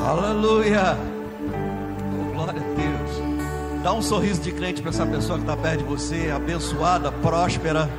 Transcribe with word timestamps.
Aleluia. 0.00 0.96
Oh, 2.12 2.32
glória 2.32 2.60
a 2.60 2.74
Deus. 2.74 3.82
Dá 3.82 3.92
um 3.92 4.00
sorriso 4.00 4.40
de 4.40 4.52
crente 4.52 4.80
para 4.80 4.90
essa 4.90 5.04
pessoa 5.04 5.38
que 5.38 5.44
está 5.44 5.56
perto 5.56 5.78
de 5.78 5.84
você, 5.84 6.30
abençoada, 6.34 7.10
próspera. 7.10 7.90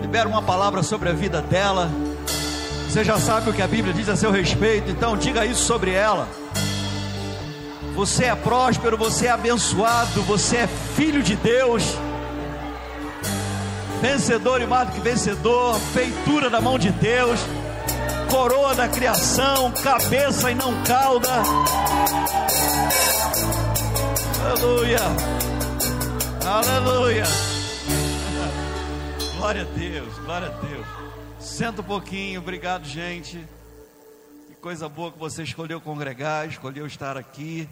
Libera 0.00 0.28
uma 0.28 0.42
palavra 0.42 0.82
sobre 0.82 1.08
a 1.08 1.12
vida 1.12 1.42
dela. 1.42 1.90
Você 2.88 3.02
já 3.02 3.18
sabe 3.18 3.50
o 3.50 3.52
que 3.52 3.62
a 3.62 3.66
Bíblia 3.66 3.92
diz 3.92 4.08
a 4.08 4.16
seu 4.16 4.30
respeito, 4.30 4.90
então 4.90 5.16
diga 5.16 5.44
isso 5.44 5.62
sobre 5.62 5.92
ela. 5.92 6.28
Você 7.94 8.24
é 8.24 8.34
próspero, 8.34 8.96
você 8.96 9.26
é 9.26 9.30
abençoado, 9.30 10.22
você 10.22 10.58
é 10.58 10.66
filho 10.66 11.22
de 11.22 11.36
Deus, 11.36 11.96
vencedor 14.00 14.60
e 14.60 14.66
mais 14.66 14.88
do 14.88 14.94
que 14.94 15.00
vencedor, 15.00 15.78
feitura 15.92 16.48
da 16.48 16.60
mão 16.60 16.78
de 16.78 16.90
Deus 16.90 17.40
coroa 18.32 18.74
da 18.74 18.88
criação, 18.88 19.70
cabeça 19.72 20.50
e 20.50 20.54
não 20.54 20.82
cauda. 20.84 21.28
Aleluia. 24.40 24.98
Aleluia. 26.46 27.24
Glória 29.36 29.60
a 29.60 29.64
Deus, 29.64 30.18
glória 30.20 30.48
a 30.48 30.50
Deus. 30.50 30.86
Senta 31.38 31.82
um 31.82 31.84
pouquinho, 31.84 32.40
obrigado, 32.40 32.86
gente. 32.86 33.46
Que 34.48 34.54
coisa 34.54 34.88
boa 34.88 35.12
que 35.12 35.18
você 35.18 35.42
escolheu 35.42 35.78
congregar, 35.78 36.48
escolheu 36.48 36.86
estar 36.86 37.18
aqui. 37.18 37.68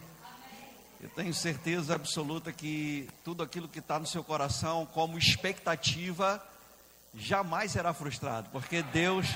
Eu 1.01 1.09
tenho 1.09 1.33
certeza 1.33 1.95
absoluta 1.95 2.53
que 2.53 3.09
tudo 3.25 3.43
aquilo 3.43 3.67
que 3.67 3.79
está 3.79 3.99
no 3.99 4.07
seu 4.07 4.23
coração 4.23 4.87
como 4.93 5.17
expectativa 5.17 6.39
jamais 7.15 7.73
será 7.73 7.95
frustrado, 7.95 8.51
porque 8.53 8.83
Deus 8.83 9.27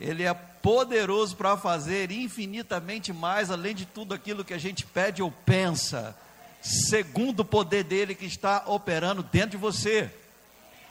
ele 0.00 0.22
é 0.22 0.32
poderoso 0.32 1.36
para 1.36 1.56
fazer 1.56 2.10
infinitamente 2.12 3.12
mais, 3.12 3.50
além 3.50 3.74
de 3.74 3.84
tudo 3.84 4.14
aquilo 4.14 4.44
que 4.44 4.54
a 4.54 4.58
gente 4.58 4.86
pede 4.86 5.22
ou 5.22 5.30
pensa, 5.30 6.16
segundo 6.62 7.40
o 7.40 7.44
poder 7.44 7.84
dele 7.84 8.14
que 8.14 8.26
está 8.26 8.64
operando 8.66 9.22
dentro 9.22 9.50
de 9.50 9.56
você. 9.56 10.10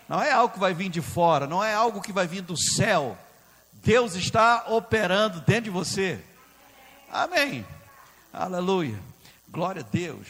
Não 0.10 0.22
é 0.22 0.32
algo 0.32 0.54
que 0.54 0.60
vai 0.60 0.74
vir 0.74 0.90
de 0.90 1.02
fora, 1.02 1.48
não 1.48 1.64
é 1.64 1.74
algo 1.74 2.02
que 2.02 2.12
vai 2.12 2.28
vir 2.28 2.42
do 2.42 2.58
céu. 2.58 3.18
Deus 3.74 4.16
está 4.16 4.66
operando 4.68 5.42
dentro 5.42 5.66
de 5.66 5.70
você. 5.70 6.20
Amém. 7.10 7.66
Aleluia. 8.34 9.00
Glória 9.50 9.82
a 9.82 9.90
Deus. 9.90 10.28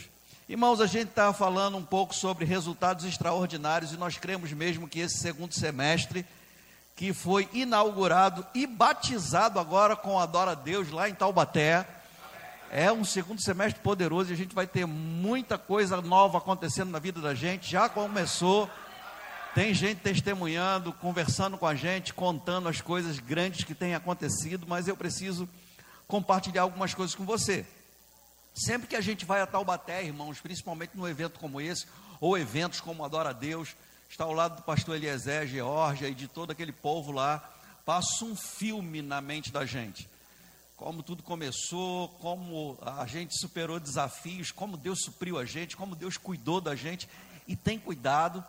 Irmãos, 0.47 0.79
a 0.79 0.87
gente 0.87 1.09
está 1.09 1.33
falando 1.33 1.77
um 1.77 1.83
pouco 1.83 2.15
sobre 2.15 2.45
resultados 2.45 3.05
extraordinários 3.05 3.91
e 3.91 3.97
nós 3.97 4.17
cremos 4.17 4.51
mesmo 4.53 4.87
que 4.87 4.99
esse 4.99 5.17
segundo 5.17 5.53
semestre 5.53 6.25
que 6.97 7.13
foi 7.13 7.47
inaugurado 7.53 8.43
e 8.55 8.65
batizado 8.65 9.59
agora 9.59 9.95
com 9.95 10.19
Adora 10.19 10.55
Deus 10.55 10.89
lá 10.89 11.07
em 11.07 11.13
Taubaté. 11.13 11.87
É 12.71 12.91
um 12.91 13.05
segundo 13.05 13.39
semestre 13.39 13.83
poderoso 13.83 14.31
e 14.31 14.33
a 14.33 14.35
gente 14.35 14.55
vai 14.55 14.65
ter 14.65 14.87
muita 14.87 15.59
coisa 15.59 16.01
nova 16.01 16.39
acontecendo 16.39 16.89
na 16.89 16.97
vida 16.97 17.21
da 17.21 17.35
gente. 17.35 17.69
Já 17.69 17.87
começou, 17.87 18.67
tem 19.53 19.75
gente 19.75 19.99
testemunhando, 19.99 20.91
conversando 20.91 21.55
com 21.55 21.67
a 21.67 21.75
gente, 21.75 22.15
contando 22.15 22.67
as 22.67 22.81
coisas 22.81 23.19
grandes 23.19 23.63
que 23.63 23.75
têm 23.75 23.93
acontecido, 23.93 24.65
mas 24.67 24.87
eu 24.87 24.97
preciso 24.97 25.47
compartilhar 26.07 26.63
algumas 26.63 26.95
coisas 26.95 27.15
com 27.15 27.25
você. 27.25 27.63
Sempre 28.55 28.87
que 28.87 28.95
a 28.95 29.01
gente 29.01 29.23
vai 29.23 29.39
a 29.39 29.45
Taubaté, 29.45 30.03
irmãos, 30.03 30.39
principalmente 30.39 30.97
num 30.97 31.07
evento 31.07 31.39
como 31.39 31.61
esse, 31.61 31.85
ou 32.19 32.35
eventos 32.35 32.81
como 32.81 33.05
Adora 33.05 33.35
Deus, 33.35 33.75
está 34.09 34.23
ao 34.23 34.33
lado 34.33 34.57
do 34.57 34.61
pastor 34.63 34.95
Eliezer, 34.95 35.47
Georgia 35.47 36.09
e 36.09 36.15
de 36.15 36.27
todo 36.27 36.51
aquele 36.51 36.71
povo 36.71 37.11
lá, 37.11 37.39
passa 37.85 38.25
um 38.25 38.35
filme 38.35 39.01
na 39.01 39.21
mente 39.21 39.51
da 39.51 39.65
gente. 39.65 40.09
Como 40.75 41.01
tudo 41.01 41.23
começou, 41.23 42.09
como 42.19 42.77
a 42.81 43.05
gente 43.07 43.37
superou 43.39 43.79
desafios, 43.79 44.51
como 44.51 44.77
Deus 44.77 44.99
supriu 45.03 45.37
a 45.37 45.45
gente, 45.45 45.75
como 45.75 45.95
Deus 45.95 46.17
cuidou 46.17 46.61
da 46.61 46.75
gente 46.75 47.07
e 47.47 47.55
tem 47.55 47.79
cuidado. 47.79 48.43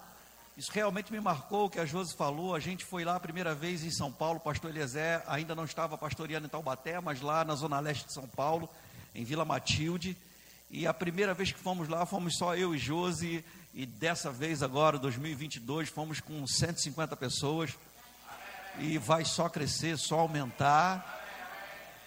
Isso 0.56 0.72
realmente 0.72 1.12
me 1.12 1.20
marcou 1.20 1.66
o 1.66 1.70
que 1.70 1.78
a 1.78 1.86
Josi 1.86 2.16
falou. 2.16 2.54
A 2.54 2.60
gente 2.60 2.84
foi 2.84 3.04
lá 3.04 3.14
a 3.14 3.20
primeira 3.20 3.54
vez 3.54 3.84
em 3.84 3.90
São 3.90 4.10
Paulo, 4.10 4.38
o 4.38 4.42
pastor 4.42 4.70
Eliezer 4.70 5.22
ainda 5.26 5.54
não 5.54 5.64
estava 5.64 5.96
pastoreando 5.96 6.46
em 6.46 6.50
Taubaté, 6.50 7.00
mas 7.00 7.20
lá 7.20 7.44
na 7.44 7.54
zona 7.54 7.78
leste 7.78 8.06
de 8.06 8.12
São 8.12 8.26
Paulo, 8.26 8.68
em 9.14 9.24
Vila 9.24 9.44
Matilde. 9.44 10.16
E 10.70 10.86
a 10.86 10.92
primeira 10.92 11.32
vez 11.32 11.52
que 11.52 11.58
fomos 11.58 11.88
lá, 11.88 12.04
fomos 12.04 12.36
só 12.36 12.56
eu 12.56 12.74
e 12.74 12.78
Josi, 12.78 13.44
e 13.72 13.86
dessa 13.86 14.30
vez 14.30 14.62
agora, 14.62 14.98
2022, 14.98 15.88
fomos 15.88 16.20
com 16.20 16.46
150 16.46 17.16
pessoas. 17.16 17.76
E 18.78 18.96
vai 18.96 19.24
só 19.24 19.48
crescer, 19.48 19.98
só 19.98 20.20
aumentar. 20.20 21.16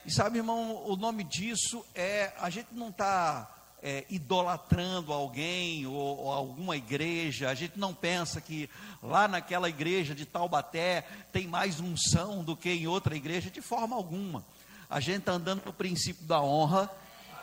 E 0.06 0.12
sabe, 0.12 0.38
irmão, 0.38 0.84
o 0.86 0.96
nome 0.96 1.24
disso 1.24 1.86
é. 1.94 2.34
A 2.40 2.50
gente 2.50 2.70
não 2.72 2.90
está 2.90 3.50
é, 3.82 4.06
idolatrando 4.10 5.12
alguém 5.12 5.86
ou, 5.86 5.94
ou, 5.94 6.32
alguma 6.32 6.78
igreja. 6.78 7.50
A 7.50 7.54
gente 7.54 7.78
não 7.78 7.94
pensa 7.94 8.40
que 8.40 8.70
lá 9.02 9.28
naquela 9.28 9.70
igreja 9.70 10.14
de 10.16 10.26
Taubaté 10.26 11.06
tem 11.32 11.48
mais 11.48 11.80
unção 11.80 12.44
do 12.44 12.56
que 12.56 12.70
em 12.70 12.88
outra 12.88 13.16
igreja, 13.16 13.50
de 13.50 13.62
forma 13.62 13.96
alguma. 13.96 14.46
A 14.90 15.00
gente 15.00 15.20
está 15.20 15.34
andando 15.34 15.64
no 15.66 15.74
princípio 15.74 16.26
da 16.26 16.42
honra 16.42 16.90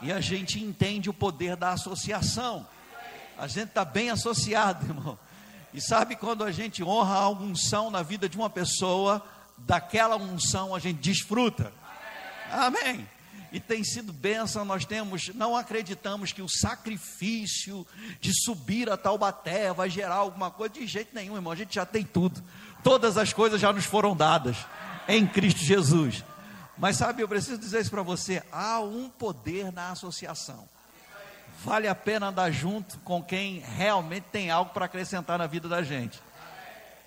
e 0.00 0.12
a 0.12 0.21
gente 0.21 0.62
entende 0.62 1.11
o 1.11 1.15
poder 1.15 1.56
da 1.56 1.71
associação. 1.71 2.67
A 3.38 3.47
gente 3.47 3.69
está 3.69 3.84
bem 3.84 4.10
associado, 4.10 4.84
irmão. 4.91 5.19
E 5.72 5.81
sabe 5.81 6.16
quando 6.16 6.43
a 6.43 6.50
gente 6.50 6.82
honra 6.82 7.16
a 7.16 7.28
unção 7.28 7.91
na 7.91 8.03
vida 8.03 8.28
de 8.28 8.37
uma 8.37 8.50
pessoa, 8.50 9.25
daquela 9.59 10.16
unção 10.16 10.75
a 10.75 10.78
gente 10.78 10.99
desfruta. 10.99 11.72
Amém. 12.50 13.09
E 13.53 13.60
tem 13.60 13.82
sido 13.84 14.12
bênção, 14.12 14.65
nós 14.65 14.84
temos, 14.84 15.28
não 15.34 15.56
acreditamos 15.56 16.32
que 16.32 16.43
o 16.43 16.49
sacrifício 16.49 17.87
de 18.21 18.32
subir 18.44 18.91
a 18.91 18.97
Taubaté 18.97 19.72
vai 19.72 19.88
gerar 19.88 20.16
alguma 20.16 20.50
coisa, 20.50 20.75
de 20.75 20.87
jeito 20.87 21.15
nenhum, 21.15 21.37
irmão, 21.37 21.53
a 21.53 21.56
gente 21.56 21.75
já 21.75 21.87
tem 21.87 22.05
tudo. 22.05 22.43
Todas 22.82 23.16
as 23.16 23.32
coisas 23.32 23.60
já 23.60 23.72
nos 23.72 23.84
foram 23.84 24.15
dadas 24.15 24.56
em 25.06 25.26
Cristo 25.26 25.60
Jesus. 25.60 26.25
Mas 26.76 26.97
sabe, 26.97 27.22
eu 27.22 27.28
preciso 27.28 27.59
dizer 27.59 27.81
isso 27.81 27.91
para 27.91 28.03
você: 28.03 28.43
há 28.53 28.81
um 28.81 29.09
poder 29.09 29.72
na 29.72 29.91
associação 29.91 30.69
vale 31.64 31.88
a 31.88 31.94
pena 31.94 32.28
andar 32.28 32.50
junto 32.50 32.98
com 33.00 33.22
quem 33.22 33.58
realmente 33.60 34.24
tem 34.30 34.50
algo 34.50 34.72
para 34.72 34.84
acrescentar 34.84 35.38
na 35.38 35.46
vida 35.46 35.69
da 35.69 35.82
gente. 35.82 36.20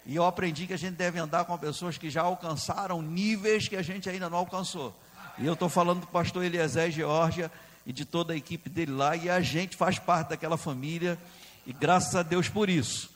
E 0.05 0.15
eu 0.15 0.25
aprendi 0.25 0.67
que 0.67 0.73
a 0.73 0.77
gente 0.77 0.95
deve 0.95 1.19
andar 1.19 1.45
com 1.45 1.57
pessoas 1.57 1.97
que 1.97 2.09
já 2.09 2.21
alcançaram 2.21 3.01
níveis 3.01 3.67
que 3.67 3.75
a 3.75 3.81
gente 3.81 4.09
ainda 4.09 4.29
não 4.29 4.37
alcançou. 4.37 4.95
E 5.37 5.45
eu 5.45 5.53
estou 5.53 5.69
falando 5.69 6.01
do 6.01 6.07
pastor 6.07 6.43
Eliezer 6.43 6.91
Georgia 6.91 7.51
e 7.85 7.93
de 7.93 8.03
toda 8.03 8.33
a 8.33 8.35
equipe 8.35 8.69
dele 8.69 8.91
lá, 8.91 9.15
e 9.15 9.29
a 9.29 9.41
gente 9.41 9.75
faz 9.75 9.97
parte 9.97 10.29
daquela 10.29 10.57
família, 10.57 11.17
e 11.65 11.73
graças 11.73 12.15
a 12.15 12.21
Deus 12.21 12.47
por 12.47 12.69
isso. 12.69 13.09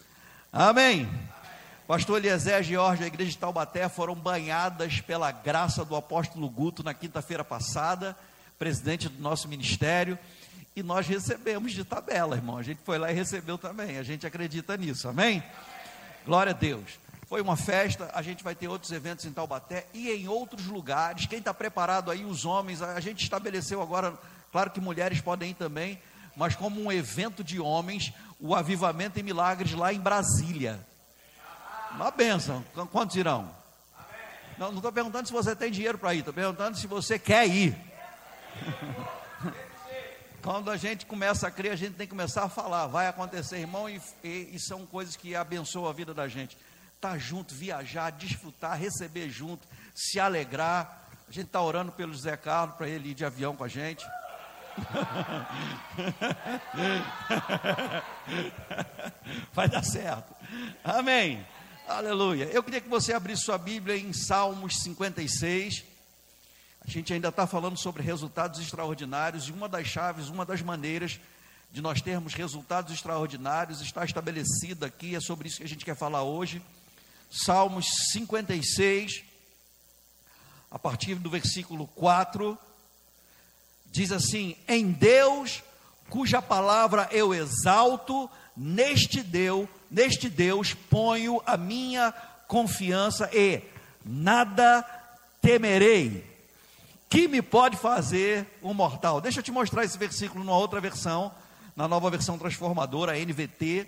Amém. 0.52 1.09
Pastor 1.88 2.17
Eliezer 2.17 2.63
Georgia 2.63 3.03
e 3.03 3.06
a 3.06 3.07
igreja 3.07 3.31
de 3.31 3.38
Taubaté 3.38 3.88
foram 3.90 4.16
banhadas 4.16 5.02
pela 5.02 5.31
graça 5.31 5.85
do 5.85 5.96
apóstolo 5.96 6.50
Guto 6.50 6.84
na 6.84 6.94
quinta-feira 6.96 7.44
passada, 7.44 8.16
presidente 8.57 9.07
do 9.09 9.22
nosso 9.22 9.47
ministério. 9.47 10.17
E 10.75 10.84
nós 10.84 11.08
recebemos 11.08 11.72
de 11.72 11.86
tabela, 11.86 12.36
irmão. 12.36 12.58
A 12.58 12.63
gente 12.63 12.81
foi 12.84 12.97
lá 12.97 13.09
e 13.09 13.16
recebeu 13.16 13.58
também. 13.58 13.97
A 13.97 14.03
gente 14.03 14.28
acredita 14.28 14.75
nisso, 14.75 15.08
amém? 15.08 15.41
Glória 16.25 16.52
a 16.52 16.53
Deus. 16.53 17.00
Foi 17.30 17.41
uma 17.41 17.56
festa, 17.56 18.12
a 18.13 18.22
gente 18.22 18.44
vai 18.44 18.53
ter 18.53 18.68
outros 18.68 18.91
eventos 18.91 19.25
em 19.25 19.31
Taubaté 19.31 19.88
e 19.94 20.12
em 20.12 20.28
outros 20.28 20.66
lugares. 20.66 21.28
Quem 21.28 21.40
está 21.40 21.53
preparado 21.53 22.12
aí, 22.12 22.25
os 22.25 22.46
homens, 22.46 22.81
a 22.81 23.00
gente 23.00 23.24
estabeleceu 23.24 23.81
agora, 23.81 24.14
claro 24.52 24.69
que 24.69 24.81
mulheres 24.81 25.22
podem 25.22 25.52
ir 25.52 25.53
também, 25.56 26.00
mas 26.35 26.56
como 26.56 26.80
um 26.81 26.91
evento 26.91 27.44
de 27.44 27.59
homens, 27.59 28.14
o 28.40 28.53
Avivamento 28.53 29.19
em 29.19 29.24
Milagres 29.24 29.72
lá 29.72 29.94
em 29.94 30.00
Brasília. 30.00 30.85
Uma 31.91 32.12
benção. 32.12 32.64
Quantos 32.91 33.16
irão? 33.16 33.50
Não 34.58 34.74
estou 34.75 34.91
perguntando 34.91 35.25
se 35.28 35.34
você 35.34 35.56
tem 35.56 35.72
dinheiro 35.72 35.97
para 35.97 36.14
ir, 36.14 36.19
estou 36.19 36.34
perguntando 36.34 36.78
se 36.78 36.85
você 36.85 37.18
quer 37.18 37.47
ir. 37.47 37.75
Quando 40.46 40.70
a 40.70 40.78
gente 40.78 41.08
começa 41.08 41.47
a 41.47 41.52
crer, 41.52 41.72
a 41.72 41.76
gente 41.76 41.96
tem 41.96 42.06
que 42.06 42.12
começar 42.12 42.44
a 42.44 42.50
falar. 42.50 42.86
Vai 42.86 43.08
acontecer, 43.08 43.58
irmão, 43.58 43.90
e, 43.90 44.00
e, 44.24 44.52
e 44.53 44.59
são 44.59 44.86
coisas 44.86 45.16
que 45.16 45.36
abençoam 45.36 45.88
a 45.88 45.92
vida 45.92 46.14
da 46.14 46.28
gente. 46.28 46.56
Estar 46.96 47.14
tá 47.14 47.18
junto, 47.18 47.56
viajar, 47.56 48.12
desfrutar, 48.12 48.78
receber 48.78 49.28
junto, 49.28 49.68
se 49.96 50.20
alegrar. 50.20 51.09
A 51.28 51.32
gente 51.32 51.47
está 51.47 51.59
orando 51.59 51.92
pelo 51.92 52.16
Zé 52.16 52.38
Carlos 52.38 52.76
para 52.76 52.88
ele 52.88 53.09
ir 53.09 53.16
de 53.16 53.26
avião 53.26 53.56
com 53.56 53.64
a 53.64 53.68
gente. 53.68 54.06
Vai 59.52 59.68
dar 59.68 59.84
certo. 59.84 60.32
Amém. 60.84 61.44
Aleluia. 61.88 62.46
Eu 62.53 62.62
queria 62.62 62.82
que 62.82 62.90
você 62.90 63.14
abrisse 63.14 63.46
sua 63.46 63.58
Bíblia 63.58 63.98
em 63.98 64.14
Salmos 64.14 64.76
56. 64.84 65.95
A 66.87 66.90
gente 66.90 67.14
ainda 67.14 67.29
está 67.29 67.47
falando 67.47 67.78
sobre 67.78 68.03
resultados 68.03 68.59
extraordinários 68.59 69.47
e 69.47 69.52
uma 69.52 69.67
das 69.67 69.87
chaves, 69.87 70.29
uma 70.29 70.46
das 70.46 70.61
maneiras 70.61 71.20
de 71.72 71.82
nós 71.82 72.02
termos 72.02 72.34
resultados 72.34 72.93
extraordinários 72.93 73.82
está 73.82 74.05
estabelecida 74.05 74.85
aqui, 74.85 75.16
é 75.16 75.20
sobre 75.20 75.47
isso 75.47 75.58
que 75.58 75.64
a 75.64 75.67
gente 75.67 75.84
quer 75.84 75.96
falar 75.96 76.23
hoje. 76.23 76.61
Salmos 77.29 77.85
56, 78.11 79.23
a 80.70 80.78
partir 80.78 81.16
do 81.16 81.29
versículo 81.29 81.87
4, 81.87 82.58
Diz 83.96 84.11
assim: 84.11 84.58
Em 84.67 84.91
Deus, 84.91 85.64
cuja 86.09 86.41
palavra 86.41 87.08
eu 87.14 87.34
exalto, 87.34 88.29
neste 88.53 89.23
Deus, 89.23 89.70
neste 89.90 90.28
Deus 90.28 90.73
ponho 90.73 91.41
a 91.46 91.55
minha 91.55 92.11
confiança 92.46 93.29
e 93.34 93.61
nada 94.03 94.84
temerei. 95.41 96.34
Que 97.09 97.28
me 97.28 97.41
pode 97.41 97.78
fazer 97.78 98.47
um 98.61 98.73
mortal? 98.73 99.22
Deixa 99.22 99.40
eu 99.40 99.43
te 99.43 99.52
mostrar 99.52 99.84
esse 99.84 99.97
versículo 99.97 100.43
numa 100.43 100.57
outra 100.57 100.81
versão, 100.81 101.31
na 101.75 101.87
nova 101.87 102.09
versão 102.09 102.37
transformadora, 102.37 103.17
NVT. 103.17 103.87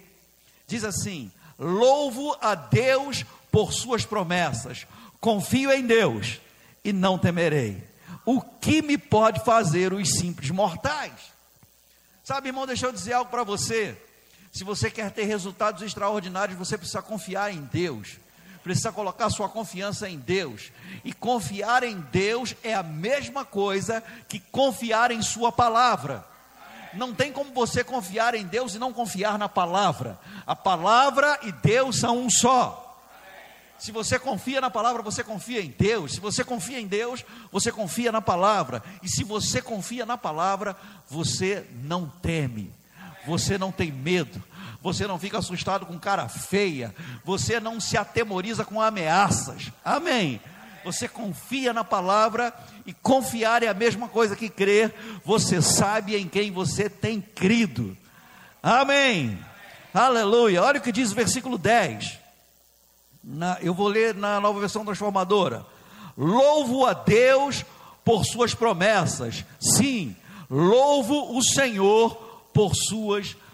Diz 0.67 0.83
assim: 0.83 1.31
Louvo 1.57 2.37
a 2.41 2.55
Deus 2.55 3.25
por 3.51 3.73
suas 3.73 4.05
promessas, 4.05 4.85
confio 5.19 5.71
em 5.71 5.85
Deus 5.85 6.39
e 6.83 6.93
não 6.93 7.17
temerei. 7.17 7.83
O 8.25 8.41
que 8.41 8.81
me 8.81 8.97
pode 8.97 9.43
fazer 9.43 9.93
os 9.93 10.09
simples 10.19 10.51
mortais? 10.51 11.13
Sabe, 12.23 12.49
irmão, 12.49 12.67
deixa 12.67 12.85
eu 12.85 12.91
dizer 12.91 13.13
algo 13.13 13.31
para 13.31 13.43
você. 13.43 13.97
Se 14.51 14.63
você 14.63 14.91
quer 14.91 15.11
ter 15.11 15.23
resultados 15.23 15.81
extraordinários, 15.81 16.57
você 16.57 16.77
precisa 16.77 17.01
confiar 17.01 17.53
em 17.53 17.61
Deus. 17.61 18.17
Precisa 18.67 18.91
colocar 18.91 19.29
sua 19.29 19.47
confiança 19.47 20.09
em 20.09 20.19
Deus. 20.19 20.73
E 21.05 21.13
confiar 21.13 21.83
em 21.83 22.01
Deus 22.11 22.53
é 22.61 22.73
a 22.73 22.83
mesma 22.83 23.45
coisa 23.45 24.03
que 24.27 24.41
confiar 24.41 25.09
em 25.09 25.21
Sua 25.21 25.53
palavra. 25.53 26.25
Não 26.93 27.13
tem 27.13 27.31
como 27.31 27.53
você 27.53 27.81
confiar 27.81 28.35
em 28.35 28.45
Deus 28.45 28.75
e 28.75 28.77
não 28.77 28.91
confiar 28.91 29.39
na 29.39 29.47
palavra. 29.47 30.19
A 30.45 30.53
palavra 30.53 31.39
e 31.43 31.51
Deus 31.53 31.97
são 31.97 32.17
um 32.17 32.29
só. 32.29 33.01
Se 33.79 33.89
você 33.89 34.19
confia 34.19 34.59
na 34.59 34.69
palavra, 34.69 35.01
você 35.01 35.23
confia 35.23 35.61
em 35.61 35.73
Deus. 35.79 36.15
Se 36.15 36.19
você 36.19 36.43
confia 36.43 36.81
em 36.81 36.87
Deus, 36.87 37.23
você 37.49 37.71
confia 37.71 38.11
na 38.11 38.21
palavra. 38.21 38.83
E 39.01 39.07
se 39.07 39.23
você 39.23 39.61
confia 39.61 40.05
na 40.05 40.17
palavra, 40.17 40.75
você 41.09 41.65
não 41.83 42.11
teme, 42.21 42.69
você 43.25 43.57
não 43.57 43.71
tem 43.71 43.93
medo, 43.93 44.43
você 44.81 45.07
não 45.07 45.19
fica 45.19 45.37
assustado 45.37 45.85
com 45.85 45.99
cara 45.99 46.27
feia, 46.27 46.93
você 47.23 47.59
não 47.59 47.79
se 47.79 47.97
atemoriza 47.97 48.63
com 48.63 48.81
ameaças. 48.81 49.71
Amém. 49.83 50.39
Você 50.85 51.07
confia 51.07 51.73
na 51.73 51.83
palavra 51.83 52.53
e 52.85 52.93
confiar 52.93 53.63
é 53.63 53.67
a 53.67 53.73
mesma 53.73 54.07
coisa 54.07 54.35
que 54.35 54.49
crer. 54.49 54.93
Você 55.25 55.61
sabe 55.61 56.15
em 56.15 56.27
quem 56.27 56.51
você 56.51 56.89
tem 56.89 57.19
crido. 57.19 57.97
Amém. 58.63 59.37
Aleluia. 59.93 60.63
Olha 60.63 60.79
o 60.79 60.83
que 60.83 60.91
diz 60.91 61.11
o 61.11 61.15
versículo 61.15 61.57
10 61.57 62.27
na, 63.27 63.57
eu 63.61 63.73
vou 63.73 63.89
ler 63.89 64.15
na 64.15 64.39
nova 64.39 64.59
versão 64.59 64.85
transformadora. 64.85 65.65
Louvo 66.17 66.85
a 66.85 66.93
Deus 66.93 67.65
por 68.05 68.23
suas 68.23 68.53
promessas. 68.53 69.43
Sim, 69.59 70.15
louvo 70.49 71.37
o 71.37 71.43
Senhor 71.43 72.15
por 72.53 72.73
suas 72.73 73.27
promessas. 73.27 73.46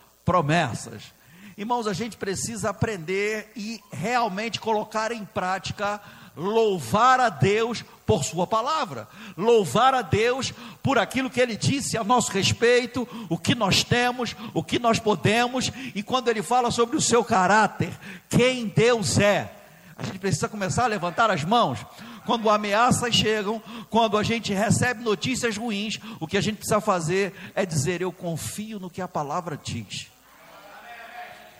Irmãos, 1.58 1.86
a 1.86 1.94
gente 1.94 2.18
precisa 2.18 2.72
aprender 2.72 3.52
e 3.56 3.80
realmente 3.92 4.60
colocar 4.60 5.12
em 5.12 5.24
prática 5.24 6.02
louvar 6.36 7.20
a 7.20 7.30
Deus 7.30 7.84
por 8.06 8.24
Sua 8.24 8.46
palavra, 8.46 9.08
louvar 9.38 9.94
a 9.94 10.02
Deus 10.02 10.54
por 10.82 10.98
aquilo 10.98 11.30
que 11.30 11.40
Ele 11.40 11.56
disse 11.56 11.98
a 11.98 12.04
nosso 12.04 12.32
respeito, 12.32 13.08
o 13.30 13.38
que 13.38 13.56
nós 13.56 13.84
temos, 13.84 14.36
o 14.54 14.64
que 14.64 14.80
nós 14.80 15.00
podemos, 15.00 15.72
e 15.94 16.02
quando 16.02 16.28
Ele 16.30 16.42
fala 16.42 16.72
sobre 16.72 16.98
o 16.98 17.02
seu 17.02 17.24
caráter, 17.24 17.92
quem 18.30 18.68
Deus 18.68 19.18
é, 19.20 19.54
a 19.96 20.04
gente 20.04 20.20
precisa 20.20 20.50
começar 20.50 20.86
a 20.86 20.88
levantar 20.88 21.30
as 21.30 21.44
mãos. 21.44 21.86
Quando 22.26 22.50
ameaças 22.50 23.14
chegam, 23.14 23.62
quando 23.90 24.18
a 24.18 24.24
gente 24.24 24.54
recebe 24.54 25.04
notícias 25.04 25.58
ruins, 25.58 26.00
o 26.20 26.28
que 26.28 26.38
a 26.38 26.42
gente 26.42 26.58
precisa 26.58 26.82
fazer 26.82 27.34
é 27.54 27.66
dizer: 27.66 28.02
Eu 28.02 28.12
confio 28.12 28.80
no 28.80 28.90
que 28.90 29.02
a 29.02 29.08
palavra 29.08 29.60
diz. 29.62 30.13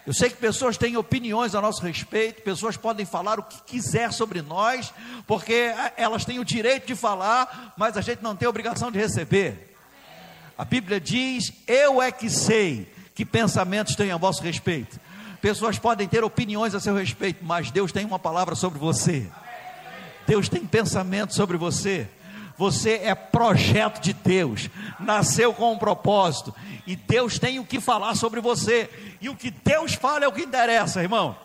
Eu 0.06 0.14
sei 0.14 0.30
que 0.30 0.36
pessoas 0.36 0.78
têm 0.78 0.98
opiniões 0.98 1.56
a 1.56 1.62
nosso 1.62 1.82
respeito, 1.82 2.42
pessoas 2.42 2.76
podem 2.76 3.06
falar 3.06 3.40
o 3.40 3.44
que 3.44 3.62
quiser 3.64 4.12
sobre 4.12 4.42
nós, 4.42 4.94
porque 5.26 5.74
elas 5.96 6.26
têm 6.26 6.40
o 6.40 6.46
direito 6.46 6.88
de 6.88 6.96
falar, 6.96 7.74
mas 7.78 7.96
a 7.96 8.02
gente 8.02 8.22
não 8.22 8.36
tem 8.36 8.46
a 8.46 8.50
obrigação 8.50 8.92
de 8.92 9.00
receber. 9.00 9.76
A 10.58 10.66
Bíblia 10.66 11.00
diz: 11.00 11.54
Eu 11.66 12.02
é 12.02 12.12
que 12.12 12.30
sei 12.30 12.92
que 13.16 13.26
pensamentos 13.26 13.96
têm 13.96 14.12
a 14.12 14.18
vosso 14.18 14.44
respeito. 14.44 15.00
Pessoas 15.42 15.80
podem 15.80 16.08
ter 16.08 16.24
opiniões 16.24 16.76
a 16.76 16.80
seu 16.80 16.96
respeito, 16.96 17.44
mas 17.44 17.72
Deus 17.72 17.92
tem 17.92 18.06
uma 18.06 18.20
palavra 18.20 18.56
sobre 18.56 18.80
você. 18.80 19.30
Deus 20.28 20.50
tem 20.50 20.66
pensamento 20.66 21.34
sobre 21.34 21.58
você. 21.58 22.08
Você 22.58 23.02
é 23.04 23.16
projeto 23.16 24.00
de 24.00 24.14
Deus, 24.14 24.70
nasceu 25.00 25.54
com 25.54 25.74
um 25.74 25.78
propósito, 25.78 26.54
e 26.86 26.96
Deus 26.96 27.40
tem 27.40 27.60
o 27.60 27.66
que 27.66 27.80
falar 27.80 28.16
sobre 28.16 28.40
você, 28.40 28.90
e 29.20 29.30
o 29.30 29.36
que 29.36 29.50
Deus 29.50 29.94
fala 29.94 30.26
é 30.26 30.28
o 30.28 30.32
que 30.32 30.44
interessa, 30.44 31.02
irmão. 31.02 31.36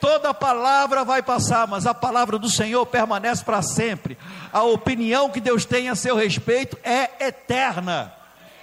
Toda 0.00 0.32
palavra 0.32 1.04
vai 1.04 1.22
passar, 1.22 1.66
mas 1.66 1.86
a 1.86 1.94
palavra 1.94 2.38
do 2.38 2.48
Senhor 2.48 2.86
permanece 2.86 3.44
para 3.44 3.62
sempre. 3.62 4.16
A 4.52 4.62
opinião 4.62 5.30
que 5.30 5.40
Deus 5.40 5.64
tem 5.64 5.88
a 5.88 5.96
seu 5.96 6.14
respeito 6.14 6.78
é 6.84 7.26
eterna, 7.26 8.12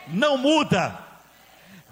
não 0.07 0.37
muda. 0.37 0.97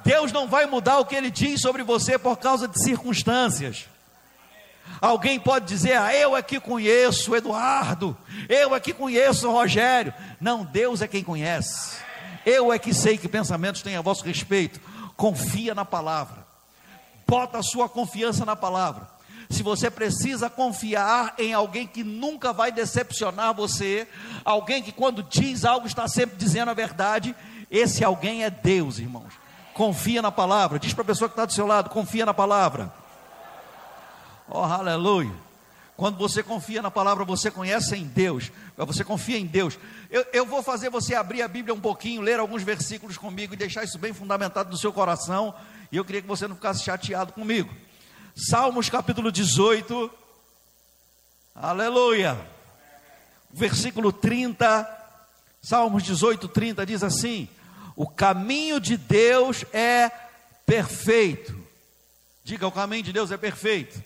Deus 0.03 0.31
não 0.31 0.47
vai 0.47 0.65
mudar 0.65 0.99
o 0.99 1.05
que 1.05 1.15
ele 1.15 1.31
diz 1.31 1.61
sobre 1.61 1.83
você 1.83 2.17
por 2.17 2.37
causa 2.37 2.67
de 2.67 2.81
circunstâncias. 2.81 3.87
Alguém 5.01 5.39
pode 5.39 5.65
dizer, 5.65 5.97
ah, 5.97 6.15
eu 6.15 6.35
é 6.35 6.41
que 6.41 6.59
conheço 6.59 7.31
o 7.31 7.35
Eduardo, 7.35 8.15
eu 8.47 8.73
é 8.73 8.79
que 8.79 8.93
conheço 8.93 9.49
o 9.49 9.51
Rogério. 9.51 10.13
Não, 10.39 10.63
Deus 10.63 11.01
é 11.01 11.07
quem 11.07 11.23
conhece. 11.23 11.97
Eu 12.45 12.71
é 12.71 12.79
que 12.79 12.93
sei 12.93 13.17
que 13.17 13.27
pensamentos 13.27 13.81
têm 13.81 13.95
a 13.95 14.01
vosso 14.01 14.23
respeito. 14.23 14.79
Confia 15.15 15.75
na 15.75 15.85
palavra. 15.85 16.45
Bota 17.27 17.57
a 17.57 17.63
sua 17.63 17.89
confiança 17.89 18.45
na 18.45 18.55
palavra. 18.55 19.07
Se 19.49 19.61
você 19.61 19.89
precisa 19.89 20.49
confiar 20.49 21.35
em 21.37 21.53
alguém 21.53 21.85
que 21.85 22.03
nunca 22.03 22.51
vai 22.51 22.71
decepcionar 22.71 23.53
você, 23.53 24.07
alguém 24.43 24.81
que 24.81 24.91
quando 24.91 25.21
diz 25.23 25.63
algo 25.65 25.85
está 25.85 26.07
sempre 26.07 26.35
dizendo 26.37 26.71
a 26.71 26.73
verdade, 26.73 27.35
esse 27.69 28.03
alguém 28.03 28.43
é 28.43 28.49
Deus, 28.49 28.99
irmãos. 28.99 29.33
Confia 29.73 30.21
na 30.21 30.31
palavra. 30.31 30.79
Diz 30.79 30.93
para 30.93 31.03
a 31.03 31.07
pessoa 31.07 31.27
que 31.27 31.33
está 31.33 31.45
do 31.45 31.53
seu 31.53 31.65
lado: 31.65 31.89
confia 31.89 32.25
na 32.25 32.33
palavra. 32.33 32.93
Oh, 34.47 34.59
aleluia. 34.59 35.31
Quando 35.95 36.17
você 36.17 36.41
confia 36.41 36.81
na 36.81 36.89
palavra, 36.89 37.23
você 37.23 37.51
conhece 37.51 37.95
em 37.95 38.05
Deus, 38.05 38.51
você 38.75 39.03
confia 39.03 39.37
em 39.37 39.45
Deus. 39.45 39.77
Eu, 40.09 40.25
eu, 40.33 40.45
vou 40.45 40.63
fazer 40.63 40.89
você 40.89 41.13
abrir 41.13 41.43
a 41.43 41.47
Bíblia 41.47 41.73
um 41.73 41.79
pouquinho, 41.79 42.21
ler 42.21 42.39
alguns 42.39 42.63
versículos 42.63 43.17
comigo 43.17 43.53
e 43.53 43.57
deixar 43.57 43.83
isso 43.83 43.99
bem 43.99 44.11
fundamentado 44.11 44.71
no 44.71 44.77
seu 44.77 44.91
coração. 44.91 45.53
E 45.91 45.97
eu 45.97 46.03
queria 46.03 46.21
que 46.21 46.27
você 46.27 46.47
não 46.47 46.55
ficasse 46.55 46.83
chateado 46.83 47.31
comigo. 47.33 47.71
Salmos 48.35 48.89
capítulo 48.89 49.31
18, 49.31 50.09
aleluia. 51.55 52.39
Versículo 53.51 54.11
30, 54.11 55.01
Salmos 55.61 56.01
18, 56.01 56.47
30 56.47 56.85
diz 56.87 57.03
assim: 57.03 57.47
o 57.95 58.07
caminho 58.07 58.79
de 58.79 58.97
Deus 58.97 59.63
é 59.71 60.11
perfeito. 60.65 61.57
Diga, 62.43 62.67
o 62.67 62.71
caminho 62.71 63.03
de 63.03 63.13
Deus 63.13 63.31
é 63.31 63.37
perfeito. 63.37 64.03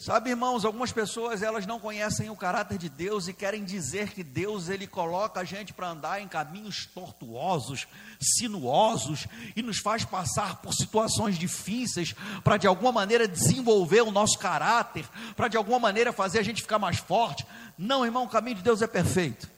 Sabe, 0.00 0.30
irmãos, 0.30 0.64
algumas 0.64 0.90
pessoas 0.90 1.42
elas 1.42 1.66
não 1.66 1.78
conhecem 1.78 2.30
o 2.30 2.34
caráter 2.34 2.78
de 2.78 2.88
Deus 2.88 3.28
e 3.28 3.34
querem 3.34 3.62
dizer 3.62 4.14
que 4.14 4.24
Deus 4.24 4.70
ele 4.70 4.86
coloca 4.86 5.40
a 5.40 5.44
gente 5.44 5.74
para 5.74 5.90
andar 5.90 6.22
em 6.22 6.26
caminhos 6.26 6.86
tortuosos, 6.86 7.86
sinuosos 8.18 9.26
e 9.54 9.60
nos 9.60 9.76
faz 9.76 10.02
passar 10.02 10.62
por 10.62 10.72
situações 10.72 11.38
difíceis 11.38 12.14
para 12.42 12.56
de 12.56 12.66
alguma 12.66 12.90
maneira 12.90 13.28
desenvolver 13.28 14.00
o 14.00 14.10
nosso 14.10 14.38
caráter, 14.38 15.06
para 15.36 15.48
de 15.48 15.58
alguma 15.58 15.78
maneira 15.78 16.14
fazer 16.14 16.38
a 16.38 16.42
gente 16.42 16.62
ficar 16.62 16.78
mais 16.78 16.96
forte. 16.96 17.46
Não, 17.76 18.02
irmão, 18.02 18.24
o 18.24 18.28
caminho 18.30 18.56
de 18.56 18.62
Deus 18.62 18.80
é 18.80 18.86
perfeito. 18.86 19.50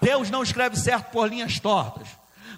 Deus 0.00 0.30
não 0.30 0.44
escreve 0.44 0.76
certo 0.76 1.10
por 1.10 1.28
linhas 1.28 1.58
tortas. 1.58 2.06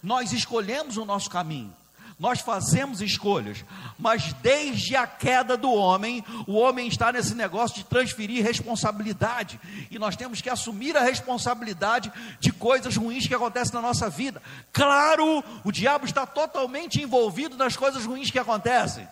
Nós 0.02 0.34
escolhemos 0.34 0.98
o 0.98 1.06
nosso 1.06 1.30
caminho. 1.30 1.74
Nós 2.22 2.38
fazemos 2.38 3.02
escolhas, 3.02 3.64
mas 3.98 4.32
desde 4.34 4.94
a 4.94 5.08
queda 5.08 5.56
do 5.56 5.72
homem, 5.72 6.24
o 6.46 6.52
homem 6.52 6.86
está 6.86 7.10
nesse 7.10 7.34
negócio 7.34 7.78
de 7.78 7.84
transferir 7.84 8.44
responsabilidade, 8.44 9.60
e 9.90 9.98
nós 9.98 10.14
temos 10.14 10.40
que 10.40 10.48
assumir 10.48 10.96
a 10.96 11.02
responsabilidade 11.02 12.12
de 12.38 12.52
coisas 12.52 12.94
ruins 12.94 13.26
que 13.26 13.34
acontecem 13.34 13.74
na 13.74 13.80
nossa 13.80 14.08
vida. 14.08 14.40
Claro, 14.72 15.42
o 15.64 15.72
diabo 15.72 16.04
está 16.04 16.24
totalmente 16.24 17.02
envolvido 17.02 17.56
nas 17.56 17.76
coisas 17.76 18.04
ruins 18.04 18.30
que 18.30 18.38
acontecem, 18.38 19.08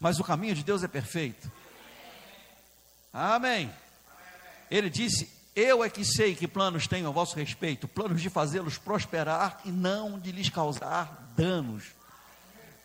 mas 0.00 0.18
o 0.18 0.24
caminho 0.24 0.56
de 0.56 0.64
Deus 0.64 0.82
é 0.82 0.88
perfeito. 0.88 1.48
Amém. 3.12 3.70
Ele 4.68 4.90
disse: 4.90 5.30
eu 5.54 5.84
é 5.84 5.88
que 5.88 6.04
sei 6.04 6.34
que 6.34 6.48
planos 6.48 6.88
tenho 6.88 7.06
a 7.06 7.12
vosso 7.12 7.36
respeito, 7.36 7.86
planos 7.86 8.20
de 8.20 8.28
fazê-los 8.28 8.76
prosperar 8.76 9.60
e 9.64 9.70
não 9.70 10.18
de 10.18 10.32
lhes 10.32 10.48
causar 10.48 11.32
danos. 11.36 11.94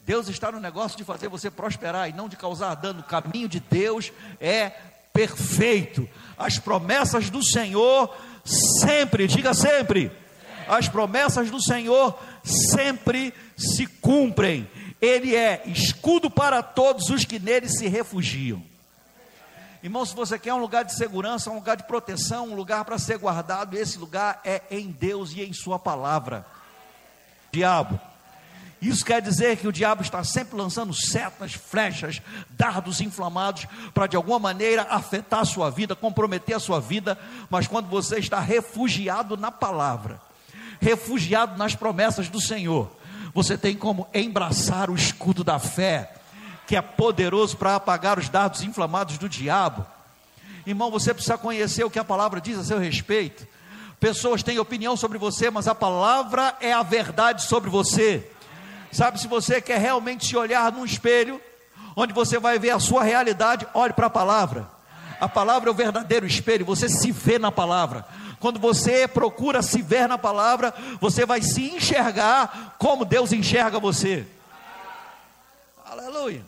Deus 0.10 0.28
está 0.28 0.52
no 0.52 0.60
negócio 0.60 0.98
de 0.98 1.04
fazer 1.04 1.28
você 1.28 1.52
prosperar 1.52 2.10
e 2.10 2.14
não 2.14 2.28
de 2.28 2.36
causar 2.36 2.74
dano. 2.74 3.02
O 3.02 3.04
caminho 3.04 3.48
de 3.48 3.60
Deus 3.60 4.12
é 4.42 4.72
perfeito. 5.14 6.10
As 6.36 6.58
promessas 6.58 7.30
do 7.30 7.46
Senhor 7.46 8.12
sempre, 8.44 9.28
diga 9.28 9.54
sempre, 9.54 10.12
As 10.68 10.90
promessas 10.90 11.52
do 11.52 11.62
Senhor 11.62 12.18
sempre 12.44 13.32
se 13.56 13.86
cumprem. 13.86 14.68
Ele 15.00 15.36
é 15.36 15.62
escudo 15.68 16.28
para 16.28 16.64
todos 16.64 17.12
os 17.12 17.24
que 17.24 17.38
nele 17.38 17.70
se 17.70 17.88
refugiam. 17.88 18.64
Irmão, 19.84 20.04
se 20.08 20.16
você 20.16 20.40
quer 20.40 20.56
um 20.56 20.60
lugar 20.60 20.86
de 20.86 20.96
segurança, 20.96 21.52
um 21.52 21.56
lugar 21.56 21.78
de 21.78 21.84
proteção, 21.84 22.48
um 22.48 22.56
lugar 22.56 22.84
para 22.84 22.98
ser 22.98 23.20
guardado, 23.20 23.78
esse 23.78 24.00
lugar 24.00 24.42
é 24.44 24.64
em 24.72 24.88
Deus 24.90 25.34
e 25.34 25.44
em 25.44 25.54
Sua 25.54 25.78
palavra. 25.78 26.48
Diabo. 27.52 28.09
Isso 28.82 29.04
quer 29.04 29.22
dizer 29.22 29.58
que 29.58 29.68
o 29.68 29.74
diabo 29.74 30.02
está 30.02 30.24
sempre 30.24 30.58
lançando 30.58 30.94
setas, 30.94 31.54
flechas, 31.54 32.22
dardos 32.52 33.02
inflamados 33.02 33.68
para 33.94 34.08
de 34.08 34.16
alguma 34.16 34.40
maneira 34.40 34.88
afetar 34.90 35.42
a 35.42 35.46
sua 35.46 35.70
vida, 35.70 35.96
comprometer 35.96 36.56
a 36.56 36.60
sua 36.60 36.80
vida, 36.80 37.20
mas 37.50 37.68
quando 37.68 37.90
você 37.90 38.20
está 38.20 38.40
refugiado 38.40 39.36
na 39.36 39.52
palavra, 39.52 40.22
refugiado 40.80 41.58
nas 41.58 41.76
promessas 41.76 42.30
do 42.30 42.42
Senhor, 42.42 42.90
você 43.34 43.58
tem 43.58 43.76
como 43.76 44.08
embraçar 44.14 44.90
o 44.90 44.96
escudo 44.96 45.44
da 45.44 45.60
fé, 45.60 46.14
que 46.66 46.76
é 46.76 46.82
poderoso 46.82 47.58
para 47.58 47.76
apagar 47.76 48.18
os 48.18 48.30
dardos 48.30 48.64
inflamados 48.64 49.18
do 49.18 49.28
diabo. 49.28 49.86
Irmão, 50.66 50.90
você 50.90 51.14
precisa 51.14 51.38
conhecer 51.38 51.84
o 51.84 51.90
que 51.90 52.00
a 52.00 52.04
palavra 52.04 52.40
diz 52.40 52.58
a 52.58 52.64
seu 52.64 52.80
respeito. 52.80 53.46
Pessoas 54.00 54.42
têm 54.42 54.58
opinião 54.58 54.96
sobre 54.96 55.18
você, 55.18 55.50
mas 55.50 55.68
a 55.68 55.76
palavra 55.76 56.56
é 56.62 56.72
a 56.72 56.84
verdade 56.84 57.44
sobre 57.44 57.70
você. 57.70 58.32
Sabe, 58.92 59.20
se 59.20 59.28
você 59.28 59.62
quer 59.62 59.80
realmente 59.80 60.26
se 60.26 60.36
olhar 60.36 60.72
num 60.72 60.86
espelho, 60.86 61.40
onde 61.96 62.14
você 62.14 62.40
vai 62.40 62.58
ver 62.58 62.72
a 62.72 62.80
sua 62.80 63.04
realidade, 63.04 63.68
olhe 63.74 63.94
para 63.94 64.08
a 64.08 64.10
palavra. 64.10 64.70
A 65.20 65.28
palavra 65.28 65.70
é 65.70 65.72
o 65.72 65.76
verdadeiro 65.76 66.26
espelho, 66.26 66.66
você 66.66 66.88
se 66.88 67.12
vê 67.12 67.38
na 67.38 67.52
palavra. 67.52 68.06
Quando 68.40 68.60
você 68.60 69.08
procura 69.08 69.62
se 69.62 69.82
ver 69.82 70.08
na 70.08 70.18
palavra, 70.18 70.74
você 71.02 71.26
vai 71.26 71.42
se 71.42 71.70
enxergar 71.76 72.76
como 72.80 73.04
Deus 73.04 73.34
enxerga 73.34 73.80
você. 73.80 74.26
Aleluia. 75.86 76.42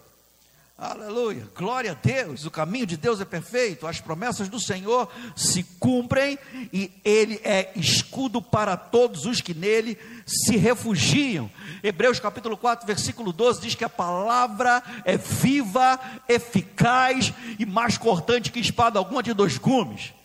Aleluia, 0.84 1.48
glória 1.56 1.92
a 1.92 1.94
Deus. 1.94 2.44
O 2.44 2.50
caminho 2.50 2.88
de 2.88 2.98
Deus 2.98 3.22
é 3.22 3.26
perfeito, 3.26 3.86
as 3.86 4.02
promessas 4.02 4.50
do 4.50 4.60
Senhor 4.60 5.08
se 5.36 5.62
cumprem 5.80 6.40
e 6.74 6.92
Ele 7.06 7.40
é 7.44 7.72
escudo 7.76 8.42
para 8.42 8.76
todos 8.76 9.28
os 9.28 9.42
que 9.42 9.54
nele 9.54 9.96
se 10.26 10.58
refugiam. 10.58 11.52
Hebreus 11.84 12.20
capítulo 12.20 12.58
4, 12.58 12.88
versículo 12.88 13.32
12 13.32 13.62
diz 13.62 13.76
que 13.76 13.84
a 13.84 13.90
palavra 13.90 14.82
é 15.06 15.18
viva, 15.18 16.00
eficaz 16.28 17.32
e 17.60 17.66
mais 17.66 17.96
cortante 17.96 18.52
que 18.52 18.60
espada 18.60 18.98
alguma 18.98 19.22
de 19.22 19.36
dois 19.36 19.60
gumes. 19.60 20.16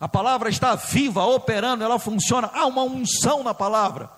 A 0.00 0.08
palavra 0.08 0.50
está 0.50 0.74
viva, 0.74 1.24
operando, 1.24 1.84
ela 1.84 2.00
funciona. 2.00 2.50
Há 2.52 2.66
uma 2.66 2.82
unção 2.82 3.44
na 3.44 3.54
palavra. 3.54 4.10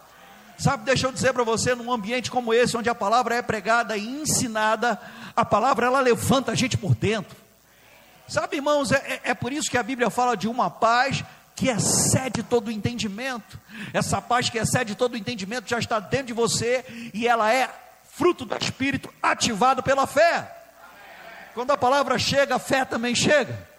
Sabe, 0.56 0.84
deixa 0.84 1.06
eu 1.06 1.12
dizer 1.12 1.32
para 1.32 1.42
você, 1.42 1.74
num 1.74 1.92
ambiente 1.92 2.30
como 2.30 2.54
esse, 2.54 2.76
onde 2.76 2.88
a 2.88 2.94
palavra 2.94 3.34
é 3.34 3.42
pregada 3.42 3.96
e 3.96 4.06
ensinada, 4.06 5.00
a 5.36 5.44
palavra 5.44 5.86
ela 5.86 6.00
levanta 6.00 6.52
a 6.52 6.54
gente 6.54 6.76
por 6.76 6.94
dentro. 6.94 7.36
Sabe, 8.26 8.56
irmãos, 8.56 8.92
é, 8.92 8.96
é, 8.96 9.30
é 9.30 9.34
por 9.34 9.52
isso 9.52 9.70
que 9.70 9.76
a 9.76 9.82
Bíblia 9.82 10.10
fala 10.10 10.36
de 10.36 10.48
uma 10.48 10.70
paz 10.70 11.24
que 11.54 11.68
excede 11.68 12.42
todo 12.42 12.68
o 12.68 12.70
entendimento. 12.70 13.58
Essa 13.92 14.20
paz 14.20 14.48
que 14.48 14.58
excede 14.58 14.94
todo 14.94 15.14
o 15.14 15.16
entendimento 15.16 15.68
já 15.68 15.78
está 15.78 16.00
dentro 16.00 16.28
de 16.28 16.32
você 16.32 16.84
e 17.12 17.28
ela 17.28 17.52
é 17.52 17.68
fruto 18.04 18.44
do 18.44 18.56
Espírito 18.56 19.12
ativado 19.22 19.82
pela 19.82 20.06
fé. 20.06 20.50
Quando 21.52 21.70
a 21.70 21.76
palavra 21.76 22.18
chega, 22.18 22.56
a 22.56 22.58
fé 22.58 22.84
também 22.84 23.14
chega 23.14 23.73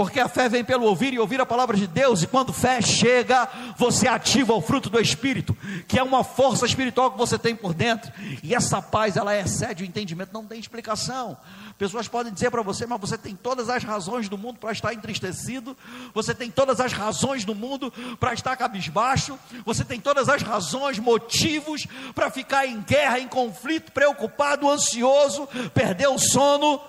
porque 0.00 0.18
a 0.18 0.30
fé 0.30 0.48
vem 0.48 0.64
pelo 0.64 0.86
ouvir 0.86 1.12
e 1.12 1.18
ouvir 1.18 1.42
a 1.42 1.44
palavra 1.44 1.76
de 1.76 1.86
Deus, 1.86 2.22
e 2.22 2.26
quando 2.26 2.54
fé 2.54 2.80
chega, 2.80 3.46
você 3.76 4.08
ativa 4.08 4.54
o 4.54 4.62
fruto 4.62 4.88
do 4.88 4.98
Espírito, 4.98 5.54
que 5.86 5.98
é 5.98 6.02
uma 6.02 6.24
força 6.24 6.64
espiritual 6.64 7.10
que 7.10 7.18
você 7.18 7.38
tem 7.38 7.54
por 7.54 7.74
dentro, 7.74 8.10
e 8.42 8.54
essa 8.54 8.80
paz, 8.80 9.18
ela 9.18 9.38
excede 9.38 9.82
o 9.82 9.86
entendimento, 9.86 10.32
não 10.32 10.46
tem 10.46 10.58
explicação. 10.58 11.36
Pessoas 11.76 12.08
podem 12.08 12.32
dizer 12.32 12.50
para 12.50 12.62
você, 12.62 12.86
mas 12.86 12.98
você 12.98 13.18
tem 13.18 13.36
todas 13.36 13.68
as 13.68 13.84
razões 13.84 14.26
do 14.26 14.38
mundo 14.38 14.58
para 14.58 14.72
estar 14.72 14.94
entristecido, 14.94 15.76
você 16.14 16.34
tem 16.34 16.50
todas 16.50 16.80
as 16.80 16.94
razões 16.94 17.44
do 17.44 17.54
mundo 17.54 17.92
para 18.18 18.32
estar 18.32 18.56
cabisbaixo, 18.56 19.38
você 19.66 19.84
tem 19.84 20.00
todas 20.00 20.30
as 20.30 20.40
razões, 20.40 20.98
motivos 20.98 21.86
para 22.14 22.30
ficar 22.30 22.66
em 22.66 22.80
guerra, 22.80 23.18
em 23.18 23.28
conflito, 23.28 23.92
preocupado, 23.92 24.66
ansioso, 24.70 25.46
perder 25.74 26.08
o 26.08 26.18
sono 26.18 26.80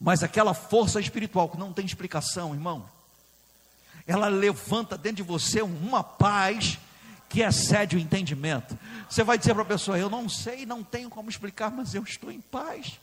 mas 0.00 0.22
aquela 0.22 0.54
força 0.54 1.00
espiritual 1.00 1.48
que 1.48 1.58
não 1.58 1.72
tem 1.72 1.84
explicação, 1.84 2.54
irmão, 2.54 2.88
ela 4.06 4.28
levanta 4.28 4.96
dentro 4.96 5.16
de 5.16 5.22
você 5.22 5.60
uma 5.60 6.02
paz 6.02 6.78
que 7.28 7.42
excede 7.42 7.96
o 7.96 7.98
entendimento. 7.98 8.78
Você 9.08 9.22
vai 9.22 9.36
dizer 9.36 9.52
para 9.54 9.62
a 9.62 9.66
pessoa: 9.66 9.98
Eu 9.98 10.08
não 10.08 10.28
sei, 10.28 10.64
não 10.64 10.82
tenho 10.82 11.10
como 11.10 11.28
explicar, 11.28 11.70
mas 11.70 11.94
eu 11.94 12.02
estou 12.02 12.30
em 12.30 12.40
paz. 12.40 12.98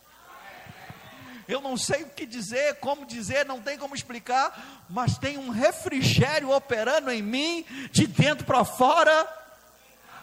Eu 1.47 1.61
não 1.61 1.77
sei 1.77 2.01
o 2.01 2.09
que 2.09 2.25
dizer, 2.25 2.75
como 2.79 3.05
dizer, 3.05 3.45
não 3.45 3.61
tem 3.61 3.77
como 3.77 3.93
explicar, 3.93 4.83
mas 4.89 5.19
tem 5.19 5.37
um 5.37 5.49
refrigério 5.49 6.49
operando 6.49 7.11
em 7.11 7.21
mim, 7.21 7.63
de 7.91 8.07
dentro 8.07 8.45
para 8.45 8.65
fora. 8.65 9.27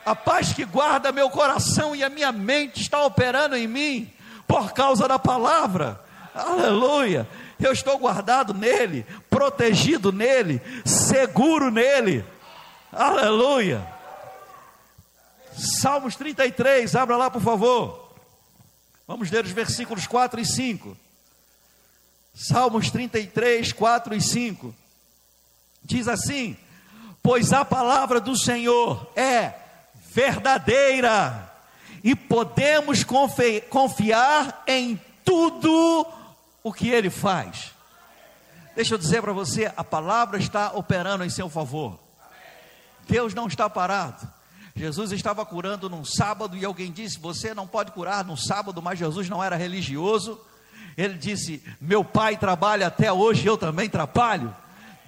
A 0.05 0.17
paz 0.17 0.53
que 0.53 0.65
guarda 0.65 1.13
meu 1.13 1.31
coração 1.31 1.95
e 1.95 2.03
a 2.03 2.11
minha 2.11 2.33
mente 2.33 2.81
está 2.81 3.05
operando 3.05 3.57
em 3.57 3.69
mim, 3.69 4.13
por 4.49 4.73
causa 4.73 5.07
da 5.07 5.17
palavra. 5.17 6.01
Aleluia. 6.35 7.29
Eu 7.61 7.73
estou 7.73 7.99
guardado 7.99 8.55
nele, 8.55 9.07
protegido 9.31 10.11
nele, 10.11 10.61
seguro 10.85 11.71
nele. 11.71 12.25
Aleluia. 12.93 13.87
Salmos 15.53 16.17
33, 16.17 16.97
abra 16.97 17.17
lá 17.17 17.31
por 17.31 17.43
favor. 17.43 18.15
Vamos 19.07 19.31
ler 19.31 19.45
os 19.45 19.51
versículos 19.51 20.07
4 20.07 20.41
e 20.41 20.47
5. 20.47 20.97
Salmos 22.35 22.91
33, 22.91 23.73
4 23.73 24.15
e 24.15 24.21
5. 24.21 24.75
Diz 25.85 26.09
assim: 26.09 26.57
Pois 27.23 27.53
a 27.53 27.65
palavra 27.65 28.21
do 28.21 28.37
Senhor 28.37 29.11
é 29.15 29.53
verdadeira, 30.11 31.51
e 32.03 32.15
podemos 32.17 33.05
confiar 33.05 34.63
em 34.67 35.01
tudo 35.25 36.07
o 36.63 36.73
que 36.73 36.89
ele 36.89 37.11
faz. 37.11 37.73
Deixa 38.75 38.95
eu 38.95 38.99
dizer 38.99 39.21
para 39.21 39.33
você, 39.33 39.71
a 39.77 39.85
palavra 39.85 40.39
está 40.39 40.73
operando 40.73 41.25
em 41.25 41.31
seu 41.31 41.49
favor. 41.49 41.99
Deus 43.09 43.35
não 43.35 43.47
está 43.47 43.69
parado. 43.69 44.27
Jesus 44.75 45.13
estava 45.13 45.45
curando 45.45 45.91
num 45.91 46.05
sábado 46.05 46.57
e 46.57 46.65
alguém 46.65 46.91
disse: 46.91 47.19
Você 47.19 47.53
não 47.53 47.67
pode 47.67 47.93
curar 47.93 48.25
no 48.25 48.37
sábado, 48.37 48.81
mas 48.81 48.99
Jesus 48.99 49.29
não 49.29 49.45
era 49.45 49.57
religioso. 49.57 50.41
Ele 50.97 51.15
disse: 51.15 51.63
Meu 51.81 52.03
pai 52.03 52.37
trabalha 52.37 52.87
até 52.87 53.13
hoje, 53.13 53.47
eu 53.47 53.59
também 53.59 53.91
trabalho. 53.91 54.55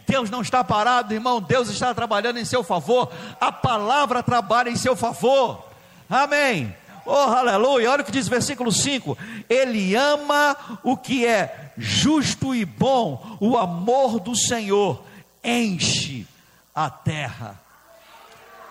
Deus 0.06 0.28
não 0.28 0.42
está 0.42 0.62
parado, 0.62 1.14
irmão. 1.14 1.40
Deus 1.40 1.70
está 1.70 1.94
trabalhando 1.94 2.38
em 2.38 2.44
seu 2.44 2.62
favor. 2.62 3.10
A 3.40 3.50
palavra 3.50 4.22
trabalha 4.22 4.68
em 4.68 4.76
seu 4.76 4.94
favor. 4.94 5.66
Amém. 6.10 6.74
Oh, 7.06 7.12
aleluia. 7.12 7.90
Olha 7.90 8.02
o 8.02 8.04
que 8.04 8.12
diz 8.12 8.28
versículo 8.28 8.72
5: 8.72 9.16
Ele 9.48 9.94
ama 9.94 10.56
o 10.82 10.96
que 10.96 11.26
é 11.26 11.72
justo 11.76 12.54
e 12.54 12.64
bom, 12.64 13.36
o 13.40 13.56
amor 13.56 14.20
do 14.20 14.36
Senhor 14.36 15.02
enche 15.42 16.26
a 16.74 16.88
terra. 16.88 17.60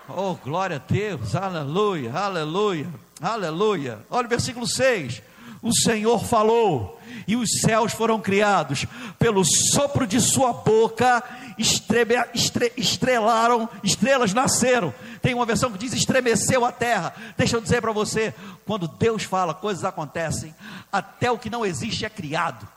Oh, 0.08 0.34
glória 0.34 0.76
a 0.76 0.92
Deus, 0.92 1.34
aleluia, 1.34 2.12
aleluia, 2.12 2.86
aleluia. 3.22 3.98
Olha 4.10 4.26
o 4.26 4.30
versículo 4.30 4.66
6: 4.66 5.22
O 5.64 5.72
Senhor 5.74 6.24
falou, 6.24 7.00
e 7.26 7.34
os 7.34 7.60
céus 7.60 7.92
foram 7.92 8.20
criados, 8.20 8.86
pelo 9.18 9.44
sopro 9.44 10.06
de 10.06 10.20
Sua 10.20 10.52
boca, 10.52 11.24
estrebe, 11.58 12.14
estre, 12.34 12.72
estrelaram, 12.76 13.68
estrelas 13.82 14.32
nasceram 14.32 14.94
tem 15.24 15.32
uma 15.32 15.46
versão 15.46 15.72
que 15.72 15.78
diz 15.78 15.94
estremeceu 15.94 16.66
a 16.66 16.70
terra. 16.70 17.14
Deixa 17.34 17.56
eu 17.56 17.60
dizer 17.62 17.80
para 17.80 17.92
você: 17.92 18.34
quando 18.66 18.86
Deus 18.86 19.22
fala, 19.22 19.54
coisas 19.54 19.82
acontecem, 19.82 20.54
até 20.92 21.30
o 21.30 21.38
que 21.38 21.48
não 21.48 21.64
existe 21.64 22.04
é 22.04 22.10
criado. 22.10 22.68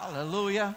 Aleluia. 0.00 0.76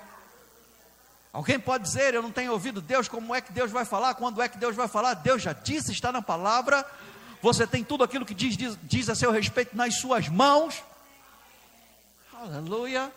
Alguém 1.31 1.59
pode 1.59 1.83
dizer, 1.83 2.15
eu 2.15 2.23
não 2.23 2.31
tenho 2.31 2.53
ouvido 2.53 2.81
Deus, 2.81 3.07
como 3.07 3.35
é 3.35 3.41
que 3.41 3.51
Deus 3.51 3.69
vai 3.69 3.85
falar? 3.85 4.15
Quando 4.15 4.41
é 4.41 4.49
que 4.49 4.57
Deus 4.57 4.75
vai 4.75 4.87
falar? 4.87 5.13
Deus 5.13 5.43
já 5.43 5.53
disse, 5.53 5.91
está 5.91 6.11
na 6.11 6.23
palavra. 6.23 6.83
Você 7.45 7.67
tem 7.67 7.83
tudo 7.83 8.03
aquilo 8.03 8.25
que 8.25 8.33
diz, 8.33 8.57
diz, 8.57 8.75
diz 8.81 9.07
a 9.07 9.13
seu 9.13 9.29
respeito 9.29 9.77
nas 9.77 9.99
suas 9.99 10.27
mãos. 10.27 10.81
Aleluia. 12.33 13.13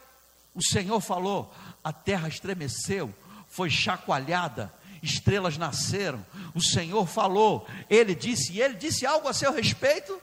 O 0.54 0.62
Senhor 0.62 1.00
falou, 1.00 1.50
a 1.82 1.94
terra 1.94 2.28
estremeceu, 2.28 3.10
foi 3.48 3.70
chacoalhada, 3.70 4.70
estrelas 5.02 5.56
nasceram, 5.56 6.22
o 6.54 6.62
Senhor 6.62 7.06
falou, 7.06 7.66
Ele 7.88 8.14
disse, 8.14 8.52
e 8.52 8.60
Ele 8.60 8.74
disse 8.74 9.06
algo 9.06 9.28
a 9.28 9.32
seu 9.32 9.50
respeito? 9.50 10.20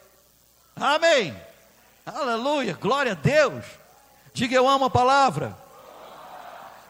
Amém. 0.75 1.35
Aleluia, 2.05 2.75
glória 2.75 3.13
a 3.13 3.15
Deus. 3.15 3.65
Diga 4.35 4.55
eu 4.55 4.69
amo 4.69 4.85
a 4.85 4.89
palavra. 4.91 5.57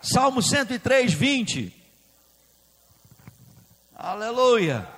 Salmo 0.01 0.41
103, 0.41 1.13
20. 1.13 1.73
Aleluia. 3.95 4.94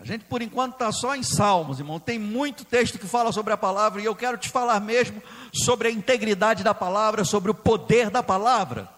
A 0.00 0.04
gente 0.04 0.24
por 0.24 0.40
enquanto 0.40 0.72
está 0.72 0.90
só 0.90 1.14
em 1.14 1.22
Salmos, 1.22 1.78
irmão. 1.78 2.00
Tem 2.00 2.18
muito 2.18 2.64
texto 2.64 2.98
que 2.98 3.06
fala 3.06 3.30
sobre 3.32 3.52
a 3.52 3.56
palavra 3.56 4.00
e 4.00 4.06
eu 4.06 4.16
quero 4.16 4.38
te 4.38 4.48
falar 4.48 4.80
mesmo 4.80 5.22
sobre 5.52 5.88
a 5.88 5.90
integridade 5.90 6.64
da 6.64 6.72
palavra, 6.72 7.22
sobre 7.22 7.50
o 7.50 7.54
poder 7.54 8.08
da 8.08 8.22
palavra. 8.22 8.88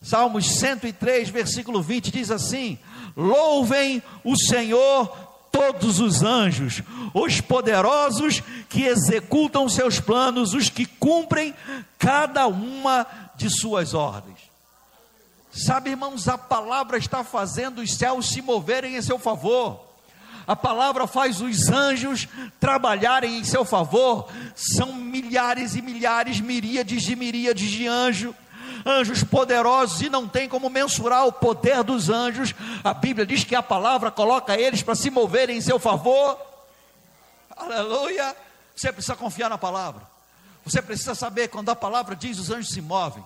Salmos 0.00 0.46
103, 0.58 1.30
versículo 1.30 1.82
20 1.82 2.12
diz 2.12 2.30
assim: 2.30 2.78
Louvem 3.16 4.00
o 4.22 4.36
Senhor 4.36 5.08
todos 5.50 5.98
os 5.98 6.22
anjos, 6.22 6.80
os 7.12 7.40
poderosos 7.40 8.40
que 8.68 8.84
executam 8.84 9.68
seus 9.68 9.98
planos, 9.98 10.54
os 10.54 10.68
que 10.68 10.86
cumprem 10.86 11.52
cada 11.98 12.46
uma 12.46 13.04
de 13.34 13.50
suas 13.50 13.94
ordens. 13.94 14.38
Sabe, 15.50 15.90
irmãos, 15.90 16.28
a 16.28 16.38
palavra 16.38 16.98
está 16.98 17.24
fazendo 17.24 17.80
os 17.80 17.94
céus 17.94 18.28
se 18.28 18.40
moverem 18.40 18.94
em 18.94 19.02
seu 19.02 19.18
favor 19.18 19.93
a 20.46 20.54
palavra 20.54 21.06
faz 21.06 21.40
os 21.40 21.68
anjos 21.68 22.28
trabalharem 22.60 23.38
em 23.38 23.44
seu 23.44 23.64
favor. 23.64 24.28
São 24.54 24.92
milhares 24.92 25.74
e 25.74 25.82
milhares, 25.82 26.40
miríades 26.40 27.02
de 27.02 27.16
miríades 27.16 27.70
de 27.70 27.86
anjos 27.86 28.34
anjos 28.86 29.24
poderosos 29.24 30.02
e 30.02 30.10
não 30.10 30.28
tem 30.28 30.46
como 30.46 30.68
mensurar 30.68 31.26
o 31.26 31.32
poder 31.32 31.82
dos 31.82 32.10
anjos. 32.10 32.54
A 32.82 32.92
Bíblia 32.92 33.24
diz 33.24 33.42
que 33.42 33.54
a 33.54 33.62
palavra 33.62 34.10
coloca 34.10 34.58
eles 34.58 34.82
para 34.82 34.94
se 34.94 35.10
moverem 35.10 35.56
em 35.56 35.60
seu 35.60 35.78
favor. 35.78 36.38
Aleluia! 37.56 38.36
Você 38.76 38.92
precisa 38.92 39.16
confiar 39.16 39.48
na 39.48 39.56
palavra. 39.56 40.02
Você 40.64 40.82
precisa 40.82 41.14
saber 41.14 41.48
quando 41.48 41.70
a 41.70 41.76
palavra 41.76 42.14
diz 42.14 42.38
os 42.38 42.50
anjos 42.50 42.72
se 42.72 42.80
movem. 42.80 43.24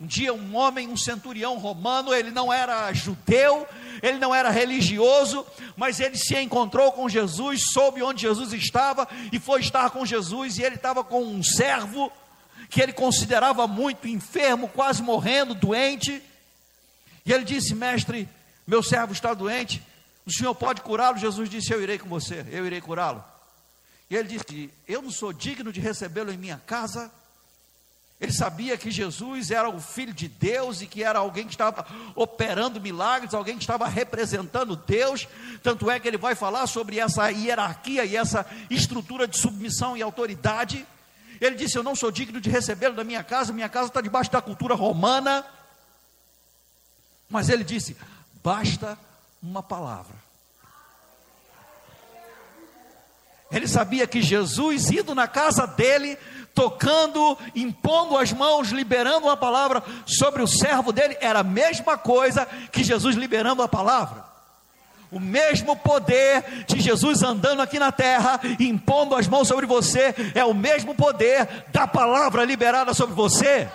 Um 0.00 0.06
dia, 0.06 0.32
um 0.32 0.56
homem, 0.56 0.88
um 0.88 0.96
centurião 0.96 1.58
romano, 1.58 2.14
ele 2.14 2.30
não 2.30 2.50
era 2.50 2.90
judeu, 2.94 3.68
ele 4.02 4.18
não 4.18 4.34
era 4.34 4.48
religioso, 4.48 5.46
mas 5.76 6.00
ele 6.00 6.16
se 6.16 6.34
encontrou 6.38 6.90
com 6.92 7.06
Jesus, 7.06 7.70
soube 7.72 8.02
onde 8.02 8.22
Jesus 8.22 8.54
estava 8.54 9.06
e 9.30 9.38
foi 9.38 9.60
estar 9.60 9.90
com 9.90 10.06
Jesus. 10.06 10.56
E 10.56 10.62
ele 10.62 10.76
estava 10.76 11.04
com 11.04 11.22
um 11.22 11.42
servo 11.42 12.10
que 12.70 12.80
ele 12.80 12.94
considerava 12.94 13.66
muito 13.66 14.08
enfermo, 14.08 14.68
quase 14.68 15.02
morrendo, 15.02 15.54
doente. 15.54 16.22
E 17.26 17.32
ele 17.32 17.44
disse: 17.44 17.74
Mestre, 17.74 18.26
meu 18.66 18.82
servo 18.82 19.12
está 19.12 19.34
doente, 19.34 19.82
o 20.24 20.32
senhor 20.32 20.54
pode 20.54 20.80
curá-lo? 20.80 21.18
Jesus 21.18 21.50
disse: 21.50 21.74
Eu 21.74 21.82
irei 21.82 21.98
com 21.98 22.08
você, 22.08 22.46
eu 22.50 22.66
irei 22.66 22.80
curá-lo. 22.80 23.22
E 24.08 24.16
ele 24.16 24.28
disse: 24.28 24.70
Eu 24.88 25.02
não 25.02 25.10
sou 25.10 25.30
digno 25.30 25.70
de 25.70 25.80
recebê-lo 25.80 26.32
em 26.32 26.38
minha 26.38 26.60
casa. 26.66 27.12
Ele 28.20 28.32
sabia 28.32 28.76
que 28.76 28.90
Jesus 28.90 29.50
era 29.50 29.70
o 29.70 29.80
Filho 29.80 30.12
de 30.12 30.28
Deus 30.28 30.82
e 30.82 30.86
que 30.86 31.02
era 31.02 31.20
alguém 31.20 31.46
que 31.46 31.54
estava 31.54 31.86
operando 32.14 32.78
milagres, 32.78 33.32
alguém 33.32 33.56
que 33.56 33.62
estava 33.62 33.88
representando 33.88 34.76
Deus. 34.76 35.26
Tanto 35.62 35.90
é 35.90 35.98
que 35.98 36.06
ele 36.06 36.18
vai 36.18 36.34
falar 36.34 36.66
sobre 36.66 36.98
essa 36.98 37.30
hierarquia 37.30 38.04
e 38.04 38.14
essa 38.14 38.44
estrutura 38.68 39.26
de 39.26 39.38
submissão 39.38 39.96
e 39.96 40.02
autoridade. 40.02 40.86
Ele 41.40 41.56
disse: 41.56 41.78
Eu 41.78 41.82
não 41.82 41.96
sou 41.96 42.10
digno 42.10 42.42
de 42.42 42.50
recebê-lo 42.50 42.94
na 42.94 43.04
minha 43.04 43.24
casa, 43.24 43.54
minha 43.54 43.70
casa 43.70 43.88
está 43.88 44.02
debaixo 44.02 44.30
da 44.30 44.42
cultura 44.42 44.74
romana. 44.74 45.42
Mas 47.26 47.48
ele 47.48 47.64
disse: 47.64 47.96
Basta 48.44 48.98
uma 49.42 49.62
palavra. 49.62 50.14
Ele 53.50 53.66
sabia 53.66 54.06
que 54.06 54.22
Jesus, 54.22 54.90
indo 54.90 55.14
na 55.14 55.26
casa 55.26 55.66
dele, 55.66 56.16
tocando, 56.54 57.36
impondo 57.54 58.16
as 58.16 58.32
mãos, 58.32 58.68
liberando 58.68 59.26
uma 59.26 59.36
palavra 59.36 59.82
sobre 60.06 60.42
o 60.42 60.46
servo 60.46 60.92
dele, 60.92 61.16
era 61.20 61.40
a 61.40 61.44
mesma 61.44 61.96
coisa 61.96 62.46
que 62.70 62.84
Jesus 62.84 63.16
liberando 63.16 63.62
a 63.62 63.68
palavra. 63.68 64.24
O 65.10 65.18
mesmo 65.18 65.76
poder 65.76 66.64
de 66.66 66.78
Jesus 66.78 67.22
andando 67.22 67.60
aqui 67.60 67.78
na 67.78 67.90
terra, 67.90 68.40
impondo 68.60 69.16
as 69.16 69.26
mãos 69.26 69.48
sobre 69.48 69.66
você, 69.66 70.14
é 70.34 70.44
o 70.44 70.54
mesmo 70.54 70.94
poder 70.94 71.66
da 71.72 71.86
palavra 71.86 72.44
liberada 72.44 72.94
sobre 72.94 73.14
você. 73.14 73.68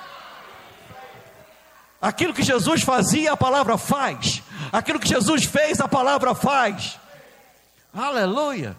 Aquilo 2.01 2.33
que 2.33 2.43
Jesus 2.43 2.83
fazia, 2.83 3.33
a 3.33 3.37
palavra 3.37 3.77
faz. 3.77 4.41
Aquilo 4.71 4.99
que 4.99 5.09
Jesus 5.09 5.43
fez, 5.43 5.81
a 5.81 5.87
palavra 5.87 6.33
faz. 6.33 6.99
Aleluia, 7.93 8.75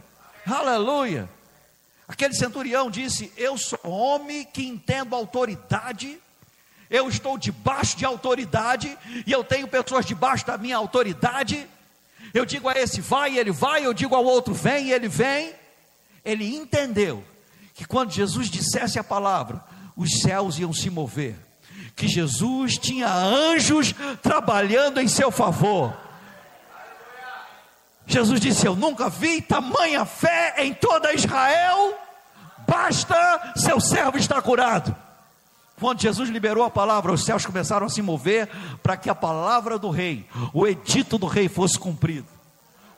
aleluia. 0.46 1.35
Aquele 2.08 2.34
centurião 2.34 2.90
disse: 2.90 3.32
Eu 3.36 3.58
sou 3.58 3.78
homem 3.84 4.44
que 4.44 4.66
entendo 4.66 5.14
autoridade, 5.14 6.18
eu 6.88 7.08
estou 7.08 7.36
debaixo 7.36 7.96
de 7.96 8.04
autoridade, 8.04 8.96
e 9.26 9.32
eu 9.32 9.42
tenho 9.42 9.66
pessoas 9.66 10.06
debaixo 10.06 10.46
da 10.46 10.56
minha 10.56 10.76
autoridade. 10.76 11.66
Eu 12.32 12.44
digo 12.44 12.68
a 12.68 12.78
esse 12.78 13.00
vai, 13.00 13.38
ele 13.38 13.50
vai, 13.50 13.84
eu 13.84 13.92
digo 13.92 14.14
ao 14.14 14.24
outro 14.24 14.54
vem, 14.54 14.90
ele 14.90 15.08
vem. 15.08 15.52
Ele 16.24 16.56
entendeu 16.56 17.22
que 17.74 17.84
quando 17.84 18.10
Jesus 18.10 18.48
dissesse 18.50 18.98
a 18.98 19.04
palavra, 19.04 19.62
os 19.96 20.20
céus 20.20 20.58
iam 20.58 20.72
se 20.72 20.90
mover, 20.90 21.36
que 21.94 22.08
Jesus 22.08 22.76
tinha 22.78 23.08
anjos 23.08 23.94
trabalhando 24.22 25.00
em 25.00 25.08
seu 25.08 25.30
favor. 25.30 25.96
Jesus 28.06 28.40
disse: 28.40 28.66
Eu 28.66 28.76
nunca 28.76 29.08
vi 29.08 29.42
tamanha 29.42 30.04
fé 30.04 30.54
em 30.58 30.72
toda 30.72 31.12
Israel, 31.12 31.98
basta 32.66 33.52
seu 33.56 33.80
servo 33.80 34.16
estar 34.16 34.40
curado. 34.42 34.94
Quando 35.78 36.00
Jesus 36.00 36.30
liberou 36.30 36.64
a 36.64 36.70
palavra, 36.70 37.12
os 37.12 37.24
céus 37.24 37.44
começaram 37.44 37.86
a 37.86 37.90
se 37.90 38.00
mover 38.00 38.48
para 38.82 38.96
que 38.96 39.10
a 39.10 39.14
palavra 39.14 39.78
do 39.78 39.90
rei, 39.90 40.26
o 40.54 40.66
edito 40.66 41.18
do 41.18 41.26
rei 41.26 41.48
fosse 41.48 41.78
cumprido. 41.78 42.28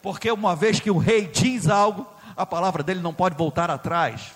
Porque 0.00 0.30
uma 0.30 0.54
vez 0.54 0.78
que 0.78 0.90
o 0.90 0.98
rei 0.98 1.26
diz 1.26 1.68
algo, 1.68 2.06
a 2.36 2.46
palavra 2.46 2.84
dele 2.84 3.00
não 3.00 3.12
pode 3.12 3.36
voltar 3.36 3.68
atrás. 3.68 4.30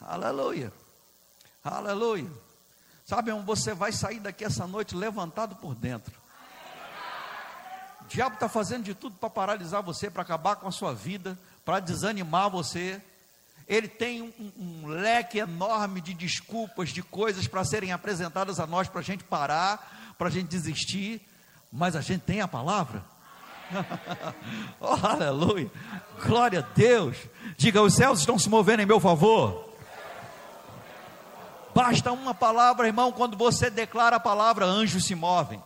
Aleluia. 0.00 0.72
Aleluia. 1.64 2.30
Sabe, 3.04 3.32
você 3.44 3.74
vai 3.74 3.90
sair 3.90 4.20
daqui 4.20 4.44
essa 4.44 4.66
noite 4.66 4.94
levantado 4.94 5.56
por 5.56 5.74
dentro. 5.74 6.21
Diabo 8.12 8.34
está 8.34 8.48
fazendo 8.48 8.84
de 8.84 8.94
tudo 8.94 9.16
para 9.16 9.30
paralisar 9.30 9.82
você, 9.82 10.10
para 10.10 10.20
acabar 10.20 10.56
com 10.56 10.68
a 10.68 10.70
sua 10.70 10.92
vida, 10.92 11.38
para 11.64 11.80
desanimar 11.80 12.50
você. 12.50 13.00
Ele 13.66 13.88
tem 13.88 14.20
um, 14.20 14.52
um, 14.58 14.86
leque 14.86 15.38
enorme 15.38 16.00
de 16.00 16.12
desculpas, 16.12 16.90
de 16.90 17.02
coisas 17.02 17.46
para 17.46 17.64
serem 17.64 17.90
apresentadas 17.90 18.60
a 18.60 18.66
nós, 18.66 18.86
para 18.86 19.00
a 19.00 19.04
gente 19.04 19.24
parar, 19.24 20.14
para 20.18 20.28
a 20.28 20.30
gente 20.30 20.48
desistir, 20.48 21.26
mas 21.72 21.96
a 21.96 22.02
gente 22.02 22.20
tem 22.20 22.42
a 22.42 22.48
palavra. 22.48 23.02
oh, 24.78 25.06
aleluia, 25.06 25.70
glória 26.22 26.58
a 26.58 26.74
Deus. 26.74 27.16
Diga: 27.56 27.80
os 27.80 27.94
céus 27.94 28.20
estão 28.20 28.38
se 28.38 28.50
movendo 28.50 28.80
em 28.80 28.86
meu 28.86 29.00
favor. 29.00 29.72
Basta 31.74 32.12
uma 32.12 32.34
palavra, 32.34 32.86
irmão, 32.86 33.10
quando 33.10 33.38
você 33.38 33.70
declara 33.70 34.16
a 34.16 34.20
palavra, 34.20 34.66
anjos 34.66 35.06
se 35.06 35.14
movem. 35.14 35.62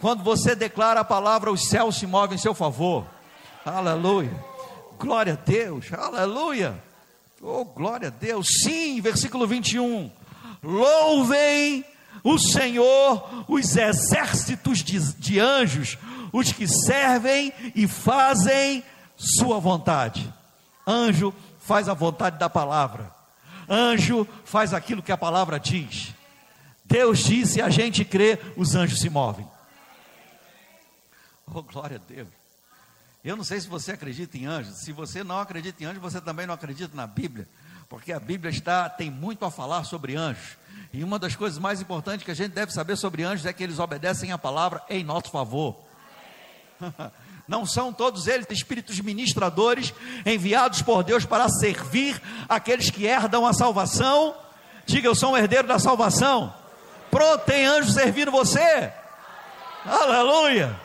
Quando 0.00 0.22
você 0.22 0.54
declara 0.54 1.00
a 1.00 1.04
palavra, 1.04 1.50
os 1.50 1.68
céus 1.68 1.96
se 1.96 2.06
movem 2.06 2.36
em 2.36 2.40
seu 2.40 2.54
favor. 2.54 3.06
Aleluia. 3.64 4.32
Glória 4.98 5.32
a 5.34 5.36
Deus. 5.36 5.92
Aleluia. 5.92 6.82
Oh, 7.40 7.64
glória 7.64 8.08
a 8.08 8.10
Deus. 8.10 8.46
Sim, 8.62 9.00
versículo 9.00 9.46
21. 9.46 10.10
Louvem 10.62 11.84
o 12.22 12.38
Senhor, 12.38 13.44
os 13.46 13.76
exércitos 13.76 14.82
de, 14.82 14.98
de 15.14 15.38
anjos, 15.38 15.98
os 16.32 16.52
que 16.52 16.66
servem 16.66 17.52
e 17.74 17.86
fazem 17.86 18.82
sua 19.16 19.58
vontade. 19.58 20.32
Anjo 20.86 21.34
faz 21.58 21.88
a 21.88 21.94
vontade 21.94 22.38
da 22.38 22.48
palavra. 22.48 23.12
Anjo 23.68 24.26
faz 24.44 24.72
aquilo 24.74 25.02
que 25.02 25.12
a 25.12 25.16
palavra 25.16 25.60
diz. 25.60 26.14
Deus 26.84 27.20
disse, 27.20 27.62
a 27.62 27.70
gente 27.70 28.04
crê, 28.04 28.38
os 28.56 28.74
anjos 28.74 29.00
se 29.00 29.08
movem. 29.08 29.46
Oh, 31.46 31.62
glória 31.62 31.96
a 31.96 32.12
Deus. 32.12 32.28
Eu 33.24 33.36
não 33.36 33.44
sei 33.44 33.60
se 33.60 33.68
você 33.68 33.92
acredita 33.92 34.36
em 34.36 34.44
anjos. 34.44 34.80
Se 34.84 34.92
você 34.92 35.24
não 35.24 35.38
acredita 35.38 35.82
em 35.82 35.86
anjos, 35.86 36.02
você 36.02 36.20
também 36.20 36.46
não 36.46 36.54
acredita 36.54 36.94
na 36.94 37.06
Bíblia, 37.06 37.48
porque 37.88 38.12
a 38.12 38.20
Bíblia 38.20 38.50
está 38.50 38.88
tem 38.88 39.10
muito 39.10 39.44
a 39.44 39.50
falar 39.50 39.84
sobre 39.84 40.14
anjos. 40.14 40.58
E 40.92 41.02
uma 41.02 41.18
das 41.18 41.34
coisas 41.34 41.58
mais 41.58 41.80
importantes 41.80 42.24
que 42.24 42.30
a 42.30 42.34
gente 42.34 42.52
deve 42.52 42.72
saber 42.72 42.96
sobre 42.96 43.22
anjos 43.22 43.46
é 43.46 43.52
que 43.52 43.64
eles 43.64 43.78
obedecem 43.78 44.30
a 44.30 44.38
palavra 44.38 44.82
em 44.88 45.02
nosso 45.02 45.30
favor. 45.30 45.76
Não 47.48 47.66
são 47.66 47.92
todos 47.92 48.26
eles 48.26 48.46
espíritos 48.50 49.00
ministradores 49.00 49.92
enviados 50.24 50.82
por 50.82 51.02
Deus 51.02 51.26
para 51.26 51.48
servir 51.48 52.20
aqueles 52.48 52.90
que 52.90 53.04
herdam 53.04 53.46
a 53.46 53.52
salvação? 53.52 54.34
Diga, 54.86 55.08
eu 55.08 55.14
sou 55.14 55.32
um 55.32 55.36
herdeiro 55.36 55.68
da 55.68 55.78
salvação. 55.78 56.54
Pronto, 57.10 57.44
tem 57.44 57.66
anjo 57.66 57.90
servindo 57.90 58.30
você. 58.30 58.92
Aleluia. 59.84 60.83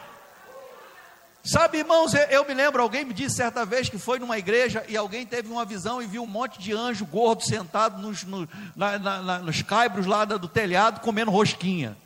Sabe, 1.43 1.79
irmãos, 1.79 2.13
eu 2.29 2.45
me 2.45 2.53
lembro, 2.53 2.81
alguém 2.81 3.05
me 3.05 3.13
disse 3.13 3.37
certa 3.37 3.65
vez 3.65 3.87
que 3.89 3.97
foi 3.97 4.19
numa 4.19 4.37
igreja 4.37 4.85
e 4.89 4.97
alguém 4.97 5.25
teve 5.25 5.49
uma 5.49 5.63
visão 5.63 6.01
e 6.01 6.05
viu 6.05 6.23
um 6.23 6.27
monte 6.27 6.59
de 6.59 6.73
anjo 6.73 7.05
gordo 7.05 7.43
sentado 7.43 8.01
nos, 8.01 8.23
no, 8.23 8.47
na, 8.75 8.99
na, 8.99 9.39
nos 9.39 9.61
caibros 9.61 10.05
lá 10.05 10.25
do 10.25 10.47
telhado 10.47 10.99
comendo 10.99 11.31
rosquinha. 11.31 11.97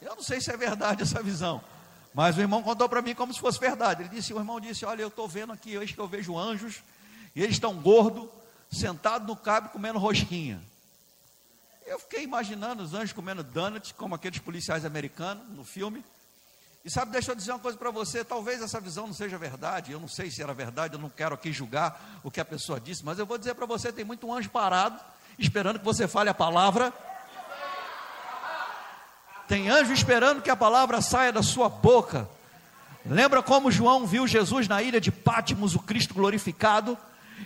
Eu 0.00 0.14
não 0.16 0.22
sei 0.22 0.40
se 0.40 0.50
é 0.50 0.56
verdade 0.56 1.02
essa 1.02 1.22
visão. 1.22 1.62
Mas 2.14 2.36
o 2.36 2.40
irmão 2.40 2.62
contou 2.62 2.88
para 2.88 3.00
mim 3.02 3.14
como 3.14 3.32
se 3.32 3.40
fosse 3.40 3.58
verdade. 3.58 4.02
Ele 4.02 4.08
disse, 4.10 4.32
o 4.32 4.38
irmão 4.38 4.60
disse, 4.60 4.84
olha, 4.84 5.02
eu 5.02 5.08
estou 5.08 5.26
vendo 5.26 5.52
aqui, 5.52 5.78
hoje 5.78 5.94
que 5.94 6.00
eu 6.00 6.06
vejo 6.06 6.36
anjos, 6.38 6.82
e 7.34 7.42
eles 7.42 7.56
estão 7.56 7.74
gordos, 7.74 8.28
sentados 8.70 9.26
no 9.26 9.34
cabo 9.34 9.70
comendo 9.70 9.98
rosquinha. 9.98 10.60
Eu 11.86 11.98
fiquei 11.98 12.22
imaginando 12.22 12.82
os 12.82 12.94
anjos 12.94 13.12
comendo 13.12 13.42
donuts, 13.42 13.92
como 13.92 14.14
aqueles 14.14 14.38
policiais 14.38 14.84
americanos 14.84 15.48
no 15.50 15.64
filme. 15.64 16.04
E 16.84 16.90
sabe, 16.90 17.12
deixa 17.12 17.30
eu 17.30 17.36
dizer 17.36 17.52
uma 17.52 17.60
coisa 17.60 17.78
para 17.78 17.90
você: 17.90 18.24
talvez 18.24 18.60
essa 18.60 18.80
visão 18.80 19.06
não 19.06 19.14
seja 19.14 19.38
verdade, 19.38 19.92
eu 19.92 20.00
não 20.00 20.08
sei 20.08 20.30
se 20.30 20.42
era 20.42 20.52
verdade, 20.52 20.94
eu 20.94 21.00
não 21.00 21.08
quero 21.08 21.34
aqui 21.34 21.52
julgar 21.52 22.20
o 22.24 22.30
que 22.30 22.40
a 22.40 22.44
pessoa 22.44 22.80
disse, 22.80 23.04
mas 23.04 23.18
eu 23.18 23.26
vou 23.26 23.38
dizer 23.38 23.54
para 23.54 23.66
você: 23.66 23.92
tem 23.92 24.04
muito 24.04 24.32
anjo 24.32 24.50
parado, 24.50 24.98
esperando 25.38 25.78
que 25.78 25.84
você 25.84 26.08
fale 26.08 26.28
a 26.28 26.34
palavra. 26.34 26.92
Tem 29.46 29.68
anjo 29.68 29.92
esperando 29.92 30.42
que 30.42 30.50
a 30.50 30.56
palavra 30.56 31.00
saia 31.00 31.32
da 31.32 31.42
sua 31.42 31.68
boca. 31.68 32.28
Lembra 33.04 33.42
como 33.42 33.70
João 33.70 34.06
viu 34.06 34.26
Jesus 34.26 34.66
na 34.66 34.82
ilha 34.82 35.00
de 35.00 35.12
Pátimos, 35.12 35.74
o 35.74 35.80
Cristo 35.80 36.14
glorificado? 36.14 36.96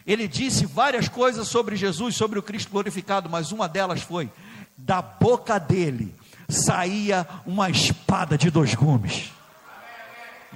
Ele 0.06 0.28
disse 0.28 0.66
várias 0.66 1.08
coisas 1.08 1.48
sobre 1.48 1.76
Jesus, 1.76 2.14
sobre 2.16 2.38
o 2.38 2.42
Cristo 2.42 2.70
glorificado, 2.70 3.28
mas 3.28 3.52
uma 3.52 3.68
delas 3.68 4.00
foi: 4.00 4.30
da 4.78 5.02
boca 5.02 5.58
dele 5.58 6.14
saía 6.48 7.26
uma 7.44 7.70
espada 7.70 8.38
de 8.38 8.50
dois 8.50 8.74
gumes. 8.74 9.32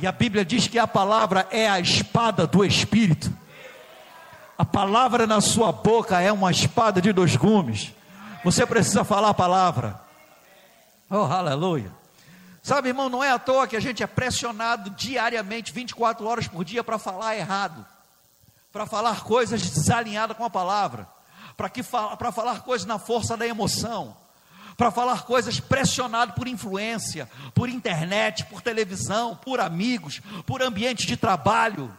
E 0.01 0.07
a 0.07 0.13
Bíblia 0.13 0.45
diz 0.45 0.67
que 0.67 0.79
a 0.79 0.87
palavra 0.87 1.47
é 1.51 1.69
a 1.69 1.79
espada 1.79 2.47
do 2.47 2.65
Espírito. 2.65 3.33
A 4.57 4.65
palavra 4.65 5.27
na 5.27 5.41
sua 5.41 5.73
boca 5.73 6.21
é 6.21 6.33
uma 6.33 6.51
espada 6.51 7.01
de 7.01 7.13
dois 7.13 7.37
gumes. 7.37 7.93
Você 8.45 8.65
precisa 8.65 9.05
falar 9.05 9.31
a 9.31 9.35
palavra. 9.35 10.01
Oh, 11.11 11.25
aleluia. 11.25 11.91
Sabe, 12.63 12.89
irmão, 12.89 13.09
não 13.09 13.25
é 13.25 13.31
à 13.31 13.39
toa 13.39 13.67
que 13.67 13.77
a 13.77 13.81
gente 13.81 14.03
é 14.03 14.07
pressionado 14.07 14.91
diariamente, 14.91 15.73
24 15.73 16.27
horas 16.27 16.47
por 16.47 16.65
dia, 16.65 16.85
para 16.85 16.99
falar 16.99 17.37
errado, 17.37 17.85
para 18.73 18.87
falar 18.87 19.23
coisas 19.23 19.63
desalinhadas 19.63 20.37
com 20.37 20.45
a 20.45 20.51
palavra, 20.51 21.09
para 21.57 22.31
falar 22.31 22.61
coisas 22.61 22.87
na 22.87 22.99
força 22.99 23.37
da 23.37 23.47
emoção, 23.47 24.17
para 24.81 24.91
falar 24.91 25.25
coisas 25.25 25.61
pressionado 25.61 26.33
por 26.33 26.49
influência, 26.49 27.29
por 27.55 27.69
internet, 27.69 28.47
por 28.47 28.63
televisão, 28.63 29.37
por 29.37 29.61
amigos, 29.61 30.23
por 30.47 30.63
ambiente 30.63 31.07
de 31.07 31.19
trabalho. 31.19 31.95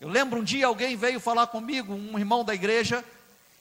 Eu 0.00 0.08
lembro 0.08 0.38
um 0.38 0.44
dia 0.44 0.68
alguém 0.68 0.96
veio 0.96 1.18
falar 1.18 1.48
comigo, 1.48 1.92
um 1.92 2.16
irmão 2.16 2.44
da 2.44 2.54
igreja, 2.54 3.04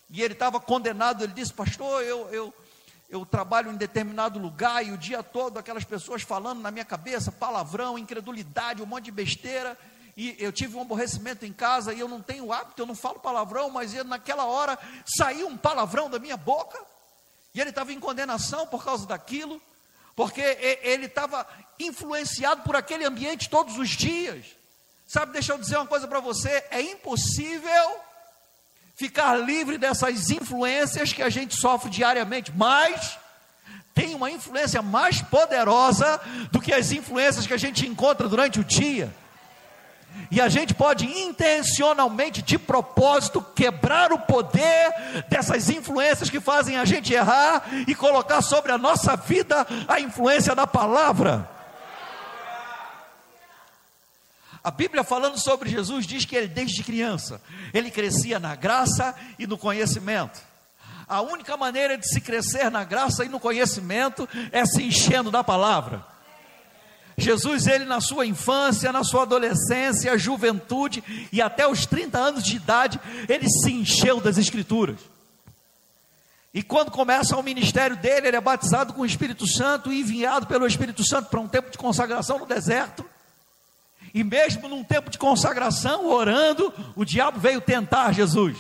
e 0.08 0.22
ele 0.22 0.36
estava 0.36 0.60
condenado. 0.60 1.24
Ele 1.24 1.34
disse: 1.34 1.52
Pastor, 1.52 2.04
eu, 2.04 2.30
eu, 2.30 2.54
eu 3.10 3.26
trabalho 3.26 3.72
em 3.72 3.76
determinado 3.76 4.38
lugar 4.38 4.86
e 4.86 4.92
o 4.92 4.98
dia 4.98 5.24
todo 5.24 5.58
aquelas 5.58 5.84
pessoas 5.84 6.22
falando 6.22 6.62
na 6.62 6.70
minha 6.70 6.86
cabeça, 6.86 7.32
palavrão, 7.32 7.98
incredulidade, 7.98 8.84
um 8.84 8.86
monte 8.86 9.06
de 9.06 9.12
besteira. 9.12 9.76
E 10.16 10.36
eu 10.38 10.52
tive 10.52 10.78
um 10.78 10.82
aborrecimento 10.82 11.44
em 11.44 11.52
casa 11.52 11.92
e 11.92 12.00
eu 12.00 12.08
não 12.08 12.22
tenho 12.22 12.54
hábito, 12.54 12.84
eu 12.84 12.86
não 12.86 12.94
falo 12.94 13.18
palavrão, 13.18 13.72
mas 13.72 13.96
naquela 14.04 14.46
hora 14.46 14.78
saiu 15.08 15.48
um 15.48 15.58
palavrão 15.58 16.08
da 16.08 16.20
minha 16.20 16.38
boca. 16.38 16.93
E 17.54 17.62
ele 17.62 17.70
estava 17.70 17.94
em 17.94 18.00
condenação 18.00 18.66
por 18.66 18.84
causa 18.84 19.06
daquilo, 19.06 19.62
porque 20.16 20.42
ele 20.82 21.06
estava 21.06 21.48
influenciado 21.80 22.64
por 22.64 22.76
aquele 22.76 23.06
ambiente 23.06 23.50
todos 23.50 23.78
os 23.78 23.90
dias. 23.90 24.46
Sabe, 25.06 25.34
deixa 25.34 25.54
eu 25.54 25.58
dizer 25.58 25.78
uma 25.78 25.88
coisa 25.88 26.08
para 26.08 26.20
você: 26.20 26.64
é 26.72 26.82
impossível 26.82 28.00
ficar 28.96 29.36
livre 29.36 29.78
dessas 29.78 30.30
influências 30.30 31.14
que 31.14 31.22
a 31.22 31.30
gente 31.30 31.56
sofre 31.56 31.90
diariamente, 31.90 32.52
mas 32.52 33.18
tem 33.94 34.16
uma 34.16 34.32
influência 34.32 34.82
mais 34.82 35.22
poderosa 35.22 36.20
do 36.52 36.60
que 36.60 36.74
as 36.74 36.92
influências 36.92 37.46
que 37.46 37.54
a 37.54 37.58
gente 37.58 37.88
encontra 37.88 38.28
durante 38.28 38.60
o 38.60 38.64
dia. 38.64 39.14
E 40.30 40.42
a 40.42 40.50
gente 40.50 40.74
pode 40.74 41.06
intencionalmente, 41.06 42.42
de 42.42 42.58
propósito, 42.58 43.46
quebrar 43.56 44.12
o 44.12 44.20
poder 44.20 44.92
dessas 45.30 45.70
influências 45.70 46.30
que 46.30 46.40
fazem 46.40 46.78
a 46.78 46.86
gente 46.86 47.14
errar 47.14 47.64
e 47.88 47.94
colocar 47.94 48.42
sobre 48.42 48.72
a 48.72 48.78
nossa 48.78 49.16
vida 49.16 49.66
a 49.88 50.00
influência 50.00 50.56
da 50.56 50.66
palavra. 50.66 51.50
A 54.64 54.72
Bíblia 54.72 55.04
falando 55.04 55.38
sobre 55.38 55.70
Jesus 55.70 56.08
diz 56.08 56.24
que 56.24 56.36
ele 56.36 56.48
desde 56.48 56.84
criança, 56.84 57.42
ele 57.74 57.92
crescia 57.92 58.40
na 58.40 58.56
graça 58.56 59.14
e 59.38 59.46
no 59.46 59.58
conhecimento. 59.58 60.42
A 61.08 61.22
única 61.22 61.58
maneira 61.58 61.98
de 61.98 62.08
se 62.08 62.22
crescer 62.22 62.72
na 62.72 62.84
graça 62.84 63.26
e 63.26 63.30
no 63.30 63.40
conhecimento 63.40 64.28
é 64.52 64.66
se 64.66 64.82
enchendo 64.82 65.30
da 65.30 65.44
palavra. 65.44 66.13
Jesus, 67.24 67.68
ele 67.68 67.86
na 67.86 68.02
sua 68.02 68.26
infância, 68.26 68.92
na 68.92 69.04
sua 69.04 69.24
adolescência, 69.24 70.18
juventude 70.18 71.04
e 71.32 71.42
até 71.42 71.68
os 71.68 71.86
30 71.86 72.18
anos 72.18 72.44
de 72.44 72.56
idade, 72.56 73.00
ele 73.28 73.50
se 73.50 73.72
encheu 73.72 74.20
das 74.20 74.38
Escrituras. 74.38 75.00
E 76.54 76.62
quando 76.62 76.92
começa 76.92 77.36
o 77.36 77.42
ministério 77.42 77.98
dele, 77.98 78.28
ele 78.28 78.38
é 78.38 78.42
batizado 78.42 78.94
com 78.94 79.02
o 79.02 79.06
Espírito 79.06 79.48
Santo 79.48 79.92
e 79.92 80.02
enviado 80.02 80.46
pelo 80.46 80.68
Espírito 80.68 81.04
Santo 81.04 81.30
para 81.30 81.40
um 81.40 81.48
tempo 81.48 81.72
de 81.72 81.78
consagração 81.78 82.38
no 82.38 82.46
deserto. 82.46 83.04
E 84.14 84.24
mesmo 84.24 84.70
num 84.70 84.84
tempo 84.84 85.10
de 85.10 85.18
consagração, 85.18 86.06
orando, 86.06 86.72
o 86.96 87.04
diabo 87.04 87.40
veio 87.40 87.60
tentar 87.60 88.12
Jesus. 88.12 88.56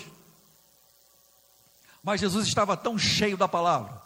Mas 2.04 2.19
Jesus 2.19 2.47
estava 2.47 2.76
tão 2.76 2.97
cheio 2.97 3.38
da 3.38 3.47
palavra, 3.47 4.02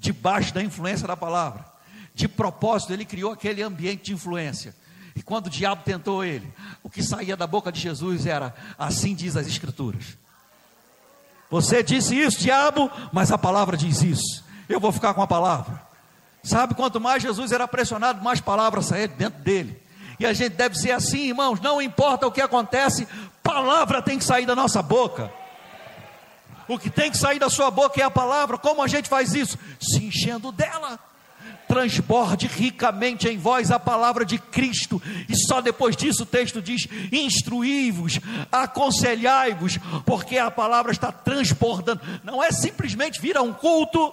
debaixo 0.00 0.52
da 0.52 0.60
influência 0.60 1.06
da 1.06 1.16
palavra, 1.16 1.64
de 2.14 2.28
propósito, 2.28 2.92
ele 2.92 3.04
criou 3.04 3.32
aquele 3.32 3.62
ambiente 3.62 4.04
de 4.04 4.12
influência. 4.12 4.74
E 5.14 5.22
quando 5.22 5.46
o 5.46 5.50
diabo 5.50 5.82
tentou 5.84 6.24
ele, 6.24 6.52
o 6.82 6.88
que 6.88 7.02
saía 7.02 7.36
da 7.36 7.46
boca 7.46 7.70
de 7.70 7.80
Jesus 7.80 8.26
era: 8.26 8.54
Assim 8.78 9.14
diz 9.14 9.36
as 9.36 9.46
Escrituras. 9.46 10.16
Você 11.50 11.82
disse 11.82 12.18
isso, 12.18 12.38
diabo, 12.38 12.90
mas 13.12 13.30
a 13.30 13.36
palavra 13.36 13.76
diz 13.76 14.00
isso. 14.02 14.42
Eu 14.68 14.80
vou 14.80 14.90
ficar 14.90 15.12
com 15.12 15.20
a 15.20 15.26
palavra. 15.26 15.82
Sabe, 16.42 16.74
quanto 16.74 16.98
mais 16.98 17.22
Jesus 17.22 17.52
era 17.52 17.68
pressionado, 17.68 18.24
mais 18.24 18.40
palavras 18.40 18.86
saíram 18.86 19.14
dentro 19.16 19.42
dele. 19.42 19.80
E 20.18 20.24
a 20.24 20.32
gente 20.32 20.54
deve 20.54 20.76
ser 20.76 20.92
assim, 20.92 21.28
irmãos, 21.28 21.60
não 21.60 21.82
importa 21.82 22.26
o 22.26 22.32
que 22.32 22.40
acontece, 22.40 23.06
palavra 23.42 24.00
tem 24.00 24.18
que 24.18 24.24
sair 24.24 24.46
da 24.46 24.56
nossa 24.56 24.80
boca. 24.80 25.30
O 26.66 26.78
que 26.78 26.88
tem 26.88 27.10
que 27.10 27.18
sair 27.18 27.38
da 27.38 27.50
sua 27.50 27.70
boca 27.70 28.00
é 28.00 28.04
a 28.04 28.10
palavra. 28.10 28.56
Como 28.56 28.82
a 28.82 28.88
gente 28.88 29.08
faz 29.08 29.34
isso? 29.34 29.58
Se 29.78 30.02
enchendo 30.02 30.50
dela 30.50 30.98
transborde 31.72 32.46
ricamente 32.46 33.26
em 33.26 33.38
vós 33.38 33.70
a 33.70 33.80
palavra 33.80 34.26
de 34.26 34.36
Cristo, 34.38 35.00
e 35.26 35.34
só 35.34 35.62
depois 35.62 35.96
disso 35.96 36.24
o 36.24 36.26
texto 36.26 36.60
diz: 36.60 36.86
instruí-vos, 37.10 38.20
aconselhai-vos, 38.50 39.78
porque 40.04 40.36
a 40.36 40.50
palavra 40.50 40.92
está 40.92 41.10
transbordando, 41.10 42.02
não 42.22 42.44
é 42.44 42.52
simplesmente 42.52 43.18
vir 43.22 43.38
a 43.38 43.42
um 43.42 43.54
culto, 43.54 44.12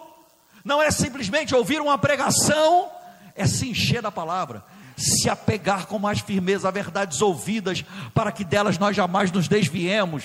não 0.63 0.82
é 0.82 0.89
simplesmente 0.89 1.54
ouvir 1.54 1.82
uma 1.82 1.98
pregação, 1.98 2.89
é 3.36 3.45
se 3.45 3.67
encher 3.67 4.02
da 4.02 4.10
palavra, 4.10 4.63
se 4.95 5.30
apegar 5.30 5.86
com 5.86 6.00
mais 6.00 6.22
firmeza 6.22 6.69
a 6.69 6.72
verdades 6.72 7.22
ouvidas, 7.22 7.84
para 8.13 8.32
que 8.32 8.45
delas 8.45 8.78
nós 8.78 8.95
jamais 8.95 9.34
nos 9.34 9.50
desviemos 9.50 10.24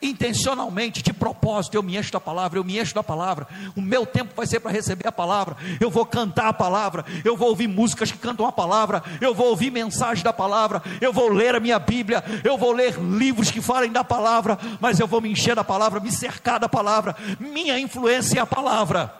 intencionalmente, 0.00 1.02
de 1.02 1.12
propósito, 1.12 1.74
eu 1.74 1.82
me 1.82 1.96
encho 1.96 2.12
da 2.12 2.20
palavra, 2.20 2.58
eu 2.58 2.64
me 2.64 2.78
encho 2.78 2.94
da 2.94 3.02
palavra. 3.02 3.46
O 3.76 3.80
meu 3.80 4.06
tempo 4.06 4.32
vai 4.34 4.46
ser 4.46 4.60
para 4.60 4.70
receber 4.70 5.08
a 5.08 5.12
palavra. 5.12 5.56
Eu 5.80 5.90
vou 5.90 6.06
cantar 6.06 6.48
a 6.48 6.52
palavra, 6.52 7.04
eu 7.24 7.36
vou 7.36 7.48
ouvir 7.48 7.66
músicas 7.66 8.12
que 8.12 8.18
cantam 8.18 8.46
a 8.46 8.52
palavra, 8.52 9.02
eu 9.20 9.34
vou 9.34 9.48
ouvir 9.48 9.70
mensagens 9.70 10.22
da 10.22 10.32
palavra, 10.32 10.82
eu 11.00 11.12
vou 11.12 11.28
ler 11.28 11.54
a 11.54 11.60
minha 11.60 11.78
Bíblia, 11.78 12.24
eu 12.44 12.56
vou 12.56 12.72
ler 12.72 12.98
livros 12.98 13.50
que 13.50 13.60
falem 13.60 13.90
da 13.90 14.04
palavra, 14.04 14.58
mas 14.80 15.00
eu 15.00 15.06
vou 15.06 15.20
me 15.20 15.30
encher 15.30 15.54
da 15.54 15.64
palavra, 15.64 16.00
me 16.00 16.12
cercar 16.12 16.60
da 16.60 16.68
palavra. 16.68 17.16
Minha 17.38 17.78
influência 17.78 18.38
é 18.38 18.42
a 18.42 18.46
palavra. 18.46 19.17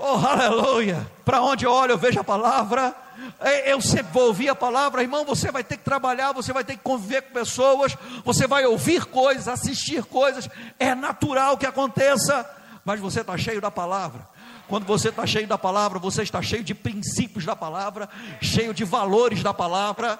Oh, 0.00 0.26
aleluia! 0.26 1.06
Para 1.24 1.42
onde 1.42 1.64
eu 1.66 1.72
olho, 1.72 1.92
eu 1.92 1.98
vejo 1.98 2.18
a 2.18 2.24
palavra 2.24 2.94
é, 3.38 3.72
eu 3.72 3.80
sempre 3.80 4.12
vou 4.12 4.28
ouvir 4.28 4.48
a 4.48 4.54
palavra, 4.54 5.02
irmão. 5.02 5.24
Você 5.24 5.50
vai 5.50 5.62
ter 5.62 5.76
que 5.76 5.84
trabalhar, 5.84 6.32
você 6.32 6.52
vai 6.52 6.64
ter 6.64 6.76
que 6.76 6.82
conviver 6.82 7.22
com 7.22 7.32
pessoas, 7.32 7.96
você 8.24 8.46
vai 8.46 8.64
ouvir 8.66 9.04
coisas, 9.06 9.48
assistir 9.48 10.04
coisas. 10.04 10.48
É 10.78 10.94
natural 10.94 11.56
que 11.56 11.66
aconteça, 11.66 12.48
mas 12.84 13.00
você 13.00 13.20
está 13.20 13.36
cheio 13.36 13.60
da 13.60 13.70
palavra. 13.70 14.28
Quando 14.68 14.86
você 14.86 15.08
está 15.08 15.26
cheio 15.26 15.46
da 15.46 15.58
palavra, 15.58 15.98
você 15.98 16.22
está 16.22 16.40
cheio 16.40 16.62
de 16.62 16.74
princípios 16.74 17.44
da 17.44 17.56
palavra, 17.56 18.08
cheio 18.40 18.72
de 18.72 18.84
valores 18.84 19.42
da 19.42 19.52
palavra. 19.52 20.18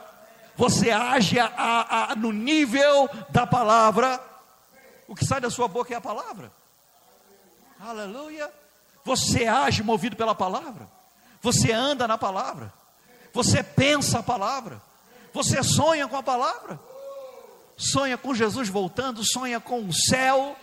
Você 0.56 0.90
age 0.90 1.38
a, 1.38 1.46
a, 1.46 2.12
a, 2.12 2.16
no 2.16 2.32
nível 2.32 3.08
da 3.30 3.46
palavra. 3.46 4.20
O 5.06 5.14
que 5.14 5.24
sai 5.24 5.40
da 5.40 5.50
sua 5.50 5.68
boca 5.68 5.94
é 5.94 5.96
a 5.96 6.00
palavra. 6.00 6.52
Aleluia. 7.80 8.50
Você 9.04 9.46
age 9.46 9.82
movido 9.82 10.16
pela 10.16 10.34
palavra. 10.34 10.88
Você 11.40 11.72
anda 11.72 12.06
na 12.06 12.18
palavra. 12.18 12.72
Você 13.32 13.62
pensa 13.62 14.18
a 14.18 14.22
palavra. 14.22 14.80
Você 15.32 15.62
sonha 15.62 16.06
com 16.08 16.16
a 16.16 16.22
palavra. 16.22 16.78
Sonha 17.76 18.18
com 18.18 18.34
Jesus 18.34 18.68
voltando, 18.68 19.24
sonha 19.24 19.58
com 19.58 19.86
o 19.86 19.92
céu. 19.92 20.56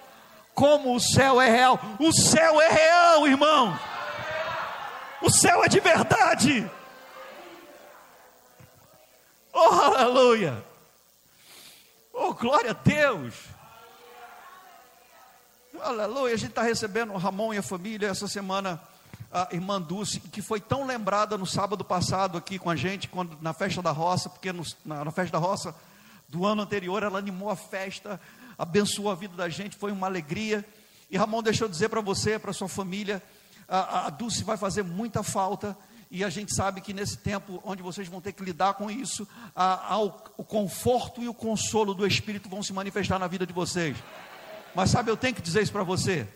Como 0.54 0.96
o 0.96 1.00
céu 1.00 1.42
é 1.42 1.50
real. 1.50 1.80
O 2.00 2.12
céu 2.12 2.62
é 2.62 2.70
real, 2.70 3.28
irmão. 3.28 3.80
O 5.22 5.30
céu 5.30 5.64
é 5.64 5.68
de 5.68 5.80
verdade. 5.80 6.70
Oh, 9.52 9.60
aleluia. 9.60 10.64
Oh, 12.14 12.34
glória 12.34 12.72
a 12.72 12.74
Deus. 12.74 13.34
Aleluia. 15.82 16.34
A 16.34 16.38
gente 16.38 16.50
está 16.50 16.64
recebendo 16.64 17.14
o 17.14 17.18
Ramon 17.18 17.54
e 17.54 17.58
a 17.58 17.64
família 17.64 18.08
essa 18.08 18.28
semana. 18.28 18.82
A 19.32 19.50
irmã 19.52 19.82
Dulce, 19.82 20.20
que 20.20 20.42
foi 20.42 20.60
tão 20.60 20.86
lembrada 20.86 21.38
no 21.38 21.46
sábado 21.46 21.84
passado 21.84 22.38
aqui 22.38 22.58
com 22.58 22.70
a 22.70 22.76
gente, 22.76 23.10
quando, 23.10 23.38
na 23.42 23.54
festa 23.54 23.82
da 23.82 23.92
roça, 23.92 24.30
porque 24.30 24.54
no, 24.54 24.64
na, 24.86 25.04
na 25.04 25.12
festa 25.12 25.34
da 25.34 25.38
roça 25.38 25.76
do 26.30 26.46
ano 26.46 26.62
anterior 26.62 27.04
ela 27.04 27.20
animou 27.20 27.50
a 27.50 27.56
festa, 27.56 28.20
abençoou 28.58 29.12
a 29.12 29.16
vida 29.16 29.36
da 29.36 29.50
gente, 29.50 29.76
foi 29.76 29.92
uma 29.92 30.08
alegria. 30.08 30.66
E 31.12 31.18
Ramon 31.18 31.44
deixou 31.44 31.68
dizer 31.68 31.90
para 31.90 32.00
você, 32.00 32.40
para 32.40 32.54
sua 32.54 32.70
família, 32.70 33.22
a, 33.68 34.08
a 34.08 34.10
Dulce 34.10 34.44
vai 34.44 34.56
fazer 34.56 34.84
muita 34.84 35.22
falta 35.22 35.78
e 36.10 36.24
a 36.24 36.30
gente 36.30 36.56
sabe 36.56 36.80
que 36.80 36.94
nesse 36.94 37.18
tempo 37.18 37.62
onde 37.66 37.84
vocês 37.84 38.08
vão 38.08 38.22
ter 38.22 38.32
que 38.32 38.44
lidar 38.44 38.76
com 38.76 38.90
isso, 38.90 39.28
a, 39.54 39.94
a, 39.94 40.00
o, 40.02 40.14
o 40.38 40.44
conforto 40.44 41.22
e 41.22 41.28
o 41.28 41.34
consolo 41.34 41.94
do 41.94 42.08
Espírito 42.08 42.48
vão 42.48 42.64
se 42.64 42.72
manifestar 42.72 43.20
na 43.20 43.28
vida 43.28 43.46
de 43.46 43.52
vocês. 43.52 43.98
Mas 44.78 44.92
sabe, 44.92 45.10
eu 45.10 45.18
tenho 45.18 45.34
que 45.34 45.42
dizer 45.42 45.64
isso 45.64 45.72
para 45.72 45.82
você. 45.82 46.28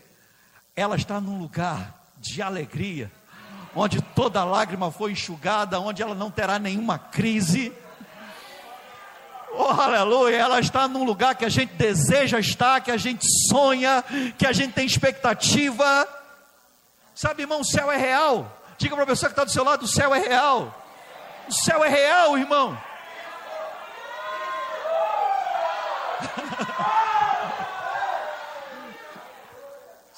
Ela 0.74 0.96
está 0.96 1.20
num 1.20 1.38
lugar 1.38 2.10
de 2.18 2.42
alegria, 2.42 3.08
onde 3.72 4.02
toda 4.02 4.42
lágrima 4.42 4.90
foi 4.90 5.12
enxugada, 5.12 5.78
onde 5.78 6.02
ela 6.02 6.12
não 6.12 6.28
terá 6.28 6.58
nenhuma 6.58 6.98
crise. 6.98 7.72
Oh, 9.52 9.68
aleluia, 9.80 10.38
ela 10.38 10.58
está 10.58 10.88
num 10.88 11.04
lugar 11.04 11.36
que 11.36 11.44
a 11.44 11.48
gente 11.48 11.74
deseja 11.74 12.40
estar, 12.40 12.80
que 12.80 12.90
a 12.90 12.96
gente 12.96 13.24
sonha, 13.48 14.02
que 14.36 14.44
a 14.44 14.52
gente 14.52 14.72
tem 14.72 14.86
expectativa. 14.86 16.08
Sabe, 17.14 17.42
irmão, 17.42 17.60
o 17.60 17.64
céu 17.64 17.92
é 17.92 17.96
real. 17.96 18.60
Diga 18.76 18.96
para 18.96 19.04
a 19.04 19.06
pessoa 19.06 19.28
que 19.28 19.34
está 19.34 19.44
do 19.44 19.52
seu 19.52 19.62
lado: 19.62 19.84
o 19.84 19.88
céu 19.88 20.12
é 20.12 20.18
real. 20.18 20.84
O 21.48 21.52
céu 21.52 21.84
é 21.84 21.88
real, 21.88 22.36
irmão. 22.36 22.76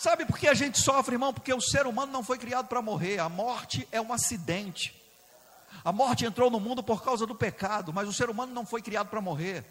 Sabe 0.04 0.26
por 0.26 0.38
que 0.38 0.46
a 0.46 0.52
gente 0.52 0.78
sofre, 0.78 1.14
irmão? 1.14 1.32
Porque 1.32 1.54
o 1.54 1.62
ser 1.62 1.86
humano 1.86 2.12
não 2.12 2.22
foi 2.22 2.36
criado 2.36 2.66
para 2.66 2.82
morrer. 2.82 3.18
A 3.20 3.28
morte 3.30 3.88
é 3.90 3.98
um 3.98 4.12
acidente. 4.12 4.94
A 5.82 5.90
morte 5.92 6.26
entrou 6.26 6.50
no 6.50 6.60
mundo 6.60 6.82
por 6.82 7.02
causa 7.02 7.26
do 7.26 7.34
pecado, 7.34 7.90
mas 7.90 8.06
o 8.06 8.12
ser 8.12 8.28
humano 8.28 8.52
não 8.52 8.66
foi 8.66 8.82
criado 8.82 9.08
para 9.08 9.18
morrer. 9.22 9.64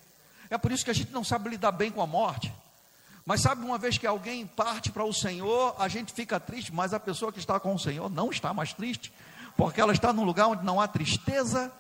É 0.50 0.58
por 0.58 0.72
isso 0.72 0.84
que 0.84 0.90
a 0.90 0.94
gente 0.94 1.12
não 1.12 1.24
sabe 1.24 1.50
lidar 1.50 1.72
bem 1.72 1.92
com 1.92 2.02
a 2.02 2.08
morte. 2.08 2.52
Mas 3.24 3.42
sabe, 3.42 3.64
uma 3.64 3.78
vez 3.78 4.00
que 4.00 4.08
alguém 4.08 4.48
parte 4.48 4.92
para 4.92 5.04
o 5.04 5.14
Senhor, 5.14 5.76
a 5.78 5.88
gente 5.88 6.12
fica 6.12 6.40
triste, 6.40 6.74
mas 6.74 6.96
a 6.96 7.00
pessoa 7.00 7.32
que 7.32 7.38
está 7.38 7.60
com 7.60 7.76
o 7.76 7.80
Senhor 7.80 8.10
não 8.10 8.32
está 8.32 8.56
mais 8.56 8.74
triste, 8.74 9.14
porque 9.56 9.80
ela 9.80 9.94
está 9.94 10.12
num 10.12 10.24
lugar 10.24 10.48
onde 10.48 10.66
não 10.66 10.82
há 10.82 10.88
tristeza. 10.88 11.72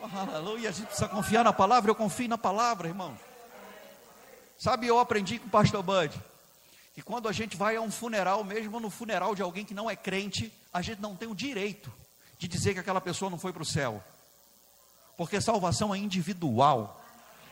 Oh, 0.00 0.18
aleluia, 0.20 0.68
a 0.68 0.72
gente 0.72 0.86
precisa 0.86 1.08
confiar 1.08 1.42
na 1.42 1.52
palavra, 1.52 1.90
eu 1.90 1.96
confio 1.96 2.28
na 2.28 2.38
palavra, 2.38 2.86
irmão. 2.86 3.18
Sabe, 4.56 4.86
eu 4.86 5.00
aprendi 5.00 5.40
com 5.40 5.48
o 5.48 5.50
pastor 5.50 5.82
Bud, 5.82 6.16
que 6.98 7.02
quando 7.04 7.28
a 7.28 7.32
gente 7.32 7.56
vai 7.56 7.76
a 7.76 7.80
um 7.80 7.92
funeral, 7.92 8.42
mesmo 8.42 8.80
no 8.80 8.90
funeral 8.90 9.32
de 9.32 9.40
alguém 9.40 9.64
que 9.64 9.72
não 9.72 9.88
é 9.88 9.94
crente, 9.94 10.52
a 10.72 10.82
gente 10.82 11.00
não 11.00 11.14
tem 11.14 11.28
o 11.28 11.34
direito 11.34 11.92
de 12.36 12.48
dizer 12.48 12.74
que 12.74 12.80
aquela 12.80 13.00
pessoa 13.00 13.30
não 13.30 13.38
foi 13.38 13.52
para 13.52 13.62
o 13.62 13.64
céu, 13.64 14.02
porque 15.16 15.40
salvação 15.40 15.94
é 15.94 15.98
individual. 15.98 17.00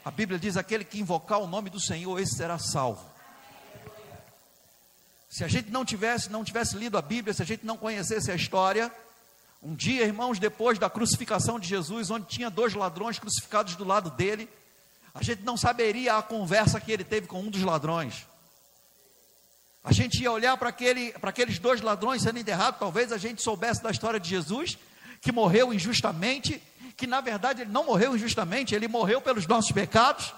A 0.05 0.11
Bíblia 0.11 0.37
diz: 0.37 0.57
aquele 0.57 0.85
que 0.85 0.99
invocar 0.99 1.39
o 1.39 1.47
nome 1.47 1.71
do 1.71 1.79
Senhor, 1.79 2.19
esse 2.19 2.35
será 2.35 2.59
salvo. 2.59 3.09
Se 5.29 5.45
a 5.45 5.49
gente 5.49 5.71
não 5.71 5.85
tivesse, 5.85 6.29
não 6.29 6.43
tivesse 6.43 6.77
lido 6.77 6.99
a 6.99 7.03
Bíblia, 7.03 7.33
se 7.33 7.41
a 7.41 7.47
gente 7.47 7.65
não 7.65 7.77
conhecesse 7.77 8.33
a 8.33 8.35
história, 8.35 8.91
um 9.63 9.77
dia, 9.77 10.03
irmãos, 10.03 10.41
depois 10.41 10.77
da 10.77 10.91
crucificação 10.91 11.61
de 11.61 11.69
Jesus, 11.69 12.11
onde 12.11 12.27
tinha 12.27 12.51
dois 12.51 12.75
ladrões 12.75 13.21
crucificados 13.21 13.77
do 13.77 13.85
lado 13.85 14.11
dele, 14.11 14.49
a 15.15 15.23
gente 15.23 15.43
não 15.45 15.57
saberia 15.57 16.17
a 16.17 16.23
conversa 16.23 16.81
que 16.81 16.91
ele 16.91 17.05
teve 17.05 17.29
com 17.29 17.43
um 17.43 17.49
dos 17.49 17.63
ladrões. 17.63 18.27
A 19.87 19.93
gente 19.93 20.21
ia 20.21 20.31
olhar 20.31 20.57
para 20.57 20.69
aquele, 20.69 21.15
aqueles 21.23 21.59
dois 21.59 21.81
ladrões 21.81 22.21
sendo 22.21 22.39
enterrados, 22.39 22.79
talvez 22.79 23.13
a 23.13 23.17
gente 23.17 23.41
soubesse 23.41 23.83
da 23.83 23.91
história 23.91 24.21
de 24.21 24.29
Jesus, 24.29 24.77
que 25.23 25.33
morreu 25.33 25.73
injustamente 25.73 26.61
que 26.97 27.07
na 27.07 27.21
verdade 27.21 27.63
ele 27.63 27.71
não 27.71 27.85
morreu 27.85 28.17
injustamente, 28.17 28.75
ele 28.75 28.89
morreu 28.89 29.21
pelos 29.21 29.47
nossos 29.47 29.71
pecados. 29.71 30.35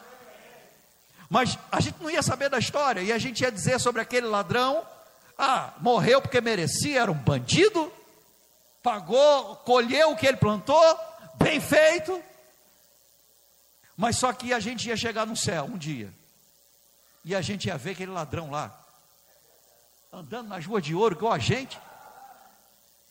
Mas 1.31 1.59
a 1.71 1.81
gente 1.81 2.03
não 2.03 2.11
ia 2.11 2.23
saber 2.23 2.51
da 2.51 2.59
história, 2.59 3.01
e 3.01 3.13
a 3.13 3.19
gente 3.19 3.43
ia 3.43 3.53
dizer 3.53 3.79
sobre 3.79 4.03
aquele 4.03 4.27
ladrão: 4.27 4.85
ah, 5.39 5.73
morreu 5.81 6.21
porque 6.21 6.41
merecia, 6.41 7.03
era 7.03 7.13
um 7.13 7.15
bandido, 7.15 7.93
pagou, 8.83 9.57
colheu 9.57 10.11
o 10.11 10.17
que 10.17 10.27
ele 10.27 10.37
plantou, 10.37 10.99
bem 11.37 11.61
feito. 11.61 12.23
Mas 13.97 14.17
só 14.17 14.33
que 14.33 14.53
a 14.53 14.61
gente 14.61 14.89
ia 14.89 14.97
chegar 14.97 15.27
no 15.27 15.37
céu 15.37 15.65
um 15.65 15.79
dia, 15.79 16.13
e 17.25 17.35
a 17.35 17.41
gente 17.41 17.69
ia 17.69 17.79
ver 17.79 17.93
aquele 17.93 18.11
ladrão 18.11 18.51
lá, 18.51 18.88
andando 20.13 20.49
nas 20.49 20.65
ruas 20.65 20.83
de 20.83 20.95
ouro, 20.95 21.15
igual 21.15 21.33
a 21.33 21.39
gente, 21.39 21.79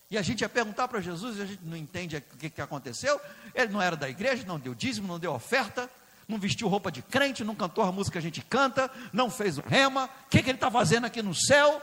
e 0.10 0.18
a 0.18 0.22
gente 0.22 0.42
ia 0.42 0.50
perguntar 0.50 0.88
para 0.88 1.02
Jesus, 1.02 1.38
e 1.38 1.42
a 1.42 1.46
gente 1.46 1.64
não 1.64 1.76
entende 1.76 2.18
o 2.18 2.38
que, 2.38 2.50
que 2.50 2.62
aconteceu. 2.62 3.20
Ele 3.54 3.74
não 3.74 3.82
era 3.82 3.96
da 3.96 4.10
igreja, 4.10 4.46
não 4.46 4.58
deu 4.58 4.74
dízimo, 4.74 5.08
não 5.08 5.20
deu 5.20 5.34
oferta, 5.34 5.90
não 6.28 6.40
vestiu 6.40 6.70
roupa 6.70 6.92
de 6.92 7.02
crente, 7.02 7.44
não 7.44 7.56
cantou 7.56 7.84
a 7.84 7.92
música 7.92 8.14
que 8.14 8.18
a 8.20 8.22
gente 8.22 8.42
canta, 8.42 8.90
não 9.12 9.30
fez 9.30 9.58
o 9.58 9.62
rema. 9.62 10.06
O 10.06 10.30
que, 10.30 10.42
que 10.42 10.50
ele 10.50 10.58
está 10.58 10.72
fazendo 10.72 11.06
aqui 11.06 11.22
no 11.22 11.36
céu? 11.36 11.82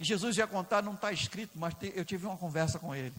E 0.00 0.04
Jesus 0.04 0.38
ia 0.38 0.46
contar, 0.46 0.82
não 0.82 0.94
está 0.94 1.12
escrito, 1.12 1.52
mas 1.54 1.74
eu 1.94 2.04
tive 2.04 2.26
uma 2.26 2.36
conversa 2.36 2.78
com 2.78 2.94
ele. 2.94 3.14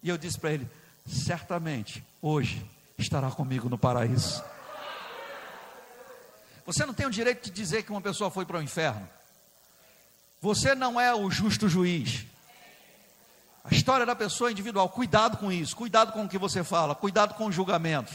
E 0.00 0.08
eu 0.08 0.16
disse 0.16 0.38
para 0.38 0.52
ele: 0.52 0.70
certamente, 1.06 2.04
hoje 2.22 2.64
estará 2.96 3.30
comigo 3.30 3.68
no 3.68 3.76
paraíso. 3.76 4.44
Você 6.64 6.86
não 6.86 6.94
tem 6.94 7.06
o 7.06 7.10
direito 7.10 7.44
de 7.44 7.50
dizer 7.50 7.82
que 7.82 7.90
uma 7.90 8.00
pessoa 8.00 8.30
foi 8.30 8.46
para 8.46 8.58
o 8.58 8.62
inferno. 8.62 9.06
Você 10.44 10.74
não 10.74 11.00
é 11.00 11.14
o 11.14 11.30
justo 11.30 11.70
juiz. 11.70 12.26
A 13.64 13.72
história 13.74 14.04
da 14.04 14.14
pessoa 14.14 14.52
individual, 14.52 14.90
cuidado 14.90 15.38
com 15.38 15.50
isso, 15.50 15.74
cuidado 15.74 16.12
com 16.12 16.22
o 16.22 16.28
que 16.28 16.36
você 16.36 16.62
fala, 16.62 16.94
cuidado 16.94 17.32
com 17.32 17.46
o 17.46 17.50
julgamento. 17.50 18.12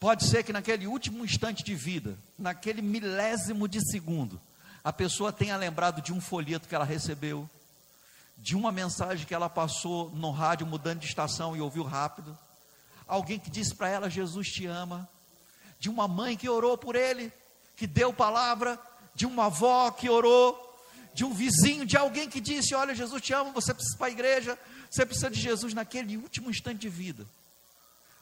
Pode 0.00 0.26
ser 0.26 0.42
que 0.42 0.52
naquele 0.52 0.88
último 0.88 1.24
instante 1.24 1.62
de 1.62 1.76
vida, 1.76 2.18
naquele 2.36 2.82
milésimo 2.82 3.68
de 3.68 3.80
segundo, 3.88 4.40
a 4.82 4.92
pessoa 4.92 5.32
tenha 5.32 5.56
lembrado 5.56 6.02
de 6.02 6.12
um 6.12 6.20
folheto 6.20 6.66
que 6.66 6.74
ela 6.74 6.84
recebeu, 6.84 7.48
de 8.36 8.56
uma 8.56 8.72
mensagem 8.72 9.24
que 9.24 9.34
ela 9.34 9.48
passou 9.48 10.10
no 10.10 10.32
rádio 10.32 10.66
mudando 10.66 10.98
de 10.98 11.06
estação 11.06 11.56
e 11.56 11.60
ouviu 11.60 11.84
rápido, 11.84 12.36
alguém 13.06 13.38
que 13.38 13.50
disse 13.50 13.72
para 13.72 13.88
ela: 13.88 14.10
Jesus 14.10 14.48
te 14.48 14.66
ama, 14.66 15.08
de 15.78 15.88
uma 15.88 16.08
mãe 16.08 16.36
que 16.36 16.48
orou 16.48 16.76
por 16.76 16.96
ele, 16.96 17.32
que 17.76 17.86
deu 17.86 18.12
palavra, 18.12 18.80
de 19.16 19.24
uma 19.24 19.46
avó 19.46 19.90
que 19.90 20.10
orou, 20.10 20.62
de 21.14 21.24
um 21.24 21.32
vizinho, 21.32 21.86
de 21.86 21.96
alguém 21.96 22.28
que 22.28 22.38
disse: 22.40 22.74
Olha, 22.74 22.94
Jesus 22.94 23.22
te 23.22 23.32
ama, 23.32 23.50
você 23.50 23.72
precisa 23.72 23.96
ir 23.96 23.98
para 23.98 24.06
a 24.06 24.10
igreja, 24.10 24.58
você 24.90 25.06
precisa 25.06 25.30
de 25.30 25.40
Jesus 25.40 25.72
naquele 25.72 26.18
último 26.18 26.50
instante 26.50 26.80
de 26.80 26.90
vida. 26.90 27.26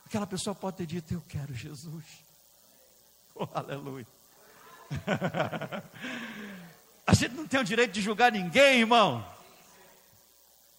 Aquela 0.07 0.26
pessoa 0.26 0.54
pode 0.54 0.76
ter 0.76 0.87
dito: 0.87 1.12
Eu 1.12 1.22
quero 1.28 1.52
Jesus. 1.52 2.04
Oh, 3.37 3.48
aleluia. 3.52 4.07
a 7.04 7.14
gente 7.14 7.35
não 7.35 7.48
tem 7.48 7.59
o 7.59 7.64
direito 7.64 7.90
de 7.90 8.00
julgar 8.00 8.30
ninguém, 8.30 8.78
irmão. 8.78 9.26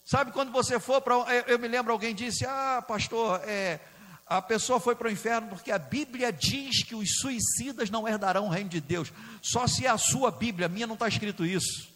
Sabe 0.05 0.31
quando 0.31 0.53
você 0.53 0.79
for 0.79 1.01
para. 1.01 1.15
Eu, 1.33 1.41
eu, 1.47 1.59
me 1.59 1.67
lembro, 1.67 1.91
alguém 1.91 2.15
disse: 2.15 2.45
Ah, 2.45 2.81
pastor, 2.87 3.41
é, 3.43 3.81
a 4.27 4.41
pessoa 4.41 4.79
foi 4.79 4.95
para 4.95 5.07
o 5.07 5.11
inferno 5.11 5.49
porque 5.49 5.71
a 5.71 5.77
Bíblia 5.77 6.33
diz 6.33 6.83
que 6.83 6.95
os 6.95 7.17
suicidas 7.19 7.89
não 7.89 8.07
herdarão 8.07 8.47
o 8.47 8.49
reino 8.49 8.69
de 8.69 8.81
Deus. 8.81 9.13
Só 9.41 9.67
se 9.67 9.85
é 9.85 9.89
a 9.89 9.97
sua 9.97 10.31
Bíblia, 10.31 10.65
a 10.65 10.69
minha 10.69 10.87
não 10.87 10.95
está 10.95 11.07
escrito 11.07 11.45
isso. 11.45 11.93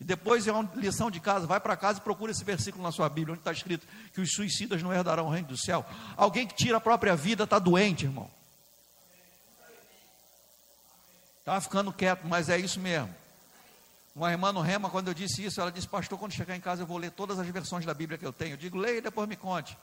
E 0.00 0.04
depois 0.04 0.46
é 0.46 0.52
uma 0.52 0.70
lição 0.74 1.10
de 1.10 1.20
casa, 1.20 1.46
vai 1.46 1.60
para 1.60 1.76
casa 1.76 1.98
e 1.98 2.02
procura 2.02 2.32
esse 2.32 2.44
versículo 2.44 2.82
na 2.82 2.92
sua 2.92 3.08
Bíblia, 3.08 3.32
onde 3.32 3.40
está 3.40 3.52
escrito 3.52 3.86
que 4.12 4.20
os 4.20 4.32
suicidas 4.32 4.82
não 4.82 4.92
herdarão 4.92 5.26
o 5.26 5.30
reino 5.30 5.48
do 5.48 5.56
céu. 5.56 5.84
Alguém 6.16 6.46
que 6.46 6.54
tira 6.54 6.78
a 6.78 6.80
própria 6.80 7.14
vida 7.14 7.44
está 7.44 7.58
doente, 7.58 8.04
irmão. 8.04 8.30
Estava 11.38 11.60
ficando 11.60 11.92
quieto, 11.92 12.26
mas 12.26 12.48
é 12.48 12.58
isso 12.58 12.80
mesmo. 12.80 13.14
Uma 14.14 14.30
irmã 14.32 14.50
no 14.50 14.62
Rema, 14.62 14.88
quando 14.88 15.08
eu 15.08 15.14
disse 15.14 15.44
isso, 15.44 15.60
ela 15.60 15.70
disse, 15.70 15.86
pastor, 15.86 16.18
quando 16.18 16.32
chegar 16.32 16.56
em 16.56 16.60
casa 16.60 16.82
eu 16.82 16.86
vou 16.86 16.96
ler 16.96 17.10
todas 17.10 17.38
as 17.38 17.46
versões 17.46 17.84
da 17.84 17.92
Bíblia 17.92 18.18
que 18.18 18.24
eu 18.26 18.32
tenho. 18.32 18.54
Eu 18.54 18.56
digo, 18.56 18.78
leia 18.78 18.98
e 18.98 19.02
depois 19.02 19.28
me 19.28 19.36
conte. 19.36 19.76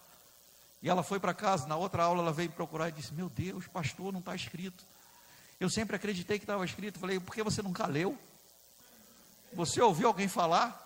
E 0.83 0.89
ela 0.89 1.01
foi 1.01 1.17
para 1.17 1.33
casa, 1.33 1.65
na 1.65 1.77
outra 1.77 2.03
aula 2.03 2.21
ela 2.21 2.33
veio 2.33 2.49
me 2.49 2.55
procurar 2.55 2.89
e 2.89 2.91
disse, 2.91 3.13
meu 3.13 3.29
Deus, 3.29 3.65
pastor, 3.67 4.11
não 4.11 4.19
está 4.19 4.35
escrito. 4.35 4.83
Eu 5.57 5.69
sempre 5.69 5.95
acreditei 5.95 6.37
que 6.37 6.43
estava 6.43 6.65
escrito. 6.65 6.99
Falei, 6.99 7.21
por 7.21 7.33
que 7.33 7.41
você 7.41 7.61
nunca 7.61 7.87
leu? 7.87 8.17
Você 9.53 9.81
ouviu 9.81 10.07
alguém 10.07 10.27
falar? 10.27 10.81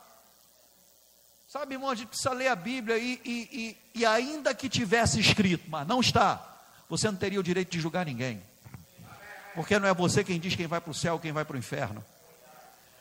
Sabe, 1.48 1.74
irmão, 1.74 1.90
a 1.90 1.96
gente 1.96 2.10
precisa 2.10 2.32
ler 2.32 2.50
a 2.50 2.56
Bíblia 2.56 2.96
e, 3.00 3.20
e, 3.26 3.78
e, 3.96 4.02
e, 4.02 4.06
ainda 4.06 4.54
que 4.54 4.70
tivesse 4.70 5.20
escrito, 5.20 5.68
mas 5.68 5.88
não 5.88 6.00
está, 6.00 6.60
você 6.88 7.10
não 7.10 7.18
teria 7.18 7.40
o 7.40 7.44
direito 7.44 7.72
de 7.72 7.80
julgar 7.80 8.06
ninguém. 8.06 8.40
Porque 9.56 9.80
não 9.80 9.88
é 9.88 9.94
você 9.96 10.24
quem 10.24 10.40
diz 10.40 10.56
quem 10.56 10.68
vai 10.68 10.80
para 10.80 10.92
o 10.92 10.94
céu, 10.94 11.18
quem 11.18 11.32
vai 11.32 11.44
para 11.44 11.56
o 11.56 11.60
inferno. 11.60 12.06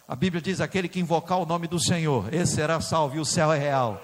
A 0.09 0.17
Bíblia 0.17 0.41
diz: 0.41 0.63
aquele 0.63 0.89
que 0.89 1.01
invocar 1.01 1.39
o 1.39 1.45
nome 1.45 1.67
do 1.67 1.79
Senhor, 1.79 2.33
esse 2.33 2.55
será 2.55 2.81
salvo 2.81 3.17
e 3.17 3.21
o 3.21 3.25
céu 3.25 3.53
é 3.53 3.59
real. 3.59 4.01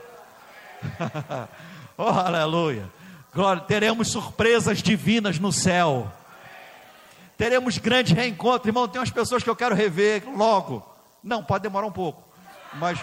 oh, 1.96 2.08
aleluia. 2.08 2.88
Glória, 3.34 3.62
teremos 3.62 4.10
surpresas 4.10 4.82
divinas 4.82 5.38
no 5.38 5.52
céu. 5.52 6.10
Teremos 7.38 7.78
grande 7.78 8.14
reencontro, 8.14 8.68
irmão. 8.68 8.86
Tem 8.86 9.00
umas 9.00 9.10
pessoas 9.10 9.42
que 9.42 9.50
eu 9.50 9.56
quero 9.56 9.74
rever 9.74 10.22
logo. 10.36 10.86
Não, 11.24 11.42
pode 11.42 11.62
demorar 11.62 11.86
um 11.86 11.92
pouco. 11.92 12.22
Mas, 12.74 12.98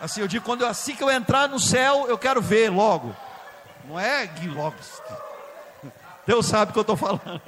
assim, 0.00 0.20
eu 0.20 0.28
digo, 0.28 0.44
quando 0.44 0.62
eu, 0.62 0.68
assim 0.68 0.94
que 0.94 1.02
eu 1.02 1.10
entrar 1.10 1.48
no 1.48 1.60
céu, 1.60 2.06
eu 2.08 2.18
quero 2.18 2.42
ver 2.42 2.70
logo. 2.70 3.14
Não 3.84 3.98
é 3.98 4.30
logo. 4.54 4.76
Deus 6.26 6.46
sabe 6.46 6.70
o 6.70 6.72
que 6.72 6.78
eu 6.78 6.82
estou 6.82 6.96
falando. 6.96 7.40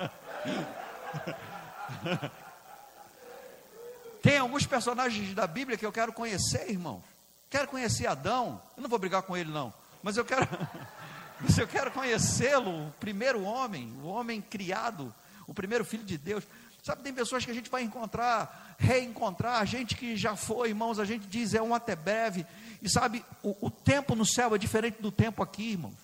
Tem 4.22 4.38
alguns 4.38 4.66
personagens 4.66 5.34
da 5.34 5.46
Bíblia 5.46 5.76
que 5.76 5.84
eu 5.84 5.92
quero 5.92 6.12
conhecer, 6.12 6.70
irmão. 6.70 7.02
Quero 7.50 7.68
conhecer 7.68 8.06
Adão. 8.06 8.60
Eu 8.76 8.82
não 8.82 8.88
vou 8.88 8.98
brigar 8.98 9.22
com 9.22 9.36
ele, 9.36 9.50
não. 9.50 9.72
Mas 10.04 10.18
eu 10.18 10.24
quero. 10.24 10.46
Mas 11.40 11.58
eu 11.58 11.66
quero 11.66 11.90
conhecê-lo, 11.90 12.88
o 12.88 12.92
primeiro 13.00 13.42
homem, 13.42 13.92
o 14.02 14.06
homem 14.06 14.40
criado, 14.40 15.12
o 15.46 15.52
primeiro 15.52 15.84
filho 15.84 16.04
de 16.04 16.16
Deus. 16.16 16.44
Sabe, 16.82 17.02
tem 17.02 17.12
pessoas 17.12 17.44
que 17.44 17.50
a 17.50 17.54
gente 17.54 17.70
vai 17.70 17.82
encontrar, 17.82 18.76
reencontrar, 18.78 19.66
gente 19.66 19.96
que 19.96 20.16
já 20.16 20.36
foi, 20.36 20.68
irmãos, 20.68 20.98
a 20.98 21.04
gente 21.04 21.26
diz 21.26 21.52
é 21.54 21.60
um 21.60 21.74
até 21.74 21.96
breve. 21.96 22.46
E 22.80 22.88
sabe, 22.88 23.24
o, 23.42 23.66
o 23.66 23.70
tempo 23.70 24.14
no 24.14 24.24
céu 24.24 24.54
é 24.54 24.58
diferente 24.58 25.02
do 25.02 25.10
tempo 25.10 25.42
aqui, 25.42 25.72
irmãos. 25.72 25.96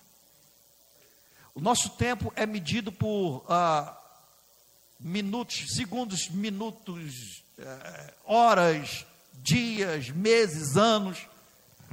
O 1.55 1.61
nosso 1.61 1.91
tempo 1.91 2.33
é 2.35 2.45
medido 2.45 2.91
por 2.91 3.45
ah, 3.47 3.95
minutos, 4.99 5.75
segundos, 5.75 6.29
minutos, 6.29 7.43
eh, 7.57 8.13
horas, 8.25 9.05
dias, 9.33 10.09
meses, 10.09 10.75
anos, 10.75 11.27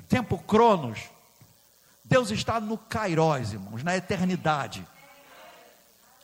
tempo 0.08 0.38
cronos. 0.38 0.98
Deus 2.08 2.30
está 2.30 2.58
no 2.58 2.78
Kairós, 2.78 3.52
irmãos, 3.52 3.82
na 3.84 3.94
eternidade. 3.94 4.84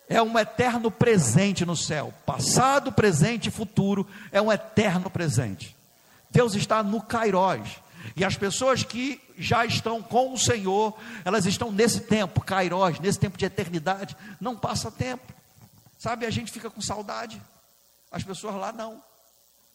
É 0.09 0.21
um 0.23 0.39
eterno 0.39 0.91
presente 0.91 1.65
no 1.65 1.77
céu. 1.77 2.13
Passado, 2.25 2.91
presente 2.91 3.49
e 3.49 3.53
futuro 3.53 4.07
é 4.33 4.41
um 4.41 4.51
eterno 4.51 5.11
presente. 5.11 5.77
Deus 6.31 6.55
está 6.55 6.83
no 6.83 7.03
Kairós. 7.03 7.81
E 8.17 8.25
as 8.25 8.37
pessoas 8.37 8.83
que 8.83 9.21
já 9.37 9.65
estão 9.65 10.03
com 10.03 10.33
o 10.33 10.39
Senhor, 10.39 10.99
elas 11.25 11.47
estão 11.47 11.71
nesse 11.71 12.01
tempo, 12.01 12.41
Kairós, 12.41 12.99
nesse 12.99 13.19
tempo 13.19 13.37
de 13.37 13.45
eternidade. 13.45 14.17
Não 14.41 14.57
passa 14.57 14.91
tempo. 14.91 15.33
Sabe, 15.99 16.27
a 16.27 16.31
gente 16.31 16.51
fica 16.51 16.71
com 16.71 16.81
saudade. 16.81 17.41
As 18.11 18.23
pessoas 18.23 18.55
lá 18.55 18.73
não. 18.73 19.03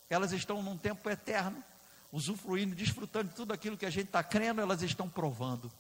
Elas 0.10 0.32
estão 0.32 0.62
num 0.62 0.78
tempo 0.78 1.08
eterno, 1.08 1.64
usufruindo, 2.12 2.76
desfrutando 2.76 3.30
de 3.30 3.36
tudo 3.36 3.54
aquilo 3.54 3.78
que 3.78 3.86
a 3.86 3.92
gente 3.92 4.08
está 4.08 4.24
crendo, 4.24 4.60
elas 4.60 4.82
estão 4.82 5.08
provando. 5.08 5.72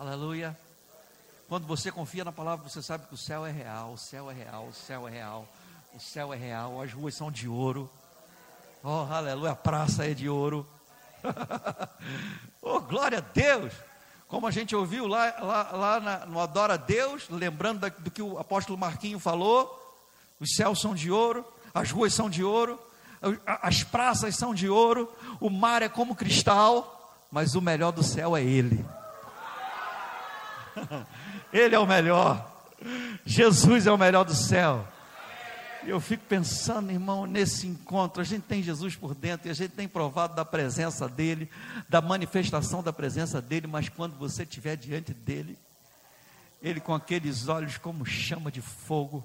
Aleluia. 0.00 0.56
Quando 1.48 1.66
você 1.66 1.90
confia 1.90 2.24
na 2.24 2.30
palavra, 2.30 2.68
você 2.68 2.80
sabe 2.80 3.08
que 3.08 3.14
o 3.14 3.16
céu 3.16 3.44
é 3.44 3.50
real, 3.50 3.94
o 3.94 3.98
céu 3.98 4.30
é 4.30 4.34
real, 4.34 4.68
o 4.68 4.72
céu 4.72 5.08
é 5.08 5.10
real, 5.10 5.48
o 5.92 5.98
céu 5.98 6.32
é 6.32 6.36
real, 6.36 6.80
as 6.80 6.92
ruas 6.92 7.16
são 7.16 7.32
de 7.32 7.48
ouro. 7.48 7.90
Oh, 8.84 9.12
aleluia, 9.12 9.50
a 9.50 9.56
praça 9.56 10.08
é 10.08 10.14
de 10.14 10.28
ouro. 10.28 10.64
oh, 12.62 12.80
glória 12.80 13.18
a 13.18 13.20
Deus. 13.20 13.72
Como 14.28 14.46
a 14.46 14.52
gente 14.52 14.76
ouviu 14.76 15.08
lá, 15.08 15.34
lá, 15.40 15.70
lá 15.72 16.00
na, 16.00 16.26
no 16.26 16.38
Adora 16.38 16.78
Deus, 16.78 17.28
lembrando 17.28 17.80
da, 17.80 17.88
do 17.88 18.08
que 18.08 18.22
o 18.22 18.38
apóstolo 18.38 18.78
Marquinho 18.78 19.18
falou: 19.18 19.98
os 20.38 20.54
céus 20.54 20.80
são 20.80 20.94
de 20.94 21.10
ouro, 21.10 21.44
as 21.74 21.90
ruas 21.90 22.14
são 22.14 22.30
de 22.30 22.44
ouro, 22.44 22.78
as 23.44 23.82
praças 23.82 24.36
são 24.36 24.54
de 24.54 24.68
ouro, 24.68 25.12
o 25.40 25.50
mar 25.50 25.82
é 25.82 25.88
como 25.88 26.14
cristal, 26.14 27.26
mas 27.32 27.56
o 27.56 27.60
melhor 27.60 27.90
do 27.90 28.04
céu 28.04 28.36
é 28.36 28.44
Ele. 28.44 28.86
Ele 31.52 31.74
é 31.74 31.78
o 31.78 31.86
melhor. 31.86 32.58
Jesus 33.24 33.86
é 33.86 33.92
o 33.92 33.98
melhor 33.98 34.24
do 34.24 34.34
céu. 34.34 34.86
Eu 35.86 36.00
fico 36.00 36.24
pensando, 36.28 36.90
irmão, 36.90 37.26
nesse 37.26 37.66
encontro. 37.66 38.20
A 38.20 38.24
gente 38.24 38.42
tem 38.42 38.62
Jesus 38.62 38.96
por 38.96 39.14
dentro 39.14 39.48
e 39.48 39.50
a 39.50 39.54
gente 39.54 39.70
tem 39.70 39.88
provado 39.88 40.34
da 40.34 40.44
presença 40.44 41.08
dele, 41.08 41.48
da 41.88 42.00
manifestação 42.00 42.82
da 42.82 42.92
presença 42.92 43.40
dele, 43.40 43.66
mas 43.66 43.88
quando 43.88 44.16
você 44.16 44.42
estiver 44.42 44.76
diante 44.76 45.14
dele, 45.14 45.58
ele 46.62 46.80
com 46.80 46.94
aqueles 46.94 47.48
olhos 47.48 47.78
como 47.78 48.04
chama 48.04 48.50
de 48.50 48.60
fogo. 48.60 49.24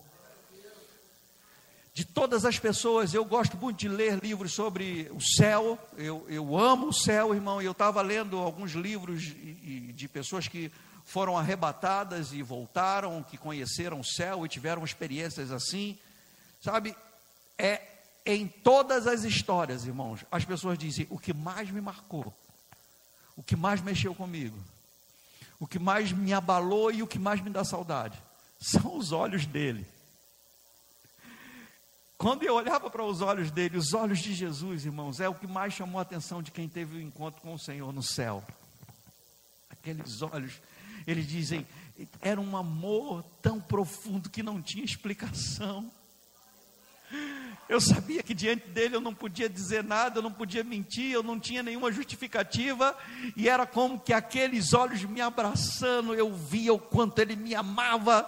De 1.94 2.04
todas 2.04 2.44
as 2.44 2.58
pessoas, 2.58 3.14
eu 3.14 3.24
gosto 3.24 3.56
muito 3.56 3.78
de 3.78 3.88
ler 3.88 4.18
livros 4.24 4.52
sobre 4.52 5.12
o 5.14 5.22
céu, 5.22 5.78
eu, 5.96 6.26
eu 6.28 6.58
amo 6.58 6.88
o 6.88 6.94
céu, 6.94 7.36
irmão, 7.36 7.62
e 7.62 7.66
eu 7.66 7.72
estava 7.72 8.02
lendo 8.02 8.38
alguns 8.40 8.72
livros 8.72 9.22
de, 9.22 9.92
de 9.94 10.08
pessoas 10.08 10.48
que 10.48 10.72
foram 11.04 11.38
arrebatadas 11.38 12.34
e 12.34 12.42
voltaram, 12.42 13.24
que 13.24 13.38
conheceram 13.38 14.00
o 14.00 14.06
céu 14.06 14.46
e 14.46 14.50
tiveram 14.50 14.84
experiências 14.84 15.52
assim. 15.52 15.98
Sabe, 16.62 16.96
é 17.58 17.82
em 18.26 18.48
todas 18.48 19.06
as 19.06 19.24
histórias, 19.24 19.86
irmãos, 19.86 20.26
as 20.32 20.46
pessoas 20.46 20.78
dizem: 20.78 21.08
o 21.10 21.20
que 21.20 21.34
mais 21.34 21.70
me 21.70 21.82
marcou, 21.82 22.34
o 23.36 23.44
que 23.44 23.56
mais 23.56 23.82
mexeu 23.82 24.16
comigo, 24.16 24.58
o 25.60 25.68
que 25.68 25.80
mais 25.80 26.12
me 26.12 26.34
abalou 26.34 26.92
e 26.92 27.04
o 27.04 27.08
que 27.08 27.20
mais 27.20 27.42
me 27.42 27.50
dá 27.50 27.64
saudade, 27.64 28.22
são 28.60 28.98
os 28.98 29.12
olhos 29.12 29.46
dele. 29.46 29.86
Quando 32.18 32.44
eu 32.44 32.56
olhava 32.56 32.90
para 32.90 33.04
os 33.04 33.20
olhos 33.20 33.52
dele, 33.52 33.78
os 33.78 33.94
olhos 33.94 34.20
de 34.20 34.34
Jesus, 34.34 34.86
irmãos, 34.86 35.20
é 35.20 35.28
o 35.28 35.36
que 35.36 35.46
mais 35.46 35.74
chamou 35.74 36.00
a 36.00 36.04
atenção 36.04 36.42
de 36.42 36.52
quem 36.52 36.70
teve 36.70 36.96
o 36.96 37.02
encontro 37.02 37.42
com 37.42 37.54
o 37.54 37.60
Senhor 37.60 37.92
no 37.92 38.02
céu. 38.02 38.42
Aqueles 39.70 40.22
olhos 40.22 40.62
eles 41.06 41.28
dizem, 41.28 41.68
era 42.22 42.40
um 42.40 42.56
amor 42.58 43.24
tão 43.42 43.60
profundo 43.60 44.30
que 44.30 44.44
não 44.44 44.62
tinha 44.62 44.84
explicação. 44.84 45.92
Eu 47.70 47.80
sabia 47.80 48.22
que 48.22 48.34
diante 48.34 48.68
dele 48.68 48.96
eu 48.96 49.02
não 49.02 49.14
podia 49.14 49.48
dizer 49.48 49.84
nada, 49.84 50.20
eu 50.20 50.24
não 50.24 50.32
podia 50.32 50.64
mentir, 50.64 51.12
eu 51.12 51.24
não 51.24 51.40
tinha 51.40 51.64
nenhuma 51.64 51.92
justificativa, 51.92 52.98
e 53.36 53.48
era 53.48 53.66
como 53.66 54.00
que 54.00 54.12
aqueles 54.14 54.74
olhos 54.74 55.04
me 55.04 55.22
abraçando, 55.22 56.14
eu 56.14 56.34
via 56.34 56.74
o 56.74 56.80
quanto 56.80 57.20
ele 57.20 57.36
me 57.36 57.56
amava. 57.56 58.28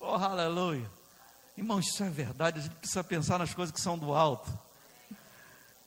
Oh, 0.00 0.14
aleluia. 0.14 0.90
Irmãos, 1.56 1.86
isso 1.86 2.02
é 2.02 2.10
verdade, 2.10 2.58
a 2.58 2.62
gente 2.62 2.76
precisa 2.76 3.04
pensar 3.04 3.38
nas 3.38 3.52
coisas 3.54 3.74
que 3.74 3.80
são 3.80 3.98
do 3.98 4.14
alto. 4.14 4.50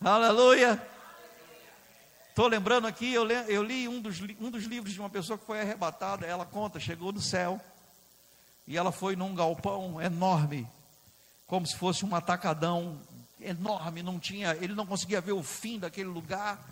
Aleluia. 0.01 0.81
Estou 2.39 2.47
lembrando 2.47 2.87
aqui, 2.87 3.13
eu 3.13 3.25
li, 3.25 3.33
eu 3.49 3.61
li 3.61 3.85
um, 3.89 3.99
dos, 3.99 4.21
um 4.39 4.49
dos 4.49 4.63
livros 4.63 4.93
de 4.93 4.99
uma 5.01 5.09
pessoa 5.09 5.37
que 5.37 5.45
foi 5.45 5.59
arrebatada. 5.59 6.25
Ela 6.25 6.45
conta, 6.45 6.79
chegou 6.79 7.11
no 7.11 7.21
céu 7.21 7.59
e 8.65 8.77
ela 8.77 8.93
foi 8.93 9.13
num 9.17 9.35
galpão 9.35 10.01
enorme, 10.01 10.65
como 11.45 11.67
se 11.67 11.75
fosse 11.75 12.05
um 12.05 12.15
atacadão 12.15 12.97
enorme. 13.41 14.01
Não 14.01 14.17
tinha, 14.17 14.55
ele 14.61 14.73
não 14.73 14.85
conseguia 14.85 15.19
ver 15.19 15.33
o 15.33 15.43
fim 15.43 15.79
daquele 15.79 16.07
lugar. 16.07 16.65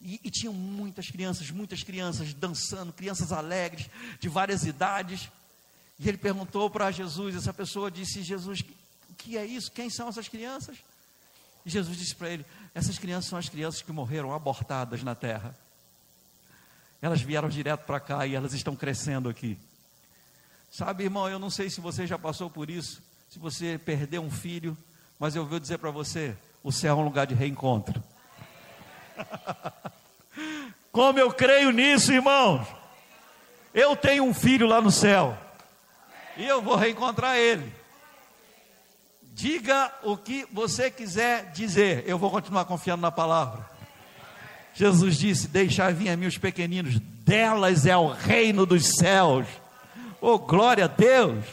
E, 0.00 0.18
e 0.24 0.30
tinham 0.30 0.54
muitas 0.54 1.10
crianças, 1.10 1.50
muitas 1.50 1.82
crianças 1.82 2.32
dançando, 2.32 2.90
crianças 2.90 3.32
alegres, 3.32 3.90
de 4.18 4.30
várias 4.30 4.64
idades. 4.64 5.28
E 5.98 6.08
ele 6.08 6.16
perguntou 6.16 6.70
para 6.70 6.90
Jesus, 6.90 7.36
essa 7.36 7.52
pessoa 7.52 7.90
disse: 7.90 8.22
Jesus, 8.22 8.64
o 9.10 9.14
que 9.14 9.36
é 9.36 9.44
isso? 9.44 9.70
Quem 9.72 9.90
são 9.90 10.08
essas 10.08 10.26
crianças? 10.26 10.78
E 11.66 11.70
Jesus 11.70 11.98
disse 11.98 12.14
para 12.14 12.30
ele: 12.30 12.46
Essas 12.76 12.98
crianças 12.98 13.30
são 13.30 13.38
as 13.38 13.48
crianças 13.48 13.80
que 13.80 13.90
morreram 13.90 14.34
abortadas 14.34 15.02
na 15.02 15.14
terra. 15.14 15.56
Elas 17.00 17.22
vieram 17.22 17.48
direto 17.48 17.86
para 17.86 17.98
cá 17.98 18.26
e 18.26 18.34
elas 18.34 18.52
estão 18.52 18.76
crescendo 18.76 19.30
aqui. 19.30 19.58
Sabe, 20.70 21.04
irmão, 21.04 21.26
eu 21.26 21.38
não 21.38 21.48
sei 21.48 21.70
se 21.70 21.80
você 21.80 22.06
já 22.06 22.18
passou 22.18 22.50
por 22.50 22.68
isso, 22.68 23.02
se 23.30 23.38
você 23.38 23.80
perdeu 23.82 24.20
um 24.20 24.30
filho, 24.30 24.76
mas 25.18 25.34
eu 25.34 25.46
vou 25.46 25.58
dizer 25.58 25.78
para 25.78 25.90
você: 25.90 26.36
o 26.62 26.70
céu 26.70 26.98
é 26.98 27.00
um 27.00 27.04
lugar 27.04 27.26
de 27.26 27.34
reencontro. 27.34 28.02
Como 30.92 31.18
eu 31.18 31.32
creio 31.32 31.70
nisso, 31.70 32.12
irmãos. 32.12 32.68
Eu 33.72 33.96
tenho 33.96 34.22
um 34.22 34.34
filho 34.34 34.66
lá 34.66 34.82
no 34.82 34.90
céu. 34.90 35.34
E 36.36 36.44
eu 36.44 36.60
vou 36.60 36.76
reencontrar 36.76 37.38
ele. 37.38 37.72
Diga 39.36 39.92
o 40.02 40.16
que 40.16 40.46
você 40.50 40.90
quiser 40.90 41.52
dizer, 41.52 42.04
eu 42.06 42.16
vou 42.16 42.30
continuar 42.30 42.64
confiando 42.64 43.02
na 43.02 43.12
palavra. 43.12 43.68
Jesus 44.72 45.18
disse: 45.18 45.46
Deixai 45.46 45.92
vir 45.92 46.08
a 46.08 46.16
mim 46.16 46.24
os 46.24 46.38
pequeninos, 46.38 46.98
delas 46.98 47.84
é 47.84 47.94
o 47.94 48.08
reino 48.08 48.64
dos 48.64 48.96
céus. 48.96 49.46
Oh, 50.22 50.38
glória 50.38 50.86
a 50.86 50.88
Deus! 50.88 51.44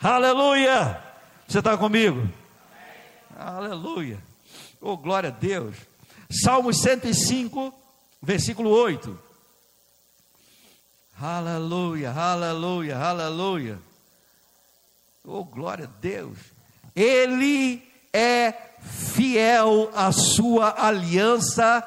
Aleluia! 0.00 1.02
Você 1.48 1.58
está 1.58 1.76
comigo? 1.76 2.30
Aleluia! 3.36 4.22
Oh, 4.80 4.96
glória 4.96 5.30
a 5.30 5.32
Deus! 5.32 5.74
Salmos 6.30 6.80
105, 6.80 7.74
versículo 8.22 8.70
8. 8.70 9.18
Aleluia, 11.20 12.12
aleluia, 12.12 12.96
aleluia. 12.96 13.80
Oh, 15.24 15.42
glória 15.42 15.86
a 15.86 16.00
Deus. 16.00 16.59
Ele 16.94 17.82
é 18.12 18.54
fiel 18.82 19.90
à 19.94 20.12
sua 20.12 20.74
aliança 20.86 21.82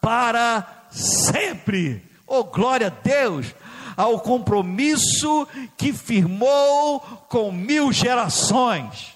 para 0.00 0.86
sempre. 0.90 2.02
Oh, 2.26 2.44
glória 2.44 2.88
a 2.88 2.90
Deus! 2.90 3.54
Ao 3.96 4.18
compromisso 4.18 5.46
que 5.76 5.92
firmou 5.92 7.00
com 7.28 7.52
mil 7.52 7.92
gerações. 7.92 9.14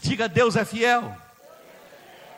Diga, 0.00 0.28
Deus 0.28 0.56
é 0.56 0.64
fiel. 0.64 1.14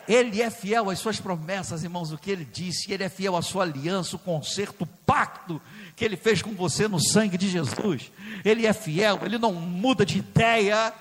Ele 0.08 0.42
é 0.42 0.50
fiel 0.50 0.90
às 0.90 0.98
suas 0.98 1.20
promessas, 1.20 1.84
irmãos, 1.84 2.12
o 2.12 2.18
que 2.18 2.30
ele 2.30 2.44
disse, 2.44 2.92
ele 2.92 3.04
é 3.04 3.08
fiel 3.08 3.36
à 3.36 3.42
sua 3.42 3.62
aliança, 3.62 4.16
o 4.16 4.18
concerto, 4.18 4.82
o 4.82 4.86
pacto 4.86 5.60
que 5.94 6.04
ele 6.04 6.16
fez 6.16 6.42
com 6.42 6.52
você 6.52 6.88
no 6.88 7.00
sangue 7.00 7.38
de 7.38 7.48
Jesus. 7.48 8.10
Ele 8.44 8.66
é 8.66 8.72
fiel, 8.72 9.20
ele 9.24 9.38
não 9.38 9.52
muda 9.52 10.04
de 10.04 10.18
ideia. 10.18 10.92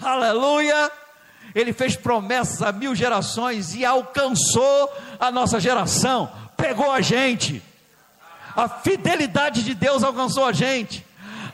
Aleluia! 0.00 0.90
Ele 1.54 1.72
fez 1.72 1.96
promessas 1.96 2.62
a 2.62 2.70
mil 2.70 2.94
gerações 2.94 3.74
e 3.74 3.84
alcançou 3.84 4.92
a 5.18 5.30
nossa 5.30 5.58
geração, 5.58 6.30
pegou 6.56 6.92
a 6.92 7.00
gente. 7.00 7.62
A 8.54 8.68
fidelidade 8.68 9.62
de 9.62 9.74
Deus 9.74 10.02
alcançou 10.02 10.44
a 10.44 10.52
gente. 10.52 11.04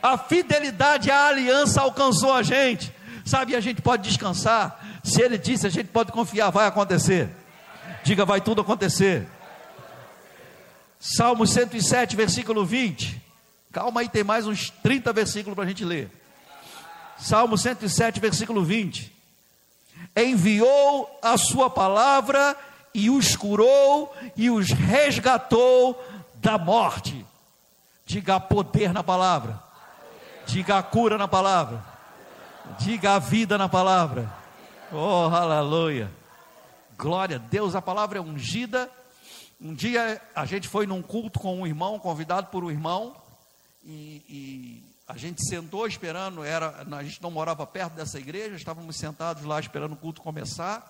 A 0.01 0.17
fidelidade 0.17 1.09
à 1.09 1.27
aliança 1.27 1.81
alcançou 1.81 2.33
a 2.33 2.43
gente. 2.43 2.93
Sabe, 3.25 3.55
a 3.55 3.61
gente 3.61 3.81
pode 3.81 4.03
descansar. 4.03 4.82
Se 5.03 5.21
ele 5.21 5.37
disse, 5.37 5.67
a 5.67 5.69
gente 5.69 5.87
pode 5.87 6.11
confiar, 6.11 6.49
vai 6.49 6.65
acontecer. 6.65 7.29
Diga, 8.03 8.25
vai 8.25 8.39
tudo 8.39 8.61
acontecer. 8.61 9.27
Salmo 10.99 11.45
107, 11.45 12.15
versículo 12.15 12.65
20. 12.65 13.21
Calma 13.71 14.01
aí, 14.01 14.07
tem 14.07 14.23
mais 14.23 14.47
uns 14.47 14.69
30 14.69 15.11
versículos 15.11 15.55
para 15.55 15.65
a 15.65 15.67
gente 15.67 15.83
ler. 15.83 16.09
Salmo 17.17 17.57
107, 17.57 18.19
versículo 18.19 18.63
20. 18.63 19.11
Enviou 20.15 21.19
a 21.21 21.37
sua 21.37 21.69
palavra 21.69 22.55
e 22.93 23.09
os 23.09 23.35
curou 23.35 24.15
e 24.37 24.49
os 24.49 24.69
resgatou 24.69 26.01
da 26.35 26.57
morte. 26.57 27.25
Diga 28.05 28.39
poder 28.39 28.93
na 28.93 29.03
palavra. 29.03 29.61
Diga 30.45 30.77
a 30.77 30.83
cura 30.83 31.17
na 31.17 31.27
palavra. 31.27 31.83
Diga 32.79 33.15
a 33.15 33.19
vida 33.19 33.57
na 33.57 33.67
palavra. 33.67 34.42
Oh, 34.95 35.27
aleluia. 35.33 36.07
Glória 36.95 37.37
a 37.37 37.39
Deus, 37.39 37.73
a 37.73 37.81
palavra 37.81 38.19
é 38.19 38.21
ungida. 38.21 38.87
Um 39.59 39.73
dia 39.73 40.21
a 40.35 40.45
gente 40.45 40.67
foi 40.67 40.85
num 40.85 41.01
culto 41.01 41.39
com 41.39 41.61
um 41.61 41.65
irmão, 41.65 41.97
convidado 41.97 42.51
por 42.51 42.63
um 42.63 42.69
irmão, 42.69 43.19
e, 43.83 44.23
e 44.29 44.83
a 45.07 45.17
gente 45.17 45.43
sentou 45.43 45.87
esperando, 45.87 46.43
era, 46.43 46.85
a 46.95 47.03
gente 47.03 47.19
não 47.23 47.31
morava 47.31 47.65
perto 47.65 47.93
dessa 47.93 48.19
igreja, 48.19 48.55
estávamos 48.55 48.95
sentados 48.95 49.43
lá 49.45 49.59
esperando 49.59 49.93
o 49.93 49.97
culto 49.97 50.21
começar. 50.21 50.87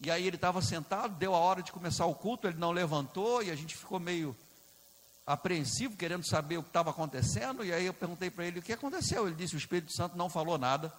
E 0.00 0.10
aí 0.10 0.26
ele 0.26 0.34
estava 0.34 0.60
sentado, 0.60 1.14
deu 1.14 1.32
a 1.32 1.38
hora 1.38 1.62
de 1.62 1.70
começar 1.70 2.06
o 2.06 2.16
culto, 2.16 2.48
ele 2.48 2.58
não 2.58 2.72
levantou 2.72 3.40
e 3.40 3.52
a 3.52 3.54
gente 3.54 3.76
ficou 3.76 4.00
meio 4.00 4.36
apreensivo, 5.24 5.96
querendo 5.96 6.26
saber 6.26 6.56
o 6.56 6.62
que 6.64 6.70
estava 6.70 6.90
acontecendo. 6.90 7.64
E 7.64 7.72
aí 7.72 7.86
eu 7.86 7.94
perguntei 7.94 8.30
para 8.30 8.44
ele 8.46 8.58
o 8.58 8.62
que 8.62 8.72
aconteceu. 8.72 9.28
Ele 9.28 9.36
disse: 9.36 9.54
O 9.54 9.58
Espírito 9.58 9.92
Santo 9.92 10.18
não 10.18 10.28
falou 10.28 10.58
nada. 10.58 10.92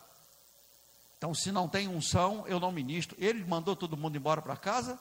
Então, 1.23 1.33
se 1.33 1.53
não 1.53 1.69
tem 1.69 1.87
unção, 1.87 2.43
eu 2.47 2.59
não 2.59 2.69
ministro. 2.69 3.15
Ele 3.17 3.45
mandou 3.45 3.77
todo 3.77 3.95
mundo 3.95 4.17
embora 4.17 4.41
para 4.41 4.57
casa. 4.57 4.99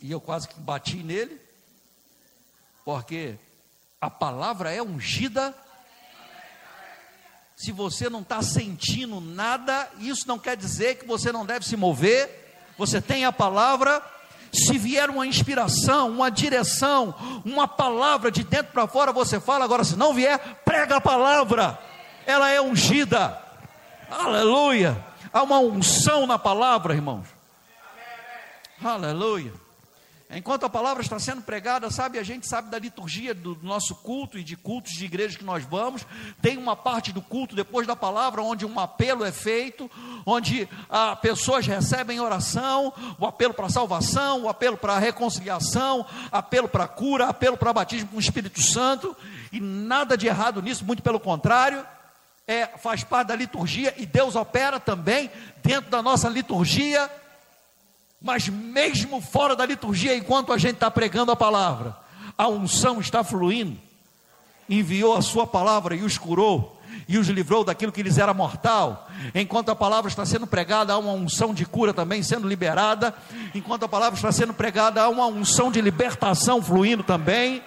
E 0.00 0.12
eu 0.12 0.20
quase 0.20 0.46
que 0.46 0.60
bati 0.60 0.98
nele, 0.98 1.40
porque 2.84 3.34
a 4.00 4.08
palavra 4.08 4.72
é 4.72 4.80
ungida. 4.80 5.52
Se 7.56 7.72
você 7.72 8.08
não 8.08 8.20
está 8.20 8.40
sentindo 8.42 9.20
nada, 9.20 9.90
isso 9.98 10.28
não 10.28 10.38
quer 10.38 10.56
dizer 10.56 10.94
que 11.00 11.04
você 11.04 11.32
não 11.32 11.44
deve 11.44 11.66
se 11.66 11.76
mover. 11.76 12.54
Você 12.78 13.02
tem 13.02 13.24
a 13.24 13.32
palavra. 13.32 14.00
Se 14.52 14.78
vier 14.78 15.10
uma 15.10 15.26
inspiração, 15.26 16.12
uma 16.12 16.30
direção, 16.30 17.12
uma 17.44 17.66
palavra 17.66 18.30
de 18.30 18.44
dentro 18.44 18.72
para 18.72 18.86
fora, 18.86 19.10
você 19.12 19.40
fala. 19.40 19.64
Agora, 19.64 19.82
se 19.82 19.96
não 19.96 20.14
vier, 20.14 20.38
prega 20.64 20.98
a 20.98 21.00
palavra. 21.00 21.76
Ela 22.24 22.50
é 22.50 22.60
ungida. 22.60 23.47
Aleluia. 24.10 25.04
Há 25.32 25.42
uma 25.42 25.58
unção 25.58 26.26
na 26.26 26.38
palavra, 26.38 26.94
irmãos. 26.94 27.26
Aleluia. 28.82 29.52
Enquanto 30.30 30.64
a 30.64 30.68
palavra 30.68 31.02
está 31.02 31.18
sendo 31.18 31.40
pregada, 31.40 31.90
sabe, 31.90 32.18
a 32.18 32.22
gente 32.22 32.46
sabe 32.46 32.70
da 32.70 32.78
liturgia 32.78 33.34
do 33.34 33.58
nosso 33.62 33.94
culto 33.94 34.38
e 34.38 34.44
de 34.44 34.56
cultos 34.56 34.92
de 34.92 35.04
igreja 35.06 35.38
que 35.38 35.44
nós 35.44 35.64
vamos. 35.64 36.06
Tem 36.40 36.58
uma 36.58 36.76
parte 36.76 37.12
do 37.12 37.22
culto 37.22 37.56
depois 37.56 37.86
da 37.86 37.96
palavra 37.96 38.42
onde 38.42 38.66
um 38.66 38.78
apelo 38.78 39.24
é 39.24 39.32
feito, 39.32 39.90
onde 40.26 40.68
ah, 40.90 41.16
pessoas 41.16 41.66
recebem 41.66 42.20
oração, 42.20 42.92
o 43.18 43.26
apelo 43.26 43.54
para 43.54 43.70
salvação, 43.70 44.42
o 44.42 44.48
apelo 44.50 44.76
para 44.76 44.98
reconciliação, 44.98 46.04
apelo 46.30 46.68
para 46.68 46.86
cura, 46.86 47.28
apelo 47.28 47.56
para 47.56 47.72
batismo 47.72 48.10
com 48.10 48.16
o 48.18 48.20
Espírito 48.20 48.62
Santo, 48.62 49.16
e 49.50 49.60
nada 49.60 50.16
de 50.16 50.26
errado 50.26 50.60
nisso, 50.60 50.84
muito 50.84 51.02
pelo 51.02 51.18
contrário 51.18 51.84
é, 52.48 52.66
faz 52.78 53.04
parte 53.04 53.28
da 53.28 53.36
liturgia 53.36 53.92
e 53.98 54.06
Deus 54.06 54.34
opera 54.34 54.80
também 54.80 55.30
dentro 55.62 55.90
da 55.90 56.02
nossa 56.02 56.30
liturgia, 56.30 57.10
mas 58.22 58.48
mesmo 58.48 59.20
fora 59.20 59.54
da 59.54 59.66
liturgia, 59.66 60.16
enquanto 60.16 60.50
a 60.50 60.56
gente 60.56 60.74
está 60.74 60.90
pregando 60.90 61.30
a 61.30 61.36
palavra, 61.36 61.94
a 62.38 62.48
unção 62.48 63.00
está 63.00 63.22
fluindo, 63.22 63.78
enviou 64.66 65.14
a 65.14 65.20
sua 65.20 65.46
palavra 65.46 65.94
e 65.94 66.02
os 66.02 66.16
curou. 66.16 66.76
E 67.06 67.16
os 67.16 67.28
livrou 67.28 67.64
daquilo 67.64 67.92
que 67.92 68.02
lhes 68.02 68.18
era 68.18 68.34
mortal. 68.34 69.08
Enquanto 69.34 69.70
a 69.70 69.76
palavra 69.76 70.10
está 70.10 70.26
sendo 70.26 70.46
pregada, 70.46 70.92
há 70.92 70.98
uma 70.98 71.12
unção 71.12 71.54
de 71.54 71.64
cura 71.64 71.94
também 71.94 72.22
sendo 72.22 72.48
liberada. 72.48 73.14
Enquanto 73.54 73.84
a 73.84 73.88
palavra 73.88 74.16
está 74.16 74.32
sendo 74.32 74.52
pregada, 74.52 75.02
há 75.02 75.08
uma 75.08 75.26
unção 75.26 75.70
de 75.70 75.80
libertação 75.80 76.62
fluindo 76.62 77.02
também. 77.02 77.62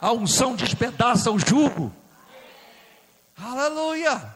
A 0.00 0.12
unção 0.12 0.54
despedaça 0.54 1.30
o 1.32 1.38
jugo 1.38 1.92
Aleluia! 3.36 4.34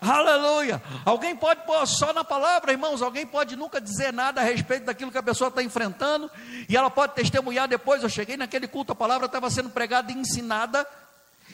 Aleluia! 0.00 0.82
Alguém 1.04 1.34
pode 1.34 1.64
pôr 1.64 1.86
só 1.86 2.12
na 2.12 2.22
palavra, 2.22 2.72
irmãos. 2.72 3.00
Alguém 3.00 3.26
pode 3.26 3.56
nunca 3.56 3.80
dizer 3.80 4.12
nada 4.12 4.40
a 4.40 4.44
respeito 4.44 4.84
daquilo 4.84 5.10
que 5.10 5.18
a 5.18 5.22
pessoa 5.22 5.48
está 5.48 5.62
enfrentando, 5.62 6.30
e 6.68 6.76
ela 6.76 6.90
pode 6.90 7.14
testemunhar 7.14 7.66
depois. 7.66 8.02
Eu 8.02 8.08
cheguei 8.08 8.36
naquele 8.36 8.68
culto, 8.68 8.92
a 8.92 8.96
palavra 8.96 9.26
estava 9.26 9.48
sendo 9.48 9.70
pregada 9.70 10.12
e 10.12 10.14
ensinada, 10.14 10.86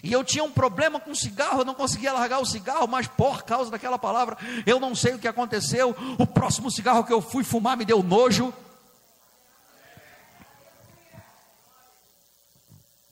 e 0.03 0.13
eu 0.13 0.25
tinha 0.25 0.43
um 0.43 0.51
problema 0.51 0.99
com 0.99 1.15
cigarro, 1.15 1.61
eu 1.61 1.65
não 1.65 1.75
conseguia 1.75 2.13
largar 2.13 2.41
o 2.41 2.47
cigarro, 2.47 2.89
mas 2.89 3.07
por 3.07 3.45
causa 3.45 3.71
daquela 3.71 3.99
palavra, 3.99 4.37
eu 4.67 4.81
não 4.81 4.95
sei 4.95 5.15
o 5.15 5.19
que 5.19 5.29
aconteceu. 5.29 5.95
O 6.19 6.27
próximo 6.27 6.71
cigarro 6.71 7.05
que 7.05 7.13
eu 7.13 7.23
fui 7.23 7.45
fumar 7.45 7.77
me 7.77 7.85
deu 7.85 8.03
nojo. 8.03 8.53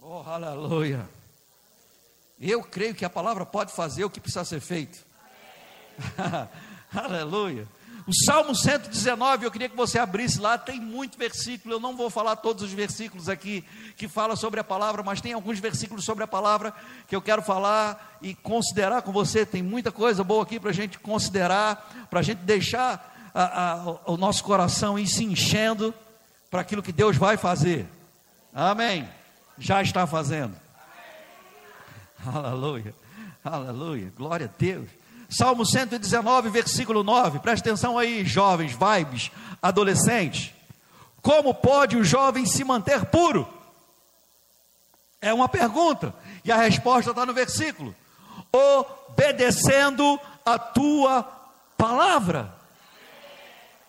Oh, 0.03 0.25
aleluia! 0.27 1.20
Eu 2.41 2.63
creio 2.63 2.95
que 2.95 3.05
a 3.05 3.11
palavra 3.11 3.45
pode 3.45 3.73
fazer 3.73 4.05
o 4.05 4.11
que 4.11 4.19
precisa 4.19 4.45
ser 4.45 4.61
feito. 4.61 5.05
Aleluia. 6.95 7.69
O 8.07 8.25
Salmo 8.25 8.55
119, 8.55 9.45
eu 9.45 9.51
queria 9.51 9.69
que 9.69 9.77
você 9.77 9.99
abrisse 9.99 10.41
lá, 10.41 10.57
tem 10.57 10.81
muito 10.81 11.19
versículo, 11.19 11.75
eu 11.75 11.79
não 11.79 11.95
vou 11.95 12.09
falar 12.09 12.35
todos 12.37 12.63
os 12.63 12.73
versículos 12.73 13.29
aqui 13.29 13.63
que 13.97 14.09
fala 14.09 14.35
sobre 14.37 14.59
a 14.59 14.65
palavra, 14.65 15.03
mas 15.03 15.21
tem 15.21 15.35
alguns 15.35 15.59
versículos 15.59 16.05
sobre 16.05 16.25
a 16.25 16.27
palavra 16.27 16.73
que 17.07 17.15
eu 17.15 17.21
quero 17.21 17.43
falar 17.43 18.19
e 18.23 18.35
considerar 18.35 19.03
com 19.03 19.13
você. 19.13 19.45
Tem 19.45 19.63
muita 19.63 19.93
coisa 19.93 20.25
boa 20.25 20.43
aqui 20.43 20.59
para 20.59 20.71
a 20.71 20.75
gente 20.75 20.99
considerar, 20.99 22.09
para 22.09 22.21
a 22.21 22.23
gente 22.23 22.39
deixar 22.39 23.31
a, 23.35 23.73
a, 23.73 23.97
o 24.07 24.17
nosso 24.17 24.43
coração 24.43 24.99
ir 24.99 25.07
se 25.07 25.25
enchendo 25.25 25.95
para 26.51 26.63
aquilo 26.63 26.83
que 26.83 26.93
Deus 26.93 27.17
vai 27.17 27.37
fazer. 27.37 27.87
Amém. 28.53 29.09
Já 29.59 29.83
está 29.83 30.07
fazendo. 30.07 30.57
Aleluia, 32.27 32.95
aleluia, 33.43 34.13
glória 34.17 34.47
a 34.47 34.59
Deus. 34.59 34.89
Salmo 35.29 35.65
119, 35.65 36.51
versículo 36.51 37.03
9. 37.03 37.39
Presta 37.39 37.69
atenção 37.69 37.97
aí, 37.97 38.25
jovens, 38.25 38.73
vibes, 38.73 39.31
adolescentes. 39.63 40.53
Como 41.23 41.55
pode 41.55 41.97
o 41.97 42.05
jovem 42.05 42.45
se 42.45 42.65
manter 42.65 43.07
puro? 43.07 43.49
É 45.21 45.33
uma 45.33 45.49
pergunta, 45.49 46.15
e 46.45 46.51
a 46.51 46.57
resposta 46.57 47.11
está 47.11 47.25
no 47.25 47.33
versículo: 47.33 47.95
obedecendo 48.53 50.19
a 50.45 50.59
tua 50.59 51.23
palavra. 51.77 52.53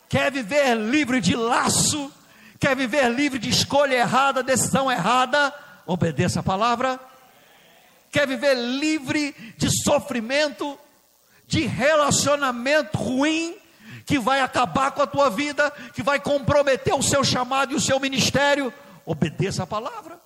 Quer 0.08 0.32
viver 0.32 0.76
livre 0.76 1.20
de 1.20 1.36
laço? 1.36 2.12
Quer 2.60 2.76
viver 2.76 3.10
livre 3.10 3.40
de 3.40 3.50
escolha 3.50 3.96
errada, 3.96 4.44
decisão 4.44 4.92
errada? 4.92 5.54
Obedeça 5.86 6.42
a 6.42 6.44
palavra 6.44 7.00
quer 8.12 8.28
viver 8.28 8.56
livre 8.56 9.34
de 9.58 9.70
sofrimento, 9.84 10.78
de 11.48 11.62
relacionamento 11.66 12.98
ruim, 12.98 13.56
que 14.06 14.20
vai 14.20 14.42
acabar 14.42 14.92
com 14.92 15.02
a 15.02 15.08
tua 15.08 15.30
vida, 15.30 15.72
que 15.94 16.04
vai 16.04 16.20
comprometer 16.20 16.94
o 16.94 17.02
seu 17.02 17.24
chamado 17.24 17.72
e 17.72 17.76
o 17.76 17.82
seu 17.82 18.00
ministério, 18.00 18.74
obedeça 19.06 19.64
a 19.64 19.68
palavra. 19.68 20.20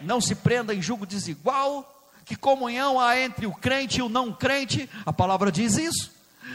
Não 0.00 0.20
se 0.20 0.34
prenda 0.34 0.74
em 0.74 0.82
julgo 0.82 1.06
desigual, 1.06 1.92
Que 2.26 2.34
comunhão 2.34 3.00
há 3.00 3.16
entre 3.20 3.46
o 3.46 3.52
crente 3.52 4.00
e 4.00 4.02
o 4.02 4.08
não 4.08 4.32
crente? 4.32 4.90
A 5.06 5.12
palavra 5.12 5.52
diz 5.52 5.76
isso. 5.76 6.10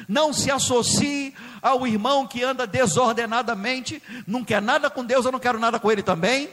Não 0.05 0.33
se 0.33 0.51
associe 0.51 1.33
ao 1.61 1.87
irmão 1.87 2.27
que 2.27 2.43
anda 2.43 2.67
desordenadamente, 2.67 4.03
não 4.27 4.43
quer 4.43 4.61
nada 4.61 4.89
com 4.89 5.05
Deus, 5.05 5.25
eu 5.25 5.31
não 5.31 5.39
quero 5.39 5.59
nada 5.59 5.79
com 5.79 5.89
ele 5.89 6.03
também. 6.03 6.49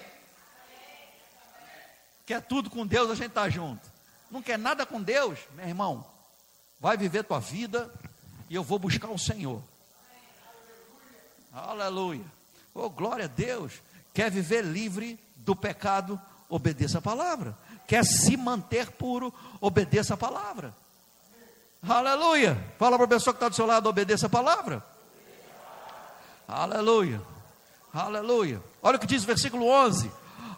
Quer 2.28 2.42
tudo 2.42 2.68
com 2.68 2.86
Deus, 2.86 3.10
a 3.10 3.14
gente 3.14 3.28
está 3.28 3.48
junto. 3.48 3.90
Não 4.30 4.42
quer 4.42 4.58
nada 4.58 4.84
com 4.84 5.00
Deus, 5.00 5.38
meu 5.54 5.66
irmão, 5.66 6.04
vai 6.78 6.94
viver 6.94 7.24
tua 7.24 7.40
vida 7.40 7.90
e 8.50 8.54
eu 8.54 8.62
vou 8.62 8.78
buscar 8.78 9.08
o 9.08 9.18
Senhor. 9.18 9.62
Aleluia. 11.50 12.26
Oh, 12.74 12.90
glória 12.90 13.24
a 13.24 13.28
Deus. 13.28 13.80
Quer 14.12 14.30
viver 14.30 14.62
livre 14.62 15.18
do 15.36 15.56
pecado? 15.56 16.20
Obedeça 16.50 16.98
a 16.98 17.00
palavra. 17.00 17.56
Quer 17.86 18.04
se 18.04 18.36
manter 18.36 18.90
puro? 18.90 19.32
Obedeça 19.58 20.12
a 20.12 20.16
palavra. 20.18 20.76
Aleluia. 21.82 22.62
Fala 22.78 22.98
para 22.98 23.06
a 23.06 23.08
pessoa 23.08 23.32
que 23.32 23.38
está 23.38 23.48
do 23.48 23.56
seu 23.56 23.64
lado: 23.64 23.88
obedeça 23.88 24.26
a 24.26 24.30
palavra. 24.30 24.84
Aleluia. 26.46 27.22
Aleluia. 27.90 28.62
Olha 28.82 28.98
o 28.98 29.00
que 29.00 29.06
diz 29.06 29.22
o 29.22 29.26
versículo 29.26 29.64
11: 29.66 30.10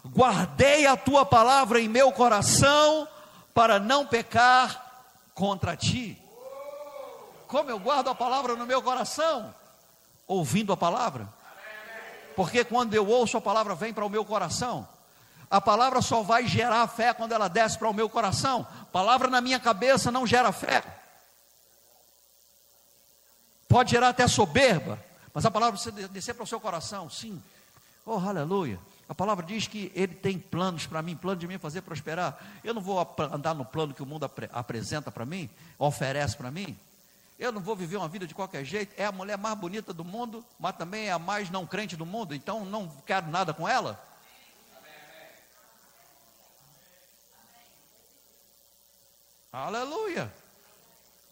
Guardei 0.05 0.87
a 0.87 0.97
tua 0.97 1.25
palavra 1.25 1.79
em 1.79 1.87
meu 1.87 2.11
coração 2.11 3.07
para 3.53 3.79
não 3.79 4.05
pecar 4.05 5.05
contra 5.33 5.75
ti. 5.75 6.17
Como 7.47 7.69
eu 7.69 7.79
guardo 7.79 8.09
a 8.09 8.15
palavra 8.15 8.55
no 8.55 8.65
meu 8.65 8.81
coração? 8.81 9.53
Ouvindo 10.27 10.73
a 10.73 10.77
palavra. 10.77 11.27
Porque 12.35 12.63
quando 12.63 12.93
eu 12.93 13.07
ouço 13.07 13.37
a 13.37 13.41
palavra, 13.41 13.75
vem 13.75 13.93
para 13.93 14.05
o 14.05 14.09
meu 14.09 14.23
coração. 14.25 14.87
A 15.49 15.59
palavra 15.59 16.01
só 16.01 16.21
vai 16.23 16.47
gerar 16.47 16.87
fé 16.87 17.13
quando 17.13 17.33
ela 17.33 17.49
desce 17.49 17.77
para 17.77 17.89
o 17.89 17.93
meu 17.93 18.09
coração. 18.09 18.65
Palavra 18.91 19.29
na 19.29 19.41
minha 19.41 19.59
cabeça 19.59 20.09
não 20.09 20.25
gera 20.25 20.51
fé. 20.53 20.81
Pode 23.67 23.91
gerar 23.91 24.09
até 24.09 24.27
soberba, 24.27 24.97
mas 25.33 25.45
a 25.45 25.51
palavra 25.51 25.77
precisa 25.77 26.07
descer 26.07 26.33
para 26.33 26.43
o 26.43 26.47
seu 26.47 26.59
coração, 26.59 27.09
sim. 27.09 27.41
Oh, 28.05 28.17
aleluia. 28.17 28.79
A 29.11 29.13
palavra 29.13 29.45
diz 29.45 29.67
que 29.67 29.91
Ele 29.93 30.15
tem 30.15 30.39
planos 30.39 30.87
para 30.87 31.01
mim, 31.01 31.17
plano 31.17 31.37
de 31.37 31.45
me 31.45 31.57
fazer 31.57 31.81
prosperar. 31.81 32.39
Eu 32.63 32.73
não 32.73 32.81
vou 32.81 32.97
andar 33.29 33.53
no 33.53 33.65
plano 33.65 33.93
que 33.93 34.01
o 34.01 34.05
mundo 34.05 34.23
ap 34.23 34.39
apresenta 34.53 35.11
para 35.11 35.25
mim, 35.25 35.49
oferece 35.77 36.37
para 36.37 36.49
mim. 36.49 36.79
Eu 37.37 37.51
não 37.51 37.59
vou 37.59 37.75
viver 37.75 37.97
uma 37.97 38.07
vida 38.07 38.25
de 38.25 38.33
qualquer 38.33 38.63
jeito. 38.63 38.93
É 38.95 39.03
a 39.03 39.11
mulher 39.11 39.37
mais 39.37 39.57
bonita 39.57 39.93
do 39.93 40.05
mundo, 40.05 40.45
mas 40.57 40.77
também 40.77 41.07
é 41.07 41.11
a 41.11 41.19
mais 41.19 41.49
não 41.49 41.67
crente 41.67 41.97
do 41.97 42.05
mundo, 42.05 42.33
então 42.33 42.63
não 42.63 42.87
quero 43.05 43.27
nada 43.27 43.53
com 43.53 43.67
ela. 43.67 44.01
Aleluia. 49.51 50.33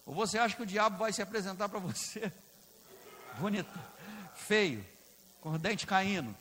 Ou 0.05 0.13
você 0.13 0.37
acha 0.37 0.53
que 0.53 0.63
o 0.63 0.65
diabo 0.65 0.97
vai 0.97 1.13
se 1.13 1.21
apresentar 1.21 1.69
para 1.69 1.79
você? 1.79 2.29
Bonito, 3.39 3.79
feio, 4.35 4.85
com 5.39 5.51
o 5.51 5.57
dente 5.57 5.87
caindo 5.87 6.35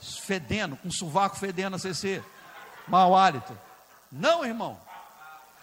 fedendo, 0.00 0.76
com 0.76 0.90
sovaco 0.90 1.36
fedendo 1.36 1.76
a 1.76 1.78
CC, 1.78 2.22
mau 2.86 3.16
hálito. 3.16 3.56
Não, 4.10 4.44
irmão. 4.44 4.80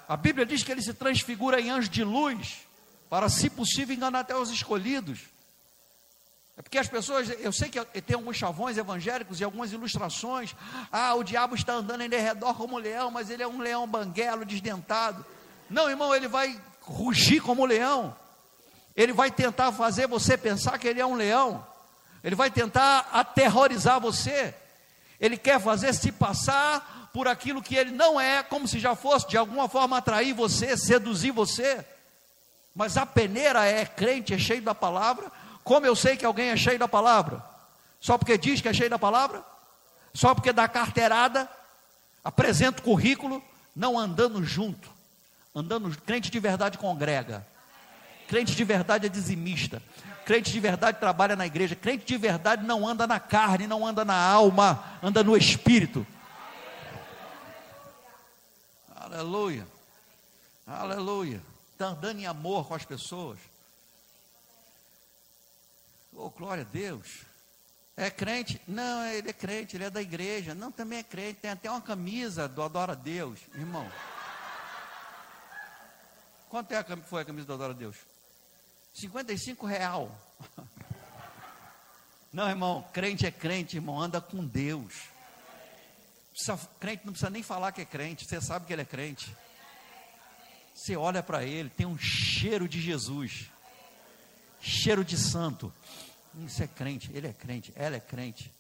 A 0.08 0.16
Bíblia 0.16 0.46
diz 0.46 0.64
que 0.64 0.72
ele 0.72 0.82
se 0.82 0.94
transfigura 0.94 1.60
em 1.60 1.70
anjo 1.70 1.90
de 1.90 2.04
luz, 2.04 2.60
para, 3.10 3.30
se 3.30 3.50
possível, 3.50 3.96
enganar 3.96 4.20
até 4.20 4.36
os 4.36 4.50
escolhidos. 4.50 5.22
É 6.58 6.62
porque 6.62 6.78
as 6.78 6.88
pessoas, 6.88 7.30
eu 7.40 7.52
sei 7.52 7.70
que 7.70 7.84
tem 8.02 8.16
alguns 8.16 8.38
chavões 8.38 8.78
evangélicos 8.78 9.40
e 9.40 9.44
algumas 9.44 9.74
ilustrações. 9.74 10.56
Ah, 10.92 11.14
o 11.16 11.24
diabo 11.24 11.56
está 11.56 11.74
andando 11.74 12.02
em 12.02 12.10
redor 12.10 12.54
como 12.54 12.76
um 12.76 12.80
leão, 12.80 13.12
mas 13.12 13.30
ele 13.30 13.44
é 13.44 13.48
um 13.48 13.60
leão 13.60 13.86
banguelo, 13.86 14.46
desdentado. 14.46 15.26
Não, 15.70 15.90
irmão, 15.90 16.16
ele 16.16 16.28
vai 16.28 16.60
rugir 16.82 17.42
como 17.42 17.64
um 17.64 17.66
leão. 17.66 18.16
Ele 18.96 19.12
vai 19.12 19.30
tentar 19.30 19.74
fazer 19.74 20.08
você 20.08 20.38
pensar 20.38 20.78
que 20.78 20.88
ele 20.88 21.02
é 21.02 21.06
um 21.06 21.16
leão. 21.16 21.66
Ele 22.26 22.34
vai 22.34 22.50
tentar 22.50 23.08
aterrorizar 23.14 24.02
você. 24.02 24.56
Ele 25.22 25.38
quer 25.38 25.62
fazer 25.62 25.94
se 25.94 26.12
passar 26.12 27.12
por 27.14 27.28
aquilo 27.28 27.62
que 27.62 27.76
ele 27.76 27.92
não 27.92 28.20
é, 28.20 28.42
como 28.42 28.68
se 28.68 28.80
já 28.80 28.96
fosse 28.96 29.30
de 29.30 29.38
alguma 29.38 29.70
forma 29.70 29.96
atrair 29.96 30.34
você, 30.34 30.76
seduzir 30.76 31.30
você. 31.30 31.86
Mas 32.74 32.98
a 32.98 33.06
peneira 33.06 33.64
é 33.64 33.86
crente, 33.86 34.34
é 34.34 34.40
cheio 34.40 34.64
da 34.64 34.74
palavra. 34.74 35.32
Como 35.64 35.86
eu 35.86 35.96
sei 35.96 36.18
que 36.18 36.26
alguém 36.26 36.50
é 36.50 36.58
cheio 36.58 36.80
da 36.80 36.88
palavra? 36.88 37.46
Só 38.02 38.18
porque 38.18 38.40
diz 38.40 38.60
que 38.60 38.68
é 38.68 38.74
cheio 38.74 38.90
da 38.90 38.98
palavra? 38.98 39.46
Só 40.12 40.34
porque 40.34 40.52
dá 40.52 40.68
carteirada, 40.68 41.48
apresenta 42.24 42.80
o 42.82 42.84
currículo, 42.84 43.42
não 43.76 44.00
andando 44.00 44.44
junto. 44.44 44.90
Andando, 45.54 45.96
crente 46.02 46.32
de 46.32 46.40
verdade 46.40 46.80
congrega. 46.80 47.46
Crente 48.28 48.56
de 48.56 48.64
verdade 48.64 49.06
é 49.06 49.10
dizimista. 49.10 49.80
Crente 50.26 50.52
de 50.52 50.60
verdade 50.60 51.00
trabalha 51.00 51.36
na 51.36 51.46
igreja. 51.46 51.76
Crente 51.76 52.04
de 52.04 52.18
verdade 52.18 52.66
não 52.66 52.88
anda 52.88 53.06
na 53.06 53.20
carne, 53.20 53.68
não 53.68 53.86
anda 53.86 54.04
na 54.04 54.18
alma, 54.18 54.98
anda 55.02 55.24
no 55.24 55.38
espírito. 55.38 56.06
Aleluia. 58.96 59.68
Aleluia. 60.66 61.42
Está 61.72 61.88
andando 61.88 62.20
em 62.20 62.26
amor 62.26 62.68
com 62.68 62.74
as 62.74 62.84
pessoas. 62.84 63.38
Oh, 66.12 66.30
glória 66.32 66.64
a 66.64 66.74
Deus. 66.74 67.22
É 67.96 68.10
crente? 68.10 68.60
Não, 68.68 69.06
ele 69.06 69.30
é 69.30 69.34
crente, 69.34 69.78
ele 69.78 69.84
é 69.84 69.90
da 69.92 70.02
igreja. 70.02 70.56
Não, 70.56 70.72
também 70.72 71.00
é 71.00 71.04
crente. 71.04 71.42
Tem 71.42 71.52
até 71.52 71.70
uma 71.70 71.82
camisa 71.82 72.48
do 72.48 72.64
Adora 72.64 72.96
Deus, 72.96 73.40
irmão. 73.54 73.90
Quanto 76.50 76.72
é 76.72 76.78
a, 76.78 76.98
foi 76.98 77.22
a 77.22 77.26
camisa 77.26 77.46
do 77.46 77.54
Adora 77.54 77.74
Deus? 77.74 77.96
55 78.96 79.66
real. 79.66 80.10
Não, 82.32 82.50
irmão, 82.50 82.86
crente 82.94 83.26
é 83.26 83.32
crente, 83.32 83.76
irmão, 83.76 84.00
anda 84.00 84.22
com 84.22 84.46
Deus. 84.46 84.94
Precisa, 86.32 86.58
crente 86.80 87.06
não 87.06 87.12
precisa 87.12 87.30
nem 87.30 87.44
falar 87.44 87.74
que 87.74 87.82
é 87.82 87.86
crente, 87.86 88.26
você 88.26 88.40
sabe 88.40 88.66
que 88.66 88.72
ele 88.72 88.84
é 88.84 88.86
crente. 88.86 89.36
Você 90.74 90.96
olha 90.96 91.22
para 91.22 91.44
ele, 91.44 91.70
tem 91.70 91.86
um 91.86 91.98
cheiro 91.98 92.70
de 92.70 92.80
Jesus, 92.82 93.52
cheiro 94.62 95.04
de 95.04 95.18
santo. 95.18 95.74
Isso 96.46 96.64
é 96.64 96.68
crente, 96.68 97.12
ele 97.14 97.28
é 97.28 97.34
crente, 97.34 97.74
ela 97.76 97.98
é 97.98 98.00
crente. 98.00 98.52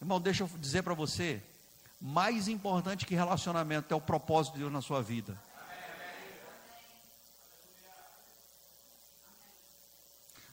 Irmão, 0.00 0.20
deixa 0.20 0.44
eu 0.44 0.50
dizer 0.58 0.82
para 0.82 0.94
você: 0.94 1.42
mais 2.00 2.46
importante 2.46 3.06
que 3.06 3.14
relacionamento 3.14 3.92
é 3.92 3.96
o 3.96 4.00
propósito 4.00 4.54
de 4.54 4.60
Deus 4.60 4.72
na 4.72 4.82
sua 4.82 5.02
vida. 5.02 5.36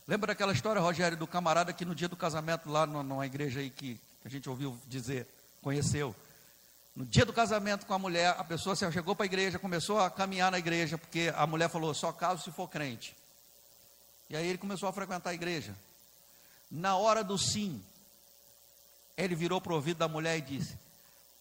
Lembra 0.07 0.27
daquela 0.27 0.51
história, 0.51 0.81
Rogério, 0.81 1.17
do 1.17 1.27
camarada 1.27 1.71
que 1.71 1.85
no 1.85 1.95
dia 1.95 2.07
do 2.07 2.15
casamento, 2.15 2.69
lá 2.69 2.85
numa 2.85 3.25
igreja 3.25 3.59
aí 3.59 3.69
que 3.69 3.99
a 4.25 4.29
gente 4.29 4.49
ouviu 4.49 4.77
dizer, 4.87 5.27
conheceu. 5.61 6.15
No 6.95 7.05
dia 7.05 7.25
do 7.25 7.31
casamento 7.31 7.85
com 7.85 7.93
a 7.93 7.99
mulher, 7.99 8.35
a 8.37 8.43
pessoa 8.43 8.75
chegou 8.75 9.15
para 9.15 9.23
a 9.23 9.27
igreja, 9.27 9.57
começou 9.57 9.99
a 9.99 10.09
caminhar 10.09 10.51
na 10.51 10.59
igreja, 10.59 10.97
porque 10.97 11.31
a 11.35 11.47
mulher 11.47 11.69
falou: 11.69 11.93
só 11.93 12.11
caso 12.11 12.43
se 12.43 12.51
for 12.51 12.67
crente. 12.67 13.15
E 14.29 14.35
aí 14.35 14.47
ele 14.47 14.57
começou 14.57 14.89
a 14.89 14.93
frequentar 14.93 15.29
a 15.29 15.33
igreja. 15.33 15.75
Na 16.69 16.95
hora 16.97 17.23
do 17.23 17.37
sim, 17.37 17.81
ele 19.17 19.35
virou 19.35 19.61
para 19.61 19.71
o 19.71 19.75
ouvido 19.75 19.97
da 19.97 20.07
mulher 20.07 20.37
e 20.37 20.41
disse: 20.41 20.77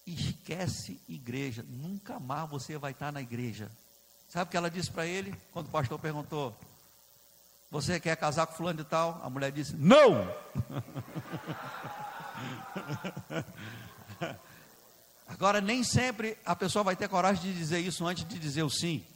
Esquece 0.07 1.01
igreja, 1.09 1.65
nunca 1.69 2.21
mais 2.21 2.49
você 2.49 2.79
vai 2.79 2.93
estar 2.93 3.13
na 3.13 3.21
igreja. 3.21 3.71
Sabe 4.29 4.49
o 4.49 4.51
que 4.51 4.57
ela 4.57 4.71
disse 4.71 4.91
para 4.91 5.07
ele? 5.07 5.35
Quando 5.53 5.67
o 5.67 5.71
pastor 5.71 5.99
perguntou: 5.99 6.57
você 7.71 8.01
quer 8.01 8.17
casar 8.17 8.47
com 8.47 8.55
fulano 8.55 8.79
de 8.79 8.85
tal? 8.85 9.21
A 9.23 9.31
mulher 9.31 9.53
disse: 9.53 9.77
Não! 9.77 10.29
Agora, 15.29 15.61
nem 15.61 15.85
sempre 15.85 16.37
a 16.45 16.57
pessoa 16.57 16.83
vai 16.83 16.97
ter 16.97 17.09
coragem 17.09 17.43
de 17.45 17.57
dizer 17.57 17.79
isso 17.79 18.05
antes 18.05 18.27
de 18.27 18.39
dizer 18.39 18.65
o 18.65 18.71
sim. 18.71 19.07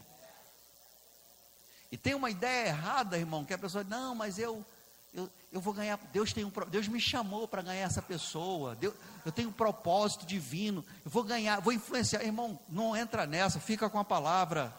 E 1.91 1.97
tem 1.97 2.15
uma 2.15 2.31
ideia 2.31 2.69
errada, 2.69 3.19
irmão, 3.19 3.45
que 3.45 3.53
a 3.53 3.59
pessoa, 3.59 3.83
não, 3.85 4.15
mas 4.15 4.39
eu, 4.39 4.65
eu, 5.13 5.29
eu 5.53 5.61
vou 5.61 5.75
ganhar, 5.75 5.99
Deus, 6.13 6.33
tem 6.33 6.45
um, 6.45 6.53
Deus 6.69 6.87
me 6.89 7.01
chamou 7.01 7.49
para 7.49 7.63
ganhar 7.63 7.85
essa 7.85 8.03
pessoa, 8.03 8.75
Deus, 8.77 8.95
eu 9.25 9.33
tenho 9.33 9.49
um 9.49 9.53
propósito 9.53 10.25
divino, 10.25 10.85
eu 11.05 11.11
vou 11.11 11.25
ganhar, 11.25 11.61
vou 11.61 11.73
influenciar. 11.73 12.23
Irmão, 12.23 12.59
não 12.69 12.97
entra 12.97 13.27
nessa, 13.27 13.59
fica 13.59 13.91
com 13.91 13.99
a 13.99 14.05
palavra. 14.05 14.75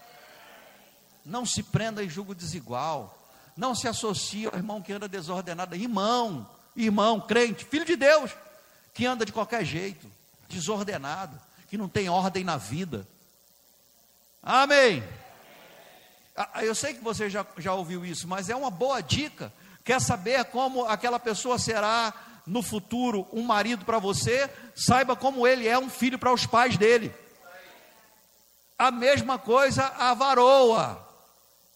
Não 1.26 1.46
se 1.46 1.64
prenda 1.64 2.04
em 2.04 2.10
julgo 2.10 2.36
desigual. 2.36 3.25
Não 3.56 3.74
se 3.74 3.88
associe 3.88 4.48
ao 4.48 4.56
irmão 4.56 4.82
que 4.82 4.92
anda 4.92 5.08
desordenado. 5.08 5.76
Irmão, 5.76 6.50
irmão, 6.76 7.22
crente, 7.22 7.66
filho 7.66 7.86
de 7.86 7.96
Deus, 7.96 8.32
que 8.94 9.06
anda 9.06 9.26
de 9.26 9.32
qualquer 9.32 9.64
jeito, 9.64 10.12
desordenado, 10.50 11.40
que 11.70 11.78
não 11.78 11.88
tem 11.88 12.10
ordem 12.10 12.44
na 12.44 12.58
vida. 12.58 13.08
Amém. 14.44 15.04
Ah, 16.36 16.66
eu 16.66 16.76
sei 16.76 16.94
que 16.94 17.04
você 17.04 17.30
já, 17.30 17.46
já 17.58 17.74
ouviu 17.74 18.06
isso, 18.06 18.28
mas 18.28 18.50
é 18.50 18.56
uma 18.56 18.70
boa 18.70 19.02
dica. 19.02 19.52
Quer 19.86 20.02
saber 20.02 20.44
como 20.46 20.86
aquela 20.86 21.20
pessoa 21.20 21.58
será 21.58 22.14
no 22.46 22.62
futuro 22.62 23.28
um 23.32 23.42
marido 23.42 23.86
para 23.86 24.00
você? 24.00 24.50
Saiba 24.76 25.16
como 25.16 25.48
ele 25.48 25.68
é 25.68 25.80
um 25.80 25.90
filho 25.90 26.20
para 26.20 26.34
os 26.34 26.46
pais 26.46 26.78
dele. 26.78 27.14
A 28.78 28.92
mesma 28.92 29.40
coisa 29.40 29.86
a 29.98 30.14
varoa. 30.14 31.05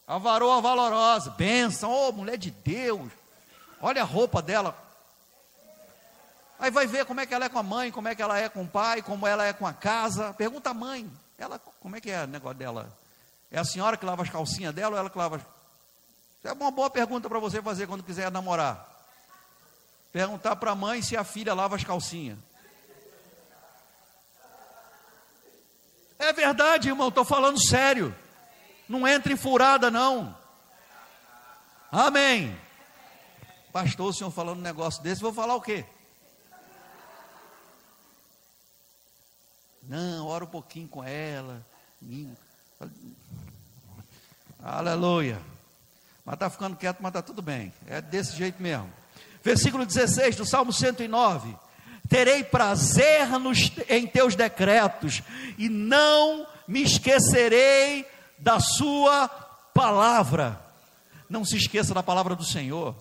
A 0.09 0.17
varoa 0.17 0.59
valorosa, 0.59 1.29
benção, 1.29 1.91
oh, 1.91 2.11
mulher 2.11 2.35
de 2.35 2.49
Deus. 2.49 3.11
Olha 3.79 4.01
a 4.01 4.05
roupa 4.05 4.41
dela. 4.41 4.75
Aí 6.57 6.71
vai 6.71 6.87
ver 6.87 7.05
como 7.05 7.21
é 7.21 7.27
que 7.27 7.33
ela 7.33 7.45
é 7.45 7.49
com 7.49 7.59
a 7.59 7.63
mãe, 7.63 7.91
como 7.91 8.07
é 8.07 8.15
que 8.15 8.21
ela 8.23 8.35
é 8.35 8.49
com 8.49 8.63
o 8.63 8.67
pai, 8.67 9.03
como 9.03 9.27
ela 9.27 9.45
é 9.45 9.53
com 9.53 9.67
a 9.67 9.71
casa. 9.71 10.33
Pergunta 10.33 10.71
a 10.71 10.73
mãe, 10.73 11.07
ela, 11.37 11.59
como 11.79 11.95
é 11.95 12.01
que 12.01 12.09
é 12.09 12.23
o 12.23 12.27
negócio 12.27 12.57
dela? 12.57 12.91
É 13.51 13.59
a 13.59 13.63
senhora 13.63 13.95
que 13.97 14.03
lava 14.03 14.23
as 14.23 14.29
calcinhas 14.31 14.73
dela 14.73 14.95
ou 14.95 14.97
ela 14.97 15.11
que 15.11 15.17
lava? 15.17 15.37
Isso 15.37 16.47
é 16.47 16.53
uma 16.53 16.71
boa 16.71 16.89
pergunta 16.89 17.29
para 17.29 17.37
você 17.37 17.61
fazer 17.61 17.85
quando 17.85 18.01
quiser 18.01 18.31
namorar. 18.31 18.89
Perguntar 20.11 20.55
para 20.55 20.71
a 20.71 20.75
mãe 20.75 21.03
se 21.03 21.15
a 21.15 21.23
filha 21.23 21.53
lava 21.53 21.75
as 21.75 21.83
calcinhas. 21.83 22.39
É 26.17 26.33
verdade, 26.33 26.89
irmão, 26.89 27.09
estou 27.09 27.23
falando 27.23 27.63
sério. 27.63 28.13
Não 28.89 29.07
entre 29.07 29.33
em 29.33 29.37
furada, 29.37 29.91
não. 29.91 30.35
Amém. 31.91 32.59
Pastor, 33.71 34.09
o 34.09 34.13
senhor 34.13 34.31
falando 34.31 34.57
um 34.57 34.63
negócio 34.63 35.01
desse, 35.03 35.21
vou 35.21 35.31
falar 35.31 35.55
o 35.55 35.61
quê? 35.61 35.85
Não, 39.83 40.25
ora 40.25 40.43
um 40.43 40.47
pouquinho 40.47 40.87
com 40.87 41.03
ela. 41.03 41.63
Aleluia. 44.61 45.39
Mas 46.25 46.33
está 46.33 46.49
ficando 46.49 46.75
quieto, 46.75 46.97
mas 46.99 47.11
está 47.11 47.21
tudo 47.21 47.43
bem. 47.43 47.71
É 47.85 48.01
desse 48.01 48.35
jeito 48.35 48.61
mesmo. 48.61 48.91
Versículo 49.43 49.85
16 49.85 50.35
do 50.35 50.45
Salmo 50.45 50.73
109 50.73 51.55
terei 52.09 52.43
prazer 52.43 53.27
nos, 53.39 53.71
em 53.87 54.07
teus 54.07 54.35
decretos, 54.35 55.21
e 55.59 55.69
não 55.69 56.47
me 56.67 56.81
esquecerei 56.81 58.05
da 58.39 58.59
sua 58.59 59.27
palavra. 59.73 60.59
Não 61.29 61.45
se 61.45 61.57
esqueça 61.57 61.93
da 61.93 62.01
palavra 62.01 62.35
do 62.35 62.43
Senhor, 62.43 62.95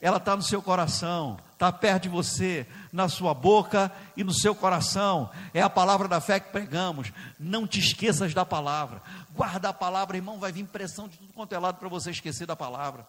ela 0.00 0.18
está 0.18 0.36
no 0.36 0.42
seu 0.42 0.60
coração, 0.60 1.38
está 1.54 1.72
perto 1.72 2.02
de 2.02 2.08
você, 2.10 2.66
na 2.92 3.08
sua 3.08 3.32
boca 3.32 3.90
e 4.14 4.22
no 4.22 4.34
seu 4.34 4.54
coração. 4.54 5.30
É 5.54 5.62
a 5.62 5.70
palavra 5.70 6.06
da 6.06 6.20
fé 6.20 6.38
que 6.38 6.52
pregamos. 6.52 7.10
Não 7.40 7.66
te 7.66 7.78
esqueças 7.80 8.34
da 8.34 8.44
palavra. 8.44 9.00
Guarda 9.34 9.70
a 9.70 9.72
palavra, 9.72 10.18
irmão, 10.18 10.38
vai 10.38 10.52
vir 10.52 10.66
pressão 10.66 11.08
de 11.08 11.16
tudo 11.16 11.32
quanto 11.32 11.54
é 11.54 11.58
lado 11.58 11.78
para 11.78 11.88
você 11.88 12.10
esquecer 12.10 12.46
da 12.46 12.54
palavra. 12.54 13.06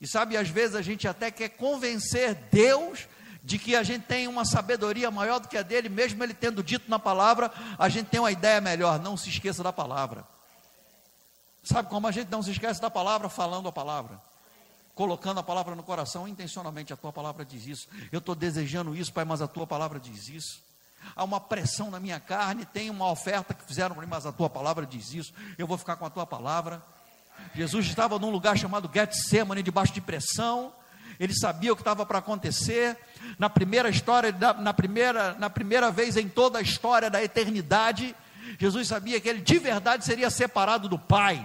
E 0.00 0.06
sabe, 0.06 0.36
às 0.36 0.48
vezes 0.48 0.76
a 0.76 0.80
gente 0.80 1.06
até 1.06 1.30
quer 1.30 1.50
convencer 1.50 2.34
Deus 2.50 3.06
de 3.42 3.58
que 3.58 3.76
a 3.76 3.82
gente 3.82 4.04
tem 4.04 4.28
uma 4.28 4.46
sabedoria 4.46 5.10
maior 5.10 5.40
do 5.40 5.48
que 5.48 5.58
a 5.58 5.62
dele, 5.62 5.90
mesmo 5.90 6.22
ele 6.24 6.32
tendo 6.32 6.62
dito 6.62 6.88
na 6.88 6.98
palavra, 6.98 7.50
a 7.78 7.88
gente 7.90 8.06
tem 8.06 8.18
uma 8.18 8.32
ideia 8.32 8.62
melhor. 8.62 8.98
Não 8.98 9.14
se 9.14 9.28
esqueça 9.28 9.62
da 9.62 9.74
palavra. 9.74 10.24
Sabe 11.68 11.88
como 11.90 12.06
a 12.06 12.10
gente 12.10 12.30
não 12.30 12.42
se 12.42 12.50
esquece 12.50 12.80
da 12.80 12.90
palavra? 12.90 13.28
Falando 13.28 13.68
a 13.68 13.72
palavra. 13.72 14.18
Colocando 14.94 15.38
a 15.38 15.42
palavra 15.42 15.74
no 15.74 15.82
coração 15.82 16.26
intencionalmente, 16.26 16.94
a 16.94 16.96
tua 16.96 17.12
palavra 17.12 17.44
diz 17.44 17.66
isso. 17.66 17.88
Eu 18.10 18.20
estou 18.20 18.34
desejando 18.34 18.96
isso, 18.96 19.12
Pai, 19.12 19.26
mas 19.26 19.42
a 19.42 19.46
tua 19.46 19.66
palavra 19.66 20.00
diz 20.00 20.28
isso. 20.28 20.62
Há 21.14 21.22
uma 21.22 21.38
pressão 21.38 21.90
na 21.90 22.00
minha 22.00 22.18
carne, 22.18 22.64
tem 22.64 22.88
uma 22.88 23.10
oferta 23.10 23.52
que 23.52 23.62
fizeram 23.64 23.94
para 23.94 24.02
mim, 24.02 24.10
mas 24.10 24.24
a 24.24 24.32
tua 24.32 24.48
palavra 24.48 24.86
diz 24.86 25.12
isso. 25.12 25.34
Eu 25.58 25.66
vou 25.66 25.76
ficar 25.76 25.96
com 25.96 26.06
a 26.06 26.10
tua 26.10 26.26
palavra. 26.26 26.82
Jesus 27.54 27.86
estava 27.86 28.18
num 28.18 28.30
lugar 28.30 28.56
chamado 28.56 28.90
Getsemane, 28.92 29.62
debaixo 29.62 29.92
de 29.92 30.00
pressão 30.00 30.72
ele 31.18 31.34
sabia 31.34 31.72
o 31.72 31.76
que 31.76 31.82
estava 31.82 32.06
para 32.06 32.18
acontecer. 32.18 32.96
Na 33.38 33.50
primeira 33.50 33.88
história, 33.88 34.32
na 34.60 34.72
primeira, 34.72 35.34
na 35.34 35.50
primeira 35.50 35.90
vez 35.90 36.16
em 36.16 36.28
toda 36.28 36.60
a 36.60 36.62
história 36.62 37.10
da 37.10 37.22
eternidade, 37.22 38.14
Jesus 38.56 38.86
sabia 38.86 39.20
que 39.20 39.28
ele 39.28 39.40
de 39.40 39.58
verdade 39.58 40.04
seria 40.04 40.30
separado 40.30 40.88
do 40.88 40.98
Pai. 40.98 41.44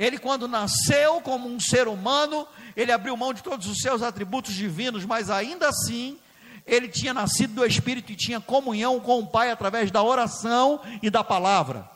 Ele, 0.00 0.18
quando 0.18 0.48
nasceu 0.48 1.20
como 1.20 1.46
um 1.46 1.60
ser 1.60 1.86
humano, 1.86 2.48
ele 2.74 2.90
abriu 2.90 3.14
mão 3.18 3.34
de 3.34 3.42
todos 3.42 3.66
os 3.66 3.80
seus 3.80 4.00
atributos 4.00 4.54
divinos, 4.54 5.04
mas 5.04 5.28
ainda 5.28 5.68
assim, 5.68 6.18
ele 6.66 6.88
tinha 6.88 7.12
nascido 7.12 7.52
do 7.52 7.66
Espírito 7.66 8.10
e 8.10 8.16
tinha 8.16 8.40
comunhão 8.40 8.98
com 8.98 9.18
o 9.18 9.26
Pai 9.26 9.50
através 9.50 9.90
da 9.90 10.02
oração 10.02 10.80
e 11.02 11.10
da 11.10 11.22
palavra. 11.22 11.86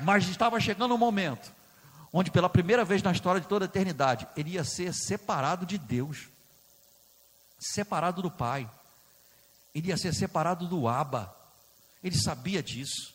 Mas 0.00 0.28
estava 0.28 0.58
chegando 0.58 0.92
um 0.92 0.98
momento 0.98 1.56
onde 2.12 2.30
pela 2.30 2.48
primeira 2.48 2.84
vez 2.84 3.02
na 3.02 3.12
história 3.12 3.40
de 3.40 3.46
toda 3.46 3.64
a 3.64 3.66
eternidade, 3.66 4.26
ele 4.36 4.50
ia 4.50 4.64
ser 4.64 4.92
separado 4.92 5.64
de 5.64 5.78
Deus, 5.78 6.26
separado 7.58 8.22
do 8.22 8.30
Pai, 8.30 8.68
ele 9.74 9.88
ia 9.88 9.96
ser 9.96 10.14
separado 10.14 10.66
do 10.66 10.88
Abba, 10.88 11.32
ele 12.02 12.16
sabia 12.16 12.62
disso, 12.62 13.14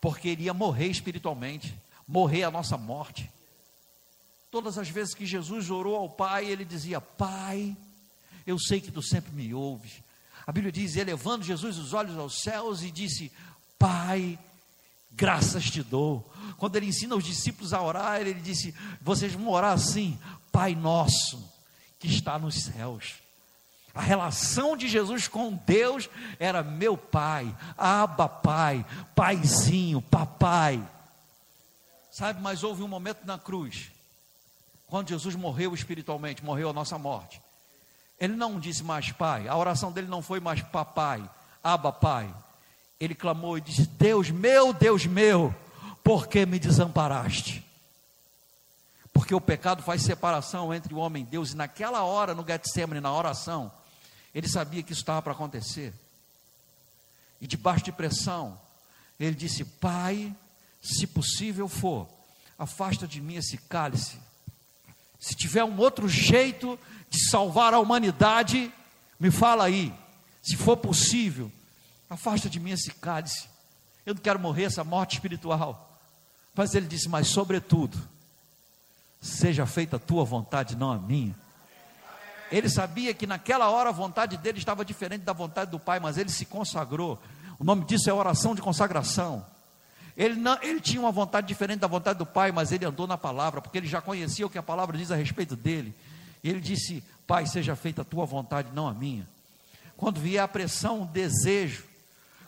porque 0.00 0.28
ele 0.28 0.44
ia 0.44 0.52
morrer 0.52 0.88
espiritualmente, 0.88 1.74
morrer 2.06 2.42
a 2.42 2.50
nossa 2.50 2.76
morte. 2.76 3.30
Todas 4.54 4.78
as 4.78 4.88
vezes 4.88 5.16
que 5.16 5.26
Jesus 5.26 5.68
orou 5.68 5.96
ao 5.96 6.08
Pai, 6.08 6.46
ele 6.46 6.64
dizia: 6.64 7.00
Pai, 7.00 7.76
eu 8.46 8.56
sei 8.56 8.80
que 8.80 8.92
tu 8.92 9.02
sempre 9.02 9.32
me 9.32 9.52
ouves. 9.52 10.00
A 10.46 10.52
Bíblia 10.52 10.70
diz: 10.70 10.94
elevando 10.94 11.44
Jesus 11.44 11.76
os 11.76 11.92
olhos 11.92 12.16
aos 12.16 12.40
céus 12.40 12.84
e 12.84 12.92
disse: 12.92 13.32
Pai, 13.76 14.38
graças 15.10 15.68
te 15.68 15.82
dou. 15.82 16.32
Quando 16.56 16.76
ele 16.76 16.86
ensina 16.86 17.16
os 17.16 17.24
discípulos 17.24 17.74
a 17.74 17.82
orar, 17.82 18.20
ele 18.20 18.34
disse: 18.34 18.72
Vocês 19.02 19.32
vão 19.32 19.48
orar 19.48 19.72
assim, 19.72 20.16
Pai 20.52 20.76
nosso 20.76 21.52
que 21.98 22.06
está 22.06 22.38
nos 22.38 22.54
céus. 22.54 23.14
A 23.92 24.02
relação 24.02 24.76
de 24.76 24.86
Jesus 24.86 25.26
com 25.26 25.52
Deus 25.66 26.08
era 26.38 26.62
meu 26.62 26.96
pai, 26.96 27.52
aba 27.76 28.28
pai, 28.28 28.86
paizinho, 29.16 30.00
papai. 30.00 30.80
Sabe, 32.08 32.40
mas 32.40 32.62
houve 32.62 32.80
um 32.80 32.86
momento 32.86 33.26
na 33.26 33.36
cruz, 33.36 33.90
quando 34.94 35.08
Jesus 35.08 35.34
morreu 35.34 35.74
espiritualmente, 35.74 36.44
morreu 36.44 36.70
a 36.70 36.72
nossa 36.72 36.96
morte. 36.96 37.42
Ele 38.16 38.36
não 38.36 38.60
disse 38.60 38.84
mais 38.84 39.10
pai, 39.10 39.48
a 39.48 39.56
oração 39.56 39.90
dele 39.90 40.06
não 40.06 40.22
foi 40.22 40.38
mais 40.38 40.62
papai, 40.62 41.28
aba 41.64 41.90
pai 41.90 42.32
ele 43.00 43.12
clamou 43.12 43.58
e 43.58 43.60
disse: 43.60 43.88
Deus 43.88 44.30
meu, 44.30 44.72
Deus 44.72 45.04
meu, 45.04 45.52
por 46.04 46.28
que 46.28 46.46
me 46.46 46.60
desamparaste? 46.60 47.68
Porque 49.12 49.34
o 49.34 49.40
pecado 49.40 49.82
faz 49.82 50.00
separação 50.00 50.72
entre 50.72 50.94
o 50.94 50.98
homem 50.98 51.24
e 51.24 51.26
Deus, 51.26 51.50
e 51.50 51.56
naquela 51.56 52.04
hora, 52.04 52.32
no 52.32 52.46
Getsemane, 52.46 53.00
na 53.00 53.12
oração, 53.12 53.72
ele 54.32 54.46
sabia 54.46 54.80
que 54.80 54.92
isso 54.92 55.02
estava 55.02 55.20
para 55.20 55.32
acontecer. 55.32 55.92
E 57.40 57.48
debaixo 57.48 57.84
de 57.84 57.90
pressão, 57.90 58.56
ele 59.18 59.34
disse: 59.34 59.64
Pai, 59.64 60.32
se 60.80 61.04
possível 61.04 61.66
for, 61.66 62.08
afasta 62.56 63.08
de 63.08 63.20
mim 63.20 63.34
esse 63.34 63.58
cálice. 63.58 64.22
Se 65.24 65.34
tiver 65.34 65.64
um 65.64 65.78
outro 65.78 66.08
jeito 66.08 66.78
de 67.08 67.30
salvar 67.30 67.72
a 67.72 67.78
humanidade, 67.78 68.72
me 69.18 69.30
fala 69.30 69.64
aí. 69.64 69.94
Se 70.42 70.56
for 70.56 70.76
possível, 70.76 71.50
Afasta 72.14 72.48
de 72.48 72.60
mim 72.60 72.70
esse 72.70 72.92
cálice. 72.92 73.48
Eu 74.04 74.14
não 74.14 74.22
quero 74.22 74.38
morrer 74.38 74.64
essa 74.64 74.84
morte 74.84 75.14
espiritual. 75.14 75.98
Mas 76.54 76.74
ele 76.74 76.86
disse: 76.86 77.08
Mas, 77.08 77.28
sobretudo, 77.28 77.98
seja 79.20 79.66
feita 79.66 79.96
a 79.96 79.98
tua 79.98 80.24
vontade, 80.24 80.76
não 80.76 80.92
a 80.92 80.98
minha. 80.98 81.34
Ele 82.52 82.68
sabia 82.68 83.12
que 83.14 83.26
naquela 83.26 83.68
hora 83.68 83.88
a 83.88 83.92
vontade 83.92 84.36
dele 84.36 84.58
estava 84.58 84.84
diferente 84.84 85.22
da 85.22 85.32
vontade 85.32 85.70
do 85.70 85.80
Pai, 85.80 85.98
mas 85.98 86.18
ele 86.18 86.30
se 86.30 86.44
consagrou. 86.44 87.20
O 87.58 87.64
nome 87.64 87.84
disso 87.84 88.08
é 88.08 88.12
oração 88.12 88.54
de 88.54 88.62
consagração. 88.62 89.44
Ele, 90.16 90.34
não, 90.34 90.56
ele 90.62 90.80
tinha 90.80 91.00
uma 91.00 91.10
vontade 91.10 91.46
diferente 91.46 91.80
da 91.80 91.86
vontade 91.86 92.18
do 92.18 92.26
Pai, 92.26 92.52
mas 92.52 92.70
ele 92.70 92.84
andou 92.84 93.06
na 93.06 93.18
palavra, 93.18 93.60
porque 93.60 93.78
ele 93.78 93.86
já 93.86 94.00
conhecia 94.00 94.46
o 94.46 94.50
que 94.50 94.58
a 94.58 94.62
palavra 94.62 94.96
diz 94.96 95.10
a 95.10 95.16
respeito 95.16 95.56
dele. 95.56 95.94
E 96.42 96.48
ele 96.48 96.60
disse: 96.60 97.02
Pai, 97.26 97.46
seja 97.46 97.74
feita 97.74 98.02
a 98.02 98.04
tua 98.04 98.24
vontade, 98.24 98.68
não 98.72 98.86
a 98.86 98.94
minha. 98.94 99.26
Quando 99.96 100.20
vier 100.20 100.42
a 100.42 100.48
pressão, 100.48 101.02
o 101.02 101.06
desejo, 101.06 101.84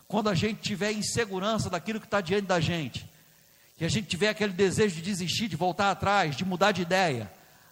quando 0.07 0.29
a 0.29 0.35
gente 0.35 0.61
tiver 0.61 0.91
insegurança 0.91 1.69
daquilo 1.69 1.99
que 1.99 2.05
está 2.05 2.21
diante 2.21 2.47
da 2.47 2.59
gente, 2.59 3.09
que 3.77 3.83
a 3.83 3.89
gente 3.89 4.07
tiver 4.07 4.29
aquele 4.29 4.53
desejo 4.53 4.95
de 4.95 5.01
desistir, 5.01 5.47
de 5.47 5.55
voltar 5.55 5.91
atrás, 5.91 6.35
de 6.35 6.45
mudar 6.45 6.71
de 6.71 6.81
ideia, 6.81 7.31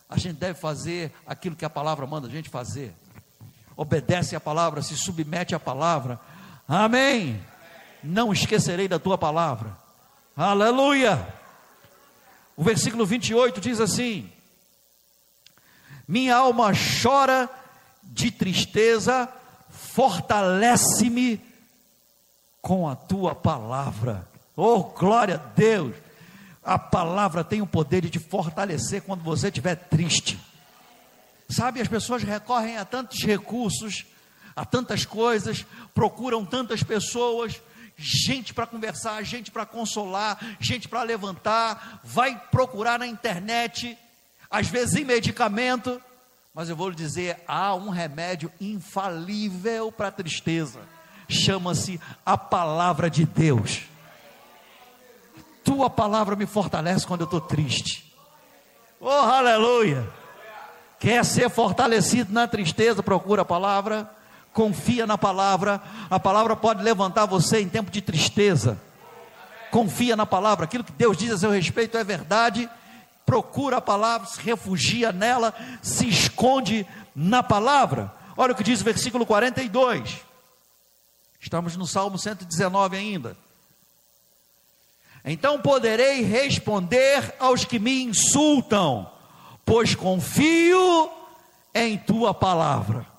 a 0.10 0.18
gente 0.18 0.38
deve 0.38 0.60
fazer 0.60 1.12
aquilo 1.26 1.56
que 1.56 1.66
a 1.66 1.70
palavra 1.70 2.06
manda 2.06 2.28
a 2.28 2.32
gente 2.32 2.50
fazer. 2.50 2.94
Obedece 3.78 4.36
a 4.36 4.40
palavra, 4.40 4.82
se 4.82 4.96
submete 4.98 5.56
à 5.56 5.60
palavra. 5.60 6.20
Amém. 6.68 7.42
Não 8.04 8.32
esquecerei 8.32 8.88
da 8.88 9.00
tua 9.00 9.18
palavra. 9.18 9.85
Aleluia. 10.38 11.34
O 12.58 12.64
versículo 12.64 13.06
28 13.06 13.62
diz 13.62 13.80
assim: 13.80 14.30
Minha 16.06 16.36
alma 16.36 16.74
chora 17.02 17.50
de 18.04 18.30
tristeza, 18.32 19.30
fortalece-me 19.70 21.40
com 22.62 22.90
a 22.90 22.98
tua 22.98 23.34
palavra. 23.34 24.28
Oh, 24.58 24.84
glória 24.84 25.36
a 25.36 25.38
Deus! 25.38 25.96
A 26.62 26.78
palavra 26.78 27.42
tem 27.42 27.62
o 27.62 27.68
poder 27.68 28.02
de 28.02 28.10
te 28.10 28.20
fortalecer 28.20 29.04
quando 29.04 29.24
você 29.24 29.48
estiver 29.48 29.76
triste. 29.76 30.38
Sabe, 31.48 31.80
as 31.80 31.88
pessoas 31.88 32.24
recorrem 32.24 32.78
a 32.78 32.84
tantos 32.84 33.24
recursos, 33.24 34.06
a 34.54 34.66
tantas 34.66 35.06
coisas, 35.06 35.66
procuram 35.94 36.44
tantas 36.44 36.84
pessoas 36.84 37.62
gente 37.98 38.54
para 38.54 38.68
conversar, 38.68 39.24
gente 39.24 39.52
para 39.52 39.66
consolar, 39.66 40.38
gente 40.60 40.88
para 40.88 41.04
levantar, 41.04 42.00
vai 42.04 42.40
procurar 42.52 43.00
na 43.00 43.08
internet, 43.08 43.98
às 44.50 44.68
vezes 44.68 44.96
em 44.96 45.06
medicamento, 45.06 46.02
mas 46.54 46.70
eu 46.70 46.76
vou 46.76 46.90
lhe 46.90 46.96
dizer: 46.96 47.42
há 47.48 47.74
um 47.76 47.90
remédio 47.90 48.52
infalível 48.60 49.92
para 49.92 50.10
a 50.10 50.12
tristeza, 50.12 50.80
chama-se 51.28 52.00
a 52.26 52.38
palavra 52.38 53.10
de 53.10 53.26
Deus. 53.26 53.84
Tua 55.64 55.90
palavra 55.90 56.36
me 56.36 56.46
fortalece 56.46 57.08
quando 57.08 57.22
eu 57.22 57.26
estou 57.26 57.42
triste. 57.42 58.14
Oh, 59.00 59.10
aleluia! 59.10 60.08
Quer 61.00 61.24
ser 61.26 61.50
fortalecido 61.50 62.32
na 62.32 62.48
tristeza? 62.48 63.04
Procura 63.04 63.42
a 63.42 63.46
palavra 63.46 64.15
confia 64.56 65.06
na 65.06 65.18
palavra, 65.18 65.82
a 66.10 66.18
palavra 66.18 66.56
pode 66.56 66.82
levantar 66.82 67.26
você 67.26 67.60
em 67.60 67.68
tempo 67.68 67.92
de 67.92 68.02
tristeza. 68.02 68.82
Confia 69.70 70.16
na 70.16 70.26
palavra, 70.26 70.64
aquilo 70.64 70.86
que 70.86 70.94
Deus 70.94 71.18
diz 71.18 71.30
a 71.30 71.38
seu 71.38 71.52
respeito 71.52 71.98
é 71.98 72.04
verdade. 72.06 72.70
Procura 73.26 73.78
a 73.78 73.82
palavra, 73.82 74.26
se 74.26 74.42
refugia 74.42 75.12
nela, 75.12 75.54
se 75.82 76.08
esconde 76.08 76.88
na 77.14 77.44
palavra. 77.44 78.14
Olha 78.38 78.54
o 78.54 78.56
que 78.56 78.64
diz 78.64 78.80
o 78.80 78.86
versículo 78.86 79.26
42. 79.26 80.22
Estamos 81.42 81.76
no 81.76 81.86
Salmo 81.86 82.18
119 82.18 82.96
ainda. 82.96 83.36
Então 85.26 85.60
poderei 85.60 86.22
responder 86.22 87.36
aos 87.40 87.66
que 87.66 87.78
me 87.78 88.04
insultam, 88.04 89.12
pois 89.66 89.96
confio 89.96 91.12
em 91.74 91.98
tua 91.98 92.34
palavra. 92.34 93.15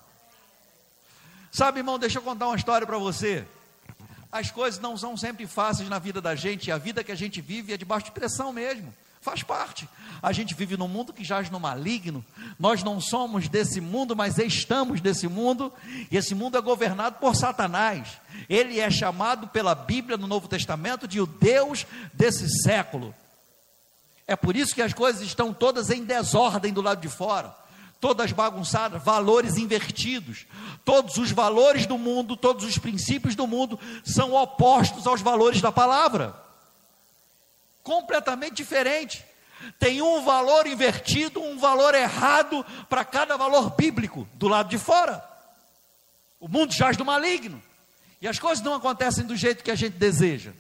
Sabe, 1.57 1.81
irmão, 1.81 1.99
deixa 1.99 2.19
eu 2.19 2.23
contar 2.23 2.49
uma 2.49 2.57
história 2.57 2.87
para 2.87 2.99
você. 2.99 3.43
As 4.31 4.51
coisas 4.51 4.79
não 4.79 4.95
são 4.95 5.17
sempre 5.17 5.47
fáceis 5.47 5.89
na 5.89 5.99
vida 5.99 6.21
da 6.21 6.35
gente, 6.35 6.67
e 6.67 6.71
a 6.71 6.77
vida 6.77 7.03
que 7.03 7.11
a 7.11 7.15
gente 7.15 7.41
vive 7.41 7.73
é 7.73 7.79
debaixo 7.79 8.05
de 8.05 8.13
pressão 8.13 8.53
mesmo. 8.53 8.93
Faz 9.23 9.43
parte. 9.43 9.89
A 10.23 10.33
gente 10.33 10.53
vive 10.53 10.77
num 10.77 10.87
mundo 10.87 11.15
que 11.15 11.25
jaz 11.25 11.49
no 11.49 11.59
maligno. 11.59 12.23
Nós 12.59 12.83
não 12.83 13.01
somos 13.01 13.49
desse 13.49 13.81
mundo, 13.81 14.15
mas 14.15 14.37
estamos 14.37 15.01
desse 15.01 15.29
mundo. 15.29 15.73
E 16.11 16.19
esse 16.19 16.35
mundo 16.35 16.59
é 16.59 16.61
governado 16.61 17.17
por 17.21 17.35
Satanás. 17.35 18.07
Ele 18.51 18.79
é 18.79 18.91
chamado 18.91 19.49
pela 19.49 19.75
Bíblia 19.75 20.19
no 20.19 20.27
Novo 20.27 20.49
Testamento 20.49 21.09
de 21.09 21.23
o 21.23 21.27
Deus 21.27 21.87
desse 22.13 22.51
século. 22.65 23.15
É 24.27 24.37
por 24.37 24.55
isso 24.55 24.75
que 24.75 24.83
as 24.83 24.93
coisas 24.93 25.23
estão 25.23 25.55
todas 25.55 25.89
em 25.89 26.05
desordem 26.05 26.71
do 26.71 26.83
lado 26.83 27.01
de 27.01 27.09
fora 27.09 27.65
todas 28.01 28.33
bagunçadas, 28.33 29.03
valores 29.03 29.57
invertidos. 29.57 30.47
Todos 30.85 31.17
os 31.17 31.31
valores 31.31 31.87
do 31.87 31.99
mundo, 31.99 32.37
todos 32.37 32.65
os 32.65 32.79
princípios 32.79 33.35
do 33.35 33.47
mundo 33.47 33.79
são 34.05 34.35
opostos 34.35 35.07
aos 35.07 35.21
valores 35.21 35.61
da 35.61 35.73
palavra. 35.73 36.35
Completamente 37.83 38.55
diferente. 38.55 39.25
Tem 39.79 40.03
um 40.03 40.23
valor 40.23 40.67
invertido, 40.67 41.41
um 41.41 41.59
valor 41.59 41.95
errado 41.95 42.65
para 42.89 43.05
cada 43.05 43.37
valor 43.37 43.71
bíblico 43.71 44.29
do 44.35 44.49
lado 44.49 44.69
de 44.69 44.79
fora. 44.79 45.25
O 46.39 46.49
mundo 46.49 46.73
jaz 46.73 46.97
do 46.97 47.05
maligno. 47.05 47.63
E 48.21 48.29
as 48.29 48.39
coisas 48.39 48.65
não 48.65 48.75
acontecem 48.75 49.25
do 49.25 49.37
jeito 49.37 49.65
que 49.65 49.71
a 49.71 49.75
gente 49.75 49.95
deseja. 49.95 50.53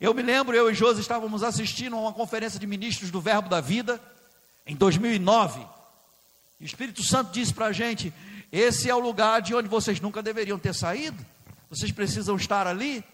Eu 0.00 0.12
me 0.12 0.22
lembro, 0.22 0.54
eu 0.54 0.70
e 0.70 0.74
Josi 0.74 1.00
estávamos 1.00 1.42
assistindo 1.42 1.96
a 1.96 2.00
uma 2.00 2.12
conferência 2.12 2.60
de 2.60 2.66
ministros 2.66 3.10
do 3.10 3.20
Verbo 3.20 3.48
da 3.48 3.60
Vida 3.60 4.00
em 4.66 4.76
2009. 4.76 5.75
O 6.60 6.64
Espírito 6.64 7.02
Santo 7.02 7.32
disse 7.32 7.52
para 7.52 7.66
a 7.66 7.72
gente: 7.72 8.12
esse 8.50 8.88
é 8.88 8.94
o 8.94 8.98
lugar 8.98 9.42
de 9.42 9.54
onde 9.54 9.68
vocês 9.68 10.00
nunca 10.00 10.22
deveriam 10.22 10.58
ter 10.58 10.74
saído, 10.74 11.24
vocês 11.68 11.92
precisam 11.92 12.36
estar 12.36 12.66
ali. 12.66 13.04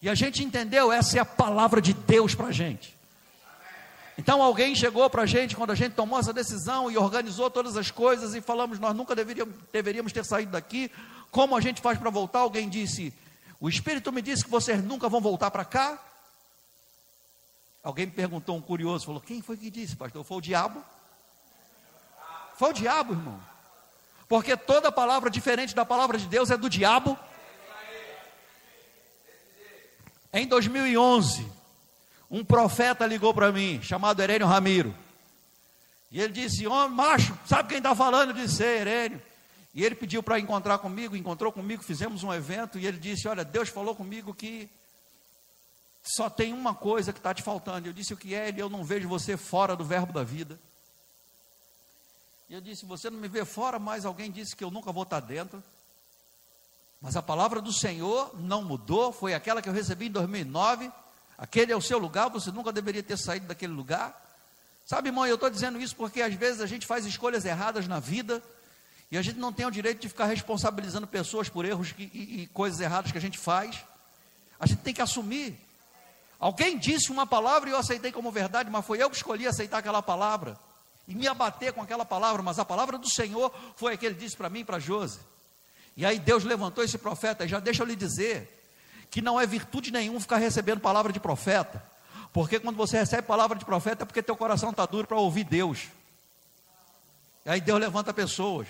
E 0.00 0.08
a 0.08 0.14
gente 0.14 0.42
entendeu, 0.42 0.90
essa 0.90 1.18
é 1.18 1.20
a 1.20 1.24
palavra 1.24 1.80
de 1.80 1.94
Deus 1.94 2.34
para 2.34 2.48
a 2.48 2.52
gente. 2.52 2.96
Então 4.18 4.42
alguém 4.42 4.74
chegou 4.74 5.08
para 5.08 5.22
a 5.22 5.26
gente 5.26 5.54
quando 5.56 5.70
a 5.70 5.74
gente 5.74 5.94
tomou 5.94 6.18
essa 6.18 6.32
decisão 6.32 6.90
e 6.90 6.98
organizou 6.98 7.48
todas 7.50 7.76
as 7.76 7.90
coisas 7.90 8.34
e 8.34 8.40
falamos, 8.40 8.78
nós 8.78 8.94
nunca 8.94 9.14
deveríamos, 9.14 9.54
deveríamos 9.72 10.12
ter 10.12 10.24
saído 10.24 10.52
daqui. 10.52 10.90
Como 11.30 11.56
a 11.56 11.60
gente 11.60 11.80
faz 11.80 11.98
para 11.98 12.10
voltar? 12.10 12.40
Alguém 12.40 12.68
disse, 12.68 13.14
o 13.60 13.68
Espírito 13.68 14.12
me 14.12 14.20
disse 14.20 14.44
que 14.44 14.50
vocês 14.50 14.82
nunca 14.82 15.08
vão 15.08 15.20
voltar 15.20 15.50
para 15.50 15.64
cá. 15.64 15.98
Alguém 17.82 18.06
me 18.06 18.12
perguntou, 18.12 18.56
um 18.56 18.60
curioso, 18.60 19.06
falou, 19.06 19.20
quem 19.20 19.40
foi 19.40 19.56
que 19.56 19.70
disse, 19.70 19.96
pastor? 19.96 20.24
Foi 20.24 20.38
o 20.38 20.40
diabo? 20.40 20.84
Foi 22.62 22.70
o 22.70 22.72
diabo, 22.72 23.14
irmão. 23.14 23.40
Porque 24.28 24.56
toda 24.56 24.92
palavra 24.92 25.28
diferente 25.28 25.74
da 25.74 25.84
palavra 25.84 26.16
de 26.16 26.28
Deus 26.28 26.48
é 26.48 26.56
do 26.56 26.70
diabo. 26.70 27.18
Em 30.32 30.46
2011, 30.46 31.44
um 32.30 32.44
profeta 32.44 33.04
ligou 33.04 33.34
para 33.34 33.50
mim, 33.50 33.82
chamado 33.82 34.22
Herênio 34.22 34.46
Ramiro. 34.46 34.94
E 36.08 36.20
ele 36.20 36.32
disse: 36.32 36.64
Homem, 36.64 36.94
macho, 36.94 37.36
sabe 37.44 37.68
quem 37.68 37.78
está 37.78 37.96
falando? 37.96 38.30
Eu 38.30 38.36
disse: 38.36 38.62
Herênio. 38.62 39.20
E 39.74 39.84
ele 39.84 39.96
pediu 39.96 40.22
para 40.22 40.38
encontrar 40.38 40.78
comigo, 40.78 41.16
encontrou 41.16 41.50
comigo, 41.50 41.82
fizemos 41.82 42.22
um 42.22 42.32
evento. 42.32 42.78
E 42.78 42.86
ele 42.86 42.98
disse: 42.98 43.26
Olha, 43.26 43.44
Deus 43.44 43.70
falou 43.70 43.96
comigo 43.96 44.32
que 44.32 44.70
só 46.00 46.30
tem 46.30 46.52
uma 46.52 46.76
coisa 46.76 47.12
que 47.12 47.18
está 47.18 47.34
te 47.34 47.42
faltando. 47.42 47.88
Eu 47.88 47.92
disse: 47.92 48.14
O 48.14 48.16
que 48.16 48.36
é? 48.36 48.46
Ele, 48.46 48.62
eu 48.62 48.70
não 48.70 48.84
vejo 48.84 49.08
você 49.08 49.36
fora 49.36 49.74
do 49.74 49.84
verbo 49.84 50.12
da 50.12 50.22
vida. 50.22 50.60
E 52.52 52.54
eu 52.54 52.60
disse: 52.60 52.84
Você 52.84 53.08
não 53.08 53.18
me 53.18 53.28
vê 53.28 53.46
fora, 53.46 53.78
mas 53.78 54.04
alguém 54.04 54.30
disse 54.30 54.54
que 54.54 54.62
eu 54.62 54.70
nunca 54.70 54.92
vou 54.92 55.04
estar 55.04 55.20
dentro. 55.20 55.64
Mas 57.00 57.16
a 57.16 57.22
palavra 57.22 57.62
do 57.62 57.72
Senhor 57.72 58.38
não 58.38 58.62
mudou, 58.62 59.10
foi 59.10 59.32
aquela 59.32 59.62
que 59.62 59.70
eu 59.70 59.72
recebi 59.72 60.08
em 60.08 60.10
2009. 60.10 60.92
Aquele 61.38 61.72
é 61.72 61.76
o 61.76 61.80
seu 61.80 61.96
lugar, 61.96 62.28
você 62.28 62.52
nunca 62.52 62.70
deveria 62.70 63.02
ter 63.02 63.16
saído 63.16 63.46
daquele 63.46 63.72
lugar. 63.72 64.14
Sabe, 64.84 65.08
irmão, 65.08 65.26
eu 65.26 65.36
estou 65.36 65.48
dizendo 65.48 65.80
isso 65.80 65.96
porque 65.96 66.20
às 66.20 66.34
vezes 66.34 66.60
a 66.60 66.66
gente 66.66 66.86
faz 66.86 67.06
escolhas 67.06 67.46
erradas 67.46 67.88
na 67.88 67.98
vida 67.98 68.42
e 69.10 69.16
a 69.16 69.22
gente 69.22 69.38
não 69.38 69.50
tem 69.50 69.64
o 69.64 69.70
direito 69.70 70.02
de 70.02 70.10
ficar 70.10 70.26
responsabilizando 70.26 71.06
pessoas 71.06 71.48
por 71.48 71.64
erros 71.64 71.94
e, 71.96 72.02
e, 72.02 72.42
e 72.42 72.46
coisas 72.48 72.80
erradas 72.80 73.10
que 73.10 73.16
a 73.16 73.20
gente 73.20 73.38
faz. 73.38 73.82
A 74.60 74.66
gente 74.66 74.82
tem 74.82 74.92
que 74.92 75.00
assumir. 75.00 75.58
Alguém 76.38 76.76
disse 76.76 77.10
uma 77.10 77.26
palavra 77.26 77.70
e 77.70 77.72
eu 77.72 77.78
aceitei 77.78 78.12
como 78.12 78.30
verdade, 78.30 78.68
mas 78.68 78.84
foi 78.84 79.02
eu 79.02 79.08
que 79.08 79.16
escolhi 79.16 79.46
aceitar 79.46 79.78
aquela 79.78 80.02
palavra 80.02 80.58
e 81.06 81.14
me 81.14 81.26
abater 81.26 81.72
com 81.72 81.82
aquela 81.82 82.04
palavra, 82.04 82.42
mas 82.42 82.58
a 82.58 82.64
palavra 82.64 82.96
do 82.96 83.08
Senhor 83.08 83.52
foi 83.76 83.94
a 83.94 83.96
que 83.96 84.06
ele 84.06 84.14
disse 84.14 84.36
para 84.36 84.48
mim 84.48 84.60
e 84.60 84.64
para 84.64 84.78
Josi. 84.78 85.20
E 85.96 86.06
aí 86.06 86.18
Deus 86.18 86.44
levantou 86.44 86.82
esse 86.82 86.96
profeta, 86.96 87.44
e 87.44 87.48
já 87.48 87.60
deixa 87.60 87.82
eu 87.82 87.86
lhe 87.86 87.96
dizer, 87.96 88.66
que 89.10 89.20
não 89.20 89.40
é 89.40 89.46
virtude 89.46 89.90
nenhuma 89.90 90.20
ficar 90.20 90.38
recebendo 90.38 90.80
palavra 90.80 91.12
de 91.12 91.20
profeta, 91.20 91.84
porque 92.32 92.58
quando 92.58 92.76
você 92.76 92.98
recebe 92.98 93.26
palavra 93.26 93.58
de 93.58 93.64
profeta 93.64 94.04
é 94.04 94.06
porque 94.06 94.22
teu 94.22 94.36
coração 94.36 94.70
está 94.70 94.86
duro 94.86 95.06
para 95.06 95.18
ouvir 95.18 95.44
Deus. 95.44 95.88
E 97.44 97.50
aí 97.50 97.60
Deus 97.60 97.78
levanta 97.78 98.14
pessoas. 98.14 98.68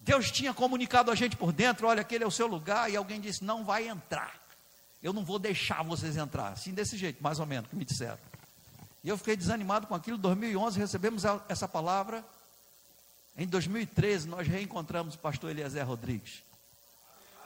Deus 0.00 0.30
tinha 0.30 0.52
comunicado 0.52 1.10
a 1.10 1.14
gente 1.14 1.36
por 1.36 1.52
dentro, 1.52 1.86
olha, 1.86 2.02
aquele 2.02 2.24
é 2.24 2.26
o 2.26 2.30
seu 2.30 2.46
lugar, 2.46 2.90
e 2.90 2.96
alguém 2.96 3.20
disse, 3.20 3.44
não 3.44 3.64
vai 3.64 3.88
entrar. 3.88 4.34
Eu 5.02 5.12
não 5.12 5.24
vou 5.24 5.38
deixar 5.38 5.82
vocês 5.82 6.16
entrar. 6.16 6.48
Assim, 6.48 6.72
desse 6.72 6.96
jeito, 6.96 7.22
mais 7.22 7.38
ou 7.38 7.46
menos, 7.46 7.70
que 7.70 7.76
me 7.76 7.84
disseram. 7.84 8.18
E 9.08 9.10
eu 9.10 9.16
fiquei 9.16 9.38
desanimado 9.38 9.86
com 9.86 9.94
aquilo. 9.94 10.18
Em 10.18 10.20
2011 10.20 10.78
recebemos 10.78 11.22
essa 11.48 11.66
palavra. 11.66 12.22
Em 13.38 13.46
2013 13.46 14.28
nós 14.28 14.46
reencontramos 14.46 15.14
o 15.14 15.18
pastor 15.18 15.50
Eliezer 15.50 15.86
Rodrigues. 15.86 16.42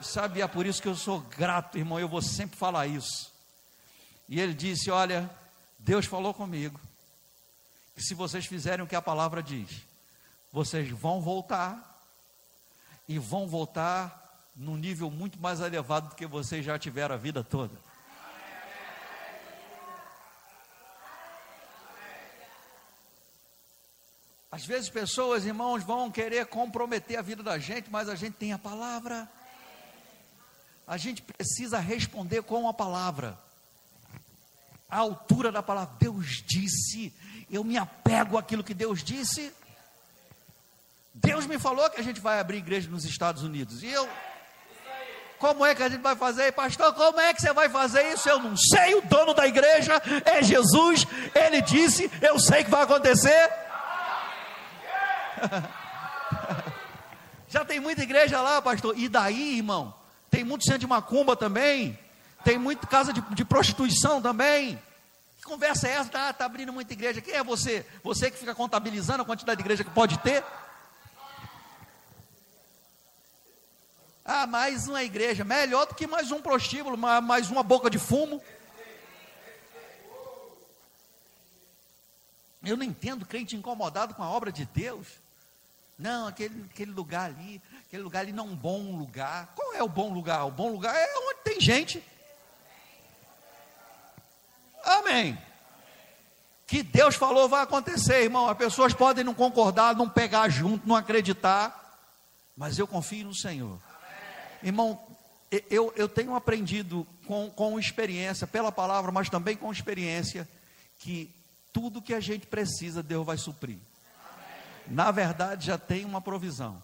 E 0.01 0.05
sabe, 0.05 0.41
é 0.41 0.49
por 0.49 0.67
isso 0.67 0.83
que 0.83 0.89
eu 0.89 0.97
sou 0.97 1.21
grato, 1.21 1.79
irmão. 1.79 2.01
Eu 2.01 2.09
vou 2.09 2.21
sempre 2.21 2.57
falar 2.57 2.89
isso. 2.89 3.33
E 4.29 4.41
ele 4.41 4.55
disse: 4.55 4.91
Olha, 4.91 5.31
Deus 5.79 6.05
falou 6.05 6.35
comigo. 6.35 6.81
Que 7.95 8.03
se 8.03 8.13
vocês 8.13 8.45
fizerem 8.45 8.85
o 8.85 8.89
que 8.89 8.97
a 8.97 9.01
palavra 9.01 9.41
diz, 9.41 9.71
vocês 10.53 10.91
vão 10.91 11.21
voltar. 11.21 12.03
E 13.07 13.21
vão 13.21 13.47
voltar 13.47 14.51
num 14.57 14.77
nível 14.77 15.13
muito 15.13 15.41
mais 15.41 15.61
elevado 15.61 16.09
do 16.09 16.17
que 16.17 16.27
vocês 16.27 16.65
já 16.65 16.77
tiveram 16.77 17.15
a 17.15 17.19
vida 17.19 17.45
toda. 17.45 17.92
Às 24.53 24.67
vezes 24.67 24.91
pessoas, 24.91 25.47
irmãos, 25.47 25.83
vão 25.83 26.11
querer 26.11 26.45
comprometer 26.45 27.19
a 27.19 27.23
vida 27.23 27.43
da 27.43 27.59
gente, 27.59 27.91
mas 27.91 28.07
a 28.07 28.15
gente 28.15 28.35
tem 28.35 28.53
a 28.53 28.59
palavra. 28.59 29.27
A 30.87 30.99
gente 30.99 31.23
precisa 31.23 31.79
responder 31.79 32.43
com 32.43 32.69
a 32.69 32.75
palavra. 32.75 33.39
A 34.91 34.99
altura 34.99 35.51
da 35.51 35.63
palavra. 35.63 35.97
Deus 35.99 36.45
disse, 36.47 37.15
eu 37.51 37.65
me 37.65 37.79
apego 37.79 38.37
àquilo 38.37 38.63
que 38.63 38.75
Deus 38.75 39.03
disse. 39.03 39.51
Deus 41.15 41.47
me 41.47 41.59
falou 41.59 41.89
que 41.89 41.99
a 41.99 42.05
gente 42.05 42.21
vai 42.21 42.39
abrir 42.39 42.59
igreja 42.59 42.91
nos 42.91 43.07
Estados 43.07 43.43
Unidos. 43.43 43.83
E 43.83 43.87
eu, 43.87 44.07
como 45.39 45.65
é 45.65 45.75
que 45.75 45.83
a 45.83 45.89
gente 45.89 46.03
vai 46.03 46.15
fazer? 46.15 46.53
Pastor, 46.53 46.93
como 46.93 47.19
é 47.19 47.33
que 47.33 47.41
você 47.41 47.55
vai 47.55 47.71
fazer 47.71 48.13
isso? 48.13 48.29
Eu 48.29 48.39
não 48.39 48.55
sei. 48.55 48.97
O 48.97 49.01
dono 49.01 49.33
da 49.33 49.47
igreja 49.47 49.95
é 50.27 50.43
Jesus. 50.43 51.07
Ele 51.35 51.63
disse, 51.63 52.11
eu 52.21 52.39
sei 52.39 52.65
que 52.65 52.71
vai 52.71 52.83
acontecer. 52.83 53.63
Já 57.49 57.65
tem 57.65 57.81
muita 57.81 58.03
igreja 58.03 58.41
lá, 58.41 58.63
pastor. 58.63 58.99
E 58.99 59.09
daí, 59.09 59.59
irmão? 59.59 59.95
Tem 60.31 60.43
muito 60.43 60.65
centro 60.65 60.81
de 60.81 60.87
macumba 60.87 61.37
também. 61.37 61.99
Tem 62.43 62.59
muita 62.59 62.87
casa 62.87 63.13
de, 63.13 63.21
de 63.21 63.45
prostituição 63.45 64.23
também. 64.23 64.81
Que 65.37 65.43
conversa 65.43 65.89
é 65.89 65.93
essa? 65.93 66.07
Está 66.07 66.33
tá 66.33 66.45
abrindo 66.45 66.73
muita 66.73 66.93
igreja. 66.93 67.21
Quem 67.21 67.35
é 67.35 67.45
você? 67.45 67.85
Você 68.03 68.31
que 68.31 68.39
fica 68.39 68.55
contabilizando 68.55 69.23
a 69.23 69.27
quantidade 69.27 69.59
de 69.59 69.63
igreja 69.63 69.85
que 69.85 69.91
pode 69.91 70.19
ter? 70.21 70.43
Ah, 74.25 74.47
mais 74.47 74.87
uma 74.87 75.03
igreja. 75.03 75.45
Melhor 75.45 75.87
do 75.87 75.95
que 75.95 76.07
mais 76.07 76.31
um 76.31 76.41
prostíbulo, 76.41 76.97
mais 76.97 77.51
uma 77.51 77.63
boca 77.63 77.91
de 77.91 77.99
fumo. 77.99 78.43
Eu 82.65 82.77
não 82.77 82.85
entendo 82.85 83.27
crente 83.27 83.57
incomodado 83.57 84.15
com 84.15 84.23
a 84.23 84.31
obra 84.31 84.53
de 84.53 84.65
Deus. 84.65 85.22
Não, 86.03 86.27
aquele, 86.27 86.65
aquele 86.69 86.91
lugar 86.91 87.31
ali, 87.31 87.63
aquele 87.87 88.03
lugar 88.03 88.21
ali 88.21 88.33
não 88.33 88.49
é 88.49 88.51
um 88.51 88.57
bom 88.57 88.97
lugar. 88.97 89.53
Qual 89.55 89.73
é 89.73 89.83
o 89.85 89.89
bom 89.89 90.13
lugar? 90.13 90.45
O 90.45 90.51
bom 90.51 90.73
lugar 90.73 90.93
é 90.97 91.15
onde 91.29 91.39
tem 91.45 91.61
gente. 91.61 92.03
Amém. 94.85 95.39
Que 96.67 96.83
Deus 96.83 97.15
falou 97.15 97.49
vai 97.49 97.63
acontecer, 97.63 98.25
irmão. 98.25 98.49
As 98.49 98.59
pessoas 98.59 98.93
podem 98.93 99.23
não 99.23 99.33
concordar, 99.33 99.95
não 99.95 100.09
pegar 100.09 100.49
junto, 100.49 100.89
não 100.89 100.97
acreditar, 100.97 101.97
mas 102.57 102.81
eu 102.81 102.89
confio 102.89 103.27
no 103.27 103.35
Senhor. 103.35 103.79
Irmão, 104.61 105.01
eu, 105.71 105.93
eu 105.95 106.09
tenho 106.09 106.35
aprendido 106.35 107.07
com, 107.29 107.49
com 107.49 107.79
experiência, 107.79 108.45
pela 108.45 108.73
palavra, 108.73 109.13
mas 109.13 109.31
também 109.31 109.57
com 109.57 109.71
experiência, 109.71 110.49
que 110.99 111.33
tudo 111.73 112.03
que 112.03 112.13
a 112.13 112.21
gente 112.21 112.49
precisa, 112.49 113.05
Deus 113.05 113.25
vai 113.25 113.39
suprir. 113.39 113.79
Na 114.89 115.11
verdade, 115.11 115.67
já 115.67 115.79
tem 115.79 116.05
uma 116.05 116.21
provisão. 116.21 116.83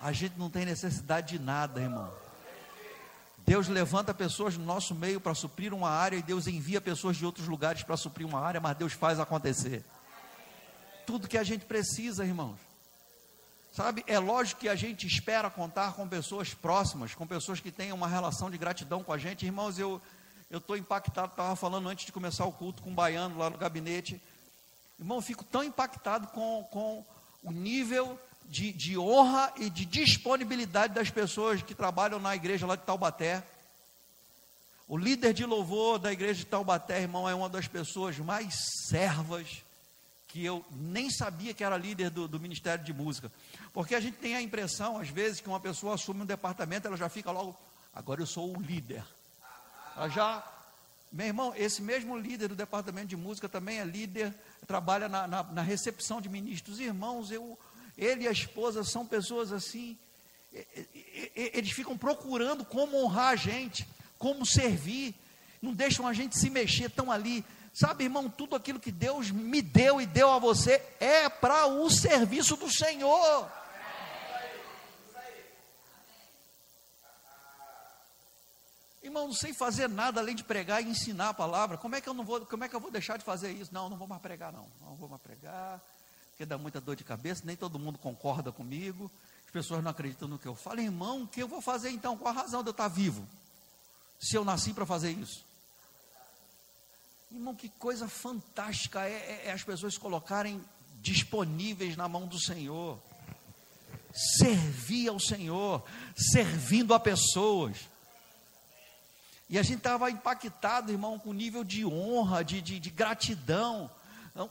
A 0.00 0.12
gente 0.12 0.38
não 0.38 0.50
tem 0.50 0.64
necessidade 0.64 1.38
de 1.38 1.42
nada, 1.42 1.80
irmão. 1.80 2.12
Deus 3.38 3.68
levanta 3.68 4.14
pessoas 4.14 4.56
no 4.56 4.64
nosso 4.64 4.94
meio 4.94 5.20
para 5.20 5.34
suprir 5.34 5.74
uma 5.74 5.90
área 5.90 6.16
e 6.16 6.22
Deus 6.22 6.46
envia 6.46 6.80
pessoas 6.80 7.16
de 7.16 7.26
outros 7.26 7.46
lugares 7.46 7.82
para 7.82 7.96
suprir 7.96 8.26
uma 8.26 8.40
área, 8.40 8.60
mas 8.60 8.76
Deus 8.76 8.92
faz 8.92 9.20
acontecer. 9.20 9.84
Tudo 11.06 11.28
que 11.28 11.36
a 11.36 11.44
gente 11.44 11.64
precisa, 11.66 12.24
irmãos. 12.24 12.58
Sabe, 13.72 14.04
é 14.06 14.18
lógico 14.18 14.60
que 14.60 14.68
a 14.68 14.76
gente 14.76 15.06
espera 15.06 15.50
contar 15.50 15.92
com 15.94 16.08
pessoas 16.08 16.54
próximas, 16.54 17.14
com 17.14 17.26
pessoas 17.26 17.60
que 17.60 17.72
tenham 17.72 17.96
uma 17.96 18.06
relação 18.06 18.48
de 18.50 18.56
gratidão 18.56 19.02
com 19.02 19.12
a 19.12 19.18
gente. 19.18 19.44
Irmãos, 19.44 19.78
eu 19.78 20.00
eu 20.50 20.58
estou 20.58 20.76
impactado, 20.76 21.32
estava 21.32 21.56
falando 21.56 21.88
antes 21.88 22.06
de 22.06 22.12
começar 22.12 22.44
o 22.44 22.52
culto 22.52 22.80
com 22.80 22.90
um 22.90 22.94
baiano 22.94 23.36
lá 23.38 23.50
no 23.50 23.58
gabinete. 23.58 24.22
Irmão, 24.98 25.18
eu 25.18 25.22
fico 25.22 25.42
tão 25.42 25.64
impactado 25.64 26.28
com, 26.28 26.62
com 26.70 27.04
o 27.44 27.52
nível 27.52 28.18
de, 28.46 28.72
de 28.72 28.98
honra 28.98 29.52
e 29.56 29.70
de 29.70 29.84
disponibilidade 29.84 30.94
das 30.94 31.10
pessoas 31.10 31.62
que 31.62 31.74
trabalham 31.74 32.18
na 32.18 32.34
igreja 32.34 32.66
lá 32.66 32.74
de 32.74 32.82
Taubaté. 32.82 33.44
O 34.88 34.96
líder 34.96 35.32
de 35.32 35.44
louvor 35.44 35.98
da 35.98 36.12
igreja 36.12 36.40
de 36.40 36.46
Taubaté, 36.46 37.02
irmão, 37.02 37.28
é 37.28 37.34
uma 37.34 37.48
das 37.48 37.68
pessoas 37.68 38.18
mais 38.18 38.54
servas 38.88 39.62
que 40.34 40.44
eu 40.44 40.64
nem 40.72 41.08
sabia 41.10 41.54
que 41.54 41.62
era 41.62 41.76
líder 41.76 42.10
do, 42.10 42.26
do, 42.26 42.40
Ministério 42.40 42.84
de 42.84 42.92
Música. 42.92 43.30
Porque 43.72 43.94
a 43.94 44.00
gente 44.00 44.16
tem 44.16 44.34
a 44.34 44.42
impressão, 44.42 44.98
às 44.98 45.08
vezes, 45.08 45.40
que 45.40 45.48
uma 45.48 45.60
pessoa 45.60 45.94
assume 45.94 46.22
um 46.22 46.26
departamento, 46.26 46.88
ela 46.88 46.96
já 46.96 47.08
fica 47.08 47.30
logo, 47.30 47.56
agora 47.94 48.20
eu 48.20 48.26
sou 48.26 48.56
o 48.56 48.60
líder. 48.60 49.04
Ela 49.96 50.08
já, 50.08 50.44
meu 51.14 51.28
irmão, 51.28 51.52
esse 51.56 51.80
mesmo 51.80 52.18
líder 52.18 52.48
do 52.48 52.56
departamento 52.56 53.06
de 53.06 53.16
música 53.16 53.48
também 53.48 53.78
é 53.78 53.84
líder, 53.84 54.34
trabalha 54.66 55.08
na, 55.08 55.28
na, 55.28 55.44
na 55.44 55.62
recepção 55.62 56.20
de 56.20 56.28
ministros. 56.28 56.80
Irmãos, 56.80 57.30
eu, 57.30 57.56
ele 57.96 58.24
e 58.24 58.28
a 58.28 58.32
esposa 58.32 58.82
são 58.82 59.06
pessoas 59.06 59.52
assim, 59.52 59.96
eles 61.36 61.70
ficam 61.70 61.96
procurando 61.96 62.64
como 62.64 63.00
honrar 63.00 63.28
a 63.28 63.36
gente, 63.36 63.86
como 64.18 64.44
servir, 64.44 65.14
não 65.62 65.72
deixam 65.72 66.04
a 66.04 66.12
gente 66.12 66.36
se 66.36 66.50
mexer, 66.50 66.86
estão 66.86 67.12
ali. 67.12 67.44
Sabe, 67.72 68.02
irmão, 68.02 68.28
tudo 68.28 68.56
aquilo 68.56 68.80
que 68.80 68.90
Deus 68.90 69.30
me 69.30 69.62
deu 69.62 70.00
e 70.00 70.06
deu 70.06 70.32
a 70.32 70.40
você 70.40 70.82
é 70.98 71.28
para 71.28 71.66
o 71.66 71.88
serviço 71.90 72.56
do 72.56 72.68
Senhor. 72.68 73.48
Irmão, 79.04 79.28
não 79.28 79.34
sei 79.34 79.52
fazer 79.52 79.88
nada 79.88 80.20
além 80.20 80.34
de 80.34 80.42
pregar 80.42 80.82
e 80.82 80.88
ensinar 80.88 81.28
a 81.28 81.34
palavra. 81.34 81.78
Como 81.78 81.94
é 81.94 82.00
que 82.00 82.08
eu 82.08 82.14
não 82.14 82.24
vou, 82.24 82.44
como 82.44 82.64
é 82.64 82.68
que 82.68 82.74
eu 82.74 82.80
vou 82.80 82.90
deixar 82.90 83.16
de 83.16 83.24
fazer 83.24 83.52
isso? 83.52 83.72
Não, 83.72 83.88
não 83.88 83.96
vou 83.96 84.08
mais 84.08 84.20
pregar 84.20 84.52
não. 84.52 84.66
Não 84.80 84.96
vou 84.96 85.08
mais 85.08 85.22
pregar 85.22 85.80
porque 86.34 86.44
dá 86.44 86.58
muita 86.58 86.80
dor 86.80 86.96
de 86.96 87.04
cabeça, 87.04 87.42
nem 87.44 87.54
todo 87.54 87.78
mundo 87.78 87.96
concorda 87.96 88.50
comigo, 88.50 89.08
as 89.46 89.52
pessoas 89.52 89.84
não 89.84 89.90
acreditam 89.92 90.26
no 90.26 90.36
que 90.36 90.46
eu 90.48 90.54
falo. 90.56 90.80
Irmão, 90.80 91.22
o 91.22 91.28
que 91.28 91.40
eu 91.40 91.46
vou 91.46 91.60
fazer 91.60 91.90
então? 91.90 92.16
Qual 92.18 92.34
a 92.34 92.36
razão 92.36 92.60
de 92.60 92.70
eu 92.70 92.72
estar 92.72 92.88
vivo? 92.88 93.24
Se 94.18 94.36
eu 94.36 94.44
nasci 94.44 94.74
para 94.74 94.84
fazer 94.84 95.12
isso? 95.12 95.44
Irmão, 97.30 97.54
que 97.54 97.68
coisa 97.68 98.08
fantástica 98.08 99.06
é, 99.06 99.12
é, 99.12 99.42
é 99.46 99.52
as 99.52 99.62
pessoas 99.62 99.96
colocarem 99.96 100.60
disponíveis 101.00 101.96
na 101.96 102.08
mão 102.08 102.26
do 102.26 102.40
Senhor, 102.40 102.98
servir 104.12 105.08
ao 105.08 105.20
Senhor, 105.20 105.84
servindo 106.16 106.92
a 106.94 106.98
pessoas. 106.98 107.88
E 109.48 109.58
a 109.58 109.62
gente 109.62 109.78
estava 109.78 110.10
impactado, 110.10 110.90
irmão, 110.90 111.18
com 111.18 111.30
o 111.30 111.34
nível 111.34 111.62
de 111.62 111.84
honra, 111.84 112.42
de, 112.42 112.60
de, 112.60 112.78
de 112.80 112.90
gratidão 112.90 113.90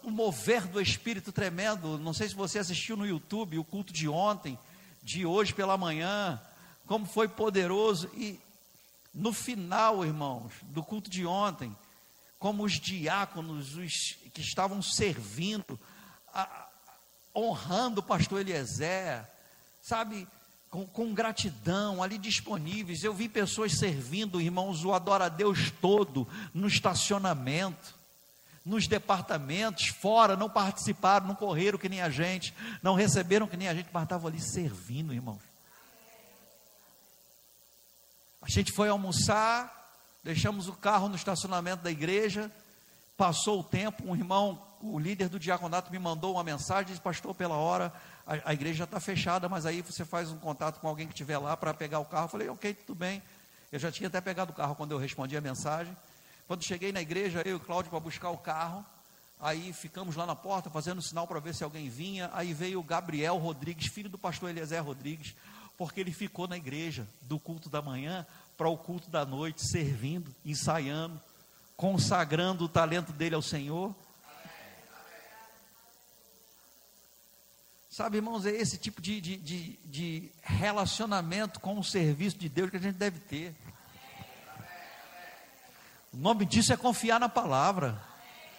um 0.03 0.11
mover 0.11 0.65
do 0.67 0.79
Espírito 0.79 1.31
tremendo. 1.31 1.97
Não 1.99 2.13
sei 2.13 2.29
se 2.29 2.35
você 2.35 2.59
assistiu 2.59 2.95
no 2.95 3.05
YouTube 3.05 3.59
o 3.59 3.65
culto 3.65 3.91
de 3.91 4.07
ontem, 4.07 4.57
de 5.01 5.25
hoje 5.25 5.53
pela 5.53 5.77
manhã, 5.77 6.41
como 6.85 7.05
foi 7.05 7.27
poderoso. 7.27 8.09
E 8.13 8.39
no 9.13 9.33
final, 9.33 10.05
irmãos, 10.05 10.53
do 10.63 10.81
culto 10.81 11.09
de 11.09 11.25
ontem, 11.25 11.75
como 12.39 12.63
os 12.63 12.73
diáconos, 12.73 13.75
os 13.75 14.17
que 14.33 14.41
estavam 14.41 14.81
servindo, 14.81 15.77
a, 16.33 16.69
honrando 17.35 17.99
o 17.99 18.03
pastor 18.03 18.39
Eliezer, 18.39 19.27
sabe, 19.81 20.27
com, 20.73 20.87
com, 20.87 21.13
gratidão, 21.13 22.01
ali 22.01 22.17
disponíveis. 22.17 23.03
Eu 23.03 23.13
vi 23.13 23.29
pessoas 23.29 23.77
servindo, 23.77 24.41
irmãos, 24.41 24.83
o 24.83 24.91
adora 24.91 25.25
a 25.25 25.29
Deus 25.29 25.71
todo 25.79 26.27
no 26.51 26.67
estacionamento 26.67 27.93
nos 28.65 28.87
departamentos, 28.87 29.87
fora, 29.87 30.35
não 30.35 30.49
participaram, 30.49 31.27
não 31.27 31.35
correram 31.35 31.77
que 31.77 31.89
nem 31.89 32.01
a 32.01 32.09
gente, 32.09 32.55
não 32.81 32.95
receberam 32.95 33.45
que 33.45 33.57
nem 33.57 33.67
a 33.67 33.75
gente, 33.75 33.89
mas 33.93 34.03
estavam 34.03 34.29
ali 34.29 34.39
servindo, 34.39 35.13
irmãos. 35.13 35.41
A 38.41 38.49
gente 38.49 38.71
foi 38.71 38.89
almoçar, 38.89 39.91
deixamos 40.23 40.67
o 40.67 40.73
carro 40.73 41.07
no 41.07 41.15
estacionamento 41.15 41.83
da 41.83 41.91
igreja, 41.91 42.49
passou 43.15 43.59
o 43.59 43.63
tempo, 43.63 44.09
um 44.09 44.15
irmão, 44.15 44.59
o 44.81 44.97
líder 44.97 45.29
do 45.29 45.37
diaconato 45.37 45.91
me 45.91 45.99
mandou 45.99 46.33
uma 46.33 46.43
mensagem, 46.43 46.85
disse, 46.85 47.01
pastor, 47.01 47.35
pela 47.35 47.57
hora, 47.57 47.93
a, 48.25 48.51
a 48.51 48.53
igreja 48.53 48.85
está 48.85 48.99
fechada, 48.99 49.49
mas 49.49 49.65
aí 49.65 49.81
você 49.81 50.05
faz 50.05 50.31
um 50.31 50.37
contato 50.37 50.79
com 50.79 50.87
alguém 50.87 51.07
que 51.07 51.13
estiver 51.13 51.37
lá 51.37 51.55
para 51.57 51.73
pegar 51.73 51.99
o 51.99 52.05
carro. 52.05 52.25
Eu 52.25 52.29
falei, 52.29 52.49
ok, 52.49 52.73
tudo 52.73 52.95
bem. 52.95 53.21
Eu 53.71 53.79
já 53.79 53.91
tinha 53.91 54.07
até 54.07 54.21
pegado 54.21 54.51
o 54.51 54.55
carro 54.55 54.75
quando 54.75 54.91
eu 54.91 54.97
respondi 54.97 55.35
a 55.35 55.41
mensagem. 55.41 55.95
Quando 56.47 56.63
cheguei 56.63 56.91
na 56.91 57.01
igreja, 57.01 57.41
eu 57.45 57.51
e 57.51 57.55
o 57.55 57.59
Cláudio 57.59 57.89
para 57.89 57.99
buscar 57.99 58.29
o 58.29 58.37
carro, 58.37 58.85
aí 59.39 59.73
ficamos 59.73 60.15
lá 60.15 60.25
na 60.25 60.35
porta 60.35 60.69
fazendo 60.69 61.01
sinal 61.01 61.25
para 61.25 61.39
ver 61.39 61.55
se 61.55 61.63
alguém 61.63 61.89
vinha. 61.89 62.29
Aí 62.33 62.53
veio 62.53 62.79
o 62.79 62.83
Gabriel 62.83 63.37
Rodrigues, 63.37 63.87
filho 63.87 64.09
do 64.09 64.17
pastor 64.17 64.49
Eliezer 64.49 64.83
Rodrigues, 64.83 65.35
porque 65.77 65.99
ele 65.99 66.11
ficou 66.11 66.47
na 66.47 66.57
igreja 66.57 67.07
do 67.21 67.39
culto 67.39 67.69
da 67.69 67.81
manhã 67.81 68.25
para 68.55 68.69
o 68.69 68.77
culto 68.77 69.09
da 69.09 69.25
noite, 69.25 69.65
servindo, 69.65 70.33
ensaiando, 70.45 71.19
consagrando 71.75 72.65
o 72.65 72.69
talento 72.69 73.11
dele 73.11 73.35
ao 73.35 73.41
Senhor. 73.41 73.95
Sabe, 77.93 78.17
irmãos, 78.17 78.43
é 78.47 78.49
esse 78.49 78.75
tipo 78.75 78.99
de, 78.99 79.21
de, 79.21 79.37
de, 79.37 79.79
de 79.85 80.31
relacionamento 80.41 81.59
com 81.59 81.77
o 81.77 81.83
serviço 81.83 82.35
de 82.39 82.49
Deus 82.49 82.71
que 82.71 82.77
a 82.77 82.79
gente 82.79 82.95
deve 82.95 83.19
ter. 83.19 83.53
O 86.11 86.17
nome 86.17 86.43
disso 86.43 86.73
é 86.73 86.75
confiar 86.75 87.19
na 87.19 87.29
palavra. 87.29 88.01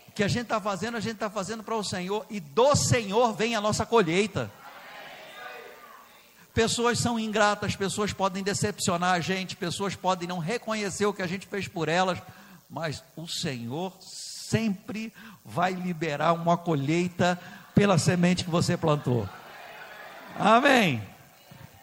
O 0.06 0.12
que 0.12 0.22
a 0.22 0.28
gente 0.28 0.42
está 0.42 0.60
fazendo, 0.60 0.96
a 0.96 1.00
gente 1.00 1.14
está 1.14 1.28
fazendo 1.28 1.64
para 1.64 1.74
o 1.74 1.82
Senhor, 1.82 2.24
e 2.30 2.38
do 2.38 2.76
Senhor 2.76 3.32
vem 3.34 3.56
a 3.56 3.60
nossa 3.60 3.84
colheita. 3.84 4.48
Pessoas 6.54 7.00
são 7.00 7.18
ingratas, 7.18 7.74
pessoas 7.74 8.12
podem 8.12 8.40
decepcionar 8.40 9.14
a 9.14 9.20
gente, 9.20 9.56
pessoas 9.56 9.96
podem 9.96 10.28
não 10.28 10.38
reconhecer 10.38 11.06
o 11.06 11.12
que 11.12 11.22
a 11.22 11.26
gente 11.26 11.48
fez 11.48 11.66
por 11.66 11.88
elas, 11.88 12.22
mas 12.70 13.02
o 13.16 13.26
Senhor 13.26 13.92
sempre 14.00 15.12
vai 15.44 15.72
liberar 15.72 16.34
uma 16.34 16.56
colheita 16.56 17.36
pela 17.74 17.98
semente 17.98 18.44
que 18.44 18.50
você 18.50 18.76
plantou. 18.76 19.28
Amém. 20.38 21.02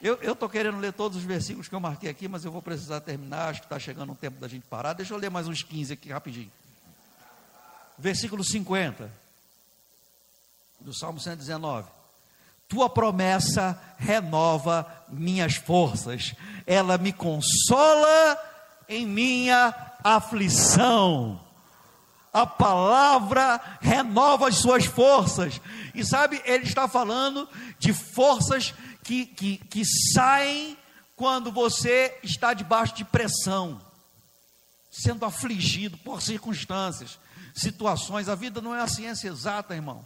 Eu 0.01 0.33
estou 0.33 0.49
querendo 0.49 0.79
ler 0.79 0.93
todos 0.93 1.17
os 1.17 1.23
versículos 1.23 1.67
que 1.67 1.75
eu 1.75 1.79
marquei 1.79 2.09
aqui, 2.09 2.27
mas 2.27 2.43
eu 2.43 2.51
vou 2.51 2.61
precisar 2.61 3.01
terminar. 3.01 3.49
Acho 3.49 3.59
que 3.59 3.67
está 3.67 3.77
chegando 3.77 4.11
o 4.11 4.15
tempo 4.15 4.39
da 4.39 4.47
gente 4.47 4.63
parar. 4.67 4.93
Deixa 4.93 5.13
eu 5.13 5.17
ler 5.17 5.29
mais 5.29 5.47
uns 5.47 5.61
15 5.61 5.93
aqui 5.93 6.11
rapidinho. 6.11 6.51
Versículo 7.99 8.43
50 8.43 9.11
do 10.79 10.91
Salmo 10.91 11.19
119. 11.19 11.87
tua 12.67 12.89
promessa 12.89 13.79
renova 13.97 14.87
minhas 15.09 15.55
forças, 15.55 16.33
ela 16.65 16.97
me 16.97 17.13
consola 17.13 18.37
em 18.89 19.05
minha 19.05 19.75
aflição. 20.03 21.39
A 22.33 22.45
palavra 22.45 23.59
renova 23.81 24.47
as 24.47 24.57
suas 24.57 24.85
forças. 24.85 25.59
E 25.93 26.03
sabe, 26.05 26.41
ele 26.45 26.63
está 26.63 26.87
falando 26.87 27.47
de 27.77 27.93
forças 27.93 28.73
que, 29.03 29.25
que, 29.25 29.57
que 29.57 29.83
saem 30.13 30.77
quando 31.15 31.51
você 31.51 32.17
está 32.23 32.53
debaixo 32.53 32.95
de 32.95 33.05
pressão, 33.05 33.81
sendo 34.89 35.25
afligido 35.25 35.97
por 35.97 36.21
circunstâncias, 36.21 37.19
situações. 37.53 38.29
A 38.29 38.35
vida 38.35 38.61
não 38.61 38.73
é 38.73 38.81
a 38.81 38.87
ciência 38.87 39.27
exata, 39.27 39.75
irmão. 39.75 40.05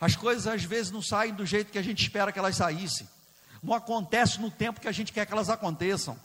As 0.00 0.14
coisas 0.14 0.46
às 0.46 0.62
vezes 0.62 0.90
não 0.90 1.00
saem 1.00 1.32
do 1.32 1.46
jeito 1.46 1.72
que 1.72 1.78
a 1.78 1.82
gente 1.82 2.02
espera 2.02 2.32
que 2.32 2.38
elas 2.38 2.56
saíssem. 2.56 3.08
Não 3.62 3.72
acontece 3.72 4.40
no 4.40 4.50
tempo 4.50 4.80
que 4.80 4.88
a 4.88 4.92
gente 4.92 5.12
quer 5.12 5.26
que 5.26 5.32
elas 5.32 5.48
aconteçam. 5.48 6.18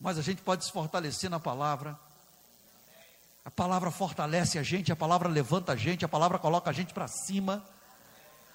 Mas 0.00 0.18
a 0.18 0.22
gente 0.22 0.42
pode 0.42 0.64
se 0.64 0.72
fortalecer 0.72 1.30
na 1.30 1.38
palavra. 1.38 1.98
A 3.46 3.50
palavra 3.50 3.92
fortalece 3.92 4.58
a 4.58 4.62
gente, 4.64 4.90
a 4.90 4.96
palavra 4.96 5.28
levanta 5.28 5.70
a 5.70 5.76
gente, 5.76 6.04
a 6.04 6.08
palavra 6.08 6.36
coloca 6.36 6.68
a 6.68 6.72
gente 6.72 6.92
para 6.92 7.06
cima. 7.06 7.62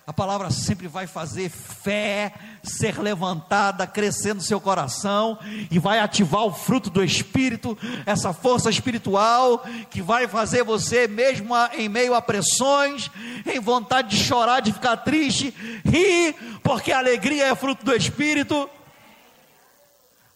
A 0.05 0.11
palavra 0.11 0.51
sempre 0.51 0.85
vai 0.85 1.07
fazer 1.07 1.49
fé 1.49 2.33
ser 2.61 2.99
levantada, 2.99 3.87
crescer 3.87 4.35
no 4.35 4.41
seu 4.41 4.59
coração 4.59 5.39
e 5.71 5.79
vai 5.79 5.99
ativar 5.99 6.43
o 6.43 6.51
fruto 6.51 6.89
do 6.89 7.01
Espírito, 7.01 7.77
essa 8.05 8.33
força 8.33 8.69
espiritual 8.69 9.63
que 9.89 10.01
vai 10.01 10.27
fazer 10.27 10.65
você, 10.65 11.07
mesmo 11.07 11.55
em 11.71 11.87
meio 11.87 12.13
a 12.13 12.21
pressões, 12.21 13.09
em 13.45 13.61
vontade 13.61 14.09
de 14.09 14.21
chorar, 14.21 14.59
de 14.59 14.73
ficar 14.73 14.97
triste, 14.97 15.51
rir, 15.85 16.35
porque 16.61 16.91
a 16.91 16.97
alegria 16.97 17.45
é 17.45 17.55
fruto 17.55 17.85
do 17.85 17.95
Espírito. 17.95 18.69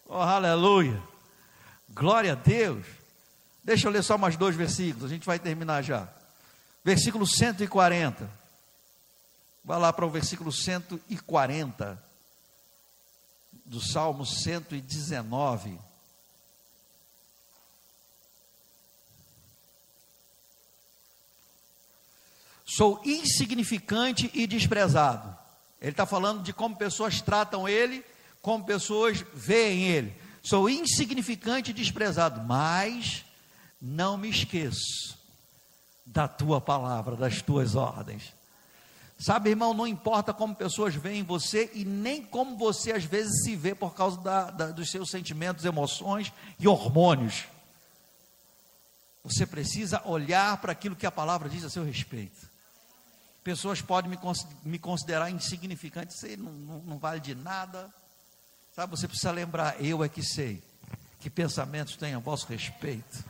Oh, 0.08 0.14
aleluia! 0.14 0.98
Glória 1.90 2.32
a 2.32 2.36
Deus! 2.36 2.95
Deixa 3.66 3.88
eu 3.88 3.90
ler 3.90 4.04
só 4.04 4.16
mais 4.16 4.36
dois 4.36 4.54
versículos, 4.54 5.10
a 5.10 5.12
gente 5.12 5.26
vai 5.26 5.40
terminar 5.40 5.82
já. 5.82 6.08
Versículo 6.84 7.26
140. 7.26 8.30
Vá 9.64 9.76
lá 9.76 9.92
para 9.92 10.06
o 10.06 10.10
versículo 10.10 10.52
140 10.52 12.00
do 13.64 13.80
Salmo 13.80 14.24
119. 14.24 15.80
Sou 22.64 23.02
insignificante 23.04 24.30
e 24.32 24.46
desprezado. 24.46 25.36
Ele 25.80 25.90
está 25.90 26.06
falando 26.06 26.44
de 26.44 26.52
como 26.52 26.76
pessoas 26.76 27.20
tratam 27.20 27.68
ele, 27.68 28.04
como 28.40 28.64
pessoas 28.64 29.24
veem 29.34 29.88
ele. 29.88 30.16
Sou 30.40 30.70
insignificante 30.70 31.72
e 31.72 31.74
desprezado, 31.74 32.40
mas 32.42 33.25
não 33.80 34.16
me 34.16 34.28
esqueço 34.28 35.18
da 36.04 36.28
tua 36.28 36.60
palavra, 36.60 37.16
das 37.16 37.42
tuas 37.42 37.74
ordens. 37.74 38.34
Sabe, 39.18 39.50
irmão, 39.50 39.72
não 39.72 39.86
importa 39.86 40.34
como 40.34 40.54
pessoas 40.54 40.94
veem 40.94 41.22
você 41.22 41.70
e 41.72 41.84
nem 41.84 42.22
como 42.22 42.56
você 42.56 42.92
às 42.92 43.04
vezes 43.04 43.44
se 43.44 43.56
vê 43.56 43.74
por 43.74 43.94
causa 43.94 44.20
da, 44.20 44.50
da, 44.50 44.66
dos 44.70 44.90
seus 44.90 45.10
sentimentos, 45.10 45.64
emoções 45.64 46.32
e 46.58 46.68
hormônios. 46.68 47.44
Você 49.24 49.46
precisa 49.46 50.02
olhar 50.06 50.58
para 50.58 50.72
aquilo 50.72 50.94
que 50.94 51.06
a 51.06 51.10
palavra 51.10 51.48
diz 51.48 51.64
a 51.64 51.70
seu 51.70 51.82
respeito. 51.82 52.48
Pessoas 53.42 53.80
podem 53.80 54.10
me, 54.10 54.18
me 54.64 54.78
considerar 54.78 55.30
insignificante, 55.30 56.12
você 56.12 56.36
não, 56.36 56.52
não, 56.52 56.78
não 56.80 56.98
vale 56.98 57.20
de 57.20 57.34
nada. 57.34 57.92
Sabe, 58.74 58.90
você 58.90 59.08
precisa 59.08 59.30
lembrar, 59.30 59.82
eu 59.82 60.04
é 60.04 60.08
que 60.08 60.22
sei 60.22 60.62
que 61.20 61.30
pensamentos 61.30 61.96
têm 61.96 62.14
a 62.14 62.18
vosso 62.18 62.46
respeito. 62.46 63.24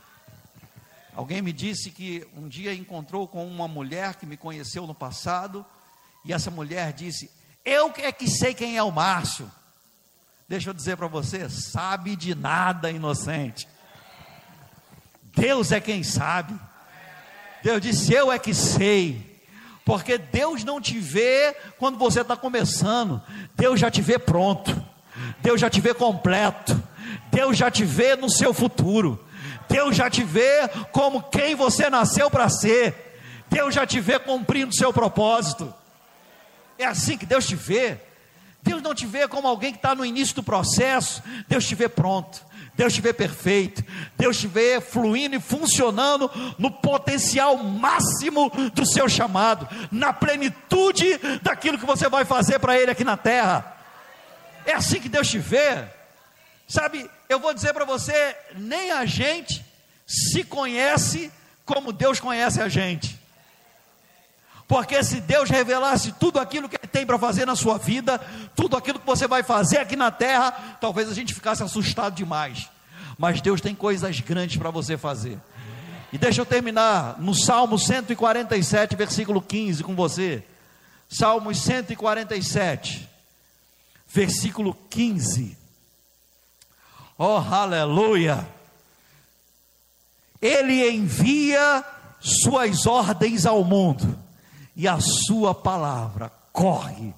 Alguém 1.17 1.41
me 1.41 1.51
disse 1.51 1.89
que 1.89 2.27
um 2.37 2.47
dia 2.47 2.71
encontrou 2.75 3.27
com 3.27 3.43
uma 3.47 3.67
mulher 3.67 4.17
que 4.17 4.25
me 4.27 4.37
conheceu 4.37 4.85
no 4.85 4.93
passado 4.93 5.65
e 6.23 6.31
essa 6.31 6.51
mulher 6.51 6.93
disse: 6.93 7.31
Eu 7.65 7.91
é 7.97 8.11
que 8.11 8.29
sei 8.29 8.53
quem 8.53 8.77
é 8.77 8.83
o 8.83 8.91
Márcio. 8.91 9.51
Deixa 10.47 10.69
eu 10.69 10.75
dizer 10.75 10.95
para 10.95 11.07
você: 11.07 11.49
sabe 11.49 12.15
de 12.15 12.35
nada, 12.35 12.91
inocente. 12.91 13.67
Deus 15.35 15.71
é 15.71 15.79
quem 15.81 16.03
sabe. 16.03 16.53
Deus 17.63 17.81
disse: 17.81 18.13
Eu 18.13 18.31
é 18.31 18.37
que 18.37 18.53
sei. 18.53 19.41
Porque 19.83 20.19
Deus 20.19 20.63
não 20.63 20.79
te 20.79 20.99
vê 20.99 21.57
quando 21.79 21.97
você 21.97 22.21
está 22.21 22.37
começando, 22.37 23.23
Deus 23.55 23.79
já 23.79 23.89
te 23.89 24.03
vê 24.03 24.19
pronto, 24.19 24.85
Deus 25.41 25.59
já 25.59 25.67
te 25.67 25.81
vê 25.81 25.95
completo, 25.95 26.79
Deus 27.31 27.57
já 27.57 27.71
te 27.71 27.83
vê 27.83 28.15
no 28.15 28.29
seu 28.29 28.53
futuro, 28.53 29.26
Deus 29.67 29.95
já 29.95 30.09
te 30.09 30.23
vê 30.23 30.67
como 30.91 31.23
quem 31.23 31.55
você 31.55 31.89
nasceu 31.89 32.29
para 32.29 32.49
ser, 32.49 32.95
Deus 33.49 33.73
já 33.73 33.85
te 33.85 33.99
vê 33.99 34.19
cumprindo 34.19 34.75
seu 34.75 34.91
propósito. 34.91 35.73
É 36.77 36.85
assim 36.85 37.17
que 37.17 37.25
Deus 37.25 37.47
te 37.47 37.55
vê. 37.55 37.97
Deus 38.61 38.81
não 38.81 38.93
te 38.93 39.05
vê 39.05 39.27
como 39.27 39.47
alguém 39.47 39.71
que 39.71 39.77
está 39.77 39.95
no 39.95 40.05
início 40.05 40.35
do 40.35 40.43
processo, 40.43 41.23
Deus 41.47 41.65
te 41.65 41.73
vê 41.73 41.87
pronto, 41.87 42.45
Deus 42.75 42.93
te 42.93 42.99
vê 42.99 43.13
perfeito, 43.13 43.83
Deus 44.17 44.37
te 44.37 44.47
vê 44.47 44.81
fluindo 44.81 45.37
e 45.37 45.39
funcionando 45.39 46.29
no 46.57 46.69
potencial 46.69 47.57
máximo 47.57 48.51
do 48.73 48.85
seu 48.85 49.07
chamado, 49.07 49.67
na 49.89 50.11
plenitude 50.11 51.17
daquilo 51.41 51.77
que 51.77 51.85
você 51.85 52.09
vai 52.09 52.25
fazer 52.25 52.59
para 52.59 52.77
Ele 52.77 52.91
aqui 52.91 53.05
na 53.05 53.15
terra. 53.15 53.77
É 54.65 54.73
assim 54.73 54.99
que 54.99 55.07
Deus 55.07 55.29
te 55.29 55.39
vê. 55.39 55.85
Sabe, 56.67 57.09
eu 57.29 57.39
vou 57.39 57.53
dizer 57.53 57.73
para 57.73 57.85
você: 57.85 58.35
nem 58.55 58.91
a 58.91 59.05
gente 59.05 59.65
se 60.05 60.43
conhece 60.43 61.31
como 61.65 61.93
Deus 61.93 62.19
conhece 62.19 62.61
a 62.61 62.67
gente. 62.67 63.17
Porque 64.67 65.01
se 65.01 65.21
Deus 65.21 65.49
revelasse 65.49 66.11
tudo 66.13 66.39
aquilo 66.39 66.67
que 66.67 66.75
Ele 66.75 66.87
tem 66.87 67.05
para 67.05 67.17
fazer 67.17 67.45
na 67.45 67.55
sua 67.55 67.77
vida, 67.77 68.19
tudo 68.53 68.75
aquilo 68.75 68.99
que 68.99 69.05
você 69.05 69.25
vai 69.25 69.41
fazer 69.41 69.77
aqui 69.77 69.95
na 69.95 70.11
terra, 70.11 70.77
talvez 70.81 71.09
a 71.09 71.13
gente 71.13 71.33
ficasse 71.33 71.63
assustado 71.63 72.15
demais. 72.15 72.69
Mas 73.17 73.39
Deus 73.39 73.61
tem 73.61 73.73
coisas 73.73 74.19
grandes 74.19 74.57
para 74.57 74.69
você 74.69 74.97
fazer. 74.97 75.39
E 76.11 76.17
deixa 76.17 76.41
eu 76.41 76.45
terminar 76.45 77.17
no 77.17 77.33
Salmo 77.33 77.79
147, 77.79 78.95
versículo 78.95 79.41
15 79.41 79.83
com 79.83 79.95
você. 79.95 80.43
Salmos 81.09 81.59
147, 81.59 83.07
versículo 84.07 84.77
15. 84.89 85.56
Oh, 87.19 87.37
aleluia! 87.37 88.47
Ele 90.39 90.87
envia 90.91 91.83
suas 92.19 92.85
ordens 92.85 93.43
ao 93.43 93.63
mundo 93.63 94.17
e 94.75 94.87
a 94.87 94.99
sua 94.99 95.55
palavra 95.55 96.31
corre 96.53 97.15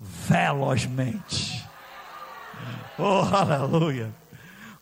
velozmente. 0.00 1.64
Oh, 2.98 3.22
aleluia! 3.32 4.12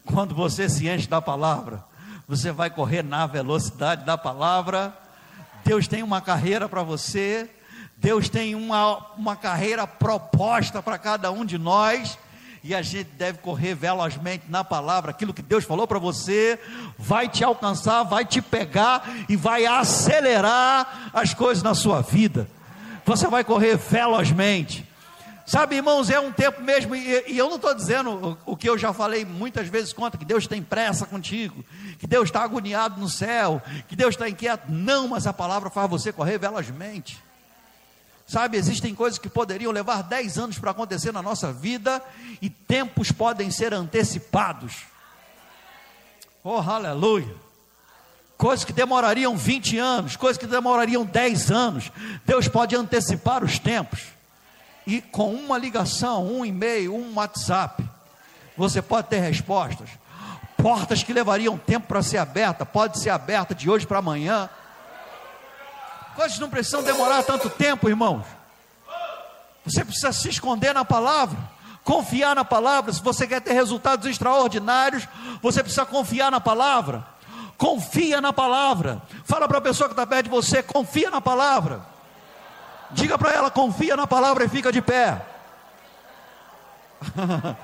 Quando 0.07 0.35
você 0.35 0.67
se 0.67 0.89
enche 0.89 1.07
da 1.07 1.21
palavra, 1.21 1.85
você 2.27 2.51
vai 2.51 2.71
correr 2.71 3.03
na 3.03 3.27
velocidade 3.27 4.07
da 4.07 4.17
palavra. 4.17 4.97
Deus 5.63 5.87
tem 5.87 6.03
uma 6.03 6.23
carreira 6.23 6.67
para 6.67 6.83
você, 6.83 7.51
Deus 7.99 8.31
tem 8.31 8.55
uma, 8.55 9.13
uma 9.15 9.37
carreira 9.37 9.87
proposta 9.87 10.83
para 10.83 10.97
cada 10.97 11.31
um 11.31 11.45
de 11.45 11.59
nós 11.59 12.19
e 12.63 12.75
a 12.75 12.83
gente 12.83 13.11
deve 13.17 13.39
correr 13.39 13.75
velozmente 13.75 14.45
na 14.49 14.65
palavra, 14.65 15.11
aquilo 15.11 15.35
que 15.35 15.43
Deus 15.43 15.65
falou 15.65 15.87
para 15.87 15.99
você, 15.99 16.59
vai 16.99 17.29
te 17.29 17.45
alcançar, 17.45 18.03
vai 18.03 18.25
te 18.25 18.41
pegar 18.43 19.09
e 19.29 19.37
vai 19.37 19.67
acelerar 19.67 21.11
as 21.13 21.35
coisas 21.35 21.63
na 21.63 21.75
sua 21.75 22.01
vida. 22.01 22.49
Você 23.05 23.27
vai 23.27 23.45
correr 23.45 23.77
velozmente. 23.77 24.87
Sabe, 25.47 25.77
irmãos, 25.77 26.11
é 26.11 26.21
um 26.21 26.31
tempo 26.31 26.61
mesmo, 26.61 26.95
e, 26.95 27.25
e 27.27 27.39
eu 27.39 27.49
não 27.49 27.57
estou 27.57 27.75
dizendo 27.75 28.39
o, 28.45 28.53
o, 28.53 28.57
que 28.57 28.69
eu 28.69 28.77
já 28.77 28.93
falei 28.93 29.25
muitas 29.25 29.67
vezes 29.67 29.95
contra, 29.95 30.19
que 30.19 30.25
Deus 30.27 30.47
tem 30.47 30.63
pressa 30.63 31.07
contigo, 31.07 31.65
que 31.99 32.07
Deus 32.07 32.25
está 32.29 32.43
agoniado 32.43 33.01
no 33.01 33.09
céu, 33.09 33.63
que 33.89 33.97
Deus 33.97 34.15
está 34.15 34.29
inquieto. 34.29 34.65
Não, 34.69 35.09
mas 35.09 35.27
a 35.27 35.33
palavra 35.33 35.71
faz 35.71 35.89
você 35.89 36.13
correr 36.13 36.37
velozmente. 36.37 37.28
Sabe, 38.29 38.59
existem 38.59 38.95
coisas 38.95 39.19
que 39.19 39.27
poderiam 39.27 39.73
levar 39.73 40.03
10 40.03 40.37
anos 40.37 40.59
para 40.59 40.73
acontecer 40.73 41.11
na 41.13 41.23
nossa 41.23 41.51
vida 41.51 42.03
e 42.43 42.51
tempos 42.51 43.11
podem 43.11 43.51
ser 43.51 43.73
antecipados. 43.73 44.83
Oh, 46.45 46.59
aleluia! 46.59 47.35
Coisas 48.37 48.67
que 48.67 48.73
demorariam 48.73 49.35
20 49.35 49.79
anos, 49.79 50.15
coisas 50.15 50.37
que 50.37 50.47
demorariam 50.47 51.07
10 51.07 51.51
anos, 51.51 51.91
Deus 52.27 52.47
pode 52.47 52.77
antecipar 52.77 53.43
os 53.43 53.59
tempos. 53.59 54.03
E 54.87 55.01
com 55.01 55.33
uma 55.33 55.57
ligação, 55.57 56.27
um 56.27 56.45
e-mail, 56.45 56.95
um 56.95 57.15
WhatsApp, 57.15 57.83
você 58.59 58.83
pode 58.83 59.09
ter 59.09 59.21
respostas. 59.21 59.89
Portas 60.59 61.03
que 61.03 61.15
levariam 61.15 61.57
tempo 61.57 61.87
para 61.87 62.03
ser 62.03 62.19
aberta, 62.19 62.67
pode 62.67 63.01
ser 63.01 63.09
aberta 63.09 63.55
de 63.55 63.71
hoje 63.71 63.87
para 63.87 63.99
amanhã 63.99 64.51
coisas 66.19 66.39
não 66.41 66.51
precisam 66.51 66.83
demorar 66.83 67.23
tanto 67.23 67.49
tempo, 67.49 67.89
irmãos. 67.89 68.27
Você 69.65 69.85
precisa 69.85 70.13
se 70.13 70.29
esconder 70.29 70.75
na 70.75 70.85
palavra, 70.85 71.39
confiar 71.85 72.35
na 72.35 72.45
palavra. 72.45 72.93
Se 72.93 73.01
você 73.01 73.25
quer 73.25 73.41
ter 73.41 73.53
resultados 73.53 74.05
extraordinários, 74.05 75.07
você 75.41 75.63
precisa 75.63 75.87
confiar 75.87 76.33
na 76.33 76.41
palavra. 76.41 77.07
Confia 77.57 78.21
na 78.21 78.33
palavra. 78.33 79.01
Fala 79.25 79.47
para 79.47 79.59
a 79.59 79.61
pessoa 79.61 79.89
que 79.89 79.93
está 79.93 80.05
perto 80.05 80.25
de 80.25 80.31
você, 80.31 80.61
confia 80.61 81.09
na 81.09 81.21
palavra. 81.21 81.83
Diga 82.91 83.17
para 83.17 83.33
ela, 83.33 83.49
confia 83.49 83.97
na 83.97 84.07
palavra 84.07 84.45
e 84.45 84.49
fica 84.49 84.73
de 84.73 84.83
pé. 84.83 85.25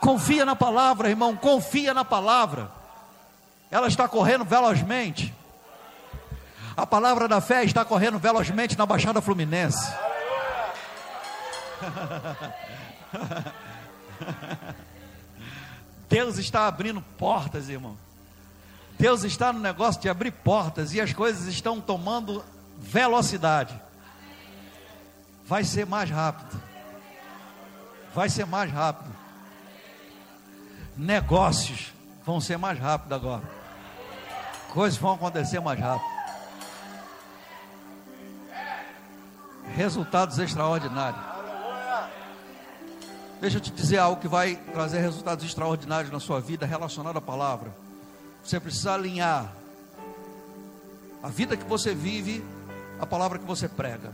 confia 0.00 0.44
na 0.44 0.56
palavra, 0.56 1.08
irmão, 1.08 1.36
confia 1.36 1.94
na 1.94 2.04
palavra. 2.04 2.72
Ela 3.70 3.86
está 3.86 4.08
correndo 4.08 4.44
velozmente. 4.44 5.32
A 6.76 6.86
palavra 6.86 7.28
da 7.28 7.40
fé 7.40 7.64
está 7.64 7.84
correndo 7.84 8.18
velozmente 8.18 8.78
na 8.78 8.86
Baixada 8.86 9.20
Fluminense. 9.20 9.92
Deus 16.08 16.38
está 16.38 16.66
abrindo 16.66 17.00
portas, 17.16 17.68
irmão. 17.68 17.96
Deus 18.98 19.24
está 19.24 19.52
no 19.52 19.60
negócio 19.60 20.00
de 20.00 20.08
abrir 20.08 20.30
portas 20.30 20.92
e 20.92 21.00
as 21.00 21.12
coisas 21.12 21.46
estão 21.46 21.80
tomando 21.80 22.44
velocidade. 22.78 23.74
Vai 25.46 25.64
ser 25.64 25.86
mais 25.86 26.10
rápido. 26.10 26.60
Vai 28.14 28.28
ser 28.28 28.46
mais 28.46 28.70
rápido. 28.70 29.10
Negócios 30.96 31.92
vão 32.26 32.40
ser 32.40 32.58
mais 32.58 32.78
rápido 32.78 33.14
agora. 33.14 33.42
Coisas 34.68 34.98
vão 34.98 35.14
acontecer 35.14 35.60
mais 35.60 35.80
rápido. 35.80 36.19
Resultados 39.74 40.38
extraordinários. 40.38 41.30
Deixa 43.40 43.56
eu 43.56 43.60
te 43.60 43.70
dizer 43.70 43.96
algo 43.96 44.20
que 44.20 44.28
vai 44.28 44.56
trazer 44.56 45.00
resultados 45.00 45.44
extraordinários 45.44 46.12
na 46.12 46.20
sua 46.20 46.40
vida 46.40 46.66
relacionado 46.66 47.16
à 47.16 47.20
palavra. 47.22 47.72
Você 48.44 48.60
precisa 48.60 48.92
alinhar 48.92 49.50
a 51.22 51.28
vida 51.28 51.56
que 51.56 51.64
você 51.64 51.94
vive, 51.94 52.44
a 52.98 53.06
palavra 53.06 53.38
que 53.38 53.44
você 53.46 53.66
prega. 53.66 54.12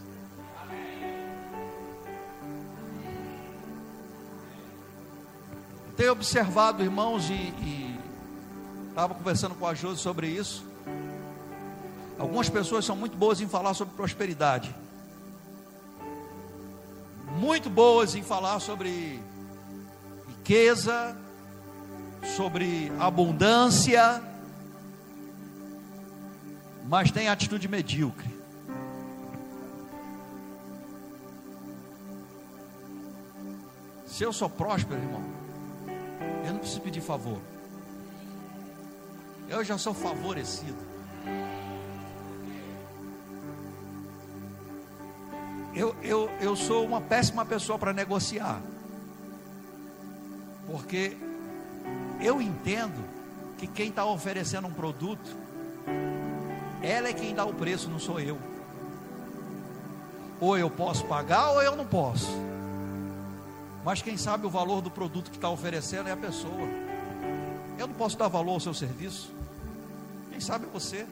Tenho 5.97 6.13
observado, 6.13 6.85
irmãos, 6.85 7.29
e 7.31 7.99
estava 8.91 9.15
conversando 9.15 9.55
com 9.57 9.67
a 9.67 9.75
Josi 9.75 10.01
sobre 10.01 10.29
isso. 10.29 10.65
Algumas 12.17 12.49
pessoas 12.49 12.85
são 12.85 12.95
muito 12.95 13.17
boas 13.17 13.41
em 13.41 13.49
falar 13.49 13.75
sobre 13.75 13.95
prosperidade 13.95 14.73
muito 17.37 17.69
boas 17.69 18.15
em 18.15 18.23
falar 18.23 18.59
sobre 18.61 19.21
riqueza, 20.29 21.17
sobre 22.37 22.91
abundância, 22.99 24.23
mas 26.89 27.11
tem 27.11 27.29
atitude 27.29 27.69
medíocre. 27.69 28.35
Se 34.07 34.23
eu 34.23 34.33
sou 34.33 34.49
próspero, 34.49 34.99
irmão, 34.99 35.23
eu 36.47 36.53
não 36.53 36.61
preciso 36.61 36.81
pedir 36.81 37.03
favor. 37.03 37.39
Eu 39.49 39.63
já 39.63 39.77
sou 39.77 39.93
favorecido. 39.93 40.79
Eu, 45.77 45.95
eu, 46.03 46.31
eu 46.41 46.57
sou 46.57 46.87
uma 46.87 47.03
péssima 47.03 47.45
pessoa 47.45 47.79
para 47.79 47.93
negociar. 47.93 48.63
Porque 50.67 51.15
eu 52.19 52.41
entendo 52.41 53.05
que 53.59 53.67
quem 53.67 53.91
está 53.91 54.07
oferecendo 54.07 54.67
um 54.67 54.73
produto, 54.73 55.37
ela 56.83 57.09
é 57.09 57.13
quem 57.13 57.35
dá 57.35 57.45
o 57.45 57.53
preço, 57.53 57.91
não 57.91 57.99
sou 57.99 58.19
eu. 58.19 58.39
Ou 60.41 60.57
eu 60.57 60.71
posso 60.71 61.05
pagar 61.05 61.51
ou 61.51 61.63
eu 61.63 61.77
não 61.77 61.87
posso. 61.87 62.31
Mas 63.85 64.01
quem 64.01 64.17
sabe 64.17 64.47
o 64.47 64.51
valor 64.51 64.81
do 64.81 64.91
produto 64.91 65.31
que 65.31 65.37
está 65.37 65.51
oferecendo 65.51 66.09
é 66.09 66.13
a 66.13 66.17
pessoa. 66.17 66.69
Eu 67.79 67.87
não 67.87 67.95
posso 67.95 68.17
dar 68.17 68.29
valor 68.29 68.53
ao 68.53 68.61
seu 68.61 68.73
serviço. 68.73 69.31
Quem 70.31 70.41
sabe 70.41 70.67
você. 70.73 71.07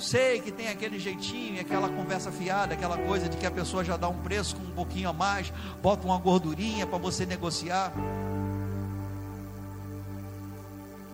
Sei 0.00 0.40
que 0.40 0.50
tem 0.50 0.68
aquele 0.68 0.98
jeitinho, 0.98 1.60
aquela 1.60 1.86
conversa 1.90 2.32
fiada, 2.32 2.72
aquela 2.72 2.96
coisa 2.96 3.28
de 3.28 3.36
que 3.36 3.44
a 3.44 3.50
pessoa 3.50 3.84
já 3.84 3.98
dá 3.98 4.08
um 4.08 4.18
preço 4.22 4.56
com 4.56 4.62
um 4.62 4.70
pouquinho 4.70 5.10
a 5.10 5.12
mais, 5.12 5.52
bota 5.82 6.06
uma 6.06 6.16
gordurinha 6.16 6.86
para 6.86 6.96
você 6.96 7.26
negociar. 7.26 7.92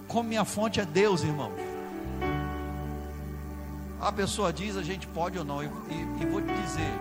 Como 0.06 0.28
minha 0.28 0.44
fonte 0.44 0.80
é 0.80 0.84
Deus, 0.84 1.24
irmão. 1.24 1.50
A 4.00 4.12
pessoa 4.12 4.52
diz, 4.52 4.76
a 4.76 4.84
gente 4.84 5.08
pode 5.08 5.36
ou 5.36 5.44
não, 5.44 5.64
e, 5.64 5.66
e, 5.66 6.22
e 6.22 6.26
vou 6.26 6.40
te 6.40 6.54
dizer. 6.54 7.00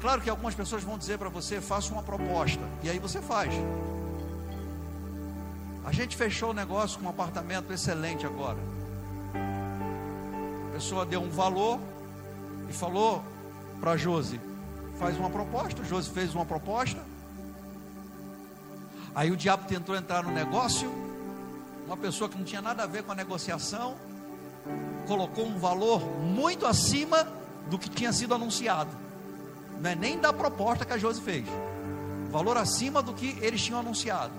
Claro 0.00 0.20
que 0.20 0.30
algumas 0.30 0.54
pessoas 0.54 0.84
vão 0.84 0.96
dizer 0.96 1.18
para 1.18 1.28
você, 1.28 1.60
faça 1.60 1.92
uma 1.92 2.02
proposta, 2.02 2.62
e 2.80 2.88
aí 2.88 3.00
você 3.00 3.20
faz. 3.20 3.52
A 5.84 5.90
gente 5.90 6.16
fechou 6.16 6.50
o 6.50 6.54
negócio 6.54 7.00
com 7.00 7.06
um 7.06 7.10
apartamento 7.10 7.72
excelente 7.72 8.24
agora 8.24 8.83
pessoa 10.74 11.06
deu 11.06 11.22
um 11.22 11.30
valor 11.30 11.78
e 12.68 12.72
falou 12.72 13.22
para 13.80 13.96
Josi: 13.96 14.40
faz 14.98 15.16
uma 15.16 15.30
proposta. 15.30 15.84
Josi 15.84 16.10
fez 16.10 16.34
uma 16.34 16.44
proposta. 16.44 17.00
Aí 19.14 19.30
o 19.30 19.36
diabo 19.36 19.68
tentou 19.68 19.94
entrar 19.94 20.24
no 20.24 20.32
negócio. 20.32 20.92
Uma 21.86 21.96
pessoa 21.96 22.28
que 22.28 22.36
não 22.36 22.44
tinha 22.44 22.60
nada 22.60 22.82
a 22.82 22.86
ver 22.86 23.04
com 23.04 23.12
a 23.12 23.14
negociação 23.14 23.94
colocou 25.06 25.46
um 25.46 25.58
valor 25.58 26.00
muito 26.20 26.66
acima 26.66 27.28
do 27.70 27.78
que 27.78 27.88
tinha 27.88 28.12
sido 28.12 28.34
anunciado. 28.34 28.90
Não 29.80 29.90
é 29.90 29.94
nem 29.94 30.18
da 30.18 30.32
proposta 30.32 30.84
que 30.84 30.92
a 30.92 30.98
Josi 30.98 31.20
fez. 31.20 31.46
Valor 32.30 32.56
acima 32.56 33.00
do 33.00 33.12
que 33.12 33.38
eles 33.40 33.62
tinham 33.62 33.78
anunciado. 33.78 34.32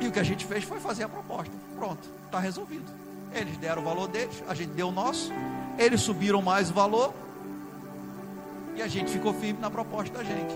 E 0.00 0.08
o 0.08 0.10
que 0.10 0.18
a 0.18 0.24
gente 0.24 0.44
fez 0.44 0.64
foi 0.64 0.80
fazer 0.80 1.04
a 1.04 1.08
proposta. 1.08 1.54
Pronto, 1.76 2.08
está 2.26 2.40
resolvido. 2.40 3.07
Eles 3.38 3.56
deram 3.56 3.82
o 3.82 3.84
valor 3.84 4.08
deles, 4.08 4.42
a 4.48 4.54
gente 4.54 4.70
deu 4.70 4.88
o 4.88 4.92
nosso, 4.92 5.32
eles 5.78 6.00
subiram 6.00 6.42
mais 6.42 6.70
o 6.70 6.74
valor 6.74 7.14
e 8.74 8.82
a 8.82 8.88
gente 8.88 9.12
ficou 9.12 9.32
firme 9.32 9.60
na 9.60 9.70
proposta 9.70 10.18
da 10.18 10.24
gente. 10.24 10.54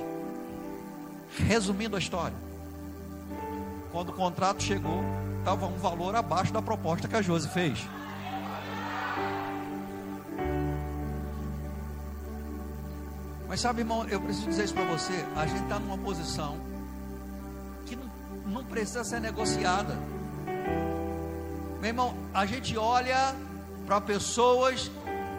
Resumindo 1.46 1.94
a 1.94 1.98
história, 1.98 2.36
quando 3.92 4.09
o 4.09 4.12
contrato 4.12 4.62
chegou, 4.62 5.02
estava 5.38 5.66
um 5.66 5.76
valor 5.76 6.16
abaixo 6.16 6.52
da 6.52 6.60
proposta 6.60 7.06
que 7.06 7.14
a 7.14 7.22
Josi 7.22 7.48
fez. 7.48 7.86
Mas 13.48 13.60
sabe, 13.60 13.82
irmão, 13.82 14.09
eu 14.09 14.20
preciso 14.20 14.48
dizer 14.48 14.64
isso 14.64 14.74
para 14.74 14.84
você: 14.86 15.12
a 15.36 15.46
gente 15.46 15.62
está 15.62 15.78
numa 15.78 15.98
posição 15.98 16.56
que 17.86 17.94
não, 17.94 18.10
não 18.46 18.64
precisa 18.64 19.04
ser 19.04 19.20
negociada. 19.20 19.94
Meu 21.82 21.88
irmão, 21.88 22.14
a 22.32 22.46
gente 22.46 22.78
olha 22.78 23.34
para 23.84 24.00
pessoas 24.00 24.88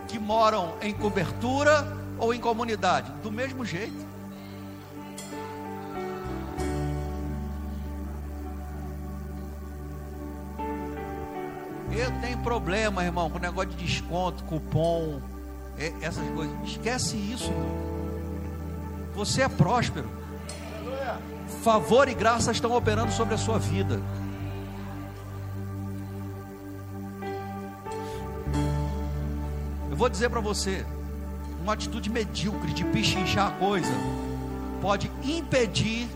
que 0.10 0.20
moram 0.20 0.74
em 0.82 0.94
cobertura 0.94 1.88
ou 2.20 2.34
em 2.34 2.40
comunidade, 2.42 3.10
do 3.24 3.32
mesmo 3.32 3.64
jeito. 3.64 4.06
Eu 11.94 12.12
tenho 12.20 12.38
problema, 12.40 13.06
irmão, 13.06 13.30
com 13.30 13.40
negócio 13.40 13.70
de 13.70 13.78
desconto, 13.78 14.44
cupom, 14.44 15.22
essas 16.02 16.30
coisas. 16.32 16.54
Esquece 16.66 17.16
isso. 17.16 17.54
Você 19.16 19.44
é 19.44 19.48
próspero. 19.48 20.10
Favor 21.64 22.10
e 22.10 22.14
graça 22.14 22.52
estão 22.52 22.76
operando 22.76 23.14
sobre 23.14 23.34
a 23.34 23.38
sua 23.38 23.58
vida. 23.58 24.02
Vou 29.96 30.10
dizer 30.10 30.30
para 30.30 30.40
você, 30.40 30.86
uma 31.62 31.74
atitude 31.74 32.10
medíocre 32.10 32.74
de 32.74 32.84
pichinchar 32.86 33.48
a 33.48 33.52
coisa 33.52 33.94
pode 34.82 35.10
impedir 35.24 36.10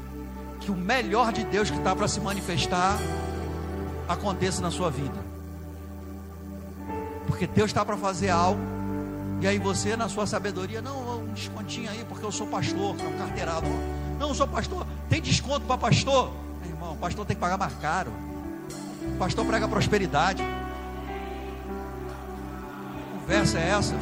que 0.60 0.70
o 0.70 0.76
melhor 0.76 1.32
de 1.32 1.44
Deus 1.46 1.70
que 1.70 1.78
está 1.78 1.96
para 1.96 2.08
se 2.08 2.20
manifestar 2.20 2.98
aconteça 4.08 4.62
na 4.62 4.72
sua 4.72 4.90
vida. 4.90 5.28
Porque 7.26 7.48
Deus 7.48 7.70
está 7.70 7.86
para 7.86 7.96
fazer 7.96 8.30
algo, 8.30 8.60
e 9.40 9.48
aí 9.48 9.60
você, 9.60 9.96
na 9.96 10.10
sua 10.10 10.26
sabedoria, 10.26 10.82
não, 10.82 11.20
um 11.20 11.34
descontinho 11.34 11.90
aí, 11.90 12.04
porque 12.10 12.26
eu 12.26 12.32
sou 12.32 12.48
pastor, 12.48 12.96
é 13.00 13.08
um 13.08 13.18
carteirado. 13.18 13.68
Não, 14.20 14.30
eu 14.30 14.36
sou 14.36 14.48
pastor, 14.48 14.86
tem 15.10 15.22
desconto 15.22 15.66
para 15.66 15.78
pastor? 15.78 16.32
Meu 16.62 16.72
irmão, 16.72 16.98
pastor 16.98 17.26
tem 17.26 17.36
que 17.36 17.42
pagar 17.42 17.58
mais 17.58 17.74
caro. 17.76 18.12
pastor 19.20 19.46
prega 19.46 19.68
prosperidade. 19.68 20.44
Conversa 23.28 23.60
é 23.60 23.70
essa? 23.72 23.94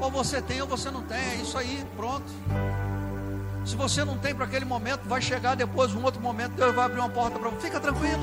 Ou 0.00 0.10
você 0.10 0.42
tem 0.42 0.60
ou 0.60 0.66
você 0.66 0.90
não 0.90 1.02
tem, 1.02 1.16
é 1.16 1.34
isso 1.36 1.56
aí, 1.56 1.86
pronto. 1.96 2.26
Se 3.64 3.76
você 3.76 4.04
não 4.04 4.18
tem 4.18 4.34
para 4.34 4.44
aquele 4.44 4.64
momento, 4.64 5.02
vai 5.04 5.22
chegar 5.22 5.54
depois 5.54 5.94
um 5.94 6.02
outro 6.02 6.20
momento, 6.20 6.52
Deus 6.52 6.74
vai 6.74 6.86
abrir 6.86 6.98
uma 6.98 7.08
porta 7.08 7.38
para 7.38 7.50
você. 7.50 7.66
Fica 7.66 7.78
tranquilo. 7.78 8.22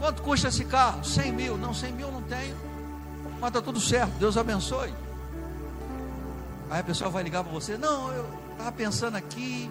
Quanto 0.00 0.22
custa 0.22 0.48
esse 0.48 0.64
carro? 0.64 1.04
100 1.04 1.32
mil. 1.32 1.58
Não, 1.58 1.74
100 1.74 1.92
mil 1.92 2.10
não 2.10 2.22
tenho. 2.22 2.56
Mas 3.38 3.48
está 3.48 3.60
tudo 3.60 3.80
certo, 3.80 4.12
Deus 4.12 4.38
abençoe. 4.38 4.94
Aí 6.70 6.80
a 6.80 6.84
pessoa 6.84 7.10
vai 7.10 7.22
ligar 7.22 7.44
para 7.44 7.52
você: 7.52 7.76
Não, 7.76 8.10
eu 8.12 8.26
estava 8.52 8.72
pensando 8.72 9.16
aqui, 9.16 9.70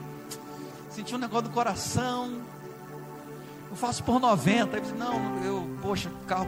senti 0.92 1.16
um 1.16 1.20
negócio 1.20 1.48
do 1.48 1.54
coração. 1.54 2.42
Eu 3.72 3.76
faço 3.76 4.04
por 4.04 4.20
90. 4.20 4.78
Aí 4.78 4.84
você, 4.84 4.94
não, 4.94 5.44
eu, 5.44 5.78
poxa, 5.82 6.12
carro 6.28 6.48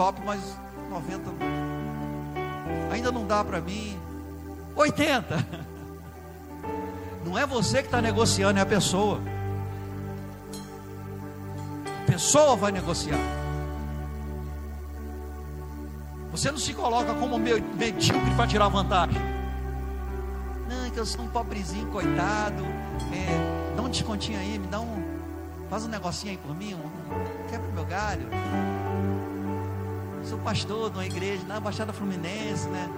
top, 0.00 0.18
mas 0.24 0.40
90 0.88 1.30
ainda 2.90 3.12
não 3.12 3.26
dá 3.26 3.44
para 3.44 3.60
mim. 3.60 4.00
80. 4.74 5.46
Não 7.22 7.36
é 7.36 7.44
você 7.44 7.82
que 7.82 7.88
está 7.88 8.00
negociando, 8.00 8.58
é 8.58 8.62
a 8.62 8.66
pessoa. 8.66 9.20
A 12.02 12.10
pessoa 12.10 12.56
vai 12.56 12.72
negociar. 12.72 13.18
Você 16.30 16.50
não 16.50 16.58
se 16.58 16.72
coloca 16.72 17.12
como 17.12 17.38
medíocre 17.38 18.34
para 18.34 18.46
tirar 18.46 18.68
vantagem. 18.68 19.20
Não, 20.66 20.86
é 20.86 20.90
que 20.90 20.98
eu 20.98 21.04
sou 21.04 21.26
um 21.26 21.28
pobrezinho, 21.28 21.86
coitado. 21.88 22.64
É, 23.12 23.76
dá 23.76 23.82
um 23.82 23.90
descontinho 23.90 24.38
aí, 24.38 24.58
me 24.58 24.66
dá 24.66 24.80
um. 24.80 25.04
Faz 25.68 25.84
um 25.84 25.88
negocinho 25.88 26.32
aí 26.32 26.38
por 26.38 26.56
mim, 26.56 26.74
um, 26.74 27.48
quebra 27.50 27.68
meu 27.74 27.84
galho. 27.84 28.26
Sou 30.30 30.38
pastor 30.38 30.90
de 30.90 30.96
uma 30.96 31.04
igreja 31.04 31.42
na 31.48 31.58
Baixada 31.58 31.92
Fluminense, 31.92 32.68
né? 32.68 32.88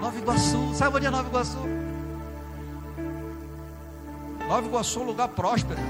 Nova 0.00 0.16
Iguaçu. 0.16 0.72
Sabe 0.72 0.96
onde 0.96 1.06
é 1.06 1.10
Nova 1.10 1.28
Iguaçu? 1.28 1.58
Nova 4.46 4.64
Iguaçu 4.64 5.00
é 5.00 5.02
um 5.02 5.06
lugar 5.06 5.28
próspero. 5.30 5.80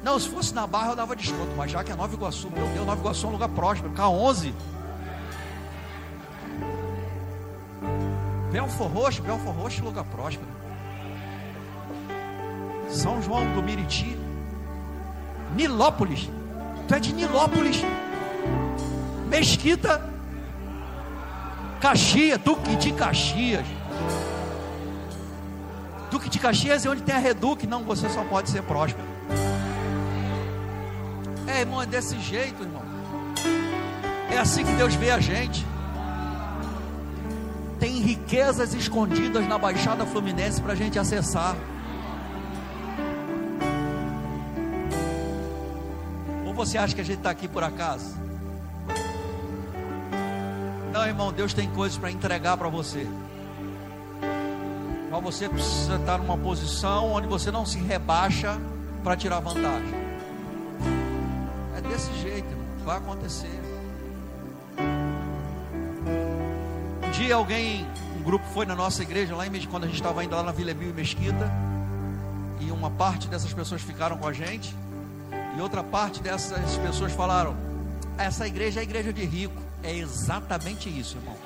Não, 0.00 0.16
se 0.20 0.28
fosse 0.28 0.54
na 0.54 0.64
Barra 0.64 0.90
eu 0.90 0.96
dava 0.96 1.16
desconto, 1.16 1.56
mas 1.56 1.72
já 1.72 1.82
que 1.82 1.90
é 1.90 1.96
Nova 1.96 2.14
Iguaçu, 2.14 2.48
meu 2.48 2.68
Deus, 2.68 2.86
Nova 2.86 3.00
Iguaçu 3.00 3.26
é 3.26 3.28
um 3.28 3.32
lugar 3.32 3.48
próspero. 3.48 3.92
K11. 3.92 4.54
Belfor 8.52 8.86
Roxo, 8.86 9.22
Belfor 9.22 9.54
Roxo 9.54 9.80
é 9.80 9.84
lugar 9.84 10.04
próspero. 10.04 10.48
São 12.90 13.20
João 13.20 13.52
do 13.54 13.60
Miriti. 13.60 14.16
Nilópolis. 15.56 16.30
Tu 16.86 16.94
é 16.94 17.00
de 17.00 17.12
Nilópolis. 17.12 17.82
Mesquita. 19.28 20.14
Caxias, 21.80 22.38
Duque 22.38 22.76
de 22.76 22.92
Caxias. 22.92 23.66
Duque 26.10 26.28
de 26.30 26.38
Caxias 26.38 26.86
é 26.86 26.90
onde 26.90 27.02
tem 27.02 27.14
a 27.14 27.18
Reduc. 27.18 27.66
Não, 27.66 27.84
você 27.84 28.08
só 28.08 28.24
pode 28.24 28.50
ser 28.50 28.62
próspero. 28.62 29.06
É, 31.46 31.60
irmão, 31.60 31.82
é 31.82 31.86
desse 31.86 32.18
jeito, 32.20 32.62
irmão. 32.62 32.82
É 34.30 34.38
assim 34.38 34.64
que 34.64 34.72
Deus 34.72 34.94
vê 34.94 35.10
a 35.10 35.20
gente. 35.20 35.66
Tem 37.78 38.00
riquezas 38.00 38.74
escondidas 38.74 39.46
na 39.46 39.58
Baixada 39.58 40.06
Fluminense 40.06 40.60
para 40.60 40.72
a 40.72 40.76
gente 40.76 40.98
acessar. 40.98 41.56
Ou 46.46 46.54
você 46.54 46.78
acha 46.78 46.94
que 46.94 47.00
a 47.00 47.04
gente 47.04 47.18
está 47.18 47.30
aqui 47.30 47.46
por 47.46 47.62
acaso? 47.62 48.25
Não, 51.06 51.10
irmão, 51.10 51.32
Deus 51.32 51.54
tem 51.54 51.70
coisas 51.70 51.96
para 51.96 52.10
entregar 52.10 52.56
para 52.56 52.68
você. 52.68 53.06
Mas 55.08 55.22
você 55.22 55.48
precisa 55.48 55.94
estar 55.94 56.18
numa 56.18 56.36
posição 56.36 57.12
onde 57.12 57.28
você 57.28 57.48
não 57.48 57.64
se 57.64 57.78
rebaixa 57.78 58.58
para 59.04 59.14
tirar 59.16 59.38
vantagem. 59.38 59.94
É 61.76 61.80
desse 61.80 62.12
jeito, 62.14 62.48
vai 62.84 62.96
acontecer. 62.96 63.56
Um 67.06 67.10
dia 67.12 67.36
alguém, 67.36 67.86
um 68.18 68.22
grupo 68.24 68.44
foi 68.46 68.66
na 68.66 68.74
nossa 68.74 69.00
igreja 69.04 69.36
lá 69.36 69.46
em 69.46 69.66
quando 69.66 69.84
a 69.84 69.86
gente 69.86 69.94
estava 69.94 70.24
indo 70.24 70.34
lá 70.34 70.42
na 70.42 70.50
Vila 70.50 70.72
Emil 70.72 70.90
e 70.90 70.92
Mesquita, 70.92 71.48
e 72.58 72.72
uma 72.72 72.90
parte 72.90 73.28
dessas 73.28 73.52
pessoas 73.54 73.80
ficaram 73.80 74.18
com 74.18 74.26
a 74.26 74.32
gente, 74.32 74.74
e 75.56 75.60
outra 75.60 75.84
parte 75.84 76.20
dessas 76.20 76.76
pessoas 76.78 77.12
falaram: 77.12 77.54
essa 78.18 78.44
igreja 78.44 78.80
é 78.80 78.82
a 78.82 78.82
igreja 78.82 79.12
de 79.12 79.24
rico. 79.24 79.65
É 79.82 79.94
exatamente 79.94 80.88
isso, 80.88 81.16
irmão. 81.18 81.36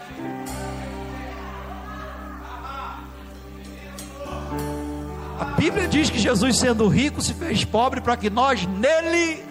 A 5.38 5.44
Bíblia 5.56 5.88
diz 5.88 6.10
que 6.10 6.18
Jesus, 6.18 6.58
sendo 6.58 6.86
rico, 6.88 7.22
se 7.22 7.32
fez 7.32 7.64
pobre 7.64 8.00
para 8.00 8.16
que 8.16 8.28
nós 8.28 8.66
nele 8.66 9.42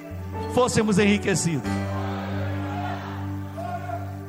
fôssemos 0.53 0.99
enriquecidos. 0.99 1.69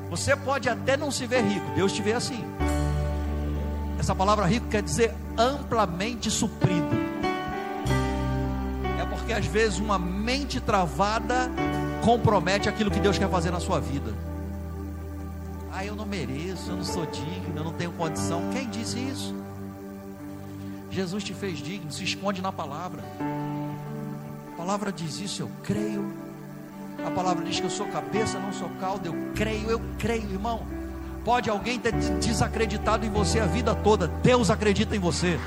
Você 0.08 0.34
pode 0.34 0.68
até 0.68 0.96
não 0.96 1.10
se 1.10 1.26
ver 1.26 1.42
rico, 1.42 1.70
Deus 1.74 1.92
te 1.92 2.02
vê 2.02 2.12
assim. 2.12 2.44
Essa 3.98 4.14
palavra 4.14 4.46
rico 4.46 4.66
quer 4.68 4.82
dizer 4.82 5.14
amplamente 5.36 6.30
suprido. 6.30 6.88
É 8.98 9.04
porque 9.04 9.32
às 9.32 9.44
vezes 9.44 9.78
uma 9.78 9.98
mente 9.98 10.60
travada 10.60 11.50
compromete 12.02 12.68
aquilo 12.68 12.90
que 12.90 12.98
Deus 12.98 13.18
quer 13.18 13.28
fazer 13.28 13.50
na 13.50 13.60
sua 13.60 13.78
vida. 13.78 14.29
Ah, 15.72 15.84
eu 15.84 15.94
não 15.94 16.04
mereço, 16.04 16.70
eu 16.70 16.76
não 16.76 16.84
sou 16.84 17.06
digno, 17.06 17.56
eu 17.56 17.64
não 17.64 17.72
tenho 17.72 17.92
condição. 17.92 18.50
Quem 18.52 18.68
disse 18.68 18.98
isso? 18.98 19.34
Jesus 20.90 21.22
te 21.22 21.32
fez 21.32 21.58
digno, 21.58 21.90
se 21.92 22.02
esconde 22.02 22.42
na 22.42 22.50
palavra. 22.50 23.02
A 24.52 24.56
palavra 24.56 24.92
diz 24.92 25.20
isso, 25.20 25.42
eu 25.42 25.50
creio. 25.62 26.12
A 27.06 27.10
palavra 27.10 27.44
diz 27.44 27.60
que 27.60 27.66
eu 27.66 27.70
sou 27.70 27.86
cabeça, 27.86 28.38
não 28.38 28.52
sou 28.52 28.68
cauda, 28.80 29.08
eu 29.08 29.14
creio, 29.34 29.70
eu 29.70 29.80
creio, 29.98 30.30
irmão. 30.30 30.66
Pode 31.24 31.48
alguém 31.48 31.78
ter 31.78 31.92
desacreditado 31.92 33.06
em 33.06 33.10
você 33.10 33.40
a 33.40 33.46
vida 33.46 33.74
toda, 33.74 34.08
Deus 34.08 34.50
acredita 34.50 34.96
em 34.96 34.98
você. 34.98 35.38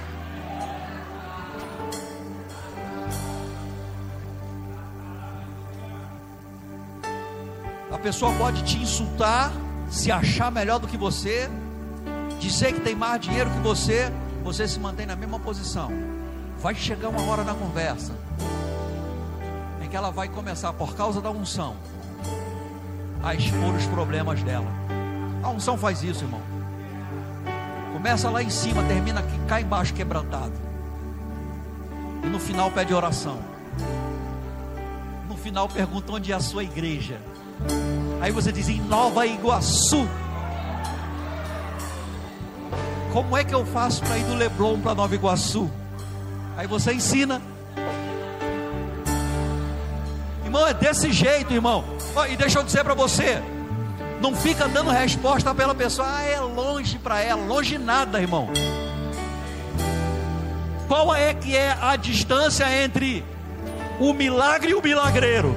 A 7.91 7.97
pessoa 7.97 8.33
pode 8.33 8.63
te 8.63 8.77
insultar, 8.77 9.51
se 9.94 10.11
achar 10.11 10.52
melhor 10.52 10.80
do 10.80 10.88
que 10.88 10.98
você, 10.98 11.48
dizer 12.40 12.74
que 12.74 12.80
tem 12.80 12.95
mais 12.95 13.22
dinheiro 13.22 13.48
que 13.52 13.60
você, 13.60 14.11
você 14.44 14.68
se 14.68 14.80
mantém 14.80 15.06
na 15.06 15.15
mesma 15.15 15.40
posição. 15.40 15.91
Vai 16.60 16.74
chegar 16.74 17.10
uma 17.10 17.22
hora 17.30 17.44
na 17.44 17.53
conversa 17.53 18.11
em 19.84 19.88
que 19.88 19.95
ela 19.95 20.10
vai 20.10 20.28
começar, 20.28 20.74
por 20.74 20.95
causa 20.95 21.22
da 21.22 21.30
unção, 21.30 21.76
a 23.22 23.36
expor 23.36 23.76
os 23.76 23.86
problemas 23.86 24.41
dela. 24.41 24.65
A 25.44 25.49
unção 25.49 25.78
faz 25.78 26.02
isso, 26.02 26.24
irmão. 26.24 26.41
Começa 27.94 28.32
lá 28.32 28.41
em 28.41 28.49
cima, 28.49 28.82
termina 28.84 29.20
aqui, 29.20 29.40
cá 29.48 29.61
embaixo 29.61 29.94
quebrantado. 29.94 30.53
E 32.24 32.28
no 32.28 32.40
final 32.40 32.72
pede 32.72 32.95
oração. 32.95 33.38
No 35.30 35.38
final 35.38 35.70
pergunta 35.70 36.14
onde 36.14 36.32
é 36.32 36.36
a 36.36 36.40
sua 36.40 36.64
igreja. 36.64 37.22
Aí 38.23 38.31
você 38.31 38.53
diz 38.53 38.69
em 38.69 38.79
Nova 38.79 39.27
Iguaçu. 39.27 40.07
Como 43.11 43.35
é 43.35 43.43
que 43.43 43.53
eu 43.53 43.65
faço 43.65 44.01
para 44.01 44.17
ir 44.17 44.23
do 44.23 44.33
Leblon 44.33 44.79
para 44.79 44.95
Nova 44.95 45.13
Iguaçu? 45.13 45.69
Aí 46.55 46.65
você 46.65 46.93
ensina. 46.93 47.41
Irmão, 50.41 50.65
é 50.65 50.73
desse 50.73 51.11
jeito, 51.11 51.53
irmão. 51.53 51.83
E 52.29 52.37
deixa 52.37 52.59
eu 52.59 52.63
dizer 52.63 52.85
para 52.85 52.93
você: 52.93 53.43
não 54.21 54.33
fica 54.33 54.69
dando 54.69 54.89
resposta 54.89 55.53
pela 55.53 55.75
pessoa, 55.75 56.07
ah, 56.09 56.23
é 56.23 56.39
longe 56.39 56.97
para 56.99 57.19
ela, 57.19 57.43
longe 57.43 57.77
nada, 57.77 58.21
irmão. 58.21 58.49
Qual 60.87 61.13
é 61.13 61.33
que 61.33 61.57
é 61.57 61.77
a 61.81 61.97
distância 61.97 62.73
entre 62.85 63.21
o 63.99 64.13
milagre 64.13 64.71
e 64.71 64.75
o 64.75 64.81
milagreiro? 64.81 65.53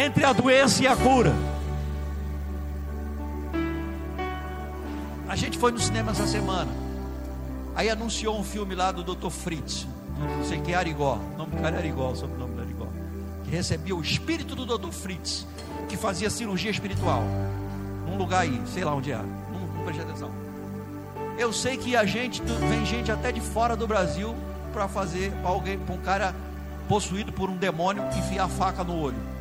Entre 0.00 0.24
a 0.24 0.32
doença 0.32 0.82
e 0.82 0.86
a 0.86 0.96
cura. 0.96 1.34
A 5.28 5.36
gente 5.36 5.58
foi 5.58 5.70
no 5.72 5.78
cinema 5.78 6.12
essa 6.12 6.26
semana. 6.26 6.72
Aí 7.74 7.90
anunciou 7.90 8.38
um 8.38 8.42
filme 8.42 8.74
lá 8.74 8.90
do 8.92 9.04
Dr. 9.04 9.28
Fritz, 9.28 9.86
não 10.18 10.42
sei 10.46 10.58
que, 10.58 10.72
Arigó. 10.72 11.18
O 11.34 11.36
nome 11.36 11.54
do 11.54 11.60
cara 11.60 11.76
é 11.76 11.78
Arigó, 11.80 12.12
o 12.12 12.38
nome 12.38 12.54
do 12.54 12.62
Arigó. 12.62 12.86
Que 13.44 13.50
recebia 13.50 13.94
o 13.94 14.00
espírito 14.00 14.56
do 14.56 14.64
Dr. 14.64 14.90
Fritz, 14.90 15.46
que 15.86 15.98
fazia 15.98 16.30
cirurgia 16.30 16.70
espiritual. 16.70 17.22
Num 18.06 18.16
lugar 18.16 18.40
aí, 18.40 18.58
sei 18.72 18.82
lá 18.82 18.94
onde 18.94 19.12
era. 19.12 19.22
Não, 19.22 19.60
não 19.60 19.84
preste 19.84 20.00
atenção. 20.00 20.30
Eu 21.36 21.52
sei 21.52 21.76
que 21.76 21.94
a 21.94 22.06
gente, 22.06 22.40
vem 22.70 22.86
gente 22.86 23.12
até 23.12 23.30
de 23.30 23.42
fora 23.42 23.76
do 23.76 23.86
Brasil 23.86 24.34
para 24.72 24.88
fazer, 24.88 25.30
para 25.42 25.50
alguém, 25.50 25.78
para 25.78 25.94
um 25.94 25.98
cara 25.98 26.34
possuído 26.88 27.30
por 27.34 27.50
um 27.50 27.56
demônio, 27.58 28.02
enfiar 28.16 28.48
faca 28.48 28.82
no 28.82 28.98
olho. 28.98 29.39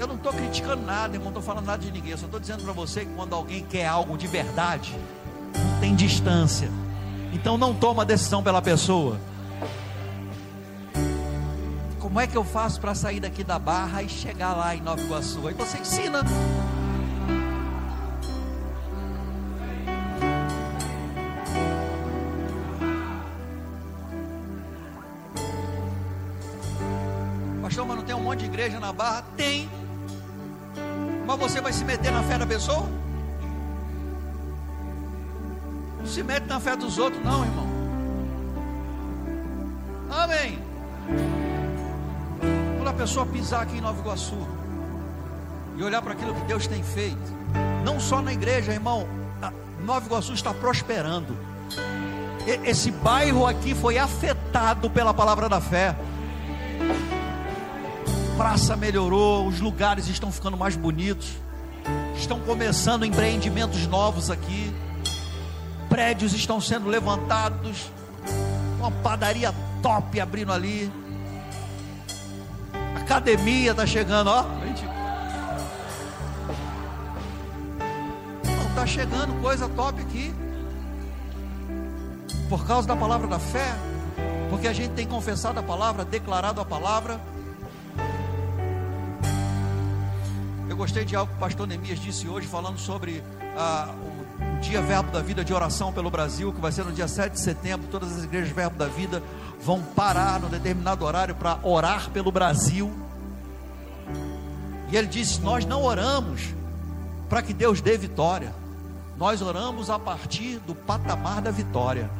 Eu 0.00 0.06
não 0.06 0.14
estou 0.14 0.32
criticando 0.32 0.82
nada, 0.82 1.14
irmão, 1.14 1.30
não 1.30 1.40
estou 1.40 1.42
falando 1.42 1.66
nada 1.66 1.82
de 1.82 1.92
ninguém. 1.92 2.12
Eu 2.12 2.16
só 2.16 2.24
estou 2.24 2.40
dizendo 2.40 2.64
para 2.64 2.72
você 2.72 3.04
que 3.04 3.12
quando 3.12 3.34
alguém 3.34 3.62
quer 3.66 3.86
algo 3.86 4.16
de 4.16 4.26
verdade, 4.26 4.96
não 5.54 5.78
tem 5.78 5.94
distância. 5.94 6.70
Então 7.34 7.58
não 7.58 7.74
toma 7.74 8.02
decisão 8.02 8.42
pela 8.42 8.62
pessoa. 8.62 9.20
Como 11.98 12.18
é 12.18 12.26
que 12.26 12.34
eu 12.34 12.42
faço 12.42 12.80
para 12.80 12.94
sair 12.94 13.20
daqui 13.20 13.44
da 13.44 13.58
barra 13.58 14.02
e 14.02 14.08
chegar 14.08 14.54
lá 14.54 14.74
em 14.74 14.80
Nova 14.80 15.02
Iguaçu? 15.02 15.46
Aí 15.46 15.52
você 15.52 15.76
ensina. 15.76 16.24
Pastor, 27.60 27.86
mas 27.86 27.96
não 27.98 28.02
tem 28.02 28.14
um 28.16 28.22
monte 28.22 28.38
de 28.40 28.44
igreja 28.46 28.80
na 28.80 28.94
barra? 28.94 29.24
Tem. 29.36 29.69
Mas 31.30 31.38
você 31.38 31.60
vai 31.60 31.72
se 31.72 31.84
meter 31.84 32.10
na 32.10 32.24
fé 32.24 32.36
da 32.36 32.44
pessoa? 32.44 32.88
Não 35.96 36.04
se 36.04 36.24
mete 36.24 36.46
na 36.48 36.58
fé 36.58 36.74
dos 36.74 36.98
outros, 36.98 37.22
não, 37.24 37.44
irmão. 37.44 37.66
Amém. 40.10 40.58
Quando 42.76 42.88
a 42.88 42.92
pessoa 42.92 43.24
pisar 43.26 43.62
aqui 43.62 43.76
em 43.76 43.80
Nova 43.80 44.00
Iguaçu 44.00 44.44
e 45.76 45.84
olhar 45.84 46.02
para 46.02 46.14
aquilo 46.14 46.34
que 46.34 46.44
Deus 46.46 46.66
tem 46.66 46.82
feito, 46.82 47.32
não 47.84 48.00
só 48.00 48.20
na 48.20 48.32
igreja, 48.32 48.72
irmão, 48.72 49.06
Nova 49.84 50.04
Iguaçu 50.04 50.32
está 50.32 50.52
prosperando. 50.52 51.36
Esse 52.64 52.90
bairro 52.90 53.46
aqui 53.46 53.72
foi 53.72 53.98
afetado 53.98 54.90
pela 54.90 55.14
palavra 55.14 55.48
da 55.48 55.60
fé 55.60 55.94
praça 58.40 58.74
melhorou, 58.74 59.46
os 59.46 59.60
lugares 59.60 60.08
estão 60.08 60.32
ficando 60.32 60.56
mais 60.56 60.74
bonitos, 60.74 61.28
estão 62.16 62.40
começando 62.40 63.04
empreendimentos 63.04 63.86
novos 63.86 64.30
aqui, 64.30 64.74
prédios 65.90 66.32
estão 66.32 66.58
sendo 66.58 66.88
levantados, 66.88 67.90
uma 68.78 68.90
padaria 68.90 69.54
top 69.82 70.18
abrindo 70.18 70.54
ali, 70.54 70.90
academia 72.96 73.72
está 73.72 73.84
chegando, 73.84 74.30
ó. 74.30 74.46
Está 78.70 78.86
chegando 78.86 79.38
coisa 79.42 79.68
top 79.68 80.00
aqui, 80.00 80.34
por 82.48 82.66
causa 82.66 82.88
da 82.88 82.96
palavra 82.96 83.26
da 83.26 83.38
fé, 83.38 83.76
porque 84.48 84.66
a 84.66 84.72
gente 84.72 84.92
tem 84.92 85.06
confessado 85.06 85.60
a 85.60 85.62
palavra, 85.62 86.06
declarado 86.06 86.58
a 86.58 86.64
palavra 86.64 87.20
gostei 90.80 91.04
de 91.04 91.14
algo 91.14 91.30
que 91.30 91.36
o 91.36 91.40
pastor 91.40 91.66
Neemias 91.66 91.98
disse 91.98 92.26
hoje, 92.26 92.46
falando 92.46 92.78
sobre 92.78 93.22
ah, 93.54 93.94
o 94.56 94.60
dia 94.60 94.80
Verbo 94.80 95.12
da 95.12 95.20
Vida 95.20 95.44
de 95.44 95.52
oração 95.52 95.92
pelo 95.92 96.10
Brasil, 96.10 96.54
que 96.54 96.58
vai 96.58 96.72
ser 96.72 96.86
no 96.86 96.92
dia 96.92 97.06
7 97.06 97.34
de 97.34 97.40
setembro. 97.40 97.86
Todas 97.90 98.16
as 98.16 98.24
igrejas 98.24 98.48
Verbo 98.48 98.78
da 98.78 98.86
Vida 98.86 99.22
vão 99.62 99.82
parar 99.82 100.40
no 100.40 100.48
determinado 100.48 101.04
horário 101.04 101.34
para 101.34 101.58
orar 101.62 102.08
pelo 102.08 102.32
Brasil. 102.32 102.90
E 104.90 104.96
ele 104.96 105.06
disse: 105.06 105.42
Nós 105.42 105.66
não 105.66 105.82
oramos 105.82 106.54
para 107.28 107.42
que 107.42 107.52
Deus 107.52 107.82
dê 107.82 107.98
vitória, 107.98 108.54
nós 109.18 109.42
oramos 109.42 109.90
a 109.90 109.98
partir 109.98 110.60
do 110.60 110.74
patamar 110.74 111.42
da 111.42 111.50
vitória. 111.50 112.10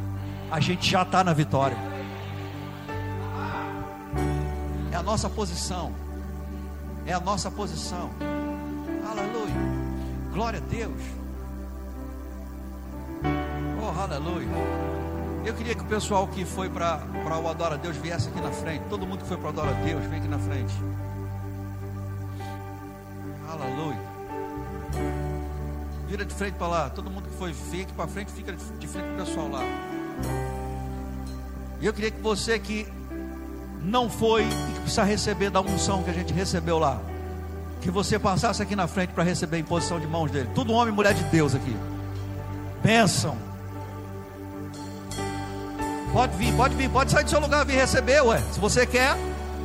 A 0.51 0.61
gente 0.61 0.87
já 0.87 1.01
está 1.01 1.25
na 1.25 1.33
vitória, 1.33 1.79
é 4.93 4.97
a 4.97 5.03
nossa 5.03 5.31
posição, 5.31 5.95
é 7.07 7.15
a 7.15 7.21
nossa 7.21 7.51
posição. 7.51 8.11
Aleluia. 9.11 9.55
Glória 10.33 10.61
a 10.61 10.71
Deus. 10.71 11.03
Oh, 13.83 14.01
aleluia. 14.01 14.47
Eu 15.45 15.53
queria 15.55 15.75
que 15.75 15.83
o 15.83 15.87
pessoal 15.87 16.29
que 16.29 16.45
foi 16.45 16.71
para 16.71 17.03
o 17.43 17.49
Adora 17.49 17.75
a 17.75 17.79
Deus 17.79 17.97
viesse 17.97 18.29
aqui 18.29 18.41
na 18.41 18.53
frente. 18.53 18.85
Todo 18.89 19.05
mundo 19.05 19.23
que 19.23 19.27
foi 19.27 19.37
para 19.37 19.47
o 19.47 19.49
Adora 19.49 19.71
a 19.71 19.81
Deus, 19.83 20.05
vem 20.05 20.21
aqui 20.21 20.29
na 20.29 20.39
frente. 20.39 20.73
Aleluia. 23.49 23.99
Vira 26.07 26.25
de 26.25 26.35
frente 26.35 26.55
para 26.55 26.69
lá. 26.69 26.91
Todo 26.91 27.11
mundo 27.11 27.29
que 27.29 27.37
foi, 27.37 27.53
vem 27.53 27.83
aqui 27.83 27.93
para 27.93 28.07
frente, 28.07 28.31
fica 28.31 28.53
de 28.53 28.87
frente 28.87 29.07
para 29.07 29.25
o 29.25 29.27
pessoal 29.27 29.49
lá. 29.49 29.63
E 31.81 31.87
eu 31.87 31.93
queria 31.93 32.13
que 32.13 32.21
você 32.21 32.61
que 32.61 32.87
não 33.83 34.09
foi 34.09 34.45
e 34.45 34.73
que 34.75 34.81
precisa 34.83 35.03
receber 35.03 35.51
da 35.51 35.61
unção 35.61 36.05
que 36.05 36.11
a 36.11 36.13
gente 36.13 36.33
recebeu 36.33 36.79
lá 36.79 37.10
que 37.81 37.91
você 37.91 38.19
passasse 38.19 38.63
aqui 38.63 38.77
na 38.77 38.87
frente 38.87 39.13
para 39.13 39.25
receber 39.25 39.57
a 39.57 39.61
imposição 39.61 39.99
de 39.99 40.07
mãos 40.07 40.31
dele. 40.31 40.49
Tudo 40.55 40.73
homem 40.73 40.93
e 40.93 40.97
mulher 40.97 41.15
de 41.15 41.25
Deus 41.25 41.55
aqui. 41.55 41.77
Bênção. 42.83 43.37
Pode 46.13 46.37
vir, 46.37 46.53
pode 46.55 46.75
vir, 46.75 46.91
pode 46.91 47.11
sair 47.11 47.25
do 47.25 47.31
seu 47.31 47.41
lugar 47.41 47.65
e 47.65 47.73
vir 47.73 47.79
receber, 47.79 48.21
ué. 48.23 48.43
Se 48.53 48.61
você 48.61 48.87
quer. 48.87 49.17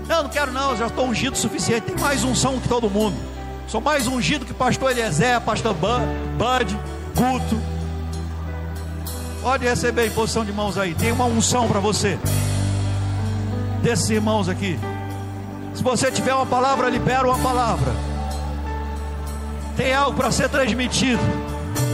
Não, 0.07 0.23
não 0.23 0.29
quero 0.29 0.51
não, 0.51 0.77
já 0.77 0.87
estou 0.87 1.07
ungido 1.07 1.33
o 1.33 1.37
suficiente. 1.37 1.87
Tem 1.87 1.95
mais 1.97 2.23
unção 2.23 2.59
que 2.59 2.67
todo 2.67 2.89
mundo. 2.89 3.15
Sou 3.67 3.81
mais 3.81 4.07
ungido 4.07 4.45
que 4.45 4.53
pastor 4.53 4.91
Eliezer, 4.91 5.41
pastor 5.41 5.73
Bud, 5.73 6.79
Guto. 7.15 7.59
Pode 9.41 9.65
receber 9.65 10.01
a 10.01 10.05
imposição 10.05 10.45
de 10.45 10.53
mãos 10.53 10.77
aí. 10.77 10.93
Tem 10.93 11.11
uma 11.11 11.25
unção 11.25 11.67
para 11.67 11.79
você. 11.79 12.19
Desses 13.81 14.09
irmãos 14.09 14.47
aqui. 14.47 14.79
Se 15.75 15.83
você 15.83 16.09
tiver 16.09 16.33
uma 16.33 16.45
palavra, 16.45 16.89
libera 16.89 17.27
uma 17.27 17.37
palavra. 17.37 17.91
Tem 19.75 19.93
algo 19.93 20.15
para 20.15 20.31
ser 20.31 20.47
transmitido. 20.47 21.21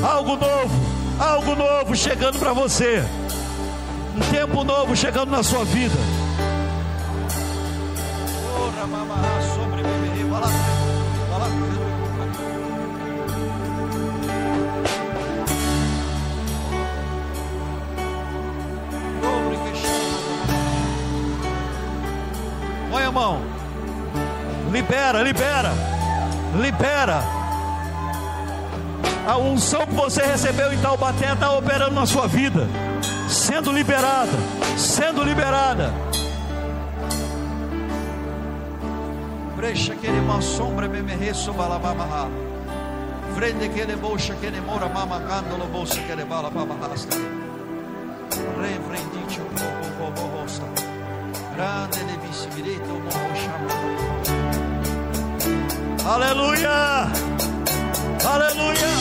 Algo 0.03 0.36
novo. 0.36 0.91
Algo 1.20 1.56
novo 1.56 1.95
chegando 1.95 2.38
para 2.38 2.53
você. 2.53 3.03
Um 4.16 4.20
tempo 4.32 4.64
novo 4.64 4.95
chegando 4.95 5.32
na 5.32 5.41
sua 5.41 5.66
vida. 5.66 5.95
Vai. 10.30 10.52
Põe 22.91 23.03
a 23.03 23.12
mão. 23.12 23.51
Libera, 24.72 25.22
libera, 25.22 25.73
libera. 26.56 27.22
A 29.27 29.38
unção 29.38 29.85
que 29.85 29.93
você 29.93 30.22
recebeu 30.22 30.72
em 30.72 30.77
Taubaté 30.80 31.34
está 31.34 31.52
operando 31.52 31.93
na 31.93 32.06
sua 32.06 32.26
vida, 32.26 32.68
sendo 33.27 33.69
liberada, 33.69 34.31
sendo 34.77 35.23
liberada. 35.23 35.93
Sombra 40.41 40.88
que 44.35 44.45
ele 44.45 44.61
mora 44.61 44.88
bolsa 45.65 45.99
que 46.02 46.11
ele 46.11 46.26
bala 46.26 46.49
o 49.41 50.11
povo 50.11 50.27
povo. 50.48 50.65
Grande 51.56 51.99
de 52.06 52.27
visibilito 52.27 52.89
o 52.89 52.99
morro 52.99 53.20
chama. 53.20 53.20
Aleluia! 56.06 57.07
Aleluia! 58.26 59.01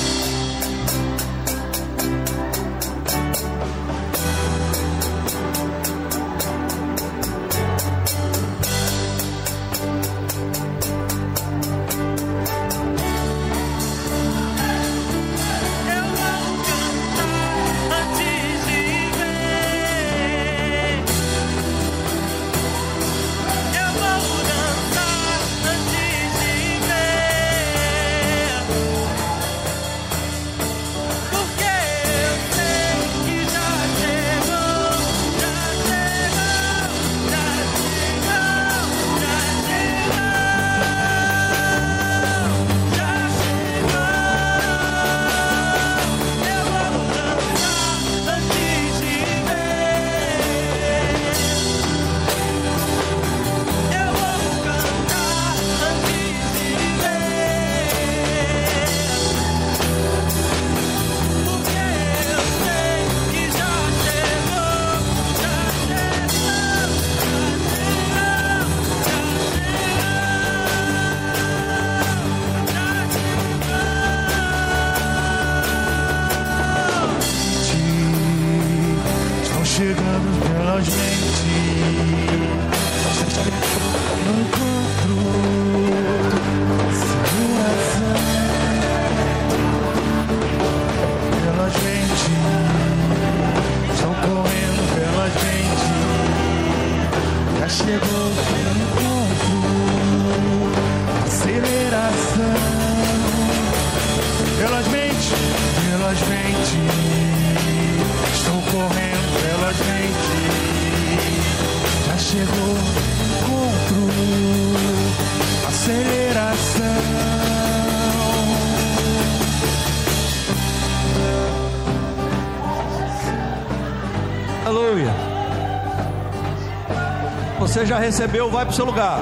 Já 127.91 127.99
recebeu, 127.99 128.49
vai 128.49 128.65
para 128.65 128.71
o 128.71 128.77
seu 128.77 128.85
lugar. 128.85 129.19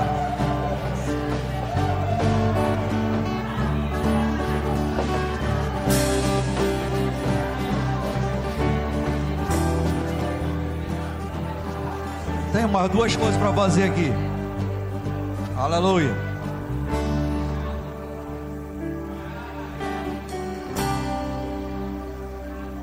Tem 12.53 12.67
umas 12.67 12.91
duas 12.91 13.17
coisas 13.17 13.39
para 13.39 13.55
fazer 13.55 13.85
aqui. 13.85 14.13
Aleluia. 15.57 16.15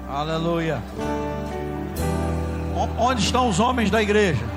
Aleluia. 0.10 0.82
Onde 2.98 3.22
estão 3.22 3.50
os 3.50 3.60
homens 3.60 3.92
da 3.92 4.02
igreja? 4.02 4.55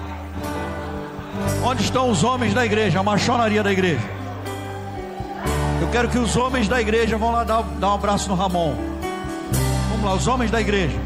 Onde 1.69 1.82
estão 1.82 2.09
os 2.09 2.24
homens 2.24 2.55
da 2.55 2.65
igreja? 2.65 2.99
A 2.99 3.03
machonaria 3.03 3.62
da 3.62 3.70
igreja. 3.70 4.01
Eu 5.82 5.89
quero 5.89 6.09
que 6.09 6.16
os 6.16 6.35
homens 6.35 6.66
da 6.66 6.81
igreja 6.81 7.19
vão 7.19 7.31
lá 7.31 7.45
dar, 7.45 7.61
dar 7.62 7.90
um 7.90 7.95
abraço 7.95 8.27
no 8.27 8.35
Ramon. 8.35 8.74
Vamos 9.90 10.03
lá, 10.03 10.15
os 10.15 10.27
homens 10.27 10.51
da 10.51 10.62
igreja. 10.62 10.99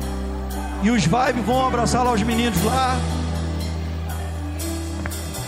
E 0.84 0.88
os 0.88 1.02
vibes 1.02 1.44
vão 1.44 1.66
abraçar 1.66 2.04
lá 2.04 2.12
os 2.12 2.22
meninos 2.22 2.62
lá. 2.62 2.96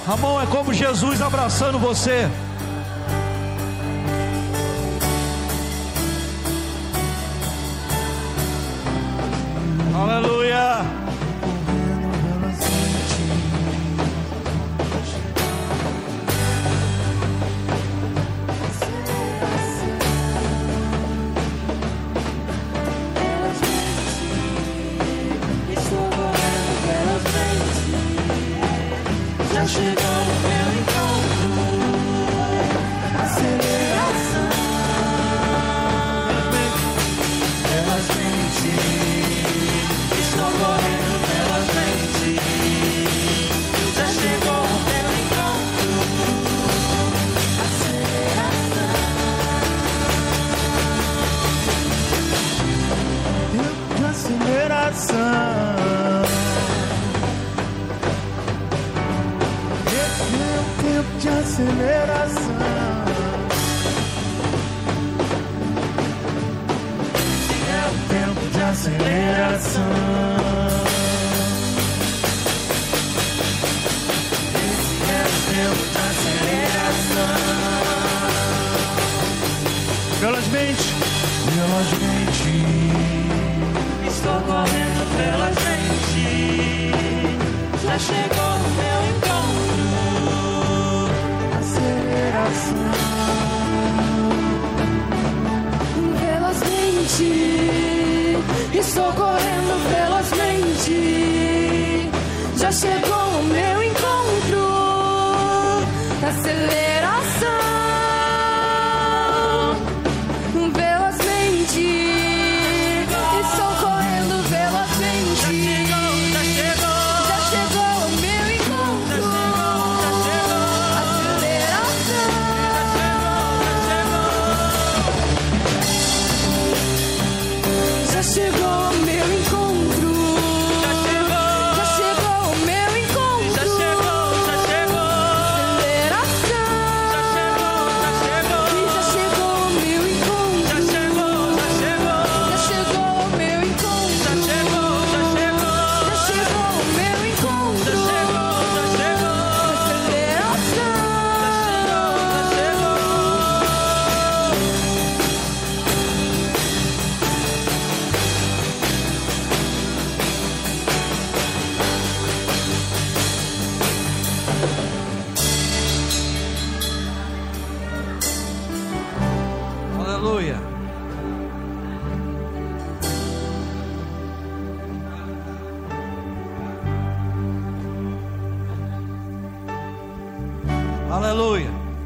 Ramon 0.04 0.42
é 0.42 0.46
como 0.46 0.74
Jesus 0.74 1.22
abraçando 1.22 1.78
você. 1.78 2.28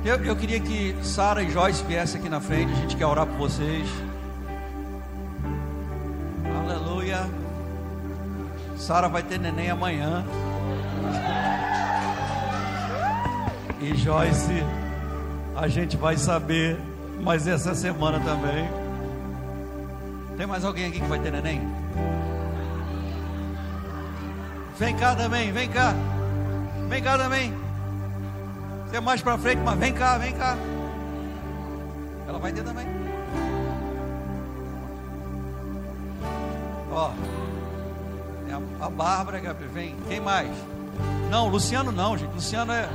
Eu, 0.09 0.17
eu 0.25 0.35
queria 0.35 0.59
que 0.59 0.97
Sara 1.03 1.43
e 1.43 1.51
Joyce 1.51 1.85
viessem 1.85 2.19
aqui 2.19 2.31
na 2.31 2.41
frente. 2.41 2.73
A 2.73 2.77
gente 2.77 2.97
quer 2.97 3.05
orar 3.05 3.27
por 3.27 3.37
vocês. 3.37 3.87
Aleluia. 6.65 7.29
Sara 8.75 9.07
vai 9.07 9.23
ter 9.23 9.39
neném 9.39 9.69
amanhã. 9.69 10.25
E 13.83 13.95
Joyce, 13.99 14.65
a 15.55 15.69
gente 15.69 15.95
vai 15.99 16.17
saber, 16.17 16.79
mas 17.21 17.47
essa 17.47 17.75
semana 17.75 18.19
também. 18.19 18.67
Tem 20.39 20.47
mais 20.47 20.65
alguém 20.65 20.87
aqui 20.87 21.01
que 21.01 21.07
vai 21.07 21.19
ter 21.19 21.33
neném? 21.33 21.61
Vem 24.79 24.97
cá 24.97 25.15
também, 25.15 25.53
vem 25.53 25.69
cá. 25.69 25.93
Vem 26.89 27.03
cá 27.03 27.19
também. 27.19 27.68
Você 28.89 28.97
é 28.97 29.01
mais 29.01 29.21
pra 29.21 29.37
frente, 29.37 29.61
mas 29.63 29.79
vem 29.79 29.93
cá, 29.93 30.17
vem 30.17 30.33
cá. 30.33 30.57
Ela 32.27 32.39
vai 32.39 32.53
ter 32.53 32.65
também. 32.65 32.87
Ó. 36.91 37.11
É 38.49 38.53
a, 38.55 38.87
a 38.87 38.91
Bárbara, 38.91 39.41
Gabriel. 39.41 39.71
Vem. 39.73 39.97
Quem 40.09 40.21
mais? 40.21 40.51
Não, 41.31 41.49
Luciano 41.49 41.93
não, 41.93 42.17
gente. 42.17 42.33
Luciano 42.33 42.73
é. 42.73 42.89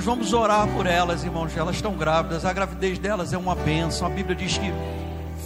Nós 0.00 0.06
vamos 0.06 0.32
orar 0.32 0.66
por 0.68 0.86
elas, 0.86 1.24
irmãos. 1.24 1.54
Elas 1.54 1.76
estão 1.76 1.94
grávidas. 1.94 2.46
A 2.46 2.54
gravidez 2.54 2.98
delas 2.98 3.34
é 3.34 3.36
uma 3.36 3.54
bênção. 3.54 4.06
A 4.06 4.10
Bíblia 4.10 4.34
diz 4.34 4.56
que 4.56 4.72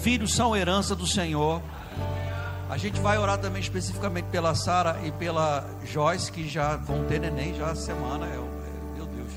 filhos 0.00 0.32
são 0.32 0.54
herança 0.54 0.94
do 0.94 1.08
Senhor. 1.08 1.60
A 2.70 2.78
gente 2.78 3.00
vai 3.00 3.18
orar 3.18 3.36
também 3.36 3.60
especificamente 3.60 4.26
pela 4.26 4.54
Sara 4.54 4.96
e 5.02 5.10
pela 5.10 5.68
Joyce, 5.84 6.30
que 6.30 6.48
já 6.48 6.76
vão 6.76 7.04
ter 7.06 7.18
neném 7.18 7.52
já 7.56 7.72
a 7.72 7.74
semana. 7.74 8.26
É, 8.26 8.34
é, 8.36 8.96
meu 8.96 9.06
Deus. 9.06 9.32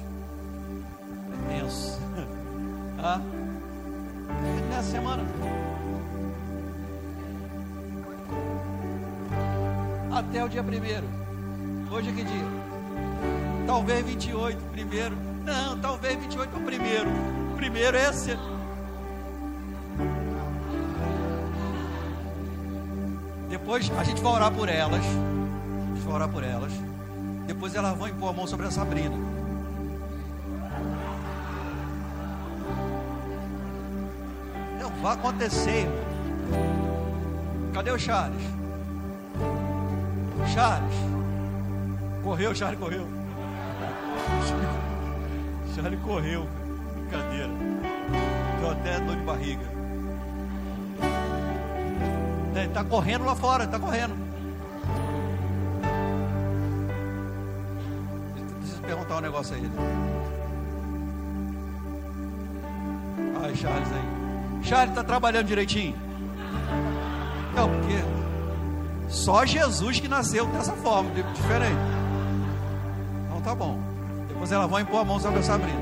É 1.33 1.61
tenso. 1.61 1.99
ah? 3.01 3.19
É 4.29 4.69
nessa 4.69 4.91
semana. 4.91 5.23
Até 10.11 10.45
o 10.45 10.47
dia 10.47 10.63
primeiro. 10.63 11.07
Hoje 11.89 12.07
é 12.07 12.13
que 12.13 12.23
dia? 12.23 12.56
Talvez 13.67 14.05
28, 14.05 14.57
primeiro. 14.71 15.17
Não, 15.43 15.77
talvez 15.79 16.17
28 16.17 16.55
é 16.55 16.57
o 16.57 16.63
primeiro. 16.63 17.09
O 17.51 17.55
primeiro 17.57 17.97
é 17.97 18.09
esse. 18.09 18.37
Depois 23.49 23.91
a 23.97 24.03
gente 24.05 24.21
vai 24.21 24.31
orar 24.31 24.53
por 24.53 24.69
elas. 24.69 25.03
A 25.03 25.95
gente 25.95 26.05
vai 26.05 26.15
orar 26.15 26.29
por 26.29 26.43
elas. 26.43 26.71
Depois 27.45 27.75
elas 27.75 27.97
vão 27.97 28.07
impor 28.07 28.29
a 28.29 28.33
mão 28.33 28.47
sobre 28.47 28.67
a 28.67 28.71
Sabrina. 28.71 29.15
Não 34.79 34.89
vai 35.01 35.13
acontecer. 35.13 35.87
Cadê 37.73 37.91
o 37.91 37.99
Charles? 37.99 38.43
Charles. 40.53 40.95
Correu, 42.23 42.55
Charles 42.55 42.79
correu. 42.79 43.16
Charles 45.87 45.99
correu. 46.03 46.47
Brincadeira. 46.95 47.49
Deu 48.59 48.71
até 48.71 48.99
dor 48.99 49.15
de 49.15 49.23
barriga. 49.23 49.77
Ele 52.55 52.65
está 52.65 52.83
correndo 52.83 53.25
lá 53.25 53.35
fora, 53.35 53.65
está 53.65 53.79
correndo. 53.79 54.15
Preciso 58.59 58.81
perguntar 58.81 59.17
um 59.17 59.21
negócio 59.21 59.55
a 59.55 59.57
ele. 59.59 59.71
Ai, 63.43 63.55
Charles 63.55 63.89
aí. 63.91 64.63
Charles 64.63 64.89
está 64.89 65.03
trabalhando 65.03 65.45
direitinho? 65.45 65.95
Não, 67.55 67.69
porque 67.69 68.03
só 69.07 69.45
Jesus 69.45 69.99
que 69.99 70.07
nasceu 70.07 70.47
dessa 70.47 70.73
forma, 70.73 71.11
diferente. 71.11 71.77
Então 73.27 73.41
tá 73.41 73.53
bom. 73.53 73.96
Depois 74.37 74.51
ela 74.51 74.67
vai 74.67 74.83
impor 74.83 75.01
a 75.01 75.03
mão 75.03 75.19
sobre 75.19 75.39
a 75.39 75.43
Sabrina. 75.43 75.79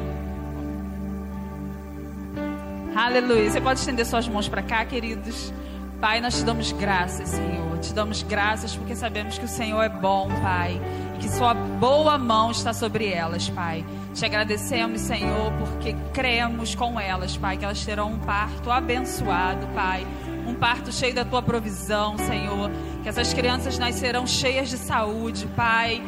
Aleluia. 2.96 3.52
Você 3.52 3.60
pode 3.60 3.80
estender 3.80 4.06
suas 4.06 4.30
mãos 4.30 4.48
para 4.48 4.64
cá, 4.64 4.86
queridos. 4.86 5.52
Pai, 6.00 6.22
nós 6.22 6.38
te 6.38 6.46
damos 6.46 6.72
graças, 6.72 7.28
Senhor. 7.28 7.78
Te 7.80 7.94
damos 7.94 8.24
graças 8.24 8.74
porque 8.74 8.96
sabemos 8.96 9.38
que 9.38 9.44
o 9.44 9.48
Senhor 9.50 9.82
é 9.84 9.90
bom, 9.90 10.30
Pai. 10.42 10.82
E 11.16 11.18
que 11.20 11.28
Sua 11.28 11.54
boa 11.54 12.18
mão 12.18 12.52
está 12.52 12.72
sobre 12.72 13.12
elas, 13.12 13.50
Pai. 13.50 13.86
Te 14.14 14.24
agradecemos, 14.24 15.02
Senhor, 15.02 15.52
porque 15.60 15.94
cremos 16.14 16.74
com 16.74 16.98
elas, 16.98 17.36
Pai, 17.36 17.58
que 17.58 17.66
elas 17.66 17.84
terão 17.84 18.14
um 18.14 18.20
parto 18.20 18.72
abençoado, 18.72 19.68
Pai. 19.76 20.08
Um 20.48 20.54
parto 20.54 20.94
cheio 20.94 21.14
da 21.14 21.26
Tua 21.26 21.42
provisão, 21.42 22.18
Senhor. 22.18 22.72
Que 23.04 23.10
essas 23.10 23.34
crianças 23.34 23.78
nascerão 23.78 24.26
cheias 24.26 24.70
de 24.70 24.78
saúde, 24.78 25.46
Pai. 25.58 26.02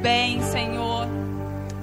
Bem, 0.00 0.40
Senhor. 0.40 1.23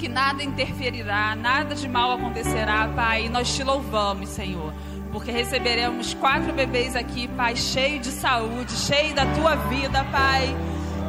Que 0.01 0.09
nada 0.09 0.43
interferirá, 0.43 1.35
nada 1.35 1.75
de 1.75 1.87
mal 1.87 2.13
acontecerá, 2.13 2.87
Pai. 2.87 3.27
E 3.27 3.29
nós 3.29 3.55
te 3.55 3.63
louvamos, 3.63 4.29
Senhor 4.29 4.73
porque 5.11 5.29
receberemos 5.29 6.13
quatro 6.13 6.53
bebês 6.53 6.95
aqui, 6.95 7.27
Pai, 7.27 7.55
cheio 7.55 7.99
de 7.99 8.09
saúde, 8.09 8.71
cheio 8.71 9.13
da 9.13 9.25
tua 9.35 9.55
vida, 9.55 10.03
Pai. 10.05 10.55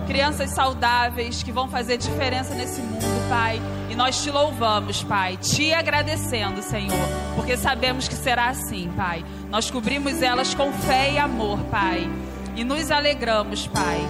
Crianças 0.07 0.51
saudáveis 0.51 1.43
que 1.43 1.53
vão 1.53 1.69
fazer 1.69 1.97
diferença 1.97 2.53
nesse 2.55 2.83
mundo, 2.83 3.29
Pai. 3.31 3.63
E 3.89 3.95
nós 3.95 4.23
te 4.23 4.31
louvamos, 4.31 5.03
Pai, 5.03 5.39
te 5.39 5.73
agradecendo, 5.73 6.61
Senhor, 6.63 7.09
porque 7.35 7.57
sabemos 7.57 8.09
que 8.09 8.15
será 8.15 8.49
assim, 8.49 8.91
Pai. 8.95 9.25
Nós 9.49 9.71
cobrimos 9.71 10.21
elas 10.21 10.53
com 10.53 10.71
fé 10.73 11.13
e 11.13 11.19
amor, 11.19 11.59
Pai. 11.71 12.11
E 12.57 12.65
nos 12.65 12.91
alegramos, 12.91 13.69
Pai, 13.69 14.07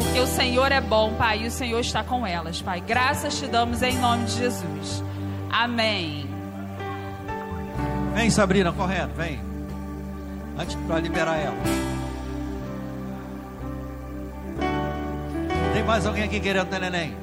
porque 0.00 0.20
o 0.20 0.26
Senhor 0.26 0.72
é 0.72 0.80
bom, 0.80 1.14
Pai, 1.14 1.42
e 1.42 1.46
o 1.46 1.50
Senhor 1.50 1.80
está 1.80 2.02
com 2.02 2.26
elas, 2.26 2.62
Pai. 2.62 2.80
Graças 2.80 3.38
te 3.38 3.46
damos 3.46 3.82
em 3.82 3.98
nome 3.98 4.24
de 4.24 4.32
Jesus. 4.32 5.04
Amém. 5.50 6.26
Vem, 8.14 8.30
Sabrina, 8.30 8.72
correndo, 8.72 9.14
vem. 9.14 9.40
Antes 10.58 10.74
para 10.86 10.98
liberar 11.00 11.36
ela. 11.36 11.56
Tem 15.74 15.84
mais 15.84 16.06
alguém 16.06 16.24
aqui 16.24 16.40
querendo 16.40 16.68
ter 16.68 16.80
neném? 16.80 17.16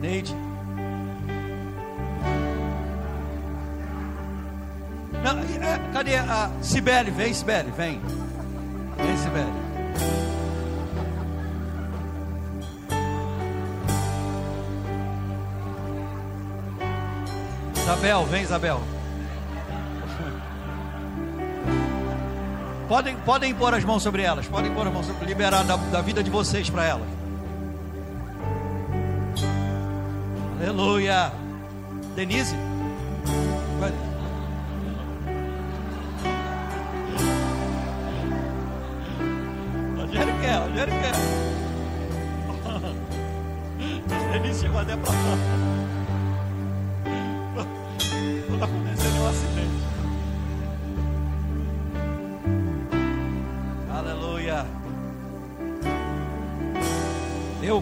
Neide. 0.00 0.34
Não, 5.22 5.38
é, 5.38 5.92
cadê 5.92 6.16
a 6.16 6.50
Sibeli? 6.60 7.10
Vem, 7.10 7.32
Sibeli, 7.32 7.70
vem. 7.76 8.00
Vem, 9.02 9.16
Sibeli. 9.16 9.70
Isabel, 18.00 18.24
vem 18.26 18.42
Isabel. 18.42 18.80
Podem, 22.88 23.16
podem 23.16 23.54
pôr 23.54 23.74
as 23.74 23.84
mãos 23.84 24.02
sobre 24.02 24.22
elas, 24.22 24.48
podem 24.48 24.72
pôr 24.72 24.86
as 24.86 24.92
mãos 24.92 25.06
sobre 25.06 25.26
liberar 25.26 25.64
da, 25.64 25.76
da 25.76 26.00
vida 26.00 26.22
de 26.22 26.30
vocês 26.30 26.68
para 26.68 26.84
elas. 26.84 27.06
Aleluia. 30.60 31.32
Denise. 32.16 32.56
Vai. 33.78 34.09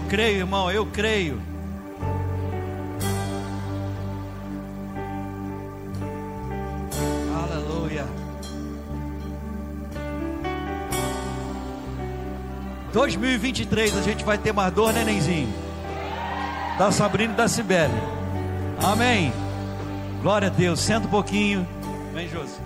Creio, 0.08 0.38
irmão, 0.38 0.70
eu 0.70 0.86
creio. 0.86 1.40
Aleluia. 7.36 8.06
2023 12.92 13.96
a 13.96 14.02
gente 14.02 14.24
vai 14.24 14.38
ter 14.38 14.52
mais 14.52 14.72
dois 14.72 14.94
nenenzinhos. 14.94 15.54
Da 16.78 16.90
Sabrina 16.90 17.34
e 17.34 17.36
da 17.36 17.48
Cibele. 17.48 17.92
Amém. 18.82 19.32
Glória 20.22 20.48
a 20.48 20.50
Deus. 20.50 20.80
Senta 20.80 21.06
um 21.06 21.10
pouquinho. 21.10 21.66
Vem, 22.14 22.28
Josi. 22.28 22.58